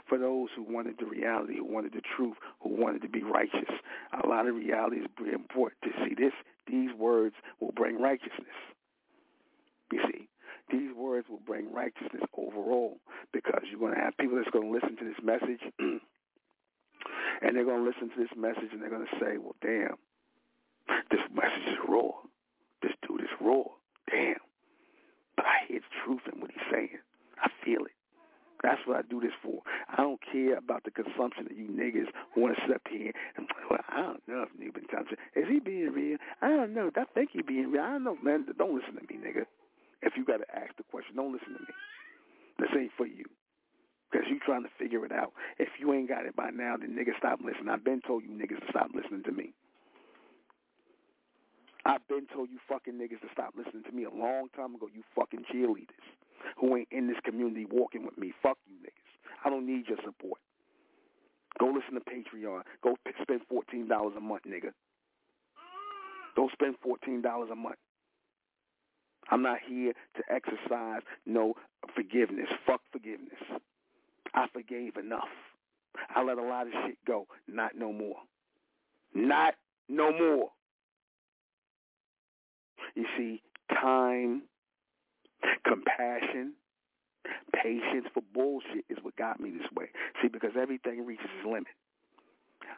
For 0.07 0.17
those 0.17 0.49
who 0.55 0.63
wanted 0.63 0.95
the 0.99 1.05
reality, 1.05 1.57
who 1.57 1.65
wanted 1.65 1.93
the 1.93 2.01
truth, 2.15 2.35
who 2.61 2.69
wanted 2.69 3.01
to 3.03 3.09
be 3.09 3.23
righteous, 3.23 3.69
a 4.23 4.27
lot 4.27 4.47
of 4.47 4.55
reality 4.55 4.97
is 4.97 5.07
brought 5.53 5.73
to 5.83 5.89
see 6.03 6.15
this. 6.15 6.33
These 6.67 6.93
words 6.97 7.35
will 7.59 7.71
bring 7.71 8.01
righteousness. 8.01 8.55
You 9.91 10.01
see, 10.11 10.27
these 10.69 10.93
words 10.95 11.27
will 11.29 11.41
bring 11.45 11.71
righteousness 11.73 12.23
overall 12.37 12.99
because 13.31 13.61
you're 13.69 13.79
going 13.79 13.95
to 13.95 14.01
have 14.01 14.17
people 14.17 14.37
that's 14.37 14.49
going 14.49 14.67
to 14.67 14.73
listen 14.79 14.97
to 14.97 15.05
this 15.05 15.23
message 15.23 15.61
and 17.41 17.55
they're 17.55 17.65
going 17.65 17.83
to 17.83 17.89
listen 17.89 18.09
to 18.09 18.19
this 18.19 18.35
message 18.35 18.71
and 18.71 18.81
they're 18.81 18.89
going 18.89 19.05
to 19.05 19.19
say, 19.19 19.37
well, 19.37 19.55
damn, 19.61 19.95
this 21.11 21.21
message 21.33 21.67
is 21.67 21.77
raw. 21.87 22.11
This 22.81 22.93
dude 23.07 23.21
is 23.21 23.33
raw. 23.39 23.63
Damn. 24.09 24.43
But 25.35 25.45
I 25.45 25.67
hear 25.67 25.79
the 25.79 25.95
truth 26.05 26.21
in 26.31 26.41
what 26.41 26.51
he's 26.51 26.67
saying. 26.71 26.97
I 27.41 27.49
feel 27.63 27.85
it. 27.85 27.96
That's 28.63 28.81
what 28.85 28.97
I 28.97 29.01
do 29.03 29.19
this 29.21 29.35
for. 29.43 29.61
I 29.89 29.97
don't 29.97 30.19
care 30.21 30.57
about 30.57 30.83
the 30.83 30.91
consumption 30.91 31.45
of 31.45 31.57
you 31.57 31.69
niggas 31.69 32.09
who 32.33 32.41
want 32.41 32.55
to 32.55 32.61
sit 32.67 32.81
here 32.89 33.13
and 33.35 33.47
well, 33.69 33.79
I 33.89 34.01
don't 34.01 34.23
know 34.27 34.45
if 34.45 34.51
nigga 34.57 34.81
touching. 34.89 35.17
Is 35.35 35.45
he 35.47 35.59
being 35.59 35.91
real? 35.93 36.17
I 36.41 36.49
don't 36.49 36.73
know. 36.73 36.89
I 36.95 37.05
think 37.13 37.29
he 37.33 37.41
being 37.41 37.71
real. 37.71 37.81
I 37.81 37.91
don't 37.93 38.03
know, 38.03 38.17
man. 38.23 38.45
Don't 38.57 38.75
listen 38.75 38.95
to 38.95 39.01
me, 39.01 39.19
nigga. 39.21 39.45
If 40.01 40.13
you 40.17 40.25
got 40.25 40.37
to 40.37 40.49
ask 40.53 40.75
the 40.77 40.83
question, 40.89 41.15
don't 41.15 41.33
listen 41.33 41.53
to 41.53 41.61
me. 41.61 41.73
This 42.59 42.69
ain't 42.77 42.91
for 42.97 43.05
you. 43.05 43.25
Because 44.09 44.25
you 44.29 44.39
trying 44.39 44.63
to 44.63 44.69
figure 44.79 45.05
it 45.05 45.11
out. 45.11 45.33
If 45.59 45.69
you 45.79 45.93
ain't 45.93 46.07
got 46.07 46.25
it 46.25 46.35
by 46.35 46.49
now, 46.49 46.77
then 46.77 46.95
niggas 46.95 47.17
stop 47.17 47.39
listening. 47.43 47.69
I've 47.69 47.83
been 47.83 48.01
told 48.01 48.23
you 48.23 48.29
niggas 48.29 48.61
to 48.61 48.69
stop 48.69 48.89
listening 48.95 49.23
to 49.23 49.31
me. 49.31 49.53
I've 51.85 52.07
been 52.07 52.25
told 52.33 52.49
you 52.49 52.57
fucking 52.67 52.95
niggas 52.95 53.21
to 53.21 53.29
stop 53.31 53.53
listening 53.57 53.83
to 53.83 53.91
me 53.91 54.03
a 54.03 54.09
long 54.09 54.49
time 54.55 54.75
ago, 54.75 54.87
you 54.93 55.03
fucking 55.15 55.43
cheerleaders 55.53 56.07
who 56.57 56.75
ain't 56.77 56.87
in 56.91 57.07
this 57.07 57.17
community 57.23 57.65
walking 57.69 58.05
with 58.05 58.17
me. 58.17 58.33
Fuck 58.41 58.57
you 58.67 58.75
niggas. 58.75 59.45
I 59.45 59.49
don't 59.49 59.65
need 59.65 59.87
your 59.87 59.97
support. 60.03 60.39
Go 61.59 61.67
listen 61.67 61.93
to 61.93 62.01
Patreon. 62.01 62.61
Go 62.83 62.95
spend 63.21 63.41
$14 63.51 64.17
a 64.17 64.19
month, 64.19 64.43
nigga. 64.47 64.71
Go 66.35 66.49
spend 66.53 66.75
$14 66.85 67.51
a 67.51 67.55
month. 67.55 67.77
I'm 69.29 69.41
not 69.41 69.57
here 69.67 69.93
to 70.15 70.23
exercise 70.33 71.01
no 71.25 71.55
forgiveness. 71.95 72.47
Fuck 72.65 72.81
forgiveness. 72.91 73.41
I 74.33 74.45
forgave 74.53 74.97
enough. 74.97 75.27
I 76.15 76.23
let 76.23 76.37
a 76.37 76.43
lot 76.43 76.67
of 76.67 76.73
shit 76.85 76.97
go. 77.05 77.25
Not 77.47 77.71
no 77.75 77.91
more. 77.91 78.17
Not 79.13 79.55
no 79.89 80.11
more. 80.11 80.49
You 82.95 83.05
see, 83.17 83.41
time, 83.81 84.43
compassion, 85.65 86.53
patience 87.53 88.07
for 88.13 88.23
bullshit 88.33 88.85
is 88.89 88.97
what 89.01 89.15
got 89.15 89.39
me 89.39 89.51
this 89.51 89.67
way. 89.75 89.87
See, 90.21 90.27
because 90.27 90.51
everything 90.59 91.05
reaches 91.05 91.27
its 91.37 91.45
limit. 91.45 91.67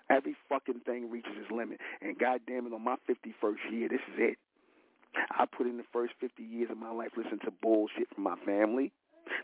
Every 0.09 0.35
fucking 0.49 0.81
thing 0.85 1.09
reaches 1.09 1.33
its 1.39 1.51
limit. 1.51 1.79
And 2.01 2.17
goddamn 2.17 2.67
it, 2.67 2.73
on 2.73 2.83
my 2.83 2.95
51st 3.09 3.71
year, 3.71 3.89
this 3.89 4.01
is 4.13 4.17
it. 4.17 4.37
I 5.31 5.45
put 5.45 5.67
in 5.67 5.77
the 5.77 5.85
first 5.91 6.13
50 6.19 6.43
years 6.43 6.69
of 6.71 6.77
my 6.77 6.91
life 6.91 7.09
listening 7.17 7.39
to 7.45 7.51
bullshit 7.51 8.07
from 8.13 8.23
my 8.23 8.35
family, 8.45 8.91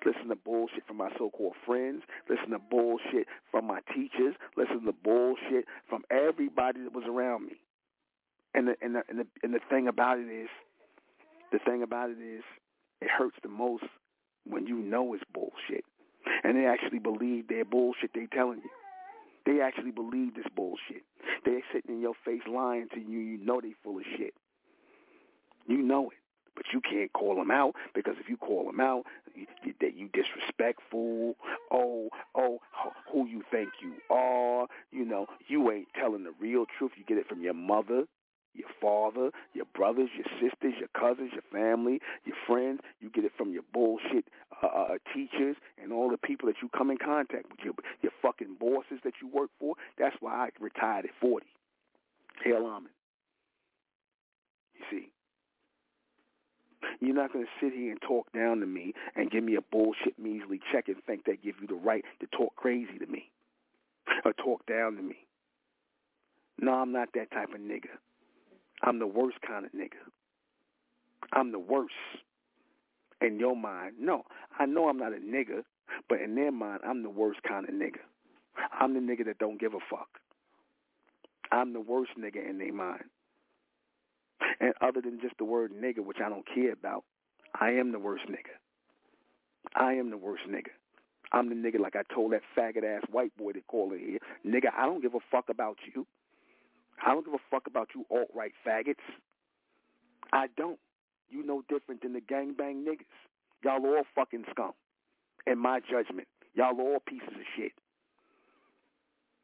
listen 0.05 0.29
to 0.29 0.35
bullshit 0.35 0.85
from 0.87 0.97
my 0.97 1.09
so-called 1.17 1.55
friends, 1.65 2.03
listen 2.29 2.51
to 2.51 2.59
bullshit 2.59 3.27
from 3.51 3.65
my 3.65 3.79
teachers, 3.93 4.35
listen 4.55 4.85
to 4.85 4.93
bullshit 4.93 5.65
from 5.89 6.03
everybody 6.11 6.81
that 6.83 6.93
was 6.93 7.05
around 7.07 7.47
me. 7.47 7.53
And 8.53 8.69
the 8.69 8.75
and 8.81 8.95
the 8.95 9.03
and 9.09 9.19
the, 9.19 9.27
and 9.43 9.53
the 9.53 9.59
thing 9.69 9.87
about 9.87 10.19
it 10.19 10.29
is, 10.29 10.49
the 11.51 11.59
thing 11.59 11.83
about 11.83 12.09
it 12.09 12.21
is, 12.21 12.43
it 13.01 13.09
hurts 13.09 13.37
the 13.43 13.49
most 13.49 13.83
when 14.45 14.67
you 14.67 14.77
know 14.77 15.13
it's 15.13 15.23
bullshit, 15.33 15.85
and 16.43 16.57
they 16.57 16.65
actually 16.65 16.99
believe 16.99 17.47
their 17.47 17.65
bullshit 17.65 18.11
they 18.13 18.27
telling 18.31 18.59
you. 18.59 18.69
They 19.45 19.61
actually 19.61 19.91
believe 19.91 20.35
this 20.35 20.47
bullshit. 20.55 21.03
They're 21.45 21.61
sitting 21.71 21.95
in 21.95 22.01
your 22.01 22.15
face 22.25 22.41
lying 22.51 22.87
to 22.93 22.99
you. 22.99 23.19
You 23.19 23.37
know 23.37 23.61
they 23.61 23.73
full 23.83 23.97
of 23.97 24.03
shit. 24.17 24.33
You 25.67 25.77
know 25.77 26.09
it. 26.09 26.17
But 26.55 26.65
you 26.73 26.79
can't 26.79 27.11
call 27.11 27.35
them 27.35 27.51
out 27.51 27.75
because 27.93 28.15
if 28.19 28.29
you 28.29 28.37
call 28.37 28.65
them 28.65 28.79
out, 28.79 29.03
you, 29.35 29.45
that 29.81 29.95
you 29.95 30.09
disrespectful. 30.13 31.35
Oh, 31.69 32.09
oh, 32.33 32.59
who 33.11 33.27
you 33.27 33.43
think 33.51 33.69
you 33.81 33.93
are? 34.09 34.67
You 34.89 35.03
know, 35.03 35.27
you 35.47 35.69
ain't 35.69 35.89
telling 35.99 36.23
the 36.23 36.33
real 36.39 36.65
truth. 36.77 36.93
You 36.95 37.03
get 37.03 37.17
it 37.17 37.27
from 37.27 37.41
your 37.41 37.53
mother, 37.53 38.05
your 38.55 38.69
father, 38.81 39.31
your 39.53 39.65
brothers, 39.75 40.09
your 40.15 40.25
sisters, 40.39 40.73
your 40.79 40.89
cousins, 40.97 41.31
your 41.33 41.43
family, 41.51 41.99
your 42.25 42.35
friends. 42.47 42.79
You 42.99 43.09
get 43.09 43.25
it 43.25 43.31
from 43.37 43.51
your 43.51 43.63
bullshit 43.73 44.25
uh, 44.63 44.67
uh, 44.67 44.87
teachers 45.13 45.57
and 45.81 45.91
all 45.91 46.09
the 46.09 46.17
people 46.17 46.47
that 46.47 46.55
you 46.61 46.69
come 46.75 46.89
in 46.89 46.97
contact 46.97 47.45
with, 47.49 47.59
your 47.63 47.73
your 48.01 48.11
fucking 48.21 48.55
bosses 48.59 48.99
that 49.03 49.13
you 49.21 49.27
work 49.27 49.49
for. 49.59 49.75
That's 49.97 50.15
why 50.19 50.47
I 50.47 50.49
retired 50.59 51.05
at 51.05 51.11
40. 51.19 51.45
Hell, 52.43 52.65
I'm 52.65 52.85
Amen. 52.85 52.89
You 54.75 54.85
see, 54.91 55.11
you're 56.99 57.15
not 57.15 57.33
going 57.33 57.45
to 57.45 57.51
sit 57.61 57.73
here 57.73 57.91
and 57.91 58.01
talk 58.01 58.31
down 58.33 58.59
to 58.59 58.65
me 58.65 58.93
and 59.15 59.31
give 59.31 59.43
me 59.43 59.55
a 59.55 59.61
bullshit 59.61 60.19
measly 60.19 60.59
check 60.71 60.87
and 60.87 60.97
think 61.05 61.25
they 61.25 61.37
give 61.37 61.55
you 61.61 61.67
the 61.67 61.75
right 61.75 62.03
to 62.19 62.27
talk 62.27 62.55
crazy 62.55 62.97
to 62.99 63.05
me 63.07 63.31
or 64.25 64.33
talk 64.33 64.65
down 64.65 64.95
to 64.97 65.01
me. 65.01 65.15
No, 66.59 66.73
I'm 66.73 66.91
not 66.91 67.09
that 67.15 67.31
type 67.31 67.53
of 67.53 67.59
nigga. 67.59 67.89
I'm 68.83 68.99
the 68.99 69.07
worst 69.07 69.37
kind 69.45 69.65
of 69.65 69.71
nigga. 69.71 70.01
I'm 71.33 71.51
the 71.51 71.59
worst. 71.59 71.93
In 73.21 73.39
your 73.39 73.55
mind, 73.55 73.95
no. 73.99 74.23
I 74.59 74.65
know 74.65 74.89
I'm 74.89 74.97
not 74.97 75.13
a 75.13 75.17
nigga, 75.17 75.63
but 76.09 76.19
in 76.21 76.35
their 76.35 76.51
mind, 76.51 76.81
I'm 76.85 77.01
the 77.01 77.09
worst 77.09 77.39
kind 77.47 77.67
of 77.67 77.73
nigga. 77.73 78.03
I'm 78.79 78.93
the 78.93 78.99
nigga 78.99 79.25
that 79.25 79.39
don't 79.39 79.59
give 79.59 79.73
a 79.73 79.79
fuck. 79.89 80.07
I'm 81.51 81.73
the 81.73 81.81
worst 81.81 82.11
nigga 82.19 82.47
in 82.47 82.57
their 82.57 82.73
mind. 82.73 83.03
And 84.59 84.73
other 84.81 85.01
than 85.01 85.19
just 85.21 85.37
the 85.37 85.45
word 85.45 85.71
nigga, 85.71 85.99
which 85.99 86.17
I 86.23 86.29
don't 86.29 86.45
care 86.53 86.73
about, 86.73 87.03
I 87.59 87.71
am 87.71 87.91
the 87.91 87.99
worst 87.99 88.25
nigga. 88.29 88.55
I 89.75 89.93
am 89.93 90.09
the 90.09 90.17
worst 90.17 90.43
nigga. 90.49 90.71
I'm 91.31 91.49
the 91.49 91.55
nigga 91.55 91.79
like 91.79 91.95
I 91.95 92.03
told 92.13 92.33
that 92.33 92.41
faggot 92.57 92.83
ass 92.83 93.03
white 93.11 93.35
boy 93.37 93.53
that 93.53 93.67
called 93.67 93.93
in 93.93 93.99
here. 93.99 94.19
Nigga, 94.45 94.69
I 94.77 94.85
don't 94.85 95.01
give 95.01 95.15
a 95.15 95.19
fuck 95.31 95.49
about 95.49 95.77
you. 95.93 96.05
I 97.03 97.13
don't 97.13 97.25
give 97.25 97.33
a 97.33 97.43
fuck 97.51 97.67
about 97.67 97.89
you 97.95 98.05
alt 98.11 98.29
right 98.33 98.53
faggots. 98.65 99.03
I 100.31 100.47
don't. 100.57 100.79
You 101.29 101.43
no 101.45 101.63
different 101.67 102.01
than 102.01 102.13
the 102.13 102.21
gangbang 102.21 102.85
niggas. 102.85 103.05
Y'all 103.63 103.85
all 103.85 104.03
fucking 104.13 104.45
scum. 104.51 104.71
In 105.47 105.57
my 105.57 105.79
judgment. 105.79 106.27
Y'all 106.53 106.79
all 106.79 106.99
pieces 107.05 107.27
of 107.27 107.45
shit. 107.57 107.73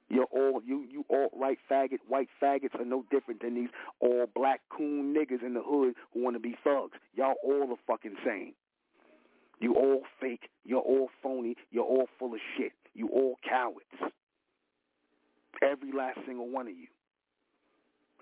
You're 0.10 0.26
all 0.26 0.62
you 0.66 0.86
you 0.90 1.06
alt 1.10 1.32
right 1.36 1.58
faggot 1.70 2.00
white 2.08 2.28
faggots 2.42 2.78
are 2.78 2.86
no 2.86 3.06
different 3.10 3.42
than 3.42 3.56
these 3.56 3.70
all 4.02 4.28
black 4.36 4.60
coon 4.70 5.16
niggas 5.16 5.42
in 5.46 5.54
the 5.54 5.62
hood 5.64 5.94
who 6.14 6.24
want 6.24 6.36
to 6.36 6.40
be 6.40 6.56
thugs. 6.64 6.98
Y'all 7.16 7.36
all 7.44 7.68
the 7.68 7.78
fucking 7.88 8.16
same. 8.26 8.54
You 9.62 9.76
all 9.76 10.02
fake. 10.20 10.50
You're 10.66 10.82
all 10.82 11.10
phony. 11.24 11.56
You're 11.72 11.86
all 11.86 12.10
full 12.20 12.34
of 12.34 12.40
shit. 12.58 12.74
You 12.94 13.08
all 13.08 13.36
cowards. 13.48 14.14
Every 15.62 15.92
last 15.92 16.20
single 16.26 16.50
one 16.50 16.68
of 16.68 16.74
you. 16.74 16.88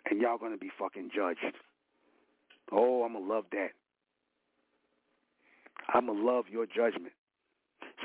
And 0.10 0.22
y'all 0.22 0.38
gonna 0.38 0.58
be 0.58 0.72
fucking 0.78 1.12
judged. 1.16 1.56
Oh, 2.72 3.04
I'm 3.04 3.14
going 3.14 3.26
to 3.26 3.34
love 3.34 3.46
that. 3.52 3.70
I'm 5.92 6.06
going 6.06 6.20
to 6.20 6.26
love 6.26 6.46
your 6.52 6.66
judgment. 6.66 7.14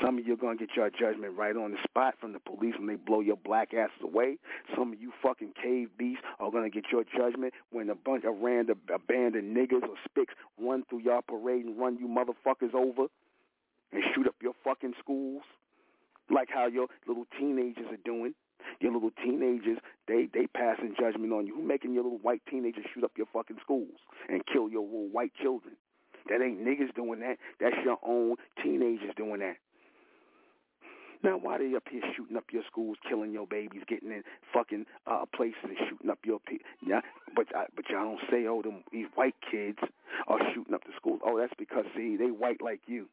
Some 0.03 0.19
of 0.19 0.27
you 0.27 0.35
are 0.35 0.39
going 0.39 0.59
to 0.59 0.67
get 0.67 0.75
your 0.75 0.91
judgment 0.91 1.37
right 1.37 1.55
on 1.55 1.73
the 1.73 1.77
spot 1.85 2.15
from 2.21 2.33
the 2.33 2.41
police 2.41 2.75
when 2.79 2.89
they 2.89 2.97
blow 2.97 3.21
your 3.21 3.37
black 3.37 3.75
asses 3.75 4.03
away. 4.03 4.39
Some 4.77 4.93
of 4.93 5.01
you 5.01 5.13
fucking 5.23 5.53
cave 5.63 5.89
beasts 5.97 6.25
are 6.41 6.51
going 6.51 6.65
to 6.65 6.71
get 6.71 6.91
your 6.91 7.05
judgment 7.05 7.53
when 7.71 7.91
a 7.91 7.95
bunch 7.95 8.25
of 8.25 8.41
random 8.41 8.79
abandoned 8.93 9.57
niggas 9.57 9.83
or 9.83 9.97
spicks 10.05 10.35
run 10.59 10.85
through 10.89 11.01
your 11.01 11.23
parade 11.23 11.65
and 11.65 11.79
run 11.79 11.99
you 11.99 12.09
motherfuckers 12.09 12.75
over 12.75 13.07
and 13.93 14.03
shoot 14.15 14.27
up 14.27 14.35
your 14.43 14.55
fucking 14.65 14.95
schools 14.99 15.43
like 16.31 16.49
how 16.53 16.67
your 16.67 16.87
little 17.07 17.27
teenagers 17.39 17.87
are 17.91 18.03
doing. 18.05 18.35
Your 18.81 18.93
little 18.93 19.11
teenagers, 19.23 19.79
they 20.09 20.29
they 20.33 20.47
passing 20.47 20.95
judgment 20.99 21.33
on 21.33 21.47
you. 21.47 21.55
Who 21.57 21.63
making 21.63 21.95
your 21.95 22.05
little 22.05 22.19
white 22.19 22.43
teenagers 22.51 22.85
shoot 22.93 23.05
up 23.05 23.13
your 23.17 23.27
fucking 23.33 23.59
schools 23.63 23.99
and 24.29 24.43
kill 24.47 24.69
your 24.69 24.83
little 24.83 25.09
white 25.09 25.33
children? 25.41 25.77
That 26.29 26.41
ain't 26.43 26.65
niggas 26.65 26.95
doing 26.95 27.21
that. 27.21 27.37
That's 27.61 27.77
your 27.85 27.99
own 28.03 28.37
teenagers 28.63 29.13
doing 29.17 29.41
that. 29.41 29.57
Now, 31.25 31.39
why 31.39 31.57
they 31.57 31.75
up 31.75 31.85
here 31.91 32.03
shooting 32.15 32.37
up 32.37 32.45
your 32.53 32.63
schools, 32.71 32.99
killing 33.09 33.33
your 33.33 33.47
babies, 33.47 33.81
getting 33.89 34.11
in 34.11 34.23
fucking 34.53 34.85
uh, 35.07 35.25
places 35.35 35.57
and 35.65 35.77
shooting 35.89 36.11
up 36.11 36.19
your 36.23 36.39
people? 36.39 36.67
Yeah, 36.87 37.01
but 37.35 37.47
uh, 37.57 37.65
but 37.75 37.89
y'all 37.89 38.05
don't 38.05 38.21
say, 38.31 38.47
oh, 38.47 38.61
them 38.61 38.85
these 38.93 39.07
white 39.15 39.35
kids 39.51 39.79
are 40.29 40.39
shooting 40.55 40.75
up 40.75 40.85
the 40.85 40.93
schools. 40.97 41.21
Oh, 41.25 41.39
that's 41.39 41.55
because 41.59 41.87
see, 41.97 42.17
they 42.17 42.27
white 42.27 42.61
like 42.61 42.81
you. 42.87 43.07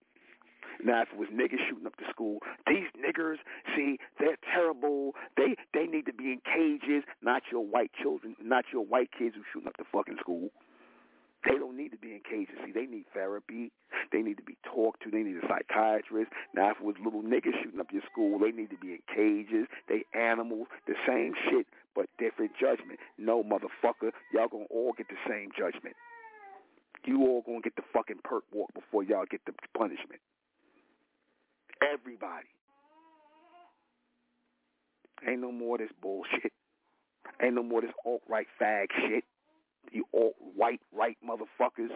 Now, 0.84 1.04
if 1.04 1.10
it 1.14 1.18
was 1.18 1.30
niggas 1.30 1.62
shooting 1.70 1.86
up 1.86 1.96
the 1.98 2.06
school, 2.10 2.40
these 2.68 2.88
niggers, 2.98 3.38
see, 3.76 3.98
they're 4.20 4.38
terrible. 4.54 5.14
They 5.38 5.56
they 5.74 5.86
need 5.86 6.06
to 6.08 6.14
be 6.14 6.34
in 6.34 6.42
cages, 6.42 7.04
not 7.22 7.44
your 7.52 7.66
white 7.66 7.92
children, 8.02 8.36
not 8.42 8.66
your 8.74 8.86
white 8.86 9.10
kids 9.18 9.36
who 9.36 9.44
shooting 9.54 9.68
up 9.68 9.78
the 9.78 9.86
fucking 9.92 10.18
school. 10.20 10.50
They 11.44 11.58
don't 11.58 11.76
need 11.76 11.90
to 11.90 11.98
be 11.98 12.14
in 12.14 12.22
cages. 12.22 12.54
See, 12.66 12.72
they 12.72 12.86
need 12.86 13.06
therapy. 13.14 13.72
They 14.12 14.22
need 14.22 14.38
to 14.38 14.44
be 14.44 14.58
talked 14.64 15.02
to. 15.04 15.10
They 15.10 15.24
need 15.24 15.38
a 15.38 15.48
psychiatrist. 15.48 16.32
Now, 16.54 16.70
if 16.72 16.78
it 16.78 16.84
was 16.84 16.96
little 17.04 17.24
niggas 17.24 17.58
shooting 17.64 17.80
up 17.80 17.88
your 17.92 18.04
school, 18.12 18.38
they 18.38 18.52
need 18.52 18.70
to 18.70 18.78
be 18.78 18.94
in 18.94 19.02
cages. 19.10 19.68
They 19.90 20.06
animals. 20.14 20.68
The 20.86 20.94
same 21.08 21.34
shit, 21.50 21.66
but 21.96 22.06
different 22.20 22.52
judgment. 22.60 23.00
No, 23.18 23.44
motherfucker, 23.44 24.12
y'all 24.34 24.50
gonna 24.50 24.70
all 24.70 24.94
get 24.94 25.08
the 25.10 25.18
same 25.28 25.50
judgment. 25.58 25.96
You 27.06 27.22
all 27.26 27.42
gonna 27.42 27.62
get 27.62 27.76
the 27.76 27.84
fucking 27.92 28.20
perk 28.24 28.44
walk 28.54 28.74
before 28.76 29.04
y'all 29.04 29.26
get 29.30 29.42
the 29.46 29.54
punishment. 29.76 30.22
Everybody. 31.82 32.48
Ain't 35.28 35.42
no 35.42 35.52
more 35.52 35.78
this 35.78 35.92
bullshit. 36.02 36.52
Ain't 37.42 37.56
no 37.56 37.64
more 37.64 37.82
this 37.82 37.92
alt-right 38.06 38.48
fag 38.60 38.88
shit. 39.08 39.24
You 39.92 40.06
alt-white 40.14 40.82
right 40.94 41.18
motherfuckers. 41.28 41.92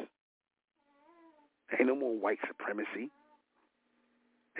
Ain't 1.78 1.88
no 1.88 1.96
more 1.96 2.18
white 2.18 2.40
supremacy. 2.48 3.12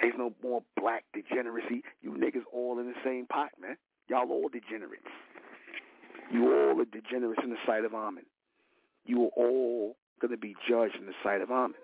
Ain't 0.04 0.18
no 0.18 0.34
more 0.44 0.62
black 0.80 1.06
degeneracy. 1.14 1.84
You 2.02 2.12
niggas 2.12 2.44
all 2.54 2.80
in 2.80 2.88
the 2.88 3.00
same 3.04 3.28
pot, 3.28 3.50
man. 3.62 3.78
Y'all 4.10 4.30
all 4.30 4.50
degenerates. 4.50 5.04
You 6.32 6.52
all 6.52 6.82
are 6.82 6.86
degenerates 6.86 7.42
in 7.44 7.52
the 7.52 7.58
sight 7.66 7.86
of 7.86 7.94
Amen. 7.94 8.26
You 9.06 9.26
are 9.26 9.32
all 9.38 9.96
going 10.20 10.32
to 10.32 10.38
be 10.38 10.56
judged 10.68 10.96
in 11.00 11.06
the 11.06 11.14
sight 11.24 11.42
of 11.42 11.52
Amen. 11.52 11.76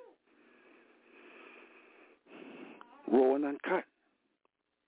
Raw 3.11 3.35
and 3.35 3.45
uncut. 3.45 3.83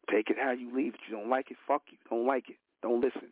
Take 0.09 0.29
it 0.29 0.37
how 0.39 0.51
you 0.51 0.75
leave 0.75 0.93
it. 0.95 0.99
You 1.09 1.17
don't 1.17 1.29
like 1.29 1.51
it, 1.51 1.57
fuck 1.67 1.83
you. 1.91 1.97
Don't 2.09 2.27
like 2.27 2.49
it. 2.49 2.57
Don't 2.81 3.01
listen. 3.01 3.31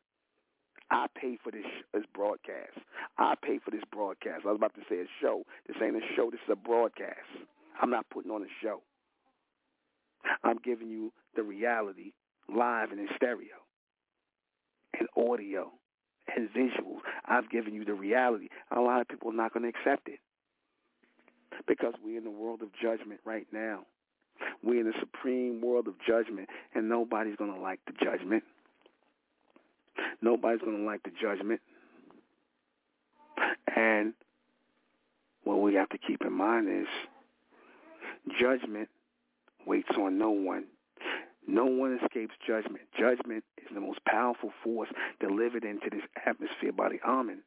I 0.89 1.07
pay 1.15 1.37
for 1.41 1.51
this 1.51 1.65
this 1.93 2.03
broadcast. 2.13 2.77
I 3.17 3.35
pay 3.41 3.59
for 3.63 3.71
this 3.71 3.83
broadcast. 3.91 4.43
I 4.45 4.49
was 4.49 4.57
about 4.57 4.75
to 4.75 4.81
say 4.89 4.97
a 4.97 5.05
show. 5.21 5.43
This 5.67 5.77
ain't 5.81 5.95
a 5.95 6.01
show. 6.15 6.29
This 6.29 6.41
is 6.45 6.51
a 6.51 6.55
broadcast. 6.55 7.27
I'm 7.81 7.89
not 7.89 8.09
putting 8.09 8.31
on 8.31 8.41
a 8.41 8.51
show. 8.61 8.81
I'm 10.43 10.57
giving 10.63 10.89
you 10.89 11.13
the 11.35 11.43
reality 11.43 12.11
live 12.53 12.91
and 12.91 12.99
in 12.99 13.07
stereo 13.15 13.55
and 14.99 15.07
audio 15.15 15.71
and 16.35 16.49
visuals. 16.49 16.99
I've 17.25 17.49
given 17.49 17.73
you 17.73 17.85
the 17.85 17.93
reality. 17.93 18.49
A 18.75 18.81
lot 18.81 19.01
of 19.01 19.07
people 19.07 19.29
are 19.29 19.35
not 19.35 19.53
going 19.53 19.63
to 19.63 19.69
accept 19.69 20.09
it 20.09 20.19
because 21.67 21.93
we're 22.03 22.17
in 22.17 22.23
the 22.23 22.31
world 22.31 22.61
of 22.61 22.69
judgment 22.81 23.21
right 23.25 23.47
now. 23.51 23.85
We're 24.63 24.81
in 24.81 24.87
the 24.87 24.97
supreme 24.99 25.61
world 25.61 25.87
of 25.87 25.95
judgment, 26.05 26.49
and 26.73 26.89
nobody's 26.89 27.35
going 27.35 27.53
to 27.53 27.59
like 27.59 27.79
the 27.85 27.93
judgment. 28.03 28.43
Nobody's 30.21 30.61
going 30.61 30.77
to 30.77 30.83
like 30.83 31.03
the 31.03 31.11
judgment. 31.21 31.61
And 33.75 34.13
what 35.43 35.61
we 35.61 35.73
have 35.75 35.89
to 35.89 35.97
keep 35.97 36.21
in 36.21 36.33
mind 36.33 36.67
is 36.69 36.87
judgment 38.39 38.89
waits 39.65 39.89
on 39.97 40.17
no 40.17 40.31
one. 40.31 40.65
No 41.47 41.65
one 41.65 41.99
escapes 42.01 42.33
judgment. 42.45 42.83
Judgment 42.97 43.43
is 43.57 43.73
the 43.73 43.81
most 43.81 44.03
powerful 44.05 44.51
force 44.63 44.89
delivered 45.19 45.63
into 45.63 45.89
this 45.89 46.03
atmosphere 46.25 46.71
by 46.71 46.89
the 46.89 46.99
Amen. 47.07 47.41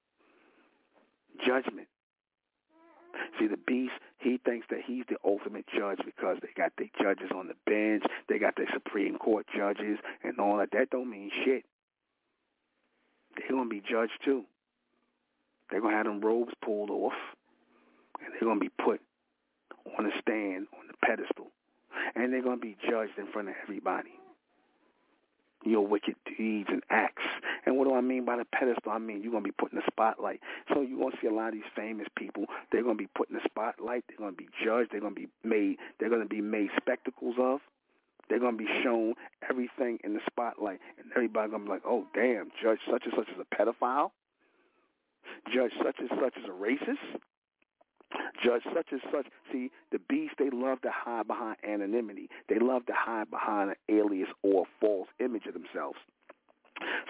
Judgment. 1.46 1.88
See, 3.38 3.46
the 3.46 3.56
beast, 3.56 3.92
he 4.18 4.38
thinks 4.44 4.66
that 4.70 4.80
he's 4.86 5.04
the 5.08 5.16
ultimate 5.24 5.66
judge 5.66 5.98
because 6.04 6.38
they 6.42 6.48
got 6.56 6.72
their 6.78 6.90
judges 7.00 7.30
on 7.34 7.48
the 7.48 7.54
bench, 7.66 8.04
they 8.28 8.38
got 8.38 8.56
their 8.56 8.68
Supreme 8.72 9.18
Court 9.18 9.46
judges 9.56 9.98
and 10.22 10.38
all 10.38 10.58
that. 10.58 10.70
That 10.72 10.90
don't 10.90 11.10
mean 11.10 11.30
shit. 11.44 11.64
They're 13.36 13.50
going 13.50 13.68
to 13.68 13.74
be 13.74 13.82
judged 13.88 14.18
too. 14.24 14.44
They're 15.70 15.80
going 15.80 15.92
to 15.92 15.96
have 15.96 16.06
them 16.06 16.20
robes 16.20 16.52
pulled 16.62 16.90
off, 16.90 17.14
and 18.22 18.32
they're 18.32 18.48
going 18.48 18.60
to 18.60 18.64
be 18.64 18.72
put 18.82 19.00
on 19.98 20.06
a 20.06 20.10
stand, 20.20 20.66
on 20.78 20.86
the 20.86 20.94
pedestal, 21.04 21.46
and 22.14 22.32
they're 22.32 22.42
going 22.42 22.58
to 22.58 22.66
be 22.66 22.76
judged 22.88 23.18
in 23.18 23.26
front 23.32 23.48
of 23.48 23.54
everybody. 23.62 24.12
Your 25.64 25.86
wicked 25.86 26.16
deeds 26.36 26.68
and 26.70 26.82
acts. 26.90 27.22
And 27.66 27.76
what 27.76 27.88
do 27.88 27.94
I 27.94 28.00
mean 28.00 28.24
by 28.24 28.36
the 28.36 28.44
pedestal? 28.44 28.92
I 28.92 28.98
mean 28.98 29.22
you're 29.22 29.32
to 29.32 29.40
be 29.40 29.50
put 29.50 29.72
in 29.72 29.76
the 29.76 29.84
spotlight. 29.86 30.40
So 30.72 30.82
you're 30.82 31.10
to 31.10 31.16
see 31.20 31.26
a 31.26 31.32
lot 31.32 31.48
of 31.48 31.54
these 31.54 31.62
famous 31.74 32.06
people. 32.16 32.46
They're 32.70 32.82
to 32.82 32.94
be 32.94 33.08
put 33.14 33.30
in 33.30 33.36
the 33.36 33.42
spotlight. 33.44 34.04
They're 34.08 34.30
to 34.30 34.36
be 34.36 34.48
judged. 34.62 34.90
They're 34.92 35.00
to 35.00 35.10
be 35.10 35.28
made. 35.42 35.78
They're 35.98 36.10
to 36.10 36.24
be 36.26 36.40
made 36.40 36.70
spectacles 36.76 37.36
of. 37.38 37.60
They're 38.28 38.38
to 38.38 38.52
be 38.52 38.68
shown 38.82 39.14
everything 39.48 39.98
in 40.02 40.14
the 40.14 40.20
spotlight, 40.26 40.80
and 40.98 41.12
everybody's 41.14 41.50
going 41.50 41.62
to 41.64 41.66
be 41.66 41.72
like, 41.72 41.82
oh, 41.86 42.06
damn, 42.14 42.50
Judge 42.62 42.80
such 42.90 43.04
and 43.04 43.12
such 43.16 43.28
is 43.28 43.38
a 43.38 43.54
pedophile? 43.54 44.10
Judge 45.52 45.72
such 45.82 45.96
and 45.98 46.08
such 46.20 46.36
is 46.36 46.44
a 46.46 46.52
racist? 46.52 47.20
Judge 48.42 48.62
such 48.74 48.88
and 48.90 49.00
such. 49.12 49.26
See, 49.52 49.70
the 49.92 49.98
beast, 50.08 50.34
they 50.38 50.50
love 50.50 50.80
to 50.82 50.90
hide 50.92 51.26
behind 51.26 51.56
anonymity. 51.66 52.28
They 52.48 52.58
love 52.58 52.86
to 52.86 52.92
hide 52.94 53.30
behind 53.30 53.70
an 53.70 53.76
alias 53.88 54.28
or 54.42 54.62
a 54.62 54.68
false 54.80 55.08
image 55.20 55.46
of 55.46 55.54
themselves. 55.54 55.98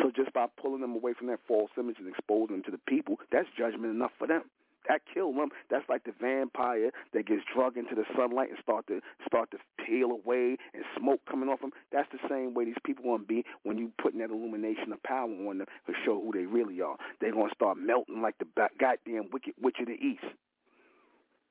So 0.01 0.10
just 0.14 0.32
by 0.32 0.47
pulling 0.60 0.82
them 0.82 0.94
away 0.94 1.14
from 1.16 1.28
that 1.28 1.40
false 1.48 1.70
image 1.78 1.97
and 1.98 2.09
exposing 2.09 2.56
them 2.56 2.64
to 2.64 2.70
the 2.70 2.81
people, 2.86 3.16
that's 3.32 3.48
judgment 3.56 3.94
enough 3.94 4.12
for 4.18 4.26
them 4.26 4.43
that 4.89 5.02
kill 5.12 5.32
them. 5.32 5.48
That's 5.70 5.89
like 5.89 6.05
the 6.05 6.12
vampire 6.20 6.90
that 7.12 7.26
gets 7.26 7.43
drugged 7.52 7.76
into 7.76 7.94
the 7.94 8.05
sunlight 8.16 8.51
and 8.51 8.59
start 8.62 8.86
to 8.89 9.01
start 9.26 9.51
to 9.52 9.59
peel 9.85 10.10
away 10.10 10.56
and 10.74 10.85
smoke 10.98 11.20
coming 11.28 11.48
off 11.48 11.60
them. 11.60 11.72
That's 11.93 12.09
the 12.12 12.18
same 12.28 12.55
way 12.55 12.64
these 12.64 12.81
people 12.85 13.05
gonna 13.05 13.24
be 13.24 13.44
when 13.62 13.78
you 13.78 13.93
putting 14.01 14.20
that 14.20 14.31
illumination 14.31 14.93
of 14.93 15.02
power 15.02 15.28
on 15.28 15.59
them 15.59 15.66
to 15.86 15.93
show 16.05 16.20
who 16.20 16.32
they 16.32 16.47
really 16.47 16.81
are. 16.81 16.97
They're 17.20 17.32
gonna 17.32 17.55
start 17.55 17.78
melting 17.78 18.22
like 18.22 18.39
the 18.39 18.47
goddamn 18.78 19.31
wicked 19.32 19.55
witch 19.60 19.76
of 19.81 19.86
the 19.86 19.94
east. 19.94 20.24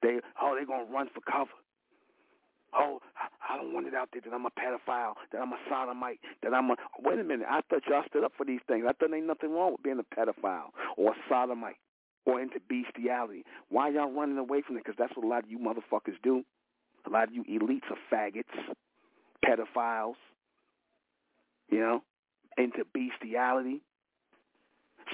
They 0.03 0.19
oh 0.41 0.53
they're 0.53 0.67
gonna 0.67 0.91
run 0.91 1.07
for 1.13 1.21
cover. 1.21 1.57
Oh, 2.75 2.99
I 3.47 3.55
don't 3.57 3.73
want 3.73 3.87
it 3.87 3.93
out 3.93 4.09
there 4.11 4.21
that 4.25 4.33
I'm 4.33 4.45
a 4.45 4.49
pedophile, 4.49 5.13
that 5.31 5.39
I'm 5.39 5.53
a 5.53 5.59
sodomite, 5.69 6.19
that 6.41 6.53
I'm 6.53 6.69
a. 6.71 6.75
Wait 6.99 7.19
a 7.19 7.23
minute, 7.23 7.47
I 7.49 7.61
thought 7.69 7.83
y'all 7.87 8.03
stood 8.09 8.23
up 8.23 8.33
for 8.35 8.45
these 8.45 8.61
things. 8.67 8.83
I 8.83 8.93
thought 8.93 9.09
there 9.09 9.15
ain't 9.15 9.27
nothing 9.27 9.51
wrong 9.51 9.73
with 9.73 9.83
being 9.83 9.99
a 9.99 10.15
pedophile 10.15 10.73
or 10.97 11.11
a 11.11 11.15
sodomite 11.29 11.77
or 12.25 12.41
into 12.41 12.59
bestiality. 12.67 13.43
Why 13.69 13.89
y'all 13.89 14.11
running 14.11 14.37
away 14.37 14.61
from 14.65 14.77
it? 14.77 14.83
Because 14.83 14.97
that's 14.97 15.15
what 15.15 15.25
a 15.25 15.29
lot 15.29 15.43
of 15.43 15.51
you 15.51 15.59
motherfuckers 15.59 16.17
do. 16.23 16.43
A 17.05 17.09
lot 17.09 17.27
of 17.27 17.33
you 17.33 17.43
elites 17.43 17.91
are 17.91 17.97
faggots, 18.11 18.43
pedophiles, 19.45 20.15
you 21.69 21.79
know, 21.79 22.01
into 22.57 22.85
bestiality. 22.93 23.81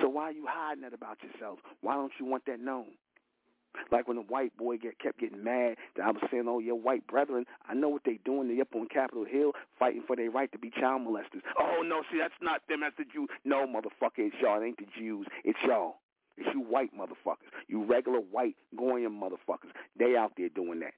So 0.01 0.07
why 0.07 0.23
are 0.25 0.31
you 0.31 0.45
hiding 0.47 0.83
that 0.83 0.93
about 0.93 1.17
yourself? 1.23 1.59
Why 1.81 1.95
don't 1.95 2.11
you 2.19 2.25
want 2.25 2.45
that 2.45 2.59
known? 2.59 2.85
Like 3.91 4.07
when 4.07 4.17
the 4.17 4.23
white 4.23 4.55
boy 4.57 4.77
get, 4.77 4.99
kept 4.99 5.19
getting 5.19 5.43
mad 5.43 5.75
that 5.95 6.05
I 6.05 6.11
was 6.11 6.21
saying, 6.31 6.45
oh, 6.47 6.59
your 6.59 6.79
white 6.79 7.05
brethren, 7.07 7.45
I 7.67 7.73
know 7.73 7.89
what 7.89 8.03
they 8.05 8.19
doing. 8.25 8.47
They 8.47 8.61
up 8.61 8.73
on 8.75 8.87
Capitol 8.87 9.25
Hill 9.25 9.53
fighting 9.77 10.03
for 10.05 10.15
their 10.15 10.31
right 10.31 10.51
to 10.51 10.57
be 10.57 10.71
child 10.71 11.01
molesters. 11.01 11.41
Oh, 11.59 11.81
no, 11.85 12.01
see, 12.11 12.19
that's 12.19 12.33
not 12.41 12.61
them. 12.67 12.81
That's 12.81 12.97
the 12.97 13.05
Jews. 13.05 13.29
No, 13.45 13.65
motherfucker, 13.65 14.19
it's 14.19 14.35
y'all. 14.41 14.61
It 14.61 14.65
ain't 14.65 14.77
the 14.77 14.87
Jews. 14.97 15.27
It's 15.43 15.59
y'all. 15.65 15.95
It's 16.37 16.49
you 16.53 16.61
white 16.61 16.91
motherfuckers. 16.97 17.51
You 17.67 17.83
regular 17.83 18.19
white 18.19 18.55
Goyim 18.77 19.19
motherfuckers. 19.19 19.71
They 19.97 20.15
out 20.15 20.31
there 20.37 20.49
doing 20.49 20.79
that. 20.79 20.93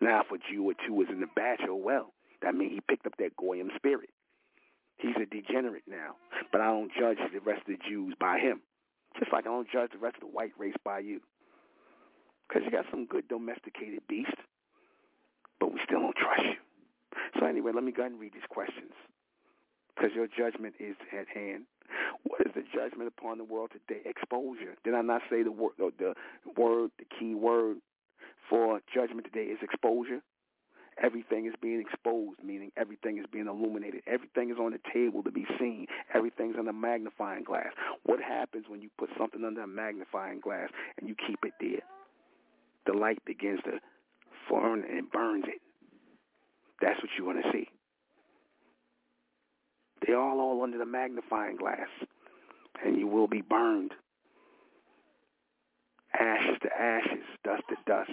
Now, 0.00 0.20
if 0.20 0.30
a 0.30 0.38
Jew 0.52 0.70
or 0.70 0.74
two 0.86 1.00
is 1.02 1.08
in 1.10 1.20
the 1.20 1.26
batch, 1.34 1.62
oh 1.68 1.74
well. 1.74 2.12
That 2.42 2.54
means 2.54 2.72
he 2.74 2.80
picked 2.80 3.06
up 3.06 3.14
that 3.18 3.36
Goyim 3.36 3.70
spirit. 3.76 4.10
He's 4.98 5.16
a 5.16 5.26
degenerate 5.26 5.84
now. 5.88 6.14
But 6.52 6.60
I 6.60 6.66
don't 6.66 6.90
judge 6.98 7.18
the 7.32 7.40
rest 7.40 7.62
of 7.68 7.78
the 7.78 7.88
Jews 7.88 8.14
by 8.20 8.38
him. 8.38 8.60
Just 9.18 9.32
like 9.32 9.46
I 9.46 9.50
don't 9.50 9.68
judge 9.70 9.90
the 9.92 9.98
rest 9.98 10.16
of 10.16 10.20
the 10.20 10.34
white 10.34 10.52
race 10.58 10.76
by 10.84 11.00
you. 11.00 11.20
Because 12.48 12.62
you 12.64 12.70
got 12.70 12.86
some 12.90 13.06
good 13.06 13.28
domesticated 13.28 14.00
beast, 14.08 14.34
but 15.60 15.72
we 15.72 15.80
still 15.84 16.00
don't 16.00 16.16
trust 16.16 16.42
you. 16.44 16.56
So 17.38 17.46
anyway, 17.46 17.72
let 17.74 17.84
me 17.84 17.92
go 17.92 18.02
ahead 18.02 18.12
and 18.12 18.20
read 18.20 18.32
these 18.32 18.48
questions. 18.48 18.92
Because 19.94 20.12
your 20.14 20.28
judgment 20.28 20.74
is 20.78 20.96
at 21.12 21.28
hand. 21.28 21.64
What 22.22 22.40
is 22.42 22.52
the 22.54 22.62
judgment 22.74 23.08
upon 23.08 23.38
the 23.38 23.44
world 23.44 23.72
today? 23.72 24.00
Exposure. 24.04 24.76
Did 24.84 24.94
I 24.94 25.02
not 25.02 25.22
say 25.30 25.42
the 25.42 25.52
word, 25.52 25.72
the 25.78 26.14
word, 26.56 26.90
the 26.98 27.04
key 27.18 27.34
word 27.34 27.78
for 28.48 28.80
judgment 28.94 29.26
today 29.26 29.50
is 29.50 29.58
exposure? 29.62 30.22
Everything 31.02 31.46
is 31.46 31.54
being 31.62 31.80
exposed, 31.80 32.42
meaning 32.42 32.72
everything 32.76 33.18
is 33.18 33.26
being 33.30 33.46
illuminated. 33.46 34.02
Everything 34.06 34.50
is 34.50 34.56
on 34.58 34.72
the 34.72 34.80
table 34.92 35.22
to 35.22 35.30
be 35.30 35.46
seen. 35.58 35.86
Everything's 36.12 36.56
under 36.58 36.72
magnifying 36.72 37.44
glass. 37.44 37.72
What 38.04 38.20
happens 38.20 38.64
when 38.68 38.82
you 38.82 38.88
put 38.98 39.10
something 39.16 39.44
under 39.44 39.62
a 39.62 39.66
magnifying 39.66 40.40
glass 40.40 40.70
and 40.98 41.08
you 41.08 41.14
keep 41.14 41.38
it 41.44 41.52
there? 41.60 41.82
The 42.86 42.98
light 42.98 43.24
begins 43.24 43.60
to 43.64 43.78
form 44.48 44.82
and 44.90 45.10
burns 45.10 45.44
it. 45.46 45.60
That's 46.80 47.00
what 47.00 47.10
you 47.16 47.24
want 47.24 47.44
to 47.44 47.52
see. 47.52 47.68
They 50.06 50.14
all 50.14 50.40
all 50.40 50.62
under 50.62 50.78
the 50.78 50.86
magnifying 50.86 51.56
glass, 51.56 51.88
and 52.84 52.96
you 52.96 53.06
will 53.06 53.26
be 53.26 53.42
burned. 53.42 53.92
Ashes 56.18 56.58
to 56.62 56.68
ashes, 56.80 57.24
dust 57.44 57.62
to 57.68 57.76
dust. 57.86 58.10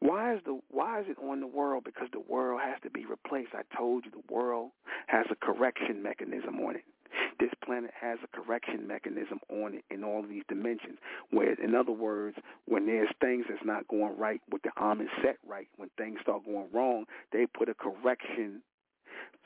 Why 0.00 0.34
is 0.34 0.40
the 0.44 0.60
why 0.70 1.00
is 1.00 1.06
it 1.08 1.18
on 1.18 1.40
the 1.40 1.46
world? 1.46 1.84
Because 1.84 2.08
the 2.12 2.20
world 2.20 2.60
has 2.64 2.80
to 2.82 2.90
be 2.90 3.04
replaced. 3.04 3.50
I 3.54 3.62
told 3.76 4.04
you 4.04 4.10
the 4.10 4.32
world 4.32 4.70
has 5.08 5.26
a 5.30 5.36
correction 5.36 6.02
mechanism 6.02 6.60
on 6.60 6.76
it. 6.76 6.84
This 7.40 7.50
planet 7.64 7.90
has 8.00 8.18
a 8.22 8.36
correction 8.36 8.86
mechanism 8.86 9.40
on 9.50 9.74
it 9.74 9.84
in 9.90 10.04
all 10.04 10.22
these 10.22 10.42
dimensions. 10.48 10.98
Where, 11.30 11.54
in 11.54 11.74
other 11.74 11.92
words, 11.92 12.36
when 12.66 12.86
there's 12.86 13.08
things 13.20 13.46
that's 13.48 13.64
not 13.64 13.88
going 13.88 14.16
right 14.16 14.40
with 14.50 14.62
the 14.62 14.70
almond 14.76 15.08
set 15.22 15.38
right, 15.46 15.68
when 15.76 15.90
things 15.96 16.18
start 16.22 16.44
going 16.44 16.68
wrong, 16.72 17.04
they 17.32 17.46
put 17.46 17.68
a 17.68 17.74
correction 17.74 18.62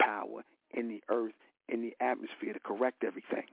power 0.01 0.43
in 0.74 0.89
the 0.89 1.03
earth, 1.09 1.35
in 1.69 1.83
the 1.83 1.95
atmosphere 2.01 2.53
to 2.53 2.61
correct 2.61 3.05
everything. 3.05 3.47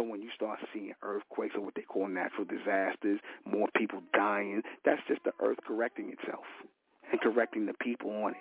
So 0.00 0.06
when 0.06 0.22
you 0.22 0.30
start 0.34 0.58
seeing 0.72 0.94
earthquakes 1.02 1.54
or 1.54 1.60
what 1.60 1.74
they 1.74 1.82
call 1.82 2.08
natural 2.08 2.46
disasters, 2.46 3.20
more 3.44 3.68
people 3.76 4.00
dying, 4.14 4.62
that's 4.82 5.02
just 5.06 5.22
the 5.24 5.32
earth 5.44 5.58
correcting 5.66 6.10
itself 6.16 6.46
and 7.12 7.20
correcting 7.20 7.66
the 7.66 7.74
people 7.74 8.10
on 8.24 8.32
it. 8.32 8.40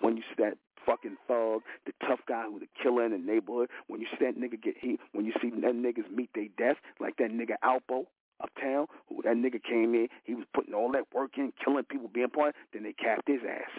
When 0.00 0.16
you 0.16 0.24
see 0.24 0.42
that 0.42 0.58
fucking 0.84 1.18
thug, 1.28 1.60
the 1.86 1.92
tough 2.04 2.18
guy 2.26 2.46
who's 2.50 2.62
a 2.62 2.82
killer 2.82 3.04
in 3.04 3.12
the 3.12 3.18
neighborhood, 3.18 3.68
when 3.86 4.00
you 4.00 4.08
see 4.10 4.24
that 4.24 4.36
nigga 4.36 4.60
get 4.60 4.74
hit, 4.76 4.98
when 5.12 5.24
you 5.24 5.32
see 5.40 5.50
that 5.50 5.74
niggas 5.74 6.10
meet 6.10 6.30
their 6.34 6.48
death, 6.58 6.78
like 6.98 7.16
that 7.18 7.30
nigga 7.30 7.54
Alpo 7.62 8.06
uptown, 8.42 8.88
who 9.08 9.22
that 9.22 9.36
nigga 9.36 9.62
came 9.62 9.94
in, 9.94 10.08
he 10.24 10.34
was 10.34 10.46
putting 10.52 10.74
all 10.74 10.90
that 10.90 11.04
work 11.14 11.38
in, 11.38 11.52
killing 11.64 11.84
people, 11.84 12.10
being 12.12 12.30
part, 12.30 12.56
then 12.72 12.82
they 12.82 12.92
capped 12.92 13.28
his 13.28 13.40
ass. 13.48 13.70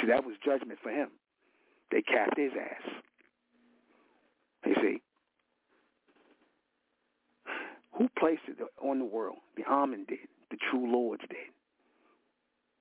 See, 0.00 0.06
that 0.06 0.24
was 0.24 0.36
judgment 0.44 0.78
for 0.80 0.90
him. 0.90 1.08
They 1.90 2.02
capped 2.02 2.38
his 2.38 2.52
ass. 2.54 2.92
You 4.64 4.74
see? 4.80 5.00
Who 7.98 8.08
placed 8.18 8.42
it 8.46 8.58
on 8.80 8.98
the 8.98 9.04
world? 9.04 9.38
The 9.56 9.64
Amen 9.64 10.06
did. 10.08 10.30
The 10.50 10.56
true 10.70 10.90
lords 10.90 11.22
did. 11.28 11.50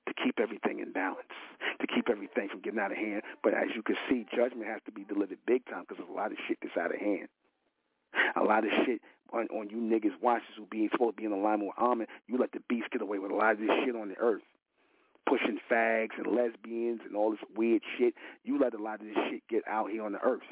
To 0.08 0.14
keep 0.14 0.40
everything 0.40 0.80
in 0.80 0.94
balance, 0.94 1.36
to 1.82 1.88
keep 1.88 2.08
everything 2.10 2.48
from 2.48 2.62
getting 2.62 2.80
out 2.80 2.92
of 2.92 2.98
hand. 2.98 3.24
But 3.44 3.54
as 3.54 3.76
you 3.76 3.84
can 3.84 3.98
see, 4.10 4.26
judgment 4.34 4.68
has 4.68 4.80
to 4.86 4.92
be 4.92 5.04
delivered 5.04 5.40
big 5.46 5.66
time 5.66 5.82
because 5.82 5.98
there's 5.98 6.10
a 6.10 6.14
lot 6.14 6.32
of 6.32 6.38
shit 6.48 6.60
that's 6.62 6.78
out 6.78 6.94
of 6.94 7.02
hand. 7.02 7.28
A 8.38 8.44
lot 8.44 8.64
of 8.64 8.72
shit 8.86 9.02
on, 9.34 9.48
on 9.48 9.70
you 9.70 9.78
niggas 9.78 10.16
watches 10.22 10.48
who 10.58 10.66
being 10.72 10.90
supposed 10.92 11.18
to 11.18 11.22
be 11.22 11.26
in 11.26 11.34
alignment 11.34 11.74
with 11.76 11.78
Amen. 11.78 12.08
You 12.28 12.38
let 12.38 12.54
the 12.54 12.62
beast 12.70 12.88
get 12.92 13.02
away 13.02 13.20
with 13.20 13.32
a 13.32 13.36
lot 13.36 13.52
of 13.52 13.60
this 13.60 13.70
shit 13.84 13.96
on 13.96 14.10
the 14.10 14.18
earth 14.18 14.44
pushing 15.28 15.60
fags 15.70 16.16
and 16.18 16.28
lesbians 16.28 17.02
and 17.06 17.16
all 17.16 17.32
this 17.32 17.44
weird 17.56 17.82
shit. 17.98 18.14
You 18.44 18.60
let 18.60 18.74
a 18.74 18.82
lot 18.82 19.02
of 19.02 19.08
this 19.08 19.18
shit 19.30 19.42
get 19.50 19.64
out 19.68 19.92
here 19.92 20.04
on 20.04 20.14
the 20.14 20.22
earth. 20.22 20.48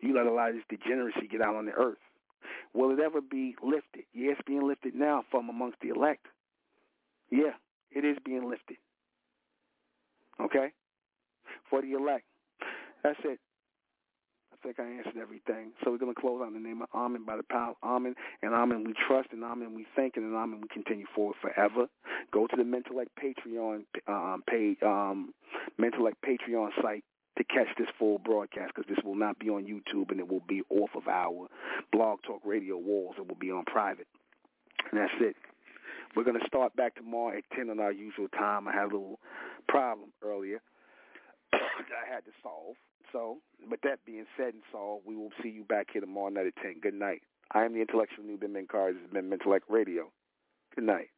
You 0.00 0.16
let 0.16 0.26
a 0.26 0.32
lot 0.32 0.48
of 0.48 0.56
this 0.56 0.64
degeneracy 0.70 1.28
get 1.30 1.42
out 1.42 1.54
on 1.54 1.66
the 1.66 1.72
earth. 1.72 1.98
Will 2.74 2.90
it 2.90 3.00
ever 3.00 3.20
be 3.20 3.54
lifted? 3.62 4.04
Yeah, 4.12 4.32
being 4.46 4.66
lifted 4.66 4.94
now 4.94 5.24
from 5.30 5.48
amongst 5.48 5.78
the 5.80 5.88
elect. 5.88 6.26
Yeah, 7.30 7.52
it 7.90 8.04
is 8.04 8.16
being 8.24 8.48
lifted. 8.48 8.76
Okay? 10.40 10.68
For 11.70 11.82
the 11.82 11.92
elect. 11.92 12.24
That's 13.02 13.18
it 13.24 13.38
I 14.62 14.66
think 14.66 14.78
I 14.78 14.84
answered 14.84 15.20
everything. 15.20 15.72
So 15.82 15.90
we're 15.90 15.98
going 15.98 16.14
to 16.14 16.20
close 16.20 16.40
out 16.42 16.48
in 16.48 16.54
the 16.54 16.60
name 16.60 16.82
of 16.82 16.88
Amen 16.94 17.24
by 17.26 17.36
the 17.36 17.42
power 17.42 17.70
of 17.70 17.76
Amen. 17.82 18.14
And 18.42 18.54
Amen 18.54 18.84
we 18.84 18.94
trust, 19.08 19.28
and 19.32 19.42
Amen 19.42 19.74
we 19.74 19.86
thank, 19.96 20.16
and 20.16 20.34
Amen 20.34 20.60
we 20.60 20.68
continue 20.68 21.06
forward 21.14 21.36
forever. 21.42 21.86
Go 22.32 22.46
to 22.46 22.56
the 22.56 22.62
Mentellect 22.62 23.10
Patreon 23.18 23.84
um, 24.06 24.42
page, 24.48 24.78
um, 24.82 25.34
Mentellect 25.80 26.16
Patreon 26.24 26.68
site 26.80 27.04
to 27.38 27.44
catch 27.44 27.68
this 27.78 27.88
full 27.98 28.18
broadcast 28.18 28.72
because 28.74 28.88
this 28.88 29.02
will 29.04 29.14
not 29.14 29.38
be 29.38 29.48
on 29.48 29.64
YouTube 29.64 30.10
and 30.10 30.20
it 30.20 30.28
will 30.28 30.44
be 30.46 30.62
off 30.68 30.90
of 30.94 31.08
our 31.08 31.48
blog 31.92 32.18
talk 32.26 32.40
radio 32.44 32.76
walls. 32.76 33.14
It 33.18 33.26
will 33.26 33.36
be 33.36 33.50
on 33.50 33.64
private. 33.64 34.06
And 34.90 35.00
that's 35.00 35.12
it. 35.20 35.36
We're 36.14 36.24
going 36.24 36.38
to 36.38 36.46
start 36.46 36.76
back 36.76 36.96
tomorrow 36.96 37.36
at 37.38 37.44
10 37.56 37.70
on 37.70 37.80
our 37.80 37.92
usual 37.92 38.28
time. 38.28 38.68
I 38.68 38.72
had 38.72 38.82
a 38.82 38.94
little 38.94 39.18
problem 39.66 40.10
earlier 40.22 40.60
that 41.52 41.60
I 41.60 42.12
had 42.12 42.24
to 42.26 42.32
solve. 42.42 42.76
So, 43.12 43.38
with 43.70 43.80
that 43.82 44.04
being 44.06 44.26
said 44.36 44.54
and 44.54 44.62
solved, 44.70 45.06
we 45.06 45.16
will 45.16 45.32
see 45.42 45.48
you 45.48 45.64
back 45.64 45.88
here 45.92 46.00
tomorrow 46.00 46.28
night 46.28 46.46
at 46.46 46.56
10. 46.62 46.80
Good 46.82 46.94
night. 46.94 47.22
I 47.52 47.64
am 47.64 47.74
the 47.74 47.80
intellectual 47.80 48.24
Nuben 48.24 48.68
Cars. 48.68 48.94
This 48.94 49.02
has 49.02 49.12
been 49.12 49.30
Mentellect 49.30 49.68
Radio. 49.68 50.10
Good 50.74 50.84
night. 50.84 51.08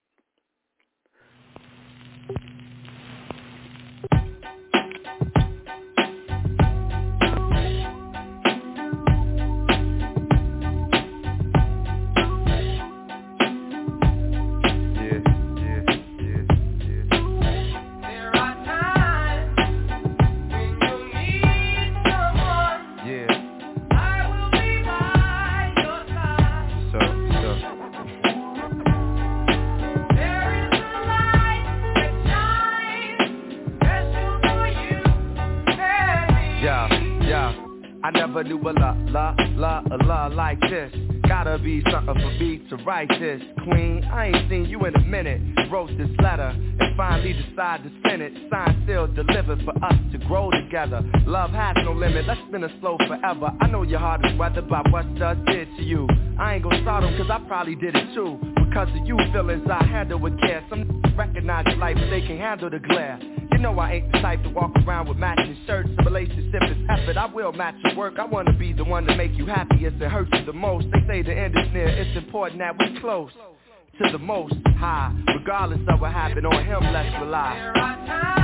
Do 38.10 38.59
a 38.68 38.72
la, 38.72 38.93
la, 39.09 39.35
la, 39.56 39.82
a 39.90 39.97
la 40.05 40.26
like 40.26 40.60
this. 40.60 41.14
Gotta 41.29 41.59
be 41.59 41.83
something 41.91 42.15
for 42.15 42.31
me 42.39 42.61
to 42.69 42.77
write 42.85 43.09
this, 43.09 43.41
queen. 43.65 44.05
I 44.05 44.27
ain't 44.27 44.51
seen 44.51 44.67
you 44.67 44.85
in 44.85 44.95
a 44.95 45.01
minute. 45.01 45.41
Wrote 45.71 45.91
this 45.97 46.11
letter 46.23 46.55
and 46.55 46.97
finally 46.97 47.33
decided 47.33 47.91
to 47.91 48.09
send 48.09 48.23
it. 48.23 48.33
Signed, 48.51 48.83
still 48.85 49.07
delivered 49.07 49.63
for 49.65 49.75
us 49.85 49.95
to 50.13 50.19
grow 50.27 50.51
together. 50.51 51.03
Love 51.27 51.51
has 51.51 51.77
no 51.83 51.93
limit. 51.93 52.27
Let's 52.27 52.41
spin 52.49 52.63
it 52.63 52.71
slow 52.81 52.99
forever. 53.09 53.51
I 53.61 53.67
know 53.69 53.83
your 53.83 54.01
heart 54.01 54.25
is 54.25 54.39
weathered 54.39 54.69
by 54.69 54.83
what 54.91 55.15
does 55.17 55.39
did 55.47 55.69
to 55.77 55.83
you. 55.83 56.07
I 56.39 56.55
ain't 56.55 56.63
gonna 56.65 56.83
start 56.83 57.03
them 57.03 57.17
cause 57.17 57.31
I 57.31 57.39
probably 57.47 57.77
did 57.77 57.95
it 57.95 58.15
too. 58.15 58.39
Because 58.55 58.89
of 58.89 59.07
you 59.07 59.17
feelings 59.33 59.67
I 59.71 59.85
handle 59.85 60.19
with 60.19 60.39
care. 60.41 60.65
Some 60.69 61.03
recognize 61.17 61.65
your 61.67 61.77
life 61.77 61.97
but 61.99 62.11
they 62.11 62.21
can 62.21 62.39
handle 62.39 62.71
the 62.71 62.81
glare. 62.81 63.19
You 63.53 63.59
know 63.59 63.79
I 63.79 63.93
ain't 63.93 64.13
the 64.13 64.19
type 64.19 64.43
to 64.43 64.51
walk 64.51 64.73
around 64.85 65.09
with 65.09 65.17
matching 65.17 65.57
shirts. 65.67 65.89
A 66.01 66.05
relationship 66.05 66.63
is 66.63 66.77
effort. 66.91 67.17
I 67.17 67.27
will 67.27 67.53
match 67.53 67.77
your 67.85 67.97
work. 67.97 68.19
I 68.19 68.25
wanna 68.25 68.53
be 68.53 68.73
the 68.73 68.85
one 68.85 69.07
to 69.07 69.17
make 69.17 69.33
you 69.37 69.47
happiest 69.47 70.03
and 70.03 70.11
hurt 70.11 70.29
you 70.33 70.45
the 70.45 70.53
most. 70.53 70.87
They 70.93 71.07
say 71.07 71.14
the 71.23 71.32
end 71.32 71.55
is 71.57 71.73
near. 71.73 71.89
It's 71.89 72.16
important 72.16 72.61
that 72.61 72.77
we 72.78 73.01
close 73.01 73.31
to 73.99 74.12
the 74.12 74.19
most 74.19 74.55
high. 74.78 75.15
Regardless 75.39 75.81
of 75.89 76.01
what 76.01 76.12
happened 76.12 76.47
on 76.47 76.65
him, 76.65 76.93
let's 76.93 77.15
rely. 77.20 78.44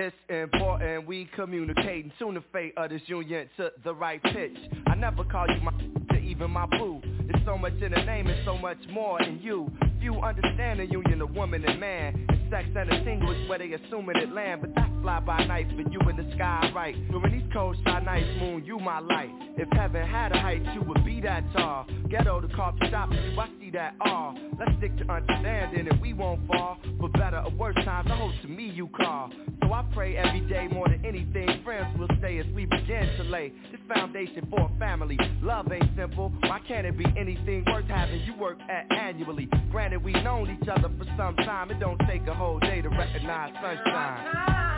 It's 0.00 0.14
important 0.28 1.08
we 1.08 1.28
communicate 1.34 2.04
and 2.04 2.12
tune 2.20 2.34
the 2.34 2.44
fate 2.52 2.72
of 2.76 2.90
this 2.90 3.02
union 3.06 3.48
to 3.56 3.72
the 3.82 3.92
right 3.92 4.22
pitch. 4.22 4.56
I 4.86 4.94
never 4.94 5.24
call 5.24 5.44
you 5.48 5.60
my 5.60 5.72
to 6.10 6.20
even 6.20 6.52
my 6.52 6.66
boo. 6.66 7.00
There's 7.02 7.44
so 7.44 7.58
much 7.58 7.72
in 7.82 7.90
the 7.90 8.04
name 8.04 8.28
and 8.28 8.38
so 8.44 8.56
much 8.56 8.78
more 8.88 9.20
in 9.20 9.40
you. 9.42 9.68
Few 9.98 10.14
understand 10.20 10.78
the 10.78 10.86
union 10.86 11.20
of 11.20 11.32
woman 11.32 11.64
and 11.64 11.80
man 11.80 12.37
sex 12.50 12.68
and 12.74 12.90
a 12.90 13.04
tingle 13.04 13.30
is 13.30 13.48
where 13.48 13.58
they 13.58 13.72
assuming 13.72 14.16
it 14.16 14.32
land 14.32 14.60
But 14.62 14.74
that's 14.74 14.90
fly 15.02 15.20
by 15.20 15.44
night 15.46 15.66
for 15.70 15.88
you 15.90 16.00
in 16.08 16.16
the 16.16 16.34
sky, 16.34 16.70
right? 16.74 16.94
During 17.10 17.32
these 17.32 17.52
cold 17.52 17.76
shy 17.84 18.00
nights, 18.00 18.28
moon, 18.40 18.64
you 18.64 18.78
my 18.78 19.00
light. 19.00 19.30
If 19.56 19.68
heaven 19.72 20.06
had 20.06 20.32
a 20.32 20.40
height, 20.40 20.62
you 20.74 20.82
would 20.82 21.04
be 21.04 21.20
that 21.22 21.44
tall. 21.52 21.86
Ghetto 22.08 22.40
the 22.40 22.48
coffee 22.48 22.90
shop, 22.90 23.10
you, 23.12 23.38
I 23.40 23.48
see 23.60 23.70
that 23.70 23.94
all. 24.00 24.36
Let's 24.58 24.72
stick 24.78 24.96
to 24.98 25.12
understanding 25.12 25.88
and 25.88 26.00
we 26.00 26.12
won't 26.12 26.46
fall. 26.46 26.78
For 27.00 27.08
better 27.10 27.38
or 27.38 27.50
worse 27.50 27.76
times, 27.84 28.08
I 28.10 28.16
hope 28.16 28.32
to 28.42 28.48
me 28.48 28.70
you 28.70 28.88
call. 28.88 29.30
So 29.68 29.72
I 29.72 29.84
pray 29.92 30.16
every 30.16 30.40
day 30.48 30.66
more 30.68 30.88
than 30.88 31.04
anything 31.04 31.62
Friends 31.62 31.98
will 31.98 32.08
stay 32.18 32.38
as 32.38 32.46
we 32.54 32.64
begin 32.64 33.10
to 33.18 33.24
lay 33.24 33.52
This 33.70 33.80
foundation 33.86 34.46
for 34.48 34.70
a 34.74 34.78
family. 34.78 35.18
Love 35.42 35.70
ain't 35.70 35.90
simple, 35.96 36.32
why 36.40 36.60
can't 36.66 36.86
it 36.86 36.96
be 36.96 37.04
anything 37.18 37.64
worth 37.66 37.84
having 37.86 38.22
you 38.22 38.34
work 38.36 38.58
at 38.70 38.90
annually? 38.90 39.48
Granted 39.70 40.02
we've 40.02 40.22
known 40.24 40.50
each 40.50 40.68
other 40.68 40.88
for 40.96 41.04
some 41.18 41.36
time 41.36 41.70
It 41.70 41.80
don't 41.80 42.00
take 42.08 42.26
a 42.26 42.34
whole 42.38 42.60
day 42.60 42.80
to 42.80 42.88
recognize 42.88 43.52
sunshine 43.60 44.77